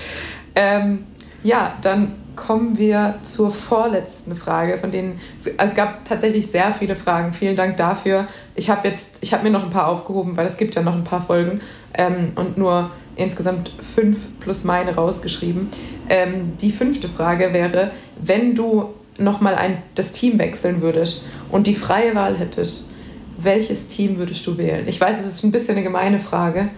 ähm, 0.54 1.00
ja, 1.42 1.74
dann 1.82 2.12
kommen 2.36 2.78
wir 2.78 3.16
zur 3.22 3.50
vorletzten 3.50 4.34
Frage, 4.36 4.78
von 4.78 4.90
denen 4.90 5.20
also 5.58 5.70
es 5.70 5.74
gab 5.74 6.04
tatsächlich 6.04 6.46
sehr 6.46 6.72
viele 6.72 6.96
Fragen. 6.96 7.32
Vielen 7.32 7.56
Dank 7.56 7.76
dafür. 7.76 8.26
Ich 8.54 8.70
habe 8.70 8.88
jetzt, 8.88 9.18
ich 9.20 9.32
habe 9.32 9.44
mir 9.44 9.50
noch 9.50 9.64
ein 9.64 9.70
paar 9.70 9.88
aufgehoben, 9.88 10.36
weil 10.36 10.46
es 10.46 10.56
gibt 10.56 10.74
ja 10.74 10.82
noch 10.82 10.94
ein 10.94 11.04
paar 11.04 11.22
Folgen 11.22 11.60
ähm, 11.94 12.32
und 12.34 12.56
nur 12.56 12.90
insgesamt 13.16 13.70
fünf 13.94 14.18
plus 14.40 14.64
meine 14.64 14.94
rausgeschrieben. 14.94 15.68
Ähm, 16.08 16.52
die 16.60 16.72
fünfte 16.72 17.08
Frage 17.08 17.52
wäre, 17.52 17.90
wenn 18.20 18.54
du 18.54 18.90
nochmal 19.18 19.56
das 19.94 20.12
Team 20.12 20.38
wechseln 20.38 20.80
würdest 20.80 21.26
und 21.50 21.66
die 21.66 21.74
freie 21.74 22.14
Wahl 22.14 22.38
hättest, 22.38 22.90
welches 23.38 23.88
Team 23.88 24.16
würdest 24.16 24.46
du 24.46 24.56
wählen? 24.56 24.86
Ich 24.86 25.00
weiß, 25.00 25.20
es 25.20 25.36
ist 25.36 25.44
ein 25.44 25.52
bisschen 25.52 25.76
eine 25.76 25.84
gemeine 25.84 26.18
Frage, 26.18 26.68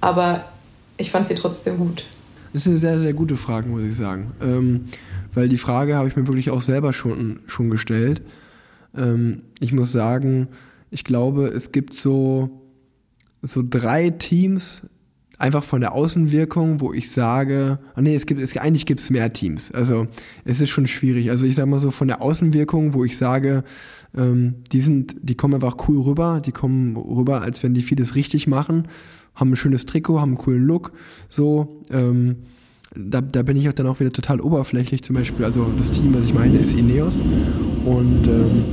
aber 0.00 0.44
ich 0.96 1.10
fand 1.10 1.26
sie 1.26 1.34
trotzdem 1.34 1.78
gut. 1.78 2.04
Das 2.52 2.62
ist 2.62 2.68
eine 2.68 2.78
sehr, 2.78 2.98
sehr 2.98 3.12
gute 3.12 3.36
Frage, 3.36 3.68
muss 3.68 3.82
ich 3.82 3.96
sagen. 3.96 4.32
Ähm, 4.40 4.84
weil 5.34 5.48
die 5.48 5.58
Frage 5.58 5.96
habe 5.96 6.08
ich 6.08 6.16
mir 6.16 6.26
wirklich 6.26 6.50
auch 6.50 6.62
selber 6.62 6.92
schon, 6.92 7.40
schon 7.46 7.68
gestellt. 7.68 8.22
Ähm, 8.96 9.42
ich 9.60 9.72
muss 9.72 9.92
sagen, 9.92 10.48
ich 10.90 11.04
glaube, 11.04 11.48
es 11.48 11.72
gibt 11.72 11.94
so, 11.94 12.62
so 13.42 13.62
drei 13.68 14.10
Teams, 14.10 14.82
einfach 15.38 15.64
von 15.64 15.80
der 15.80 15.92
Außenwirkung, 15.92 16.80
wo 16.80 16.92
ich 16.92 17.10
sage, 17.10 17.78
oh 17.96 18.00
nee, 18.00 18.14
es 18.14 18.26
gibt, 18.26 18.40
es, 18.40 18.56
eigentlich 18.56 18.86
gibt 18.86 19.00
es 19.00 19.10
mehr 19.10 19.32
Teams. 19.32 19.70
Also 19.72 20.06
es 20.44 20.60
ist 20.60 20.70
schon 20.70 20.86
schwierig. 20.86 21.30
Also 21.30 21.46
ich 21.46 21.54
sage 21.54 21.68
mal 21.68 21.78
so 21.78 21.90
von 21.90 22.08
der 22.08 22.22
Außenwirkung, 22.22 22.94
wo 22.94 23.04
ich 23.04 23.16
sage, 23.16 23.64
ähm, 24.16 24.54
die 24.72 24.80
sind, 24.80 25.16
die 25.22 25.34
kommen 25.34 25.54
einfach 25.54 25.76
cool 25.88 26.00
rüber, 26.00 26.40
die 26.44 26.52
kommen 26.52 26.96
rüber, 26.96 27.42
als 27.42 27.62
wenn 27.62 27.74
die 27.74 27.82
vieles 27.82 28.14
richtig 28.14 28.46
machen, 28.46 28.88
haben 29.34 29.52
ein 29.52 29.56
schönes 29.56 29.86
Trikot, 29.86 30.20
haben 30.20 30.30
einen 30.30 30.38
coolen 30.38 30.64
Look, 30.64 30.92
so. 31.28 31.82
Ähm, 31.90 32.36
da, 32.96 33.20
da 33.20 33.42
bin 33.42 33.56
ich 33.56 33.68
auch 33.68 33.72
dann 33.72 33.88
auch 33.88 33.98
wieder 33.98 34.12
total 34.12 34.40
oberflächlich 34.40 35.02
zum 35.02 35.16
Beispiel. 35.16 35.44
Also 35.44 35.66
das 35.76 35.90
Team, 35.90 36.14
was 36.14 36.24
ich 36.24 36.32
meine, 36.32 36.58
ist 36.58 36.78
Ineos 36.78 37.20
und 37.84 38.28
ähm, 38.28 38.64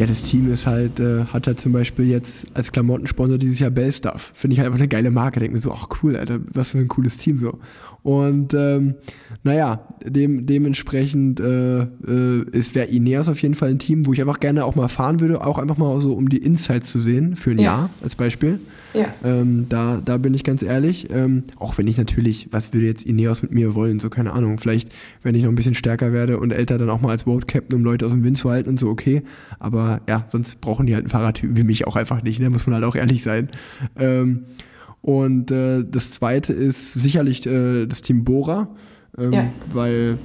ja, 0.00 0.06
das 0.06 0.22
Team 0.22 0.50
ist 0.50 0.66
halt, 0.66 0.98
äh, 0.98 1.24
hat 1.26 1.46
halt 1.46 1.60
zum 1.60 1.72
Beispiel 1.72 2.06
jetzt 2.06 2.46
als 2.54 2.72
Klamottensponsor 2.72 3.36
dieses 3.36 3.58
Jahr 3.58 3.70
Bellstuff. 3.70 4.32
Finde 4.34 4.54
ich 4.54 4.58
halt 4.58 4.66
einfach 4.68 4.78
eine 4.78 4.88
geile 4.88 5.10
Marke. 5.10 5.40
Denke 5.40 5.56
mir 5.56 5.60
so, 5.60 5.72
ach 5.72 5.88
cool, 6.02 6.16
Alter, 6.16 6.40
was 6.54 6.70
für 6.70 6.78
ein 6.78 6.88
cooles 6.88 7.18
Team 7.18 7.38
so. 7.38 7.58
Und 8.02 8.54
ähm, 8.54 8.94
naja, 9.42 9.86
dem, 10.02 10.46
dementsprechend 10.46 11.38
äh, 11.38 11.80
äh, 11.80 11.86
wäre 12.72 12.86
Ineos 12.86 13.28
auf 13.28 13.42
jeden 13.42 13.52
Fall 13.52 13.68
ein 13.68 13.78
Team, 13.78 14.06
wo 14.06 14.14
ich 14.14 14.22
einfach 14.22 14.40
gerne 14.40 14.64
auch 14.64 14.74
mal 14.74 14.88
fahren 14.88 15.20
würde, 15.20 15.44
auch 15.44 15.58
einfach 15.58 15.76
mal 15.76 16.00
so, 16.00 16.14
um 16.14 16.30
die 16.30 16.38
Insights 16.38 16.90
zu 16.90 16.98
sehen 16.98 17.36
für 17.36 17.50
ein 17.50 17.58
Ja. 17.58 17.64
Jahr 17.64 17.90
als 18.02 18.16
Beispiel. 18.16 18.58
Ja. 18.94 19.06
Ähm, 19.24 19.66
da, 19.68 20.00
da 20.04 20.16
bin 20.16 20.34
ich 20.34 20.42
ganz 20.44 20.62
ehrlich. 20.62 21.08
Ähm, 21.10 21.44
auch 21.56 21.78
wenn 21.78 21.86
ich 21.86 21.96
natürlich, 21.96 22.48
was 22.50 22.72
würde 22.72 22.86
jetzt 22.86 23.04
Ineos 23.04 23.42
mit 23.42 23.52
mir 23.52 23.74
wollen? 23.74 24.00
So, 24.00 24.10
keine 24.10 24.32
Ahnung. 24.32 24.58
Vielleicht, 24.58 24.90
wenn 25.22 25.34
ich 25.34 25.42
noch 25.42 25.50
ein 25.50 25.54
bisschen 25.54 25.74
stärker 25.74 26.12
werde 26.12 26.38
und 26.40 26.50
älter, 26.52 26.76
dann 26.78 26.90
auch 26.90 27.00
mal 27.00 27.10
als 27.10 27.26
Road 27.26 27.46
Captain, 27.46 27.78
um 27.78 27.84
Leute 27.84 28.06
aus 28.06 28.12
dem 28.12 28.24
Wind 28.24 28.36
zu 28.38 28.50
halten 28.50 28.68
und 28.70 28.80
so, 28.80 28.88
okay. 28.88 29.22
Aber 29.58 30.00
ja, 30.08 30.24
sonst 30.28 30.60
brauchen 30.60 30.86
die 30.86 30.94
halt 30.94 31.04
einen 31.04 31.10
Fahrradtypen 31.10 31.56
wie 31.56 31.62
mich 31.62 31.86
auch 31.86 31.96
einfach 31.96 32.22
nicht, 32.22 32.40
ne? 32.40 32.50
Muss 32.50 32.66
man 32.66 32.74
halt 32.74 32.84
auch 32.84 32.96
ehrlich 32.96 33.22
sein. 33.22 33.48
Ähm, 33.96 34.44
und 35.02 35.50
äh, 35.50 35.84
das 35.88 36.10
zweite 36.10 36.52
ist 36.52 36.92
sicherlich 36.94 37.46
äh, 37.46 37.86
das 37.86 38.02
Team 38.02 38.24
Bora, 38.24 38.68
ähm, 39.16 39.32
Ja. 39.32 39.44
weil 39.72 40.18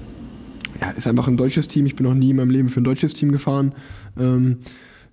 ja, 0.82 0.90
ist 0.90 1.08
einfach 1.08 1.28
ein 1.30 1.38
deutsches 1.38 1.68
Team. 1.70 1.86
Ich 1.86 1.96
bin 1.96 2.06
noch 2.06 2.14
nie 2.16 2.32
in 2.32 2.36
meinem 2.36 2.50
Leben 2.50 2.68
für 2.70 2.82
ein 2.82 2.84
deutsches 2.84 3.14
Team 3.14 3.32
gefahren. 3.32 3.74
Ähm, 4.20 4.58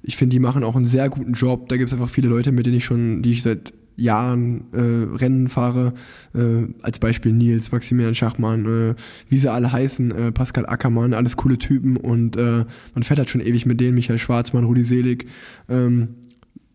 ich 0.03 0.16
finde, 0.16 0.35
die 0.35 0.41
machen 0.41 0.65
auch 0.65 0.77
einen 0.77 0.87
sehr 0.87 1.09
guten 1.09 1.33
Job. 1.33 1.69
Da 1.69 1.77
gibt 1.77 1.89
es 1.89 1.93
einfach 1.93 2.11
viele 2.11 2.29
Leute, 2.29 2.53
mit 2.53 2.66
denen 2.66 2.77
ich 2.77 2.85
schon, 2.85 3.23
die 3.23 3.33
ich 3.33 3.43
seit 3.43 3.73
Jahren 3.97 4.65
äh, 4.73 5.16
Rennen 5.16 5.49
fahre. 5.49 5.93
Äh, 6.35 6.66
als 6.83 6.99
Beispiel 6.99 7.33
Nils, 7.33 7.73
Maximilian 7.73 8.15
Schachmann, 8.15 8.66
äh, 8.66 8.95
wie 9.29 9.37
sie 9.37 9.51
alle 9.51 9.70
heißen, 9.70 10.11
äh, 10.11 10.33
Pascal 10.33 10.66
Ackermann, 10.66 11.15
alles 11.15 11.37
coole 11.37 11.59
Typen 11.59 11.97
und 11.97 12.37
äh, 12.37 12.65
man 12.95 13.03
fährt 13.03 13.19
halt 13.19 13.31
schon 13.31 13.41
ewig 13.41 13.66
mit 13.66 13.81
denen, 13.81 13.95
Michael 13.95 14.19
Schwarzmann, 14.19 14.65
Rudi 14.65 14.85
Selig. 14.85 15.27
Ähm, 15.69 16.09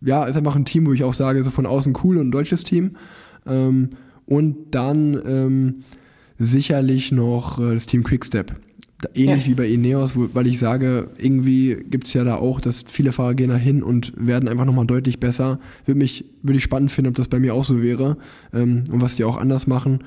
ja, 0.02 0.26
ist 0.26 0.38
einfach 0.38 0.56
ein 0.56 0.66
Team, 0.66 0.86
wo 0.86 0.94
ich 0.94 1.04
auch 1.04 1.14
sage, 1.16 1.44
so 1.44 1.50
von 1.50 1.66
außen 1.66 1.98
cool 2.04 2.18
und 2.18 2.28
ein 2.28 2.32
deutsches 2.32 2.64
Team. 2.64 2.98
Ähm, 3.46 3.90
und 4.26 4.76
dann 4.76 5.20
ähm, 5.26 5.76
sicherlich 6.38 7.12
noch 7.12 7.60
äh, 7.60 7.74
das 7.74 7.88
Team 7.88 8.04
Quickstep. 8.04 8.54
Ähnlich 9.14 9.46
Ja. 9.46 9.52
wie 9.52 9.56
bei 9.56 9.68
Ineos, 9.68 10.16
wo, 10.16 10.30
weil 10.34 10.48
ich 10.48 10.58
sage, 10.58 11.10
irgendwie 11.18 11.78
gibt 11.90 12.08
es 12.08 12.14
ja 12.14 12.24
da 12.24 12.36
auch, 12.36 12.60
dass 12.60 12.84
viele 12.88 13.12
Fahrer 13.12 13.36
gehen 13.36 13.50
da 13.50 13.56
hin 13.56 13.84
und 13.84 14.14
werden 14.18 14.50
einfach 14.50 14.66
nochmal 14.66 14.88
deutlich 14.88 15.20
besser. 15.20 15.60
Würde 15.86 16.00
mich, 16.00 16.26
würde 16.42 16.58
ich 16.58 16.64
spannend 16.64 16.90
finden, 16.92 17.10
ob 17.10 17.16
das 17.16 17.28
bei 17.28 17.40
mir 17.40 17.54
auch 17.54 17.66
so 17.66 17.82
wäre 17.84 18.18
ähm, 18.54 18.86
und 18.92 19.02
was 19.02 19.16
die 19.16 19.24
auch 19.24 19.38
anders 19.38 19.68
machen. 19.68 20.00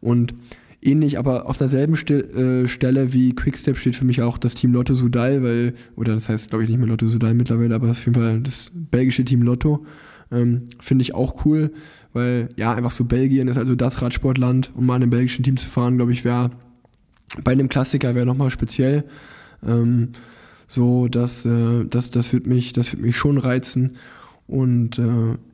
Und 0.00 0.34
ähnlich, 0.80 1.18
aber 1.18 1.48
auf 1.48 1.56
derselben 1.56 1.96
Ste 1.96 2.62
äh, 2.64 2.68
Stelle 2.68 3.12
wie 3.12 3.34
Quickstep 3.34 3.78
steht 3.78 3.96
für 3.96 4.04
mich 4.04 4.22
auch 4.22 4.38
das 4.38 4.54
Team 4.54 4.72
Lotto 4.72 4.94
Sudal, 4.94 5.42
weil, 5.42 5.74
oder 5.96 6.14
das 6.14 6.28
heißt, 6.28 6.50
glaube 6.50 6.62
ich, 6.62 6.70
nicht 6.70 6.78
mehr 6.78 6.88
Lotto 6.88 7.08
Sudal 7.08 7.34
mittlerweile, 7.34 7.74
aber 7.74 7.90
auf 7.90 8.04
jeden 8.04 8.14
Fall 8.14 8.40
das 8.40 8.70
belgische 8.72 9.24
Team 9.24 9.42
Lotto. 9.42 9.84
Ähm, 10.30 10.62
Finde 10.78 11.02
ich 11.02 11.14
auch 11.14 11.44
cool, 11.44 11.72
weil 12.12 12.48
ja, 12.56 12.72
einfach 12.74 12.90
so 12.92 13.04
Belgien 13.04 13.48
ist 13.48 13.58
also 13.58 13.74
das 13.74 14.02
Radsportland, 14.02 14.70
um 14.76 14.86
mal 14.86 14.96
in 14.96 15.02
einem 15.02 15.10
belgischen 15.10 15.44
Team 15.44 15.56
zu 15.56 15.68
fahren, 15.68 15.96
glaube 15.96 16.12
ich, 16.12 16.24
wäre 16.24 16.50
bei 17.42 17.52
einem 17.52 17.68
Klassiker 17.68 18.14
wäre 18.14 18.26
nochmal 18.26 18.50
speziell. 18.50 19.04
Ähm, 19.66 20.08
so, 20.68 21.08
das, 21.08 21.44
äh, 21.46 21.84
das, 21.88 22.10
das 22.10 22.32
wird 22.32 22.46
mich, 22.46 22.72
das 22.72 22.92
wird 22.92 23.02
mich 23.02 23.16
schon 23.16 23.38
reizen. 23.38 23.96
Und 24.48 24.98
äh, 24.98 25.02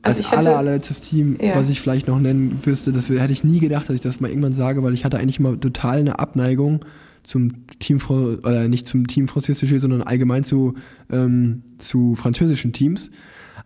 als 0.03 0.19
ich 0.19 0.27
hatte- 0.31 0.37
aller, 0.49 0.57
allerletztes 0.57 1.01
Team, 1.01 1.37
Ja. 1.41 1.55
was 1.55 1.69
ich 1.69 1.81
vielleicht 1.81 2.07
noch 2.07 2.19
nennen 2.19 2.59
wüsste, 2.63 2.91
das 2.91 3.09
hätte 3.09 3.33
ich 3.33 3.43
nie 3.43 3.59
gedacht, 3.59 3.89
dass 3.89 3.95
ich 3.95 4.01
das 4.01 4.19
mal 4.19 4.29
irgendwann 4.29 4.53
sage, 4.53 4.83
weil 4.83 4.93
ich 4.93 5.03
hatte 5.05 5.17
eigentlich 5.17 5.39
immer 5.39 5.59
total 5.59 5.97
eine 5.99 6.19
Abneigung 6.19 6.85
zum 7.23 7.65
Team, 7.79 7.99
oder 8.09 8.67
nicht 8.67 8.87
zum 8.87 9.07
Team 9.07 9.27
Französische, 9.27 9.79
sondern 9.79 10.01
allgemein 10.03 10.43
zu, 10.43 10.75
ähm, 11.11 11.63
zu 11.79 12.15
französischen 12.15 12.73
Teams. 12.73 13.09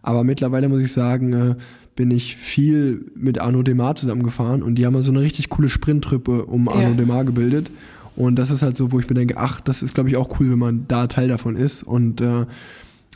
Aber 0.02 0.24
mittlerweile 0.24 0.70
muss 0.70 0.82
ich 0.82 0.94
sagen, 0.94 1.34
äh, 1.34 1.56
bin 1.96 2.12
ich 2.12 2.36
viel 2.38 3.06
mit 3.16 3.40
Arnaud 3.40 3.68
Demar 3.68 3.96
zusammengefahren 3.96 4.62
und 4.62 4.76
die 4.76 4.86
haben 4.86 4.94
mal 4.94 5.02
so 5.02 5.12
eine 5.12 5.22
richtig 5.22 5.50
coole 5.50 5.68
Sprinttruppe 5.70 6.46
um 6.46 6.70
Arnaud 6.70 6.92
Ja. 6.92 6.94
Demar 6.98 7.26
gebildet. 7.26 7.72
Und 8.18 8.36
das 8.36 8.50
ist 8.50 8.64
halt 8.64 8.76
so, 8.76 8.92
wo 8.92 9.00
ich 9.00 9.08
mir 9.08 9.14
denke, 9.14 9.38
ach, 9.38 9.62
das 9.62 9.84
ist, 9.84 9.94
glaube 9.94 10.10
ich, 10.10 10.18
auch 10.18 10.40
cool, 10.40 10.50
wenn 10.50 10.60
man 10.60 10.86
da 10.88 11.06
Teil 11.06 11.28
davon 11.28 11.56
ist 11.56 11.84
und 11.84 12.20
äh, 12.20 12.48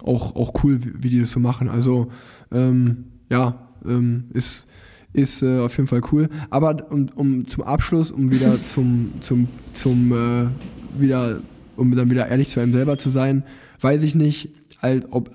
auch, 0.04 0.36
auch 0.36 0.64
cool, 0.64 0.80
wie, 0.86 1.04
wie 1.04 1.10
die 1.10 1.20
das 1.20 1.32
so 1.32 1.40
machen. 1.40 1.68
Also, 1.70 2.12
ähm, 2.52 3.06
ja, 3.28 3.68
ähm, 3.84 4.26
ist, 4.32 4.68
ist 5.12 5.42
äh, 5.42 5.60
auf 5.60 5.76
jeden 5.78 5.88
Fall 5.88 6.02
cool. 6.12 6.30
Aber 6.52 6.92
um, 6.92 7.10
um 7.16 7.46
zum 7.46 7.64
Abschluss, 7.64 8.12
um 8.12 8.30
wieder 8.30 8.64
zum, 8.64 9.14
zum, 9.22 9.48
zum 9.74 10.12
äh, 10.12 11.02
wieder, 11.02 11.40
um 11.78 11.96
dann 11.96 12.12
wieder 12.12 12.28
ehrlich 12.28 12.50
zu 12.50 12.60
einem 12.60 12.72
selber 12.72 13.00
zu 13.00 13.10
sein, 13.10 13.44
weiß 13.80 14.04
ich 14.04 14.14
nicht, 14.14 14.50
halt, 14.84 15.08
ob, 15.10 15.32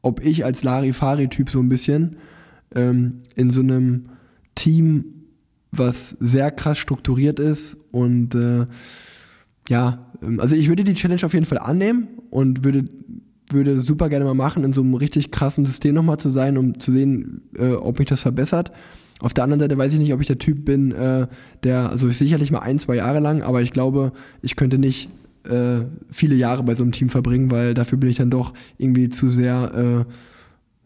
ob 0.00 0.24
ich 0.24 0.46
als 0.46 0.62
Larifari-Typ 0.62 1.50
so 1.50 1.60
ein 1.60 1.68
bisschen 1.68 2.16
ähm, 2.74 3.20
in 3.34 3.50
so 3.50 3.60
einem 3.60 4.06
Team, 4.54 5.15
was 5.78 6.10
sehr 6.20 6.50
krass 6.50 6.78
strukturiert 6.78 7.38
ist 7.38 7.76
und 7.90 8.34
äh, 8.34 8.66
ja, 9.68 10.10
ähm, 10.22 10.40
also 10.40 10.54
ich 10.54 10.68
würde 10.68 10.84
die 10.84 10.94
Challenge 10.94 11.24
auf 11.24 11.34
jeden 11.34 11.46
Fall 11.46 11.58
annehmen 11.58 12.08
und 12.30 12.64
würde, 12.64 12.84
würde 13.50 13.80
super 13.80 14.08
gerne 14.08 14.24
mal 14.24 14.34
machen, 14.34 14.64
in 14.64 14.72
so 14.72 14.82
einem 14.82 14.94
richtig 14.94 15.30
krassen 15.30 15.64
System 15.64 15.94
nochmal 15.94 16.18
zu 16.18 16.30
sein, 16.30 16.58
um 16.58 16.78
zu 16.78 16.92
sehen, 16.92 17.42
äh, 17.58 17.72
ob 17.72 17.98
mich 17.98 18.08
das 18.08 18.20
verbessert. 18.20 18.72
Auf 19.20 19.32
der 19.32 19.44
anderen 19.44 19.60
Seite 19.60 19.78
weiß 19.78 19.92
ich 19.94 19.98
nicht, 19.98 20.12
ob 20.12 20.20
ich 20.20 20.26
der 20.26 20.38
Typ 20.38 20.64
bin, 20.64 20.92
äh, 20.92 21.26
der, 21.62 21.90
also 21.90 22.10
sicherlich 22.10 22.50
mal 22.50 22.60
ein, 22.60 22.78
zwei 22.78 22.96
Jahre 22.96 23.20
lang, 23.20 23.42
aber 23.42 23.62
ich 23.62 23.72
glaube, 23.72 24.12
ich 24.42 24.56
könnte 24.56 24.78
nicht 24.78 25.08
äh, 25.44 25.84
viele 26.10 26.34
Jahre 26.34 26.62
bei 26.64 26.74
so 26.74 26.82
einem 26.82 26.92
Team 26.92 27.08
verbringen, 27.08 27.50
weil 27.50 27.72
dafür 27.72 27.98
bin 27.98 28.10
ich 28.10 28.16
dann 28.18 28.30
doch 28.30 28.52
irgendwie 28.78 29.08
zu 29.08 29.28
sehr 29.28 30.06
äh, 30.06 30.12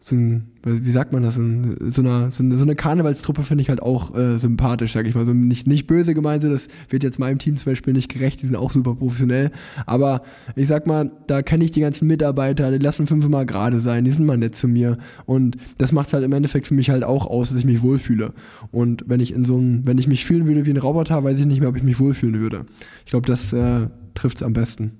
so 0.02 0.16
ein, 0.16 0.46
wie 0.62 0.92
sagt 0.92 1.12
man 1.12 1.22
das, 1.22 1.34
so, 1.34 1.42
ein, 1.42 1.76
so, 1.90 2.00
eine, 2.00 2.30
so 2.32 2.42
eine, 2.42 2.74
Karnevalstruppe 2.74 3.42
finde 3.42 3.62
ich 3.62 3.68
halt 3.68 3.82
auch 3.82 4.14
äh, 4.16 4.38
sympathisch, 4.38 4.92
sag 4.92 5.06
ich 5.06 5.14
mal. 5.14 5.26
So 5.26 5.34
nicht, 5.34 5.66
nicht 5.66 5.86
böse 5.86 6.14
gemeint, 6.14 6.42
das 6.42 6.68
wird 6.88 7.02
jetzt 7.02 7.18
meinem 7.18 7.38
Team 7.38 7.58
zum 7.58 7.70
Beispiel 7.70 7.92
nicht 7.92 8.10
gerecht, 8.10 8.40
die 8.40 8.46
sind 8.46 8.56
auch 8.56 8.70
super 8.70 8.94
professionell. 8.94 9.50
Aber 9.84 10.22
ich 10.56 10.68
sag 10.68 10.86
mal, 10.86 11.10
da 11.26 11.42
kenne 11.42 11.64
ich 11.64 11.70
die 11.70 11.80
ganzen 11.80 12.06
Mitarbeiter, 12.06 12.70
die 12.70 12.78
lassen 12.78 13.06
fünfmal 13.06 13.44
gerade 13.44 13.80
sein, 13.80 14.04
die 14.04 14.10
sind 14.10 14.24
mal 14.24 14.38
nett 14.38 14.54
zu 14.54 14.68
mir. 14.68 14.96
Und 15.26 15.58
das 15.76 15.92
macht 15.92 16.14
halt 16.14 16.24
im 16.24 16.32
Endeffekt 16.32 16.66
für 16.66 16.74
mich 16.74 16.88
halt 16.88 17.04
auch 17.04 17.26
aus, 17.26 17.50
dass 17.50 17.58
ich 17.58 17.66
mich 17.66 17.82
wohlfühle. 17.82 18.32
Und 18.72 19.04
wenn 19.06 19.20
ich 19.20 19.34
in 19.34 19.44
so 19.44 19.58
einem, 19.58 19.86
wenn 19.86 19.98
ich 19.98 20.08
mich 20.08 20.24
fühlen 20.24 20.46
würde 20.46 20.64
wie 20.64 20.70
ein 20.70 20.78
Roboter, 20.78 21.22
weiß 21.22 21.38
ich 21.38 21.46
nicht 21.46 21.60
mehr, 21.60 21.68
ob 21.68 21.76
ich 21.76 21.82
mich 21.82 22.00
wohlfühlen 22.00 22.40
würde. 22.40 22.64
Ich 23.04 23.10
glaube, 23.10 23.26
das 23.26 23.52
äh, 23.52 23.88
trifft 24.14 24.38
es 24.38 24.42
am 24.42 24.54
besten 24.54 24.92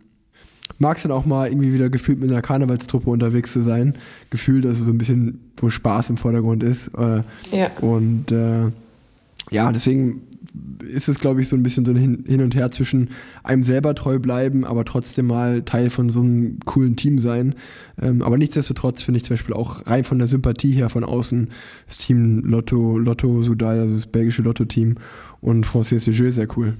mag 0.81 0.97
es 0.97 1.05
dann 1.05 1.13
auch 1.13 1.25
mal 1.27 1.49
irgendwie 1.49 1.73
wieder 1.73 1.89
gefühlt 1.91 2.19
mit 2.19 2.31
einer 2.31 2.43
Karnevalstruppe 2.43 3.09
unterwegs 3.09 3.53
zu 3.53 3.63
sein. 3.63 3.95
Gefühlt, 4.31 4.67
also 4.67 4.85
so 4.85 4.91
ein 4.91 4.99
bisschen, 4.99 5.39
wo 5.59 5.71
Spaß 5.71 6.11
im 6.11 6.17
Vordergrund 6.17 6.63
ist. 6.65 6.89
Äh, 6.99 7.23
Ja. 7.57 7.71
und 7.81 8.33
äh, 8.33 8.71
ja, 9.53 9.71
deswegen 9.73 10.23
ist 10.93 11.09
es, 11.09 11.21
glaube 11.21 11.41
ich, 11.41 11.49
so 11.49 11.55
ein 11.55 11.63
bisschen 11.63 11.85
so 11.85 11.93
ein 11.93 11.97
Hin, 11.97 12.25
Hin 12.27 12.41
und 12.43 12.55
Her 12.57 12.71
zwischen 12.71 13.11
einem 13.45 13.63
selber 13.63 13.95
treu 13.95 14.19
bleiben, 14.19 14.65
aber 14.65 14.85
trotzdem 14.85 15.27
mal 15.29 15.63
Teil 15.63 15.91
von 15.91 16.09
so 16.09 16.21
einem 16.21 16.59
coolen 16.65 16.97
Team 16.97 17.19
sein. 17.21 17.55
Ähm, 18.01 18.23
aber 18.23 18.37
nichtsdestotrotz 18.39 19.03
finde 19.03 19.19
ich 19.19 19.25
zum 19.25 19.35
Beispiel 19.35 19.55
auch 19.55 19.87
rein 19.87 20.03
von 20.03 20.19
der 20.19 20.27
Sympathie 20.27 20.73
her 20.73 20.89
von 20.89 21.05
außen 21.05 21.49
das 21.87 21.99
Team 21.99 22.41
Lotto, 22.45 22.99
Lotto 22.99 23.43
Sudal, 23.43 23.79
also 23.81 23.95
das 23.95 24.07
belgische 24.07 24.43
Lotto-Team 24.43 24.97
und 25.41 25.67
Francis 25.67 26.07
de 26.07 26.15
Jeu 26.15 26.33
sehr 26.33 26.49
cool. 26.57 26.75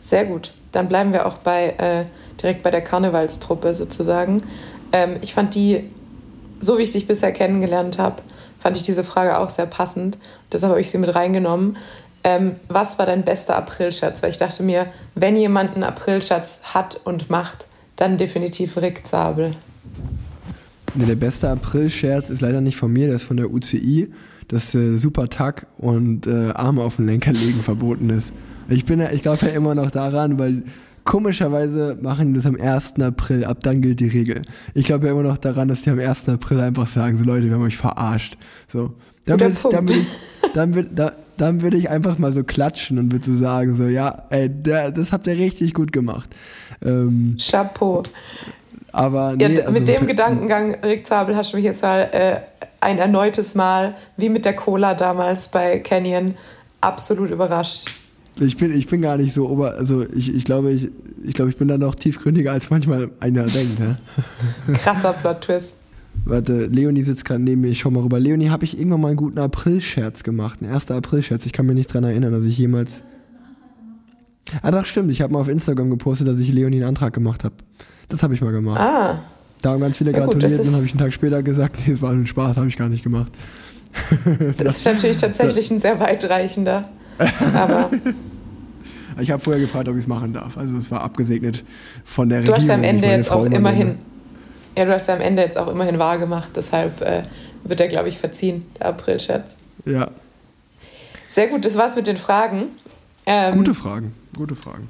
Sehr 0.00 0.24
gut. 0.24 0.52
Dann 0.72 0.88
bleiben 0.88 1.12
wir 1.12 1.26
auch 1.26 1.38
bei 1.38 1.74
äh, 1.78 2.04
direkt 2.40 2.62
bei 2.62 2.70
der 2.70 2.82
Karnevalstruppe 2.82 3.74
sozusagen. 3.74 4.42
Ähm, 4.92 5.16
ich 5.22 5.34
fand 5.34 5.54
die, 5.54 5.88
so 6.60 6.78
wie 6.78 6.82
ich 6.82 6.90
dich 6.90 7.06
bisher 7.06 7.32
kennengelernt 7.32 7.98
habe, 7.98 8.22
fand 8.58 8.76
ich 8.76 8.82
diese 8.82 9.04
Frage 9.04 9.38
auch 9.38 9.50
sehr 9.50 9.66
passend. 9.66 10.18
Deshalb 10.52 10.70
habe 10.70 10.80
ich 10.80 10.90
sie 10.90 10.98
mit 10.98 11.14
reingenommen. 11.14 11.76
Ähm, 12.22 12.56
was 12.68 12.98
war 12.98 13.06
dein 13.06 13.24
bester 13.24 13.56
Aprilscherz? 13.56 14.22
Weil 14.22 14.30
ich 14.30 14.38
dachte 14.38 14.62
mir, 14.62 14.86
wenn 15.14 15.36
jemand 15.36 15.74
einen 15.74 15.84
Aprilscherz 15.84 16.60
hat 16.74 17.00
und 17.04 17.30
macht, 17.30 17.66
dann 17.96 18.18
definitiv 18.18 18.76
Rick 18.76 19.06
Zabel. 19.06 19.54
Nee, 20.96 21.06
der 21.06 21.16
beste 21.16 21.48
April-Scherz 21.48 22.30
ist 22.30 22.40
leider 22.40 22.60
nicht 22.60 22.76
von 22.76 22.92
mir, 22.92 23.06
der 23.08 23.16
ist 23.16 23.24
von 23.24 23.36
der 23.36 23.52
UCI, 23.52 24.12
dass 24.46 24.74
äh, 24.74 24.96
Super 24.96 25.28
Tack 25.28 25.66
und 25.76 26.26
äh, 26.26 26.50
Arme 26.54 26.82
auf 26.82 26.96
den 26.96 27.06
Lenker 27.06 27.32
legen 27.32 27.60
verboten 27.60 28.10
ist. 28.10 28.32
Ich 28.68 28.84
bin 28.84 29.00
ja, 29.00 29.10
ich 29.10 29.22
glaube 29.22 29.46
ja 29.46 29.52
immer 29.52 29.74
noch 29.74 29.90
daran, 29.90 30.38
weil 30.38 30.62
komischerweise 31.04 31.96
machen 32.00 32.28
die 32.32 32.40
das 32.40 32.46
am 32.46 32.58
1. 32.58 33.00
April, 33.02 33.44
ab 33.44 33.58
dann 33.62 33.82
gilt 33.82 34.00
die 34.00 34.08
Regel. 34.08 34.42
Ich 34.72 34.84
glaube 34.84 35.06
ja 35.06 35.12
immer 35.12 35.22
noch 35.22 35.38
daran, 35.38 35.68
dass 35.68 35.82
die 35.82 35.90
am 35.90 35.98
1. 35.98 36.28
April 36.30 36.60
einfach 36.60 36.86
sagen, 36.88 37.16
so 37.16 37.24
Leute, 37.24 37.46
wir 37.46 37.54
haben 37.54 37.62
euch 37.62 37.76
verarscht. 37.76 38.36
So. 38.68 38.94
Dann 39.26 39.40
würde 39.40 39.52
ich, 39.54 39.62
dann 39.62 39.88
würd 39.88 39.98
ich, 39.98 40.06
dann 40.54 40.74
würd, 40.74 40.88
da, 40.94 41.12
dann 41.38 41.62
würd 41.62 41.74
ich 41.74 41.88
einfach 41.90 42.18
mal 42.18 42.32
so 42.32 42.42
klatschen 42.44 42.98
und 42.98 43.12
würde 43.12 43.24
so 43.24 43.36
sagen, 43.38 43.76
so, 43.76 43.84
ja, 43.86 44.24
ey, 44.30 44.48
der, 44.48 44.90
das 44.92 45.12
habt 45.12 45.26
ihr 45.26 45.36
richtig 45.36 45.72
gut 45.74 45.92
gemacht. 45.92 46.28
Ähm, 46.84 47.36
Chapeau. 47.40 48.02
aber 48.92 49.34
Ja, 49.38 49.48
nee, 49.48 49.54
d- 49.56 49.62
also, 49.62 49.78
mit 49.78 49.88
dem 49.88 50.06
Gedankengang, 50.06 50.76
Rick 50.84 51.06
Zabel, 51.06 51.36
hast 51.36 51.52
du 51.52 51.56
mich 51.56 51.64
jetzt 51.64 51.82
mal 51.82 52.00
äh, 52.12 52.40
ein 52.80 52.98
erneutes 52.98 53.54
Mal, 53.54 53.94
wie 54.16 54.28
mit 54.28 54.44
der 54.44 54.54
Cola 54.54 54.94
damals 54.94 55.48
bei 55.48 55.78
Canyon, 55.80 56.34
absolut 56.82 57.30
überrascht. 57.30 57.90
Ich 58.40 58.56
bin, 58.56 58.76
ich 58.76 58.86
bin 58.88 59.00
gar 59.00 59.16
nicht 59.16 59.32
so 59.34 59.48
ober, 59.48 59.74
also 59.78 60.04
ich, 60.12 60.34
ich 60.34 60.44
glaube, 60.44 60.72
ich, 60.72 60.88
ich 61.24 61.34
glaube, 61.34 61.50
ich 61.50 61.56
bin 61.56 61.68
da 61.68 61.78
noch 61.78 61.94
tiefgründiger, 61.94 62.50
als 62.52 62.68
manchmal 62.68 63.10
einer 63.20 63.44
denkt. 63.44 63.78
Ne? 63.78 63.96
Krasser 64.74 65.12
Plot-Twist. 65.12 65.74
Warte, 66.24 66.66
Leonie 66.66 67.02
sitzt 67.02 67.24
gerade 67.24 67.42
neben 67.42 67.60
mir, 67.60 67.68
ich 67.68 67.80
schau 67.80 67.90
mal 67.90 68.02
rüber. 68.02 68.18
Leonie, 68.18 68.48
habe 68.50 68.64
ich 68.64 68.76
irgendwann 68.78 69.00
mal 69.00 69.08
einen 69.08 69.16
guten 69.16 69.38
April-Scherz 69.38 70.22
gemacht, 70.22 70.60
einen 70.62 70.72
1. 70.72 70.90
April-Scherz. 70.90 71.46
Ich 71.46 71.52
kann 71.52 71.66
mich 71.66 71.74
nicht 71.76 71.92
dran 71.92 72.02
erinnern, 72.04 72.32
dass 72.32 72.44
ich 72.44 72.56
jemals. 72.58 73.02
Ah, 74.62 74.70
doch, 74.70 74.84
stimmt. 74.84 75.10
Ich 75.10 75.20
habe 75.22 75.32
mal 75.32 75.40
auf 75.40 75.48
Instagram 75.48 75.90
gepostet, 75.90 76.28
dass 76.28 76.38
ich 76.38 76.52
Leonie 76.52 76.76
einen 76.76 76.88
Antrag 76.88 77.12
gemacht 77.12 77.44
habe. 77.44 77.54
Das 78.08 78.22
habe 78.22 78.34
ich 78.34 78.40
mal 78.40 78.52
gemacht. 78.52 78.80
Ah, 78.80 79.20
Da 79.62 79.70
haben 79.72 79.80
ganz 79.80 79.98
viele 79.98 80.12
Ja, 80.12 80.18
gratuliert 80.20 80.58
und 80.60 80.66
dann 80.66 80.74
habe 80.74 80.84
ich 80.84 80.92
einen 80.92 81.00
Tag 81.00 81.12
später 81.12 81.42
gesagt, 81.42 81.76
nee, 81.86 81.92
es 81.94 82.02
war 82.02 82.12
ein 82.12 82.26
Spaß, 82.26 82.56
habe 82.56 82.68
ich 82.68 82.76
gar 82.76 82.88
nicht 82.88 83.02
gemacht. 83.02 83.32
das 84.58 84.78
ist 84.78 84.86
natürlich 84.86 85.16
tatsächlich 85.18 85.70
ein 85.70 85.78
sehr 85.78 85.98
weitreichender. 86.00 86.88
Aber 87.18 87.90
Ich 89.20 89.30
habe 89.30 89.42
vorher 89.42 89.60
gefragt, 89.60 89.88
ob 89.88 89.94
ich 89.94 90.02
es 90.02 90.06
machen 90.08 90.32
darf. 90.32 90.58
Also 90.58 90.76
es 90.76 90.90
war 90.90 91.02
abgesegnet 91.02 91.62
von 92.04 92.28
der 92.28 92.38
du 92.42 92.52
Regierung. 92.52 92.60
hast 92.60 92.68
ja 92.68 92.74
am 92.74 92.82
Ende 92.82 93.06
meine 93.06 93.16
jetzt 93.18 93.28
Frau 93.28 93.40
auch 93.40 93.44
immer 93.44 93.56
immerhin, 93.56 93.86
nenne. 93.88 93.98
ja, 94.76 94.84
du 94.86 94.92
hast 94.92 95.08
am 95.08 95.20
Ende 95.20 95.42
jetzt 95.42 95.56
auch 95.56 95.68
immerhin 95.68 95.98
wahr 95.98 96.18
gemacht, 96.18 96.48
deshalb 96.56 97.00
äh, 97.00 97.22
wird 97.62 97.80
er, 97.80 97.88
glaube 97.88 98.08
ich, 98.08 98.18
verziehen, 98.18 98.66
der 98.78 98.88
April-Scherz. 98.88 99.54
Ja, 99.86 100.08
Sehr 101.28 101.46
gut, 101.48 101.64
das 101.64 101.76
war's 101.76 101.94
mit 101.94 102.06
den 102.06 102.16
Fragen. 102.16 102.64
Ähm, 103.26 103.56
gute 103.56 103.74
Fragen, 103.74 104.14
gute 104.36 104.54
Fragen. 104.56 104.88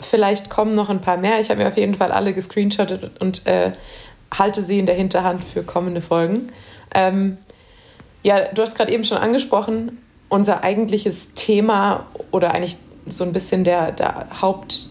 Vielleicht 0.00 0.50
kommen 0.50 0.74
noch 0.74 0.88
ein 0.88 1.00
paar 1.00 1.18
mehr. 1.18 1.38
Ich 1.40 1.50
habe 1.50 1.62
mir 1.62 1.68
auf 1.68 1.76
jeden 1.76 1.94
Fall 1.94 2.12
alle 2.12 2.32
gescreenshottet 2.32 3.20
und 3.20 3.46
äh, 3.46 3.72
halte 4.32 4.62
sie 4.62 4.78
in 4.78 4.86
der 4.86 4.94
Hinterhand 4.94 5.44
für 5.44 5.62
kommende 5.62 6.00
Folgen. 6.00 6.48
Ähm, 6.94 7.36
ja, 8.22 8.52
du 8.52 8.62
hast 8.62 8.76
gerade 8.76 8.90
eben 8.90 9.04
schon 9.04 9.18
angesprochen, 9.18 9.98
unser 10.34 10.64
eigentliches 10.64 11.34
Thema 11.34 12.06
oder 12.32 12.52
eigentlich 12.54 12.76
so 13.06 13.22
ein 13.22 13.32
bisschen 13.32 13.62
der, 13.62 13.92
der 13.92 14.26
Haupt, 14.42 14.88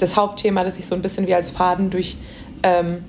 das 0.00 0.16
Hauptthema, 0.16 0.64
das 0.64 0.74
sich 0.74 0.86
so 0.86 0.96
ein 0.96 1.02
bisschen 1.02 1.28
wie 1.28 1.34
als 1.34 1.50
Faden 1.50 1.90
durch 1.90 2.16
ähm, 2.64 3.04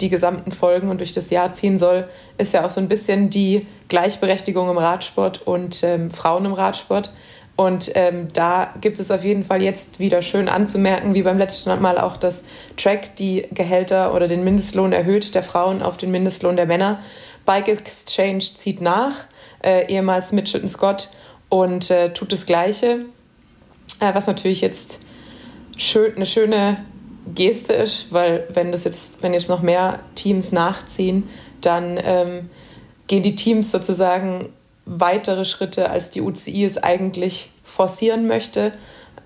die 0.00 0.08
gesamten 0.08 0.50
Folgen 0.50 0.88
und 0.88 0.98
durch 0.98 1.12
das 1.12 1.28
Jahr 1.28 1.52
ziehen 1.52 1.76
soll, 1.76 2.08
ist 2.38 2.54
ja 2.54 2.64
auch 2.64 2.70
so 2.70 2.80
ein 2.80 2.88
bisschen 2.88 3.28
die 3.28 3.66
Gleichberechtigung 3.88 4.70
im 4.70 4.78
Radsport 4.78 5.46
und 5.46 5.84
ähm, 5.84 6.10
Frauen 6.10 6.46
im 6.46 6.54
Radsport. 6.54 7.12
Und 7.54 7.90
ähm, 7.94 8.28
da 8.32 8.72
gibt 8.80 8.98
es 8.98 9.10
auf 9.10 9.24
jeden 9.24 9.42
Fall 9.42 9.60
jetzt 9.62 10.00
wieder 10.00 10.22
schön 10.22 10.48
anzumerken, 10.48 11.14
wie 11.14 11.22
beim 11.22 11.36
letzten 11.36 11.82
Mal 11.82 11.98
auch, 11.98 12.16
dass 12.16 12.44
Track 12.78 13.16
die 13.16 13.46
Gehälter 13.50 14.14
oder 14.14 14.26
den 14.26 14.42
Mindestlohn 14.42 14.92
erhöht 14.92 15.34
der 15.34 15.42
Frauen 15.42 15.82
auf 15.82 15.98
den 15.98 16.10
Mindestlohn 16.12 16.56
der 16.56 16.66
Männer. 16.66 17.00
Bike 17.44 17.68
Exchange 17.68 18.44
zieht 18.54 18.80
nach, 18.80 19.26
äh, 19.68 19.86
ehemals 19.92 20.32
Mitchelton 20.32 20.68
Scott, 20.68 21.10
und 21.48 21.90
äh, 21.90 22.12
tut 22.12 22.32
das 22.32 22.46
Gleiche, 22.46 23.06
äh, 24.00 24.14
was 24.14 24.26
natürlich 24.26 24.60
jetzt 24.60 25.00
schön, 25.76 26.14
eine 26.16 26.26
schöne 26.26 26.78
Geste 27.34 27.72
ist, 27.72 28.12
weil 28.12 28.46
wenn 28.50 28.72
das 28.72 28.84
jetzt, 28.84 29.22
wenn 29.22 29.34
jetzt 29.34 29.48
noch 29.48 29.62
mehr 29.62 30.00
Teams 30.14 30.52
nachziehen, 30.52 31.28
dann 31.60 31.98
ähm, 32.02 32.50
gehen 33.06 33.22
die 33.22 33.34
Teams 33.34 33.70
sozusagen 33.70 34.48
weitere 34.84 35.44
Schritte, 35.44 35.90
als 35.90 36.10
die 36.10 36.22
UCI 36.22 36.64
es 36.64 36.82
eigentlich 36.82 37.50
forcieren 37.64 38.26
möchte. 38.26 38.72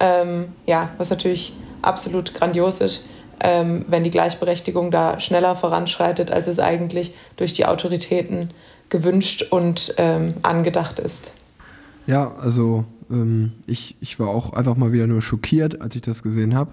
Ähm, 0.01 0.52
ja, 0.66 0.90
was 0.98 1.10
natürlich 1.10 1.52
absolut 1.82 2.35
grandios 2.35 2.81
ist, 2.81 3.06
ähm, 3.40 3.85
wenn 3.89 4.05
die 4.05 4.10
Gleichberechtigung 4.10 4.90
da 4.90 5.20
schneller 5.20 5.55
voranschreitet, 5.55 6.31
als 6.31 6.47
es 6.47 6.59
eigentlich 6.59 7.14
durch 7.36 7.52
die 7.52 7.66
Autoritäten 7.66 8.51
gewünscht 8.93 9.47
und 9.51 9.94
ähm, 9.97 10.35
angedacht 10.43 11.01
ist. 11.01 11.32
Ja, 12.06 12.32
also 12.35 12.85
ähm, 13.10 13.52
ich, 13.66 13.97
ich 14.01 14.20
war 14.20 14.28
auch 14.28 14.52
einfach 14.52 14.77
mal 14.77 14.93
wieder 14.93 15.09
nur 15.09 15.23
schockiert, 15.23 15.81
als 15.81 15.97
ich 15.97 16.02
das 16.02 16.23
gesehen 16.23 16.55
habe. 16.55 16.70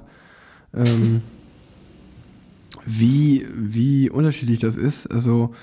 Ähm, 0.75 1.21
wie, 2.85 3.47
wie 3.55 4.09
unterschiedlich 4.09 4.59
das 4.59 4.75
ist. 4.75 5.07
Also 5.07 5.55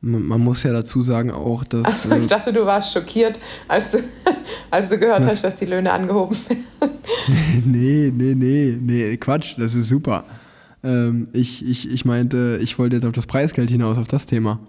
man, 0.00 0.22
man 0.22 0.40
muss 0.40 0.62
ja 0.62 0.72
dazu 0.72 1.02
sagen 1.02 1.32
auch, 1.32 1.64
dass... 1.64 1.84
Achso, 1.84 2.14
ich 2.14 2.26
äh, 2.26 2.28
dachte, 2.28 2.52
du 2.52 2.64
warst 2.64 2.92
schockiert, 2.92 3.38
als 3.66 3.90
du, 3.90 3.98
als 4.70 4.88
du 4.90 4.98
gehört 4.98 5.26
hast, 5.26 5.42
dass 5.42 5.56
die 5.56 5.66
Löhne 5.66 5.92
angehoben 5.92 6.36
werden. 6.48 6.64
nee, 7.64 8.12
nee, 8.14 8.34
nee, 8.34 8.78
nee, 8.80 9.16
Quatsch, 9.16 9.56
das 9.58 9.74
ist 9.74 9.88
super. 9.88 10.24
Ähm, 10.84 11.26
ich, 11.32 11.66
ich, 11.66 11.90
ich 11.90 12.04
meinte, 12.04 12.60
ich 12.62 12.78
wollte 12.78 12.96
jetzt 12.96 13.04
auf 13.04 13.12
das 13.12 13.26
Preisgeld 13.26 13.68
hinaus, 13.68 13.98
auf 13.98 14.06
das 14.06 14.26
Thema. 14.26 14.60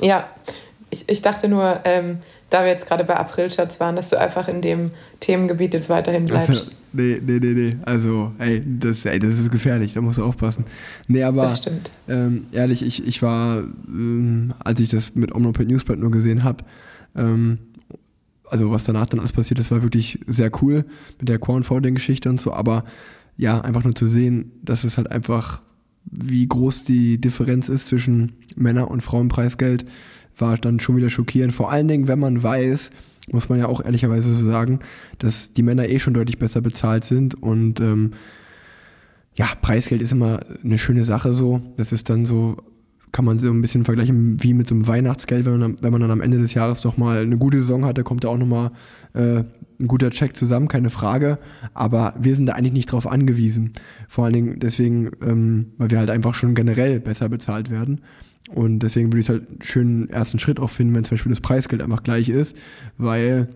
Ja, 0.00 0.28
ich, 0.90 1.08
ich 1.08 1.22
dachte 1.22 1.48
nur, 1.48 1.80
ähm, 1.84 2.18
da 2.50 2.62
wir 2.62 2.68
jetzt 2.68 2.86
gerade 2.86 3.04
bei 3.04 3.16
Aprilschatz 3.16 3.78
waren, 3.80 3.96
dass 3.96 4.10
du 4.10 4.18
einfach 4.18 4.48
in 4.48 4.60
dem 4.60 4.90
Themengebiet 5.20 5.72
jetzt 5.72 5.88
weiterhin 5.88 6.24
bleibst. 6.24 6.50
Also, 6.50 6.64
nee, 6.92 7.20
nee, 7.24 7.38
nee, 7.40 7.52
nee. 7.52 7.76
Also, 7.82 8.32
ey 8.38 8.62
das, 8.80 9.04
ey, 9.04 9.18
das 9.18 9.38
ist 9.38 9.52
gefährlich, 9.52 9.94
da 9.94 10.00
musst 10.00 10.18
du 10.18 10.24
aufpassen. 10.24 10.64
Nee, 11.06 11.22
aber 11.22 11.42
das 11.42 11.58
stimmt. 11.58 11.90
ähm, 12.08 12.46
ehrlich, 12.52 12.82
ich, 12.82 13.06
ich 13.06 13.22
war, 13.22 13.58
ähm, 13.58 14.52
als 14.58 14.80
ich 14.80 14.88
das 14.88 15.14
mit 15.14 15.32
Omnoped 15.32 15.68
Newsblatt 15.68 15.98
nur 15.98 16.10
gesehen 16.10 16.42
habe, 16.42 16.64
ähm, 17.14 17.58
also 18.50 18.72
was 18.72 18.82
danach 18.84 19.06
dann 19.06 19.20
alles 19.20 19.32
passiert 19.32 19.60
ist, 19.60 19.70
war 19.70 19.82
wirklich 19.82 20.18
sehr 20.26 20.50
cool 20.60 20.84
mit 21.20 21.28
der 21.28 21.38
Cornfolding-Geschichte 21.38 22.28
und 22.28 22.40
so, 22.40 22.52
aber 22.52 22.84
ja, 23.36 23.60
einfach 23.60 23.84
nur 23.84 23.94
zu 23.94 24.08
sehen, 24.08 24.52
dass 24.62 24.82
es 24.82 24.96
halt 24.96 25.10
einfach, 25.10 25.62
wie 26.04 26.46
groß 26.46 26.84
die 26.84 27.20
Differenz 27.20 27.68
ist 27.68 27.86
zwischen 27.86 28.32
Männer- 28.56 28.90
und 28.90 29.02
Frauenpreisgeld, 29.02 29.84
war 30.36 30.56
dann 30.56 30.80
schon 30.80 30.96
wieder 30.96 31.08
schockierend. 31.08 31.52
Vor 31.52 31.70
allen 31.70 31.88
Dingen, 31.88 32.08
wenn 32.08 32.18
man 32.18 32.42
weiß, 32.42 32.90
muss 33.32 33.48
man 33.48 33.58
ja 33.58 33.66
auch 33.66 33.84
ehrlicherweise 33.84 34.34
so 34.34 34.44
sagen, 34.44 34.80
dass 35.18 35.52
die 35.52 35.62
Männer 35.62 35.88
eh 35.88 35.98
schon 35.98 36.14
deutlich 36.14 36.38
besser 36.38 36.60
bezahlt 36.60 37.04
sind 37.04 37.40
und 37.40 37.80
ähm, 37.80 38.12
ja, 39.34 39.46
Preisgeld 39.62 40.02
ist 40.02 40.12
immer 40.12 40.40
eine 40.64 40.78
schöne 40.78 41.04
Sache 41.04 41.32
so. 41.32 41.60
Das 41.76 41.92
ist 41.92 42.10
dann 42.10 42.26
so, 42.26 42.56
kann 43.12 43.24
man 43.24 43.38
so 43.38 43.50
ein 43.50 43.62
bisschen 43.62 43.84
vergleichen 43.84 44.42
wie 44.42 44.54
mit 44.54 44.68
so 44.68 44.74
einem 44.74 44.86
Weihnachtsgeld, 44.86 45.46
wenn 45.46 45.58
man, 45.58 45.76
wenn 45.80 45.92
man 45.92 46.00
dann 46.00 46.10
am 46.10 46.20
Ende 46.20 46.38
des 46.38 46.54
Jahres 46.54 46.80
doch 46.80 46.96
mal 46.96 47.22
eine 47.22 47.38
gute 47.38 47.60
Saison 47.60 47.84
hat, 47.84 47.96
da 47.96 48.02
kommt 48.02 48.24
da 48.24 48.28
auch 48.28 48.38
nochmal 48.38 48.72
äh, 49.14 49.44
ein 49.80 49.86
guter 49.88 50.10
Check 50.10 50.36
zusammen, 50.36 50.68
keine 50.68 50.90
Frage. 50.90 51.38
Aber 51.74 52.14
wir 52.18 52.34
sind 52.34 52.46
da 52.46 52.52
eigentlich 52.52 52.72
nicht 52.72 52.92
drauf 52.92 53.06
angewiesen. 53.10 53.72
Vor 54.08 54.24
allen 54.24 54.34
Dingen 54.34 54.60
deswegen, 54.60 55.10
ähm, 55.26 55.72
weil 55.78 55.90
wir 55.90 55.98
halt 55.98 56.10
einfach 56.10 56.34
schon 56.34 56.54
generell 56.54 57.00
besser 57.00 57.28
bezahlt 57.28 57.70
werden. 57.70 58.02
Und 58.54 58.80
deswegen 58.80 59.08
würde 59.12 59.20
ich 59.20 59.26
es 59.26 59.30
halt 59.30 59.48
einen 59.48 59.62
schönen 59.62 60.10
ersten 60.10 60.38
Schritt 60.38 60.58
auch 60.60 60.70
finden, 60.70 60.94
wenn 60.94 61.04
zum 61.04 61.16
Beispiel 61.16 61.30
das 61.30 61.40
Preisgeld 61.40 61.82
einfach 61.82 62.02
gleich 62.02 62.28
ist, 62.28 62.56
weil 62.98 63.48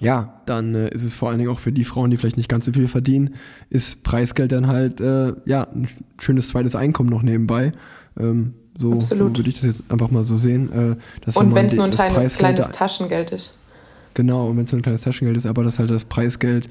ja, 0.00 0.40
dann 0.46 0.74
äh, 0.74 0.88
ist 0.94 1.04
es 1.04 1.14
vor 1.14 1.28
allen 1.28 1.38
Dingen 1.38 1.50
auch 1.50 1.58
für 1.58 1.72
die 1.72 1.84
Frauen, 1.84 2.10
die 2.10 2.16
vielleicht 2.16 2.36
nicht 2.36 2.48
ganz 2.48 2.64
so 2.64 2.72
viel 2.72 2.88
verdienen, 2.88 3.34
ist 3.68 4.02
Preisgeld 4.02 4.52
dann 4.52 4.66
halt 4.66 5.00
äh, 5.00 5.32
ja 5.44 5.64
ein 5.64 5.86
sch- 5.86 5.96
schönes 6.18 6.48
zweites 6.48 6.74
Einkommen 6.74 7.10
noch 7.10 7.22
nebenbei. 7.22 7.72
Ähm, 8.18 8.54
so, 8.78 8.98
so 8.98 9.18
würde 9.18 9.42
ich 9.48 9.54
das 9.56 9.64
jetzt 9.64 9.82
einfach 9.90 10.10
mal 10.10 10.24
so 10.24 10.36
sehen. 10.36 10.72
Äh, 10.72 10.96
Und 11.34 11.54
wenn 11.54 11.66
es 11.66 11.74
nur 11.74 11.84
ein 11.84 11.90
kleine, 11.90 12.28
kleines 12.28 12.70
Taschengeld 12.70 13.30
ist. 13.32 13.52
Genau, 14.14 14.48
und 14.48 14.56
wenn 14.56 14.64
es 14.64 14.72
nur 14.72 14.80
ein 14.80 14.82
kleines 14.82 15.02
Taschengeld 15.02 15.36
ist, 15.36 15.46
aber 15.46 15.62
dass 15.62 15.78
halt 15.78 15.90
das 15.90 16.04
Preisgeld 16.04 16.68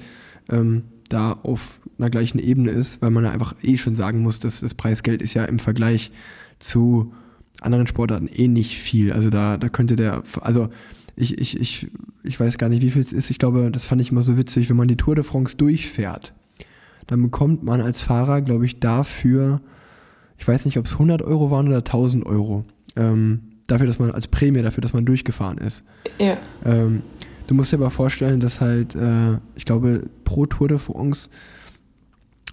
ähm, 0.50 0.84
da 1.10 1.32
auf 1.32 1.80
einer 1.98 2.10
gleichen 2.10 2.40
Ebene 2.40 2.72
ist, 2.72 3.02
weil 3.02 3.10
man 3.10 3.24
ja 3.24 3.32
einfach 3.32 3.56
eh 3.62 3.78
schon 3.78 3.96
sagen 3.96 4.22
muss, 4.22 4.40
dass 4.40 4.62
das 4.62 4.74
Preisgeld 4.74 5.22
ist 5.22 5.34
ja 5.34 5.46
im 5.46 5.60
Vergleich 5.60 6.12
zu 6.60 7.14
anderen 7.62 7.88
Sportarten 7.88 8.28
eh 8.28 8.48
nicht 8.48 8.78
viel. 8.78 9.12
Also 9.12 9.30
da, 9.30 9.58
da 9.58 9.70
könnte 9.70 9.96
der, 9.96 10.24
also 10.42 10.70
ich, 11.16 11.38
ich, 11.38 11.60
ich, 11.60 11.88
ich 12.24 12.40
weiß 12.40 12.58
gar 12.58 12.70
nicht, 12.70 12.82
wie 12.82 12.92
viel 12.92 13.02
es 13.02 13.12
ist. 13.12 13.30
Ich 13.30 13.40
glaube, 13.40 13.72
das 13.72 13.86
fand 13.86 14.02
ich 14.02 14.12
immer 14.12 14.22
so 14.22 14.38
witzig, 14.38 14.70
wenn 14.70 14.78
man 14.78 14.88
die 14.88 14.96
Tour 14.96 15.16
de 15.16 15.24
France 15.24 15.58
durchfährt, 15.58 16.34
dann 17.08 17.22
bekommt 17.22 17.64
man 17.64 17.82
als 17.82 18.02
Fahrer, 18.02 18.42
glaube 18.42 18.66
ich, 18.66 18.80
dafür, 18.80 19.62
ich 20.38 20.48
weiß 20.48 20.66
nicht, 20.66 20.78
ob 20.78 20.86
es 20.86 20.94
100 20.94 21.22
Euro 21.22 21.52
waren 21.52 21.68
oder 21.68 21.80
1000 21.80 22.26
Euro, 22.26 22.64
ähm, 22.96 23.42
dafür, 23.68 23.88
dass 23.88 24.00
man 24.00 24.12
als 24.12 24.28
Prämie, 24.28 24.62
dafür, 24.62 24.82
dass 24.82 24.94
man 24.94 25.06
durchgefahren 25.06 25.58
ist. 25.58 25.84
Ja. 26.20 26.38
Ähm, 26.64 27.02
du 27.50 27.56
musst 27.56 27.72
dir 27.72 27.78
aber 27.78 27.90
vorstellen, 27.90 28.40
dass 28.40 28.62
halt, 28.62 28.96
äh, 28.96 29.38
ich 29.56 29.66
glaube, 29.66 30.04
pro 30.24 30.46
Tour 30.46 30.68
de 30.68 30.78
France, 30.78 31.30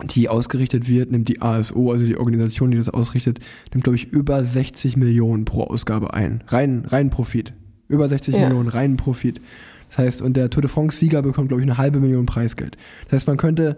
die 0.05 0.29
ausgerichtet 0.29 0.89
wird, 0.89 1.11
nimmt 1.11 1.29
die 1.29 1.41
ASO, 1.43 1.93
also 1.93 2.07
die 2.07 2.17
Organisation, 2.17 2.71
die 2.71 2.77
das 2.77 2.89
ausrichtet, 2.89 3.41
nimmt, 3.73 3.85
glaube 3.85 3.97
ich, 3.97 4.07
über 4.09 4.43
60 4.45 4.97
Millionen 4.97 5.45
pro 5.45 5.65
Ausgabe 5.65 6.15
ein. 6.15 6.43
Rein, 6.49 6.85
rein 6.87 7.11
Profit. 7.11 7.53
Über 7.89 8.09
60 8.09 8.35
Ja. 8.35 8.49
Millionen 8.49 8.69
rein 8.69 8.97
Profit. 8.97 9.41
Das 9.89 9.99
heißt, 9.99 10.23
und 10.23 10.37
der 10.37 10.51
Tour 10.51 10.63
de 10.63 10.71
France-Sieger 10.71 11.23
bekommt, 11.23 11.49
glaube 11.49 11.63
ich, 11.63 11.69
eine 11.69 11.79
halbe 11.79 12.01
Million 12.01 12.27
Preisgeld. 12.27 12.77
Das 13.05 13.13
heißt, 13.13 13.27
man 13.27 13.37
könnte 13.37 13.77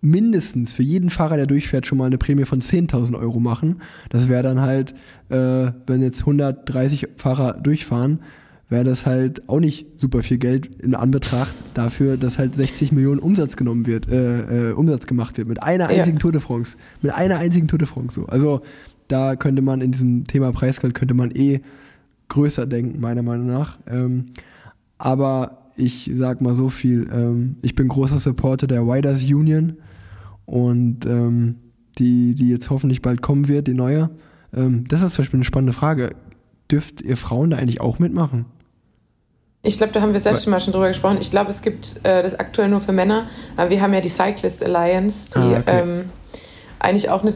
mindestens 0.00 0.72
für 0.72 0.82
jeden 0.82 1.10
Fahrer, 1.10 1.36
der 1.36 1.46
durchfährt, 1.46 1.86
schon 1.86 1.98
mal 1.98 2.06
eine 2.06 2.18
Prämie 2.18 2.44
von 2.44 2.60
10.000 2.60 3.18
Euro 3.18 3.38
machen. 3.38 3.82
Das 4.08 4.28
wäre 4.28 4.42
dann 4.42 4.60
halt, 4.60 4.94
äh, 5.28 5.72
wenn 5.86 6.02
jetzt 6.02 6.20
130 6.20 7.08
Fahrer 7.16 7.54
durchfahren, 7.54 8.20
wäre 8.70 8.84
das 8.84 9.04
halt 9.04 9.48
auch 9.48 9.60
nicht 9.60 9.86
super 10.00 10.22
viel 10.22 10.38
Geld 10.38 10.76
in 10.76 10.94
Anbetracht 10.94 11.54
dafür, 11.74 12.16
dass 12.16 12.38
halt 12.38 12.54
60 12.54 12.92
Millionen 12.92 13.18
Umsatz 13.18 13.56
genommen 13.56 13.84
wird, 13.86 14.08
äh, 14.08 14.70
äh, 14.70 14.72
Umsatz 14.72 15.06
gemacht 15.06 15.36
wird 15.36 15.48
mit 15.48 15.62
einer 15.62 15.88
einzigen 15.88 16.16
ja. 16.16 16.20
Tour 16.20 16.32
de 16.32 16.40
France, 16.40 16.76
mit 17.02 17.12
einer 17.12 17.38
einzigen 17.38 17.68
Tour 17.68 17.80
de 17.80 17.88
France 17.88 18.14
so. 18.14 18.26
Also 18.26 18.62
da 19.08 19.34
könnte 19.34 19.60
man 19.60 19.80
in 19.80 19.90
diesem 19.90 20.24
Thema 20.24 20.52
Preisgeld 20.52 20.94
könnte 20.94 21.14
man 21.14 21.32
eh 21.32 21.60
größer 22.28 22.64
denken 22.64 23.00
meiner 23.00 23.22
Meinung 23.22 23.48
nach. 23.48 23.78
Ähm, 23.88 24.26
aber 24.98 25.72
ich 25.76 26.10
sag 26.14 26.40
mal 26.40 26.54
so 26.54 26.68
viel, 26.68 27.08
ähm, 27.12 27.56
ich 27.62 27.74
bin 27.74 27.88
großer 27.88 28.18
Supporter 28.18 28.68
der 28.68 28.82
Riders 28.82 29.24
Union 29.24 29.78
und 30.46 31.06
ähm, 31.06 31.56
die, 31.98 32.36
die 32.36 32.48
jetzt 32.48 32.70
hoffentlich 32.70 33.02
bald 33.02 33.20
kommen 33.20 33.48
wird, 33.48 33.66
die 33.66 33.74
neue. 33.74 34.10
Ähm, 34.54 34.84
das 34.86 35.02
ist 35.02 35.14
zum 35.14 35.22
Beispiel 35.22 35.38
eine 35.38 35.44
spannende 35.44 35.72
Frage. 35.72 36.14
Dürft 36.70 37.02
ihr 37.02 37.16
Frauen 37.16 37.50
da 37.50 37.56
eigentlich 37.56 37.80
auch 37.80 37.98
mitmachen? 37.98 38.44
Ich 39.62 39.76
glaube, 39.76 39.92
da 39.92 40.00
haben 40.00 40.14
wir 40.14 40.20
selbst 40.20 40.44
schon 40.44 40.52
mal 40.52 40.60
schon 40.60 40.72
drüber 40.72 40.88
gesprochen. 40.88 41.18
Ich 41.20 41.30
glaube, 41.30 41.50
es 41.50 41.60
gibt 41.60 42.00
äh, 42.02 42.22
das 42.22 42.34
aktuell 42.34 42.68
nur 42.68 42.80
für 42.80 42.92
Männer, 42.92 43.28
aber 43.56 43.68
wir 43.68 43.82
haben 43.82 43.92
ja 43.92 44.00
die 44.00 44.08
Cyclist 44.08 44.64
Alliance, 44.64 45.30
die 45.34 45.38
ah, 45.38 45.58
okay. 45.58 45.80
ähm, 45.82 46.10
eigentlich 46.78 47.10
auch 47.10 47.22
eine, 47.22 47.34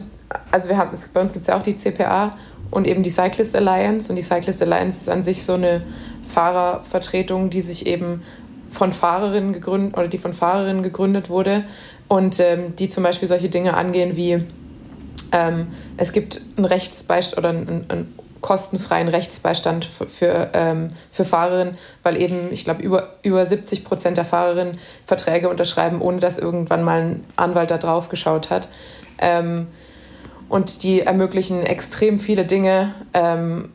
also 0.51 0.69
wir 0.69 0.77
haben, 0.77 0.89
bei 1.13 1.21
uns 1.21 1.33
gibt 1.33 1.43
es 1.43 1.47
ja 1.47 1.57
auch 1.57 1.61
die 1.61 1.75
CPA 1.75 2.35
und 2.71 2.87
eben 2.87 3.03
die 3.03 3.11
Cyclist 3.11 3.55
Alliance 3.55 4.09
und 4.09 4.15
die 4.15 4.23
Cyclist 4.23 4.61
Alliance 4.63 4.97
ist 4.97 5.09
an 5.09 5.23
sich 5.23 5.43
so 5.43 5.53
eine 5.53 5.83
Fahrervertretung, 6.25 7.51
die 7.51 7.61
sich 7.61 7.85
eben 7.85 8.23
von 8.69 8.91
Fahrerinnen 8.91 9.53
gegründet 9.53 9.95
oder 9.95 10.07
die 10.07 10.17
von 10.17 10.33
Fahrerinnen 10.33 10.81
gegründet 10.81 11.29
wurde 11.29 11.63
und 12.07 12.39
ähm, 12.39 12.75
die 12.75 12.89
zum 12.89 13.03
Beispiel 13.03 13.27
solche 13.27 13.49
Dinge 13.49 13.75
angehen 13.75 14.15
wie 14.15 14.43
ähm, 15.31 15.67
es 15.97 16.11
gibt 16.11 16.41
einen 16.57 16.65
Rechtsbeistand 16.65 17.37
oder 17.37 17.49
einen, 17.49 17.85
einen 17.89 18.13
kostenfreien 18.45 19.07
Rechtsbeistand 19.07 19.85
für, 19.85 20.51
ähm, 20.53 20.91
für 21.11 21.25
Fahrerinnen, 21.25 21.79
weil 22.03 22.21
eben, 22.21 22.51
ich 22.51 22.63
glaube, 22.63 22.83
über, 22.83 23.15
über 23.23 23.43
70 23.43 23.83
Prozent 23.83 24.17
der 24.17 24.25
Fahrerinnen 24.25 24.77
Verträge 25.03 25.49
unterschreiben, 25.49 25.99
ohne 25.99 26.19
dass 26.19 26.37
irgendwann 26.37 26.83
mal 26.83 27.01
ein 27.01 27.23
Anwalt 27.37 27.71
da 27.71 27.79
drauf 27.79 28.07
geschaut 28.09 28.51
hat. 28.51 28.69
Ähm, 29.17 29.65
und 30.47 30.83
die 30.83 31.01
ermöglichen 31.01 31.63
extrem 31.63 32.19
viele 32.19 32.45
Dinge, 32.45 32.93
ähm, 33.15 33.71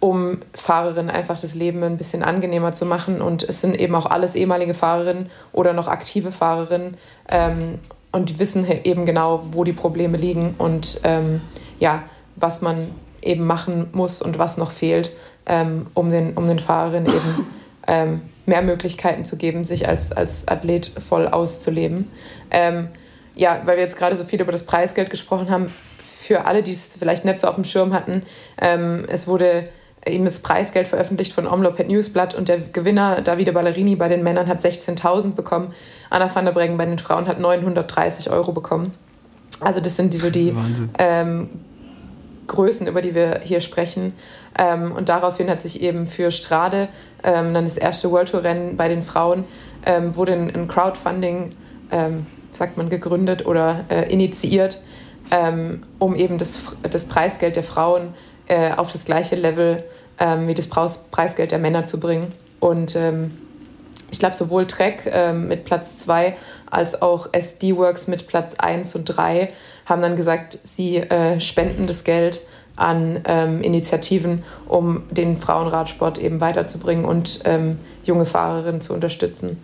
um 0.00 0.38
Fahrerinnen 0.52 1.10
einfach 1.14 1.40
das 1.40 1.54
Leben 1.54 1.84
ein 1.84 1.96
bisschen 1.96 2.24
angenehmer 2.24 2.72
zu 2.72 2.86
machen. 2.86 3.22
Und 3.22 3.44
es 3.44 3.60
sind 3.60 3.78
eben 3.78 3.94
auch 3.94 4.06
alles 4.06 4.34
ehemalige 4.34 4.74
Fahrerinnen 4.74 5.30
oder 5.52 5.72
noch 5.72 5.86
aktive 5.86 6.32
Fahrerinnen 6.32 6.96
ähm, 7.28 7.78
und 8.10 8.40
wissen 8.40 8.66
eben 8.82 9.06
genau, 9.06 9.42
wo 9.52 9.62
die 9.62 9.72
Probleme 9.72 10.16
liegen 10.16 10.56
und 10.58 11.02
ähm, 11.04 11.40
ja, 11.78 12.02
was 12.34 12.62
man 12.62 12.88
eben 13.22 13.44
machen 13.44 13.88
muss 13.92 14.22
und 14.22 14.38
was 14.38 14.56
noch 14.56 14.70
fehlt, 14.70 15.12
ähm, 15.46 15.86
um, 15.94 16.10
den, 16.10 16.34
um 16.34 16.46
den 16.48 16.58
Fahrerinnen 16.58 17.12
eben 17.12 17.46
ähm, 17.86 18.22
mehr 18.46 18.62
Möglichkeiten 18.62 19.24
zu 19.24 19.36
geben, 19.36 19.64
sich 19.64 19.88
als, 19.88 20.12
als 20.12 20.46
Athlet 20.48 20.86
voll 20.86 21.26
auszuleben. 21.28 22.08
Ähm, 22.50 22.88
ja, 23.34 23.62
weil 23.64 23.76
wir 23.76 23.84
jetzt 23.84 23.96
gerade 23.96 24.16
so 24.16 24.24
viel 24.24 24.40
über 24.40 24.52
das 24.52 24.64
Preisgeld 24.64 25.10
gesprochen 25.10 25.50
haben, 25.50 25.72
für 26.00 26.46
alle, 26.46 26.62
die 26.62 26.72
es 26.72 26.88
vielleicht 26.98 27.24
nicht 27.24 27.40
so 27.40 27.48
auf 27.48 27.54
dem 27.54 27.64
Schirm 27.64 27.94
hatten, 27.94 28.22
ähm, 28.60 29.06
es 29.08 29.26
wurde 29.26 29.68
eben 30.06 30.24
das 30.24 30.40
Preisgeld 30.40 30.86
veröffentlicht 30.86 31.32
von 31.32 31.46
Omloped 31.46 31.88
Newsblatt 31.88 32.34
und 32.34 32.48
der 32.48 32.58
Gewinner 32.58 33.20
Davide 33.22 33.52
Ballerini 33.52 33.96
bei 33.96 34.08
den 34.08 34.22
Männern 34.22 34.46
hat 34.46 34.60
16.000 34.60 35.34
bekommen, 35.34 35.72
Anna 36.10 36.32
van 36.34 36.44
der 36.44 36.52
Breggen 36.52 36.76
bei 36.76 36.86
den 36.86 36.98
Frauen 36.98 37.26
hat 37.26 37.38
930 37.38 38.30
Euro 38.30 38.52
bekommen. 38.52 38.94
Also 39.60 39.80
das 39.80 39.96
sind 39.96 40.12
die, 40.14 40.18
so 40.18 40.30
die 40.30 40.54
ähm, 40.98 41.48
Größen, 42.48 42.86
über 42.88 43.00
die 43.00 43.14
wir 43.14 43.40
hier 43.44 43.60
sprechen. 43.60 44.14
Ähm, 44.58 44.92
und 44.92 45.08
daraufhin 45.08 45.48
hat 45.48 45.60
sich 45.60 45.80
eben 45.82 46.06
für 46.06 46.32
Strade, 46.32 46.88
ähm, 47.22 47.54
dann 47.54 47.64
das 47.64 47.78
erste 47.78 48.10
World 48.10 48.30
Tour 48.30 48.42
Rennen 48.42 48.76
bei 48.76 48.88
den 48.88 49.02
Frauen, 49.02 49.44
ähm, 49.86 50.16
wurde 50.16 50.32
ein, 50.32 50.66
Crowdfunding, 50.66 51.52
ähm, 51.92 52.26
sagt 52.50 52.76
man, 52.76 52.88
gegründet 52.88 53.46
oder 53.46 53.84
äh, 53.88 54.12
initiiert, 54.12 54.80
ähm, 55.30 55.82
um 55.98 56.16
eben 56.16 56.38
das, 56.38 56.76
das 56.82 57.04
Preisgeld 57.04 57.54
der 57.54 57.62
Frauen 57.62 58.14
äh, 58.48 58.72
auf 58.72 58.90
das 58.90 59.04
gleiche 59.04 59.36
Level 59.36 59.84
ähm, 60.18 60.48
wie 60.48 60.54
das 60.54 60.66
Preisgeld 60.66 61.52
der 61.52 61.60
Männer 61.60 61.84
zu 61.84 62.00
bringen. 62.00 62.32
Und 62.58 62.98
ich 64.10 64.18
glaube, 64.18 64.34
sowohl 64.34 64.66
Trek 64.66 65.08
mit 65.32 65.62
Platz 65.64 65.94
2 65.94 66.36
als 66.68 67.00
auch 67.00 67.28
SD 67.30 67.76
Works 67.76 68.08
mit 68.08 68.26
Platz 68.26 68.56
1 68.56 68.96
und 68.96 69.04
3 69.04 69.52
haben 69.88 70.02
dann 70.02 70.16
gesagt, 70.16 70.58
sie 70.62 70.98
äh, 70.98 71.40
spenden 71.40 71.86
das 71.86 72.04
Geld 72.04 72.40
an 72.76 73.20
ähm, 73.24 73.60
Initiativen, 73.62 74.44
um 74.66 75.02
den 75.10 75.36
Frauenradsport 75.36 76.18
eben 76.18 76.40
weiterzubringen 76.40 77.04
und 77.04 77.40
ähm, 77.44 77.78
junge 78.04 78.24
Fahrerinnen 78.24 78.80
zu 78.80 78.94
unterstützen. 78.94 79.58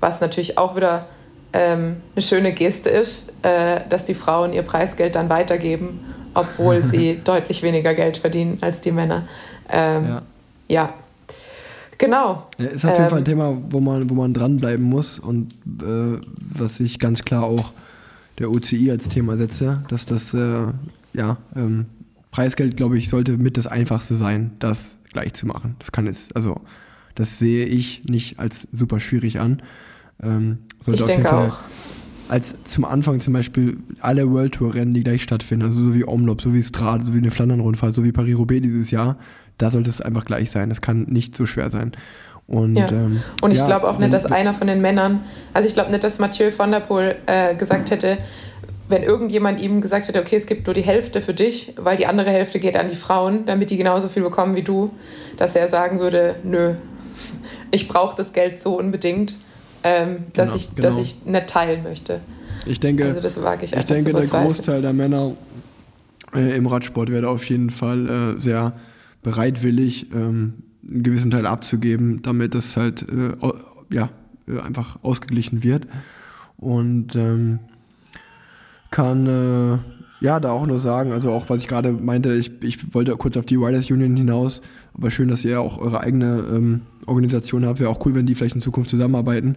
Was 0.00 0.20
natürlich 0.20 0.58
auch 0.58 0.76
wieder 0.76 1.06
ähm, 1.52 1.96
eine 2.14 2.22
schöne 2.22 2.52
Geste 2.52 2.90
ist, 2.90 3.32
äh, 3.42 3.80
dass 3.88 4.04
die 4.04 4.14
Frauen 4.14 4.52
ihr 4.52 4.62
Preisgeld 4.62 5.14
dann 5.14 5.30
weitergeben, 5.30 6.00
obwohl 6.34 6.84
sie 6.84 7.20
deutlich 7.24 7.62
weniger 7.62 7.94
Geld 7.94 8.18
verdienen 8.18 8.58
als 8.60 8.80
die 8.80 8.92
Männer. 8.92 9.26
Ähm, 9.70 10.04
ja. 10.04 10.22
ja. 10.68 10.94
Genau. 11.96 12.46
Ja, 12.58 12.66
ist 12.66 12.84
auf 12.84 12.92
jeden 12.92 13.04
ähm, 13.04 13.10
Fall 13.10 13.18
ein 13.18 13.24
Thema, 13.24 13.56
wo 13.70 13.80
man, 13.80 14.08
wo 14.10 14.14
man 14.14 14.34
dranbleiben 14.34 14.84
muss 14.84 15.18
und 15.18 15.52
äh, 15.82 16.20
was 16.54 16.80
ich 16.80 16.98
ganz 16.98 17.24
klar 17.24 17.44
auch 17.44 17.72
der 18.38 18.50
OCI 18.50 18.90
als 18.90 19.08
Thema 19.08 19.36
setze, 19.36 19.82
dass 19.88 20.06
das 20.06 20.34
äh, 20.34 20.66
ja, 21.12 21.38
ähm, 21.56 21.86
Preisgeld, 22.30 22.76
glaube 22.76 22.98
ich, 22.98 23.08
sollte 23.08 23.36
mit 23.38 23.56
das 23.56 23.66
Einfachste 23.66 24.14
sein, 24.14 24.52
das 24.58 24.96
gleich 25.12 25.34
zu 25.34 25.46
machen. 25.46 25.76
Das 25.78 25.92
kann 25.92 26.06
es, 26.06 26.32
also 26.32 26.60
das 27.14 27.38
sehe 27.38 27.66
ich 27.66 28.04
nicht 28.04 28.38
als 28.38 28.68
super 28.72 29.00
schwierig 29.00 29.40
an. 29.40 29.62
Ähm, 30.22 30.58
ich 30.86 31.04
denke 31.04 31.32
auch. 31.32 31.58
Als 32.28 32.54
zum 32.64 32.84
Anfang 32.84 33.20
zum 33.20 33.32
Beispiel 33.32 33.78
alle 34.00 34.30
World 34.30 34.52
Tour 34.52 34.74
Rennen, 34.74 34.92
die 34.92 35.02
gleich 35.02 35.22
stattfinden, 35.22 35.64
also 35.64 35.86
so 35.86 35.94
wie 35.94 36.06
Omlop, 36.06 36.42
so 36.42 36.52
wie 36.52 36.62
Strade, 36.62 37.06
so 37.06 37.14
wie 37.14 37.18
eine 37.18 37.30
Flandern-Rundfahrt, 37.30 37.94
so 37.94 38.04
wie 38.04 38.12
Paris-Roubaix 38.12 38.62
dieses 38.62 38.90
Jahr, 38.90 39.16
da 39.56 39.70
sollte 39.70 39.88
es 39.88 40.02
einfach 40.02 40.26
gleich 40.26 40.50
sein. 40.50 40.68
Das 40.68 40.82
kann 40.82 41.04
nicht 41.04 41.34
so 41.34 41.46
schwer 41.46 41.70
sein. 41.70 41.92
Und, 42.48 42.76
ja. 42.76 42.88
ähm, 42.88 43.22
und 43.42 43.50
ich 43.50 43.58
ja, 43.58 43.66
glaube 43.66 43.88
auch 43.88 43.98
nicht, 43.98 44.12
dass 44.12 44.24
einer 44.26 44.54
von 44.54 44.66
den 44.66 44.80
Männern, 44.80 45.20
also 45.52 45.68
ich 45.68 45.74
glaube 45.74 45.90
nicht, 45.90 46.02
dass 46.02 46.18
Mathieu 46.18 46.50
van 46.56 46.70
der 46.70 46.80
Poel 46.80 47.16
äh, 47.26 47.54
gesagt 47.54 47.90
hätte, 47.90 48.16
wenn 48.88 49.02
irgendjemand 49.02 49.60
ihm 49.60 49.82
gesagt 49.82 50.08
hätte, 50.08 50.18
okay, 50.18 50.36
es 50.36 50.46
gibt 50.46 50.66
nur 50.66 50.72
die 50.72 50.82
Hälfte 50.82 51.20
für 51.20 51.34
dich, 51.34 51.74
weil 51.76 51.98
die 51.98 52.06
andere 52.06 52.30
Hälfte 52.30 52.58
geht 52.58 52.74
an 52.74 52.88
die 52.88 52.96
Frauen, 52.96 53.44
damit 53.44 53.68
die 53.68 53.76
genauso 53.76 54.08
viel 54.08 54.22
bekommen 54.22 54.56
wie 54.56 54.62
du, 54.62 54.90
dass 55.36 55.56
er 55.56 55.68
sagen 55.68 56.00
würde, 56.00 56.36
nö, 56.42 56.74
ich 57.70 57.86
brauche 57.86 58.16
das 58.16 58.32
Geld 58.32 58.62
so 58.62 58.78
unbedingt, 58.78 59.34
ähm, 59.82 60.24
dass, 60.32 60.52
genau, 60.52 60.56
ich, 60.56 60.74
genau. 60.74 60.88
dass 60.88 60.98
ich 60.98 61.26
nicht 61.26 61.46
teilen 61.48 61.82
möchte. 61.82 62.20
Ich 62.64 62.80
denke, 62.80 63.04
also 63.04 63.20
das 63.20 63.42
wage 63.42 63.66
ich, 63.66 63.74
ich 63.74 63.84
denke 63.84 64.12
der 64.12 64.26
Großteil 64.26 64.80
der 64.80 64.94
Männer 64.94 65.34
äh, 66.34 66.56
im 66.56 66.66
Radsport 66.66 67.10
wäre 67.10 67.28
auf 67.28 67.44
jeden 67.44 67.68
Fall 67.70 68.36
äh, 68.36 68.40
sehr 68.40 68.72
bereitwillig, 69.22 70.06
ähm, 70.12 70.54
einen 70.82 71.02
gewissen 71.02 71.30
Teil 71.30 71.46
abzugeben, 71.46 72.22
damit 72.22 72.54
das 72.54 72.76
halt 72.76 73.06
äh, 73.08 73.34
ja, 73.90 74.10
äh, 74.46 74.60
einfach 74.60 74.98
ausgeglichen 75.02 75.62
wird. 75.62 75.86
Und 76.56 77.14
ähm, 77.14 77.60
kann 78.90 79.26
äh, 79.26 79.78
ja 80.24 80.40
da 80.40 80.50
auch 80.50 80.66
nur 80.66 80.78
sagen, 80.78 81.12
also 81.12 81.32
auch 81.32 81.48
was 81.48 81.58
ich 81.58 81.68
gerade 81.68 81.92
meinte, 81.92 82.34
ich, 82.34 82.62
ich 82.62 82.94
wollte 82.94 83.16
kurz 83.16 83.36
auf 83.36 83.46
die 83.46 83.56
Riders 83.56 83.90
Union 83.90 84.16
hinaus, 84.16 84.60
aber 84.94 85.10
schön, 85.10 85.28
dass 85.28 85.44
ihr 85.44 85.60
auch 85.60 85.78
eure 85.78 86.00
eigene 86.00 86.44
ähm, 86.50 86.82
Organisation 87.06 87.66
habt. 87.66 87.80
Wäre 87.80 87.90
auch 87.90 88.04
cool, 88.04 88.14
wenn 88.14 88.26
die 88.26 88.34
vielleicht 88.34 88.56
in 88.56 88.60
Zukunft 88.60 88.90
zusammenarbeiten, 88.90 89.56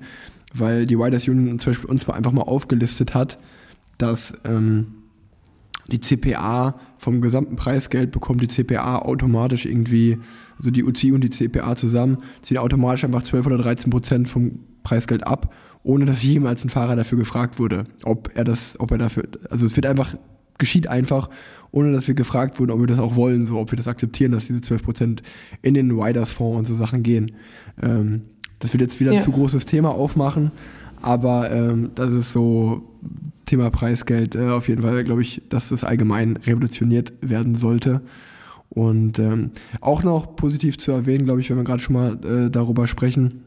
weil 0.53 0.85
die 0.85 0.95
Riders 0.95 1.27
Union 1.27 1.59
zum 1.59 1.71
Beispiel 1.71 1.89
uns 1.89 2.05
mal 2.07 2.13
einfach 2.13 2.31
mal 2.31 2.43
aufgelistet 2.43 3.13
hat, 3.15 3.39
dass 3.97 4.33
ähm, 4.43 4.87
die 5.87 6.01
CPA 6.01 6.75
vom 7.01 7.19
gesamten 7.19 7.55
Preisgeld 7.55 8.11
bekommt 8.11 8.41
die 8.41 8.47
CPA 8.47 8.99
automatisch 8.99 9.65
irgendwie, 9.65 10.19
also 10.59 10.69
die 10.69 10.83
UCI 10.83 11.13
und 11.13 11.23
die 11.23 11.31
CPA 11.31 11.75
zusammen, 11.75 12.19
ziehen 12.43 12.59
automatisch 12.59 13.03
einfach 13.03 13.23
12 13.23 13.47
oder 13.47 13.57
13 13.57 13.89
Prozent 13.89 14.29
vom 14.29 14.59
Preisgeld 14.83 15.25
ab, 15.25 15.51
ohne 15.81 16.05
dass 16.05 16.21
jemals 16.21 16.63
ein 16.63 16.69
Fahrer 16.69 16.95
dafür 16.95 17.17
gefragt 17.17 17.57
wurde, 17.57 17.85
ob 18.03 18.29
er 18.35 18.43
das, 18.43 18.79
ob 18.79 18.91
er 18.91 18.99
dafür, 18.99 19.23
also 19.49 19.65
es 19.65 19.75
wird 19.75 19.87
einfach, 19.87 20.15
geschieht 20.59 20.87
einfach, 20.89 21.31
ohne 21.71 21.91
dass 21.91 22.07
wir 22.07 22.13
gefragt 22.13 22.59
wurden, 22.59 22.69
ob 22.69 22.79
wir 22.79 22.85
das 22.85 22.99
auch 22.99 23.15
wollen, 23.15 23.47
so 23.47 23.57
ob 23.57 23.71
wir 23.71 23.77
das 23.77 23.87
akzeptieren, 23.87 24.31
dass 24.31 24.45
diese 24.45 24.61
12 24.61 24.83
Prozent 24.83 25.23
in 25.63 25.73
den 25.73 25.99
Riders 25.99 26.29
Fonds 26.29 26.59
und 26.59 26.65
so 26.65 26.75
Sachen 26.75 27.01
gehen. 27.01 27.31
Ähm, 27.81 28.21
das 28.59 28.73
wird 28.73 28.81
jetzt 28.81 28.99
wieder 28.99 29.13
ja. 29.13 29.23
zu 29.23 29.31
großes 29.31 29.65
Thema 29.65 29.89
aufmachen, 29.89 30.51
aber 31.01 31.49
ähm, 31.49 31.89
das 31.95 32.11
ist 32.11 32.31
so 32.31 32.83
Thema 33.51 33.69
Preisgeld 33.69 34.35
äh, 34.35 34.47
auf 34.47 34.69
jeden 34.69 34.81
Fall, 34.81 35.03
glaube 35.03 35.21
ich, 35.21 35.41
dass 35.49 35.69
das 35.69 35.83
allgemein 35.83 36.37
revolutioniert 36.37 37.11
werden 37.19 37.55
sollte. 37.55 38.01
Und 38.69 39.19
ähm, 39.19 39.51
auch 39.81 40.03
noch 40.03 40.37
positiv 40.37 40.77
zu 40.77 40.93
erwähnen, 40.93 41.25
glaube 41.25 41.41
ich, 41.41 41.49
wenn 41.49 41.57
wir 41.57 41.65
gerade 41.65 41.81
schon 41.81 41.93
mal 41.93 42.13
äh, 42.23 42.49
darüber 42.49 42.87
sprechen, 42.87 43.43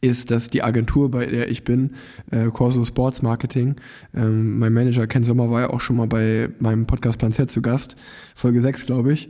ist, 0.00 0.30
dass 0.30 0.48
die 0.48 0.62
Agentur, 0.62 1.10
bei 1.10 1.26
der 1.26 1.50
ich 1.50 1.64
bin, 1.64 1.90
äh, 2.30 2.46
Corso 2.52 2.84
Sports 2.84 3.20
Marketing, 3.22 3.74
ähm, 4.14 4.60
mein 4.60 4.72
Manager 4.72 5.08
Ken 5.08 5.24
Sommer 5.24 5.50
war 5.50 5.62
ja 5.62 5.70
auch 5.70 5.80
schon 5.80 5.96
mal 5.96 6.06
bei 6.06 6.48
meinem 6.60 6.86
Podcast 6.86 7.18
Plan 7.18 7.32
Z 7.32 7.50
zu 7.50 7.62
Gast, 7.62 7.96
Folge 8.36 8.60
6, 8.60 8.86
glaube 8.86 9.12
ich, 9.12 9.28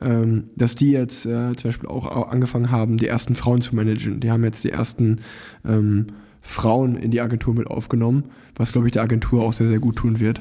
ähm, 0.00 0.44
dass 0.56 0.74
die 0.74 0.92
jetzt 0.92 1.26
äh, 1.26 1.52
zum 1.54 1.68
Beispiel 1.68 1.90
auch 1.90 2.30
angefangen 2.30 2.70
haben, 2.70 2.96
die 2.96 3.08
ersten 3.08 3.34
Frauen 3.34 3.60
zu 3.60 3.76
managen. 3.76 4.20
Die 4.20 4.30
haben 4.30 4.44
jetzt 4.44 4.64
die 4.64 4.70
ersten 4.70 5.20
ähm, 5.66 6.06
Frauen 6.44 6.96
in 6.96 7.10
die 7.10 7.20
Agentur 7.20 7.54
mit 7.54 7.66
aufgenommen, 7.66 8.30
was, 8.54 8.72
glaube 8.72 8.86
ich, 8.86 8.92
der 8.92 9.02
Agentur 9.02 9.42
auch 9.42 9.52
sehr, 9.52 9.66
sehr 9.66 9.80
gut 9.80 9.96
tun 9.96 10.20
wird. 10.20 10.40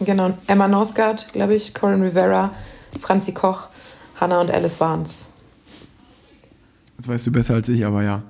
Genau, 0.00 0.36
Emma 0.46 0.68
Norsgaard, 0.68 1.32
glaube 1.32 1.54
ich, 1.54 1.72
Corin 1.72 2.02
Rivera, 2.02 2.50
Franzi 3.00 3.32
Koch, 3.32 3.68
Hannah 4.20 4.40
und 4.40 4.50
Alice 4.50 4.74
Barnes. 4.74 5.28
Das 6.98 7.08
weißt 7.08 7.26
du 7.26 7.32
besser 7.32 7.54
als 7.54 7.68
ich, 7.68 7.86
aber 7.86 8.02
ja. 8.02 8.22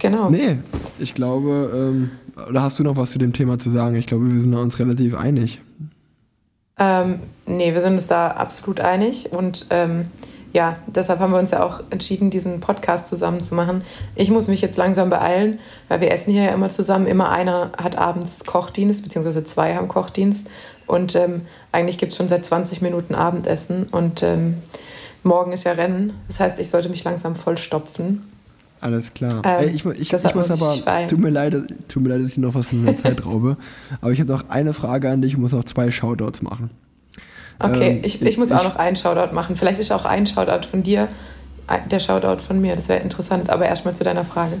Genau. 0.00 0.30
Nee, 0.30 0.58
ich 0.98 1.14
glaube, 1.14 1.70
ähm, 1.74 2.10
oder 2.48 2.62
hast 2.62 2.78
du 2.78 2.84
noch 2.84 2.96
was 2.96 3.12
zu 3.12 3.18
dem 3.18 3.32
Thema 3.32 3.58
zu 3.58 3.70
sagen? 3.70 3.96
Ich 3.96 4.06
glaube, 4.06 4.32
wir 4.32 4.40
sind 4.40 4.54
uns 4.54 4.78
relativ 4.78 5.14
einig. 5.14 5.60
Ähm, 6.78 7.18
nee, 7.46 7.74
wir 7.74 7.80
sind 7.80 7.94
uns 7.94 8.06
da 8.06 8.28
absolut 8.28 8.80
einig 8.80 9.32
und 9.32 9.66
ähm, 9.70 10.06
ja, 10.58 10.76
deshalb 10.88 11.20
haben 11.20 11.30
wir 11.30 11.38
uns 11.38 11.52
ja 11.52 11.62
auch 11.62 11.84
entschieden, 11.90 12.30
diesen 12.30 12.58
Podcast 12.58 13.06
zusammen 13.06 13.40
zu 13.42 13.54
machen. 13.54 13.82
Ich 14.16 14.28
muss 14.32 14.48
mich 14.48 14.60
jetzt 14.60 14.76
langsam 14.76 15.08
beeilen, 15.08 15.60
weil 15.86 16.00
wir 16.00 16.10
essen 16.10 16.32
hier 16.32 16.42
ja 16.42 16.50
immer 16.50 16.68
zusammen. 16.68 17.06
Immer 17.06 17.30
einer 17.30 17.70
hat 17.80 17.96
abends 17.96 18.44
Kochdienst, 18.44 19.04
beziehungsweise 19.04 19.44
zwei 19.44 19.76
haben 19.76 19.86
Kochdienst. 19.86 20.50
Und 20.88 21.14
ähm, 21.14 21.42
eigentlich 21.70 21.96
gibt 21.96 22.10
es 22.10 22.18
schon 22.18 22.26
seit 22.26 22.44
20 22.44 22.82
Minuten 22.82 23.14
Abendessen 23.14 23.84
und 23.84 24.24
ähm, 24.24 24.56
morgen 25.22 25.52
ist 25.52 25.62
ja 25.62 25.72
Rennen. 25.72 26.14
Das 26.26 26.40
heißt, 26.40 26.58
ich 26.58 26.70
sollte 26.70 26.88
mich 26.88 27.04
langsam 27.04 27.36
vollstopfen. 27.36 28.24
Alles 28.80 29.14
klar. 29.14 29.42
Ähm, 29.44 29.60
Ey, 29.60 29.66
ich, 29.68 29.84
ich, 29.84 30.12
ich 30.12 30.34
muss 30.34 30.50
aber, 30.50 30.76
tut 31.06 31.20
mir, 31.20 31.30
leid, 31.30 31.54
tut 31.86 32.02
mir 32.02 32.08
leid, 32.08 32.22
dass 32.22 32.30
ich 32.30 32.38
noch 32.38 32.56
was 32.56 32.66
von 32.66 32.82
meiner 32.82 32.96
Zeit 33.00 33.24
raube, 33.24 33.58
aber 34.00 34.10
ich 34.10 34.18
habe 34.18 34.32
noch 34.32 34.48
eine 34.48 34.72
Frage 34.72 35.08
an 35.08 35.22
dich, 35.22 35.34
ich 35.34 35.38
muss 35.38 35.52
noch 35.52 35.62
zwei 35.62 35.92
Shoutouts 35.92 36.42
machen. 36.42 36.70
Okay, 37.60 37.96
ähm, 37.96 38.00
ich, 38.02 38.22
ich 38.22 38.38
muss 38.38 38.52
auch 38.52 38.64
noch 38.64 38.76
einen 38.76 38.96
Shoutout 38.96 39.34
machen. 39.34 39.56
Vielleicht 39.56 39.80
ist 39.80 39.90
auch 39.92 40.04
ein 40.04 40.26
Shoutout 40.26 40.66
von 40.68 40.82
dir 40.82 41.08
der 41.90 42.00
Shoutout 42.00 42.42
von 42.42 42.60
mir, 42.60 42.76
das 42.76 42.88
wäre 42.88 43.00
interessant, 43.02 43.50
aber 43.50 43.66
erstmal 43.66 43.94
zu 43.94 44.04
deiner 44.04 44.24
Frage. 44.24 44.58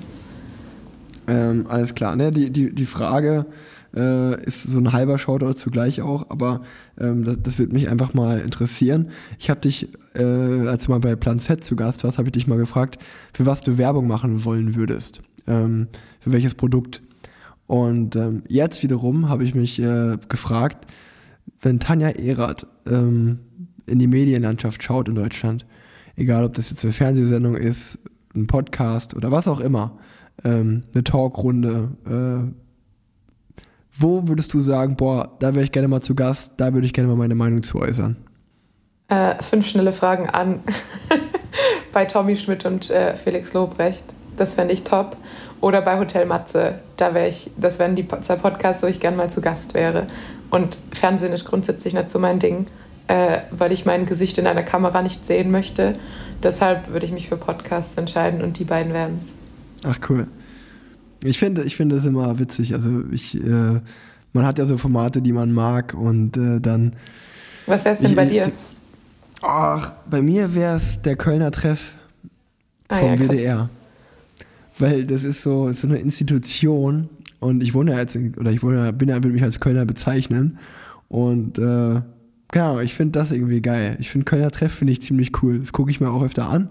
Ähm, 1.26 1.66
alles 1.68 1.94
klar, 1.94 2.16
ne? 2.16 2.30
die, 2.30 2.50
die, 2.50 2.74
die 2.74 2.86
Frage 2.86 3.46
äh, 3.94 4.42
ist 4.44 4.64
so 4.64 4.78
ein 4.78 4.92
halber 4.92 5.18
Shoutout 5.18 5.54
zugleich 5.54 6.02
auch, 6.02 6.30
aber 6.30 6.62
ähm, 6.98 7.24
das, 7.24 7.36
das 7.42 7.58
wird 7.58 7.72
mich 7.72 7.88
einfach 7.88 8.14
mal 8.14 8.40
interessieren. 8.40 9.10
Ich 9.38 9.50
habe 9.50 9.60
dich, 9.60 9.88
äh, 10.14 10.22
als 10.22 10.84
du 10.84 10.90
mal 10.90 11.00
bei 11.00 11.16
Plan 11.16 11.38
Z 11.38 11.64
zu 11.64 11.76
Gast 11.76 12.04
warst, 12.04 12.18
habe 12.18 12.28
ich 12.28 12.32
dich 12.32 12.46
mal 12.46 12.58
gefragt, 12.58 12.98
für 13.32 13.46
was 13.46 13.62
du 13.62 13.78
Werbung 13.78 14.06
machen 14.06 14.44
wollen 14.44 14.74
würdest. 14.74 15.20
Ähm, 15.46 15.88
für 16.20 16.32
welches 16.32 16.54
Produkt. 16.54 17.02
Und 17.66 18.16
ähm, 18.16 18.42
jetzt 18.48 18.82
wiederum 18.82 19.28
habe 19.28 19.44
ich 19.44 19.54
mich 19.54 19.80
äh, 19.80 20.16
gefragt, 20.28 20.86
wenn 21.60 21.80
Tanja 21.80 22.10
Erath 22.10 22.66
ähm, 22.86 23.40
in 23.86 23.98
die 23.98 24.06
Medienlandschaft 24.06 24.82
schaut 24.82 25.08
in 25.08 25.14
Deutschland, 25.14 25.66
egal 26.16 26.44
ob 26.44 26.54
das 26.54 26.70
jetzt 26.70 26.84
eine 26.84 26.92
Fernsehsendung 26.92 27.56
ist, 27.56 27.98
ein 28.34 28.46
Podcast 28.46 29.14
oder 29.14 29.30
was 29.30 29.48
auch 29.48 29.60
immer, 29.60 29.98
ähm, 30.44 30.84
eine 30.94 31.04
Talkrunde, 31.04 31.90
äh, 32.06 32.52
wo 34.00 34.28
würdest 34.28 34.54
du 34.54 34.60
sagen, 34.60 34.96
boah, 34.96 35.36
da 35.40 35.54
wäre 35.54 35.64
ich 35.64 35.72
gerne 35.72 35.88
mal 35.88 36.00
zu 36.00 36.14
Gast, 36.14 36.52
da 36.56 36.72
würde 36.72 36.86
ich 36.86 36.92
gerne 36.92 37.08
mal 37.08 37.16
meine 37.16 37.34
Meinung 37.34 37.62
zu 37.62 37.80
äußern? 37.80 38.16
Äh, 39.08 39.42
fünf 39.42 39.66
schnelle 39.66 39.92
Fragen 39.92 40.28
an 40.28 40.60
bei 41.92 42.04
Tommy 42.04 42.36
Schmidt 42.36 42.64
und 42.64 42.90
äh, 42.90 43.16
Felix 43.16 43.54
Lobrecht. 43.54 44.04
Das 44.38 44.54
fände 44.54 44.72
ich 44.72 44.84
top. 44.84 45.16
Oder 45.60 45.82
bei 45.82 45.98
Hotel 45.98 46.24
Matze. 46.24 46.78
Da 46.96 47.12
wäre 47.12 47.28
ich, 47.28 47.50
das 47.58 47.78
wären 47.78 47.94
die 47.94 48.06
zwei 48.20 48.36
Podcasts, 48.36 48.82
wo 48.82 48.86
ich 48.86 49.00
gerne 49.00 49.16
mal 49.16 49.28
zu 49.28 49.40
Gast 49.40 49.74
wäre. 49.74 50.06
Und 50.50 50.78
Fernsehen 50.92 51.32
ist 51.32 51.44
grundsätzlich 51.44 51.92
nicht 51.92 52.10
so 52.10 52.18
mein 52.18 52.38
Ding, 52.38 52.66
äh, 53.08 53.40
weil 53.50 53.72
ich 53.72 53.84
mein 53.84 54.06
Gesicht 54.06 54.38
in 54.38 54.46
einer 54.46 54.62
Kamera 54.62 55.02
nicht 55.02 55.26
sehen 55.26 55.50
möchte. 55.50 55.94
Deshalb 56.42 56.90
würde 56.92 57.04
ich 57.04 57.12
mich 57.12 57.28
für 57.28 57.36
Podcasts 57.36 57.96
entscheiden 57.96 58.42
und 58.42 58.58
die 58.58 58.64
beiden 58.64 58.92
wären 58.92 59.16
es. 59.16 59.34
Ach 59.84 59.98
cool. 60.08 60.28
Ich 61.22 61.38
finde, 61.38 61.64
ich 61.64 61.76
finde 61.76 61.96
es 61.96 62.04
immer 62.04 62.38
witzig. 62.38 62.74
Also 62.74 63.02
ich, 63.10 63.34
äh, 63.34 63.80
man 64.32 64.46
hat 64.46 64.58
ja 64.58 64.66
so 64.66 64.78
Formate, 64.78 65.20
die 65.20 65.32
man 65.32 65.52
mag 65.52 65.94
und 65.94 66.36
äh, 66.36 66.60
dann. 66.60 66.94
Was 67.66 67.84
wäre 67.84 67.94
es 67.94 68.00
denn 68.00 68.10
ich, 68.10 68.16
bei 68.16 68.24
dir? 68.24 68.50
Ach, 69.42 69.92
bei 70.08 70.22
mir 70.22 70.54
wäre 70.54 70.76
es 70.76 71.02
der 71.02 71.16
Kölner 71.16 71.50
Treff 71.50 71.94
vom 72.88 73.08
ah, 73.08 73.14
ja, 73.14 73.18
WDR. 73.18 73.70
Weil 74.78 75.04
das 75.04 75.24
ist 75.24 75.42
so, 75.42 75.72
so 75.72 75.86
eine 75.86 75.98
Institution 75.98 77.08
und 77.40 77.62
ich 77.62 77.74
wohne 77.74 77.92
ja 77.92 77.98
jetzt, 77.98 78.16
oder 78.36 78.50
ich 78.50 78.62
wohne, 78.62 78.92
bin 78.92 79.08
ja, 79.08 79.16
würde 79.16 79.28
mich 79.28 79.42
als 79.42 79.60
Kölner 79.60 79.84
bezeichnen 79.84 80.58
und 81.08 81.58
äh, 81.58 82.00
genau, 82.48 82.80
ich 82.80 82.94
finde 82.94 83.18
das 83.18 83.30
irgendwie 83.30 83.60
geil. 83.60 83.96
Ich 84.00 84.10
finde 84.10 84.24
Kölner 84.24 84.50
Treff 84.50 84.72
finde 84.72 84.92
ich 84.92 85.02
ziemlich 85.02 85.42
cool. 85.42 85.58
Das 85.58 85.72
gucke 85.72 85.90
ich 85.90 86.00
mir 86.00 86.10
auch 86.10 86.22
öfter 86.22 86.48
an 86.48 86.68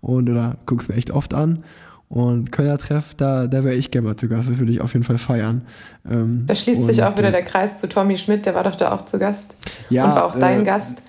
und 0.00 0.28
oder 0.28 0.56
gucke 0.66 0.82
es 0.82 0.88
mir 0.88 0.94
echt 0.94 1.10
oft 1.10 1.34
an 1.34 1.64
und 2.08 2.52
Kölner 2.52 2.78
Treff, 2.78 3.14
da, 3.14 3.46
da 3.46 3.64
wäre 3.64 3.74
ich 3.74 3.90
gerne 3.90 4.08
mal 4.08 4.16
zu 4.16 4.28
Gast, 4.28 4.48
das 4.48 4.58
würde 4.58 4.72
ich 4.72 4.80
auf 4.80 4.94
jeden 4.94 5.04
Fall 5.04 5.18
feiern. 5.18 5.62
Ähm, 6.10 6.44
da 6.46 6.54
schließt 6.54 6.84
sich 6.84 7.02
auch 7.02 7.16
wieder 7.18 7.28
äh, 7.28 7.32
der 7.32 7.42
Kreis 7.42 7.78
zu 7.78 7.88
Tommy 7.88 8.16
Schmidt, 8.16 8.46
der 8.46 8.54
war 8.54 8.64
doch 8.64 8.76
da 8.76 8.92
auch 8.92 9.04
zu 9.04 9.18
Gast. 9.18 9.56
Ja, 9.90 10.06
und 10.06 10.14
war 10.14 10.24
auch 10.24 10.36
dein 10.36 10.62
äh, 10.62 10.64
Gast. 10.64 11.02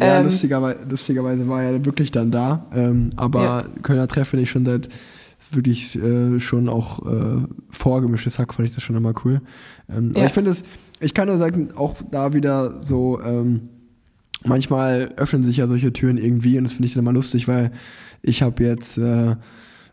Ja, 0.00 0.18
ähm, 0.18 0.24
lustigerweise, 0.24 0.78
lustigerweise 0.88 1.48
war 1.48 1.62
er 1.62 1.84
wirklich 1.84 2.10
dann 2.10 2.32
da. 2.32 2.66
Ähm, 2.74 3.12
aber 3.14 3.42
ja. 3.42 3.64
Kölner 3.82 4.08
Treff 4.08 4.28
finde 4.28 4.42
ich 4.42 4.50
schon 4.50 4.64
seit 4.64 4.88
wirklich 5.50 5.96
äh, 5.96 6.38
schon 6.40 6.68
auch 6.68 7.06
äh, 7.06 7.42
vorgemischtes 7.70 8.38
Hack, 8.38 8.54
fand 8.54 8.68
ich 8.68 8.74
das 8.74 8.82
schon 8.82 8.96
immer 8.96 9.14
cool. 9.24 9.40
Ähm, 9.88 10.12
ja. 10.12 10.18
Aber 10.18 10.26
ich 10.26 10.32
finde 10.32 10.50
es, 10.50 10.62
ich 11.00 11.14
kann 11.14 11.28
nur 11.28 11.38
sagen, 11.38 11.70
auch 11.74 11.96
da 12.10 12.32
wieder 12.32 12.82
so, 12.82 13.20
ähm, 13.22 13.68
manchmal 14.44 15.12
öffnen 15.16 15.42
sich 15.42 15.58
ja 15.58 15.66
solche 15.66 15.92
Türen 15.92 16.18
irgendwie 16.18 16.58
und 16.58 16.64
das 16.64 16.72
finde 16.72 16.86
ich 16.86 16.94
dann 16.94 17.02
immer 17.02 17.12
lustig, 17.12 17.48
weil 17.48 17.72
ich 18.22 18.42
habe 18.42 18.62
jetzt 18.62 18.98
äh, 18.98 19.36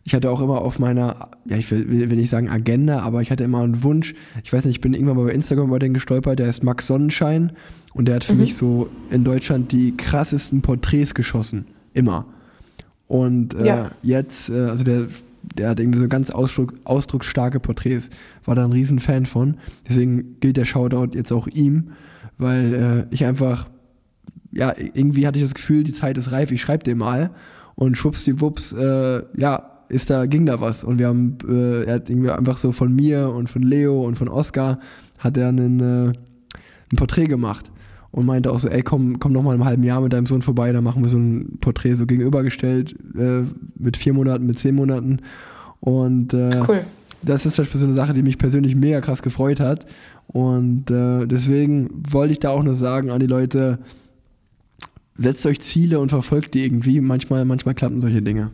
ich 0.06 0.14
hatte 0.14 0.30
auch 0.30 0.40
immer 0.40 0.62
auf 0.62 0.78
meiner, 0.78 1.32
ja, 1.46 1.58
ich 1.58 1.70
will, 1.72 1.90
will 1.90 2.16
nicht 2.16 2.30
sagen 2.30 2.48
Agenda, 2.48 3.00
aber 3.00 3.24
ich 3.24 3.32
hatte 3.32 3.44
immer 3.44 3.64
einen 3.64 3.82
Wunsch. 3.82 4.14
Ich 4.44 4.54
weiß 4.54 4.64
nicht, 4.66 4.76
ich 4.76 4.82
bin 4.82 4.94
irgendwann 4.94 5.18
mal 5.18 5.26
bei 5.26 5.32
Instagram 5.32 5.68
über 5.68 5.80
den 5.80 5.96
gestolpert, 5.96 6.38
der 6.38 6.48
ist 6.48 6.64
Max 6.64 6.86
Sonnenschein 6.86 7.54
und 7.96 8.08
der 8.08 8.16
hat 8.16 8.24
für 8.24 8.34
mhm. 8.34 8.42
mich 8.42 8.56
so 8.56 8.88
in 9.10 9.24
Deutschland 9.24 9.72
die 9.72 9.98
krassesten 9.98 10.62
Porträts 10.62 11.16
geschossen. 11.16 11.66
Immer. 11.96 12.28
Und 13.08 13.56
äh, 13.56 13.66
ja. 13.66 13.92
jetzt, 14.04 14.52
äh, 14.52 14.66
also 14.66 14.84
der, 14.84 15.08
der 15.57 15.69
hat 15.69 15.80
irgendwie 15.80 15.99
so 15.99 16.07
ganz 16.07 16.30
ausdruck, 16.30 16.73
ausdrucksstarke 16.84 17.60
Porträts. 17.60 18.10
War 18.44 18.56
da 18.56 18.64
ein 18.64 18.72
Riesenfan 18.72 19.26
von. 19.26 19.57
Deswegen 19.88 20.40
gilt 20.40 20.57
der 20.57 20.65
Shoutout 20.65 21.18
jetzt 21.18 21.32
auch 21.32 21.48
ihm, 21.48 21.91
weil 22.38 22.73
äh, 22.73 23.14
ich 23.14 23.26
einfach, 23.26 23.69
ja, 24.52 24.73
irgendwie 24.77 25.27
hatte 25.27 25.40
ich 25.40 25.45
das 25.45 25.53
Gefühl, 25.53 25.84
die 25.84 25.94
Zeit 25.94 26.18
ist 26.18 26.32
reif, 26.32 26.52
ich 26.52 26.61
schreibe 26.61 26.84
dem 26.84 26.99
mal. 26.99 27.32
Und 27.76 27.98
schwuppsdiwupps, 27.98 28.73
äh, 28.73 29.23
ja, 29.36 29.72
ist 29.90 30.10
da, 30.10 30.26
ging 30.26 30.45
da 30.45 30.61
was. 30.61 30.84
Und 30.84 30.99
wir 30.99 31.07
haben, 31.07 31.38
äh, 31.48 31.84
er 31.84 31.95
hat 31.95 32.10
irgendwie 32.10 32.32
einfach 32.32 32.57
so 32.57 32.72
von 32.72 32.94
mir 32.94 33.30
und 33.30 33.49
von 33.49 33.61
Leo 33.61 34.02
und 34.02 34.18
von 34.18 34.30
Oscar 34.30 34.80
hat 35.19 35.38
er 35.38 35.49
einen, 35.49 35.80
äh, 35.80 36.14
ein 36.91 36.98
Porträt 36.98 37.27
gemacht 37.27 37.72
und 38.16 38.26
meinte 38.26 38.50
auch 38.50 38.60
so, 38.60 38.70
ey, 38.70 38.82
komm, 38.82 39.20
komm 39.20 39.34
noch 39.34 39.44
mal 39.44 39.56
im 39.56 39.66
halben 39.66 39.84
Jahr 39.84 40.00
mit 40.00 40.14
deinem 40.14 40.26
Sohn 40.26 40.42
vorbei, 40.42 40.72
da 40.72 40.80
machen 40.80 41.04
wir 41.04 41.10
so 41.10 41.18
ein 41.18 41.58
Porträt 41.60 41.96
so 41.96 42.06
gegenübergestellt, 42.06 42.96
äh, 43.18 43.42
mit 43.78 43.98
vier 43.98 44.14
Monaten, 44.14 44.46
mit 44.46 44.58
zehn 44.58 44.74
Monaten. 44.74 45.20
Und 45.82 46.34
äh, 46.34 46.62
cool. 46.66 46.86
das 47.24 47.46
ist 47.46 47.58
zum 47.58 47.64
Beispiel 47.66 47.82
so 47.82 47.88
eine 47.88 47.96
Sache, 47.96 48.14
die 48.14 48.24
mich 48.24 48.38
persönlich 48.38 48.74
mega 48.74 49.02
krass 49.02 49.22
gefreut 49.22 49.60
hat. 49.60 49.86
Und 50.28 50.90
äh, 50.90 51.26
deswegen 51.26 51.90
wollte 52.10 52.32
ich 52.32 52.40
da 52.40 52.52
auch 52.52 52.64
nur 52.64 52.76
sagen 52.76 53.10
an 53.10 53.20
die 53.20 53.28
Leute, 53.28 53.80
setzt 55.18 55.46
euch 55.46 55.60
Ziele 55.60 56.00
und 56.00 56.08
verfolgt 56.08 56.54
die 56.54 56.64
irgendwie. 56.64 57.02
Manchmal, 57.02 57.44
manchmal 57.44 57.76
klappen 57.76 58.00
solche 58.00 58.22
Dinge. 58.22 58.50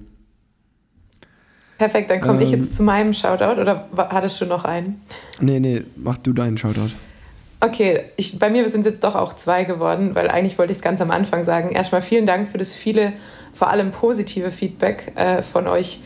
Perfekt, 1.78 2.10
dann 2.10 2.20
komme 2.20 2.40
ähm, 2.40 2.44
ich 2.46 2.50
jetzt 2.50 2.76
zu 2.76 2.82
meinem 2.82 3.14
Shoutout 3.14 3.62
oder 3.62 3.88
hattest 3.96 4.42
du 4.42 4.48
noch 4.48 4.66
einen? 4.66 5.02
Nee, 5.40 5.60
nee, 5.60 5.84
mach 5.98 6.18
du 6.18 6.34
deinen 6.34 6.58
Shoutout. 6.58 6.90
Okay, 7.64 8.06
ich, 8.16 8.40
bei 8.40 8.50
mir 8.50 8.68
sind 8.70 8.82
es 8.82 8.88
jetzt 8.88 9.04
doch 9.04 9.16
auch 9.16 9.34
zwei 9.34 9.66
geworden, 9.66 10.16
weil 10.16 10.30
eigentlich 10.30 10.58
wollte 10.58 10.72
ich 10.72 10.80
es 10.80 10.82
ganz 10.82 11.00
am 11.00 11.12
Anfang 11.12 11.44
sagen. 11.44 11.72
Erstmal 11.72 12.02
vielen 12.02 12.26
Dank 12.26 12.48
für 12.48 12.58
das 12.58 12.74
viele, 12.74 13.14
vor 13.54 13.70
allem 13.70 13.92
positive 13.92 14.50
Feedback 14.50 15.12
äh, 15.16 15.44
von 15.44 15.68
euch 15.68 16.00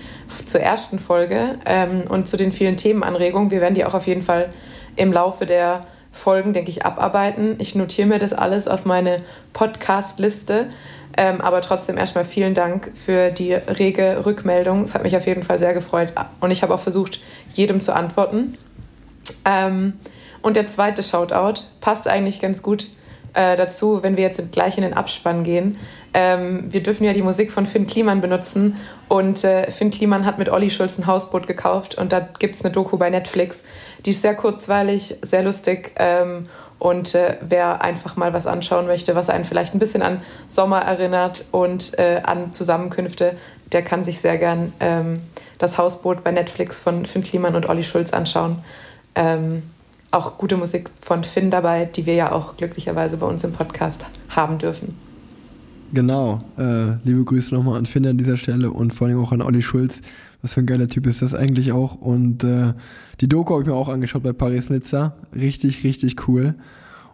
zur 0.45 0.60
ersten 0.60 0.99
Folge 0.99 1.57
ähm, 1.65 2.03
und 2.10 2.27
zu 2.27 2.36
den 2.36 2.52
vielen 2.52 2.76
Themenanregungen. 2.76 3.52
Wir 3.52 3.61
werden 3.61 3.73
die 3.73 3.86
auch 3.86 3.94
auf 3.94 4.06
jeden 4.06 4.22
Fall 4.22 4.49
im 4.98 5.14
Laufe 5.14 5.45
der 5.45 5.80
Folgen, 6.11 6.52
denke 6.52 6.72
ich, 6.72 6.86
abarbeiten. 6.86 7.56
Ich 7.60 7.73
notiere 7.73 8.10
mir 8.10 8.19
das 8.19 8.34
alles 8.34 8.68
auf 8.68 8.84
meine 8.84 9.22
Podcast-Liste. 9.53 10.68
Ähm, 11.15 11.40
aber 11.40 11.61
trotzdem 11.61 11.98
erstmal 11.98 12.26
vielen 12.26 12.53
Dank 12.53 12.91
für 12.95 13.30
die 13.30 13.53
rege 13.53 14.26
Rückmeldung. 14.26 14.82
Es 14.82 14.94
hat 14.94 15.03
mich 15.03 15.15
auf 15.15 15.26
jeden 15.26 15.44
Fall 15.44 15.60
sehr 15.60 15.73
gefreut. 15.73 16.11
Und 16.41 16.52
ich 16.52 16.64
habe 16.64 16.73
auch 16.73 16.82
versucht, 16.82 17.22
jedem 17.53 17.80
zu 17.80 17.95
antworten. 17.95 18.57
Ähm, 19.45 19.94
und 20.41 20.56
der 20.56 20.68
zweite 20.68 21.03
Shoutout 21.03 21.62
passt 21.82 22.07
eigentlich 22.07 22.41
ganz 22.41 22.62
gut 22.62 22.88
äh, 23.36 23.56
dazu, 23.56 24.02
wenn 24.02 24.18
wir 24.18 24.24
jetzt 24.24 24.41
gleich 24.52 24.78
in 24.78 24.84
den 24.84 24.94
Abspann 24.94 25.44
gehen. 25.44 25.78
Ähm, 26.14 26.72
wir 26.72 26.82
dürfen 26.82 27.03
ja 27.03 27.12
die 27.12 27.22
Musik 27.22 27.52
von 27.52 27.66
Finn 27.66 27.86
Kliman 27.86 28.22
benutzen 28.22 28.78
und 29.10 29.44
äh, 29.44 29.70
Finn 29.70 29.91
Kliman 29.91 30.26
hat 30.26 30.38
mit 30.38 30.49
Olli 30.49 30.70
Schulz 30.70 30.98
ein 30.98 31.06
Hausboot 31.06 31.45
gekauft 31.45 31.95
und 31.95 32.14
da 32.14 32.22
gibt 32.40 32.56
es 32.56 32.64
eine 32.64 32.72
Doku 32.72 32.98
bei 32.98 33.10
Netflix. 33.10 33.66
Die 34.06 34.12
ist 34.12 34.22
sehr 34.22 34.36
kurzweilig, 34.36 35.18
sehr 35.22 35.44
lustig 35.44 35.91
ähm, 35.98 36.48
und 36.80 37.14
äh, 37.16 37.36
wer 37.41 37.82
einfach 37.82 38.16
mal 38.16 38.32
was 38.32 38.48
anschauen 38.48 38.88
möchte, 38.88 39.16
was 39.16 39.30
einen 39.30 39.44
vielleicht 39.44 39.76
ein 39.76 39.80
bisschen 39.80 40.02
an 40.02 40.22
Sommer 40.48 40.80
erinnert 40.80 41.44
und 41.52 41.99
äh, 41.99 42.22
an 42.24 42.53
Zusammenkünfte, 42.53 43.36
der 43.74 43.82
kann 43.82 44.06
sich 44.06 44.22
sehr 44.22 44.38
gern 44.38 44.72
ähm, 44.80 45.22
das 45.57 45.78
Hausboot 45.78 46.24
bei 46.24 46.32
Netflix 46.32 46.80
von 46.80 47.06
Finn 47.06 47.24
Kliman 47.24 47.56
und 47.56 47.68
Olli 47.68 47.84
Schulz 47.84 48.14
anschauen. 48.14 48.60
Ähm, 49.16 49.64
auch 50.15 50.37
gute 50.37 50.57
Musik 50.57 50.89
von 50.99 51.23
Finn 51.23 51.51
dabei, 51.51 51.85
die 51.85 52.05
wir 52.05 52.15
ja 52.15 52.31
auch 52.31 52.57
glücklicherweise 52.57 53.17
bei 53.17 53.27
uns 53.27 53.43
im 53.43 53.51
Podcast 53.51 54.05
haben 54.29 54.57
dürfen. 54.57 54.95
Genau. 55.93 56.39
Äh, 56.57 56.97
liebe 57.03 57.23
Grüße 57.23 57.53
nochmal 57.53 57.77
an 57.77 57.85
Finn 57.85 58.05
an 58.07 58.17
dieser 58.17 58.37
Stelle 58.37 58.71
und 58.71 58.93
vor 58.93 59.07
allem 59.07 59.19
auch 59.19 59.31
an 59.31 59.41
Olli 59.41 59.61
Schulz. 59.61 60.01
Was 60.41 60.53
für 60.53 60.61
ein 60.61 60.65
geiler 60.65 60.87
Typ 60.87 61.07
ist 61.07 61.21
das 61.21 61.33
eigentlich 61.33 61.71
auch. 61.71 61.95
Und 61.95 62.43
äh, 62.43 62.73
die 63.21 63.29
Doku 63.29 63.53
habe 63.53 63.63
ich 63.63 63.67
mir 63.67 63.75
auch 63.75 63.89
angeschaut 63.89 64.23
bei 64.23 64.33
Paris 64.33 64.69
Nizza. 64.69 65.15
Richtig, 65.35 65.83
richtig 65.83 66.27
cool. 66.27 66.55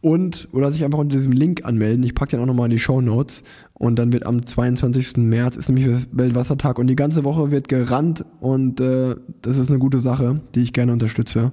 Und, 0.01 0.48
oder 0.51 0.73
sich 0.73 0.85
einfach 0.85 0.98
unter 0.98 1.14
diesem 1.14 1.31
Link 1.31 1.64
anmelden. 1.64 2.02
Ich 2.02 2.16
packe 2.16 2.32
den 2.32 2.40
auch 2.40 2.47
nochmal 2.47 2.66
in 2.66 2.73
die 2.73 2.81
Show 2.81 3.01
Notes. 3.01 3.44
Und 3.73 4.01
dann 4.01 4.12
wird 4.12 4.27
am 4.27 4.43
22. 4.43 5.19
März 5.19 5.56
ist 5.56 5.69
nämlich 5.69 6.09
Weltwassertag 6.10 6.81
und 6.81 6.89
die 6.89 6.97
ganze 6.97 7.23
Woche 7.23 7.52
wird 7.52 7.69
gerannt 7.69 8.24
und 8.40 8.81
äh, 8.81 9.14
das 9.43 9.59
ist 9.59 9.70
eine 9.70 9.78
gute 9.78 9.98
Sache, 9.98 10.40
die 10.56 10.62
ich 10.62 10.73
gerne 10.73 10.93
unterstütze. 10.93 11.52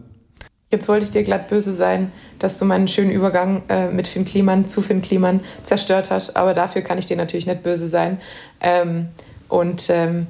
Jetzt 0.72 0.88
wollte 0.88 1.06
ich 1.06 1.12
dir 1.12 1.24
glatt 1.24 1.48
böse 1.48 1.74
sein, 1.74 2.12
dass 2.38 2.60
du 2.60 2.66
meinen 2.66 2.88
schönen 2.88 3.10
Übergang 3.10 3.64
äh, 3.70 3.88
mit 3.90 4.08
Finn 4.08 4.24
Kliman 4.24 4.68
zu 4.68 4.84
Finn 4.84 5.02
Kliman 5.02 5.42
zerstört 5.64 6.12
hast, 6.12 6.38
aber 6.38 6.54
dafür 6.54 6.84
kann 6.84 7.00
ich 7.00 7.08
dir 7.08 7.18
natürlich 7.18 7.48
nicht 7.48 7.64
böse 7.64 7.88
sein. 7.88 8.22
Ähm, 8.62 9.08
und 9.48 9.90
ähm, 9.90 10.28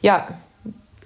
ja, 0.00 0.28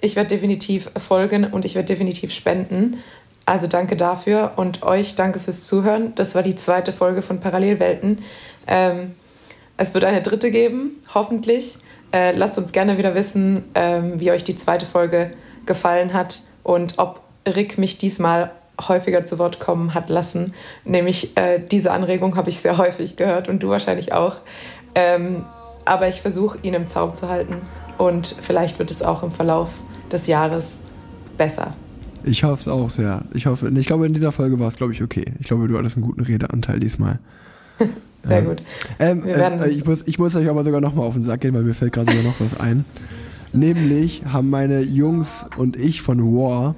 ich 0.01 0.15
werde 0.15 0.29
definitiv 0.29 0.91
folgen 0.97 1.45
und 1.45 1.65
ich 1.65 1.75
werde 1.75 1.87
definitiv 1.87 2.33
spenden. 2.33 2.99
Also 3.47 3.67
danke 3.67 3.97
dafür 3.97 4.53
und 4.57 4.85
euch 4.85 5.17
danke 5.17 5.41
fürs 5.41 5.67
Zuhören. 5.67 6.15
Das 6.15 6.37
war 6.37 6.43
die 6.43 6.55
zweite 6.55 6.93
Folge 6.93 7.21
von 7.21 7.41
Parallelwelten. 7.41 8.23
Ähm, 8.69 9.17
es 9.77 9.93
wird 9.95 10.05
eine 10.05 10.23
dritte 10.23 10.53
geben, 10.53 10.95
hoffentlich. 11.15 11.79
Äh, 12.13 12.37
lasst 12.37 12.59
uns 12.59 12.71
gerne 12.73 12.97
wieder 12.97 13.17
wissen, 13.17 13.65
ähm, 13.75 14.21
wie 14.21 14.31
euch 14.31 14.45
die 14.45 14.55
zweite 14.55 14.87
Folge 14.87 15.33
gefallen 15.67 16.13
hat 16.13 16.43
und 16.63 16.99
ob 16.99 17.23
Rick 17.47 17.79
mich 17.79 17.99
diesmal 17.99 18.53
häufiger 18.87 19.27
zu 19.27 19.39
Wort 19.39 19.59
kommen 19.59 19.95
hat 19.95 20.09
lassen. 20.11 20.53
Nämlich 20.85 21.37
äh, 21.37 21.59
diese 21.59 21.93
Anregung 21.93 22.37
habe 22.37 22.49
ich 22.49 22.61
sehr 22.61 22.79
häufig 22.79 23.17
gehört 23.17 23.49
und 23.49 23.63
du 23.63 23.69
wahrscheinlich 23.69 24.13
auch. 24.13 24.37
Ähm, 24.95 25.45
aber 25.85 26.09
ich 26.09 26.21
versuche, 26.21 26.59
ihn 26.63 26.75
im 26.75 26.89
Zaum 26.89 27.15
zu 27.15 27.29
halten 27.29 27.57
und 27.97 28.27
vielleicht 28.41 28.79
wird 28.79 28.91
es 28.91 29.03
auch 29.03 29.23
im 29.23 29.33
Verlauf 29.33 29.71
des 30.13 30.27
Jahres 30.27 30.81
besser. 31.37 31.75
Ich 32.25 32.45
hoffe 32.45 32.61
es 32.61 32.69
auch 32.69 32.91
sehr. 32.91 33.23
Ich 33.33 33.47
hoffe, 33.47 33.71
ich 33.75 33.87
glaube, 33.87 34.07
in 34.07 34.13
dieser 34.13 34.33
Folge 34.33 34.59
war 34.59 34.69
es, 34.69 34.77
glaube 34.77 34.93
ich, 34.93 35.03
okay. 35.03 35.25
Ich 35.41 35.47
glaube, 35.47 35.69
du 35.69 35.79
hattest 35.79 35.97
einen 35.97 36.07
guten 36.07 36.23
Redeanteil 36.23 36.81
diesmal. 36.81 37.19
sehr 38.23 38.43
gut. 38.43 38.63
Ähm, 38.99 39.25
äh, 39.25 39.69
ich, 39.69 39.85
muss, 39.85 40.03
ich 40.05 40.19
muss 40.19 40.37
euch 40.37 40.49
aber 40.49 40.65
sogar 40.65 40.81
nochmal 40.81 41.07
auf 41.07 41.15
den 41.15 41.25
Sack 41.25 41.41
gehen, 41.41 41.55
weil 41.55 41.63
mir 41.63 41.75
fällt 41.75 41.93
gerade 41.93 42.11
sogar 42.11 42.25
noch 42.25 42.41
was 42.41 42.59
ein. 42.59 42.85
Nämlich 43.53 44.25
haben 44.31 44.51
meine 44.51 44.81
Jungs 44.81 45.47
und 45.57 45.77
ich 45.77 46.03
von 46.03 46.21
War 46.35 46.75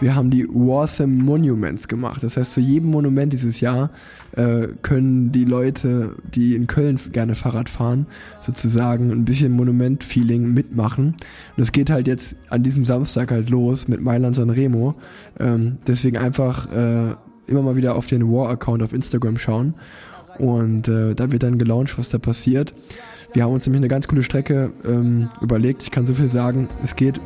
wir 0.00 0.14
haben 0.14 0.30
die 0.30 0.46
Awesome 0.46 1.22
Monuments 1.22 1.88
gemacht. 1.88 2.22
Das 2.22 2.36
heißt, 2.36 2.52
zu 2.52 2.60
jedem 2.60 2.90
Monument 2.90 3.32
dieses 3.32 3.60
Jahr 3.60 3.90
äh, 4.32 4.68
können 4.82 5.32
die 5.32 5.44
Leute, 5.44 6.16
die 6.34 6.54
in 6.54 6.66
Köln 6.66 6.98
gerne 7.12 7.34
Fahrrad 7.34 7.68
fahren, 7.68 8.06
sozusagen 8.40 9.10
ein 9.10 9.24
bisschen 9.24 9.52
Monument-Feeling 9.52 10.52
mitmachen. 10.52 11.14
Und 11.56 11.62
es 11.62 11.72
geht 11.72 11.90
halt 11.90 12.06
jetzt 12.06 12.36
an 12.50 12.62
diesem 12.62 12.84
Samstag 12.84 13.30
halt 13.30 13.48
los 13.48 13.88
mit 13.88 14.00
Mailand 14.00 14.36
Sanremo. 14.36 14.94
Ähm, 15.40 15.78
deswegen 15.86 16.18
einfach 16.18 16.70
äh, 16.72 17.14
immer 17.46 17.62
mal 17.62 17.76
wieder 17.76 17.96
auf 17.96 18.06
den 18.06 18.30
War-Account 18.30 18.82
auf 18.82 18.92
Instagram 18.92 19.38
schauen. 19.38 19.74
Und 20.38 20.88
äh, 20.88 21.14
da 21.14 21.32
wird 21.32 21.42
dann 21.42 21.58
gelauncht, 21.58 21.98
was 21.98 22.10
da 22.10 22.18
passiert. 22.18 22.74
Wir 23.32 23.44
haben 23.44 23.52
uns 23.52 23.66
nämlich 23.66 23.80
eine 23.80 23.88
ganz 23.88 24.08
coole 24.08 24.22
Strecke 24.22 24.70
ähm, 24.86 25.28
überlegt. 25.40 25.82
Ich 25.82 25.90
kann 25.90 26.06
so 26.06 26.14
viel 26.14 26.28
sagen. 26.28 26.68
Es 26.82 26.96
geht 26.96 27.20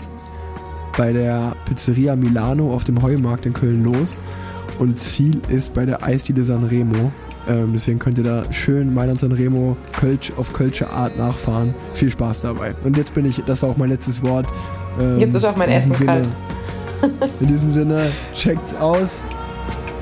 bei 0.96 1.12
der 1.12 1.54
Pizzeria 1.66 2.16
Milano 2.16 2.72
auf 2.74 2.84
dem 2.84 3.02
Heumarkt 3.02 3.46
in 3.46 3.52
Köln 3.52 3.84
los 3.84 4.18
und 4.78 4.98
Ziel 4.98 5.40
ist 5.48 5.74
bei 5.74 5.84
der 5.86 6.02
Eisdiele 6.02 6.44
Sanremo. 6.44 7.12
Ähm, 7.48 7.70
deswegen 7.72 7.98
könnt 7.98 8.18
ihr 8.18 8.24
da 8.24 8.50
schön 8.52 8.92
Mailand 8.92 9.20
Sanremo 9.20 9.76
Kölsch 9.92 10.32
auf 10.36 10.52
Kölsche 10.52 10.90
Art 10.90 11.16
nachfahren. 11.18 11.74
Viel 11.94 12.10
Spaß 12.10 12.42
dabei. 12.42 12.74
Und 12.84 12.96
jetzt 12.96 13.14
bin 13.14 13.24
ich, 13.24 13.42
das 13.46 13.62
war 13.62 13.70
auch 13.70 13.76
mein 13.76 13.88
letztes 13.88 14.22
Wort. 14.22 14.46
Ähm, 15.00 15.18
jetzt 15.18 15.34
ist 15.34 15.44
auch 15.44 15.56
mein 15.56 15.70
Essen 15.70 15.94
Sinne, 15.94 16.06
kalt. 16.06 16.28
in 17.40 17.46
diesem 17.48 17.72
Sinne, 17.72 18.10
checkt's 18.34 18.74
aus. 18.76 19.20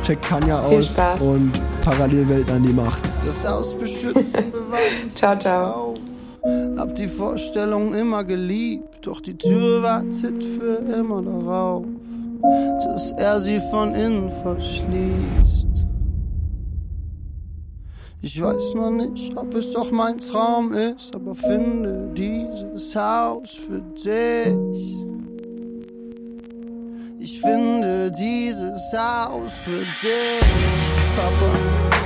Checkt 0.05 0.25
Kanja 0.25 0.63
Viel 0.69 0.79
aus 0.79 0.87
Spaß. 0.87 1.21
und 1.21 1.53
Parallelwelten 1.85 2.55
an 2.55 2.63
die 2.63 2.73
Macht. 2.73 3.01
Das 3.27 3.49
Haus 3.51 3.79
beschützen, 3.79 4.25
ciao, 5.15 5.39
ciao. 5.39 5.95
Hab 6.77 6.95
die 6.95 7.09
Vorstellung 7.09 7.95
immer 7.95 8.25
geliebt, 8.25 9.07
doch 9.07 9.21
die 9.21 9.37
Tür 9.37 9.83
wartet 9.83 10.45
für 10.45 10.77
immer 10.97 11.23
darauf, 11.23 11.85
dass 12.85 13.13
er 13.13 13.41
sie 13.41 13.61
von 13.71 13.95
innen 13.95 14.31
verschließt. 14.31 15.67
Ich 18.21 18.43
weiß 18.43 18.75
noch 18.75 18.91
nicht, 18.91 19.37
ob 19.37 19.55
es 19.55 19.77
auch 19.77 19.91
mein 19.93 20.19
Traum 20.19 20.73
ist, 20.73 21.15
aber 21.15 21.35
finde 21.35 22.11
dieses 22.15 22.95
Haus 22.97 23.51
für 23.55 23.81
dich. 24.05 24.97
Ich 27.21 27.41
finde 27.41 28.11
dieses 28.11 28.93
Haus 28.93 29.53
für 29.65 29.81
dich, 29.81 30.43
Papa. 31.17 31.98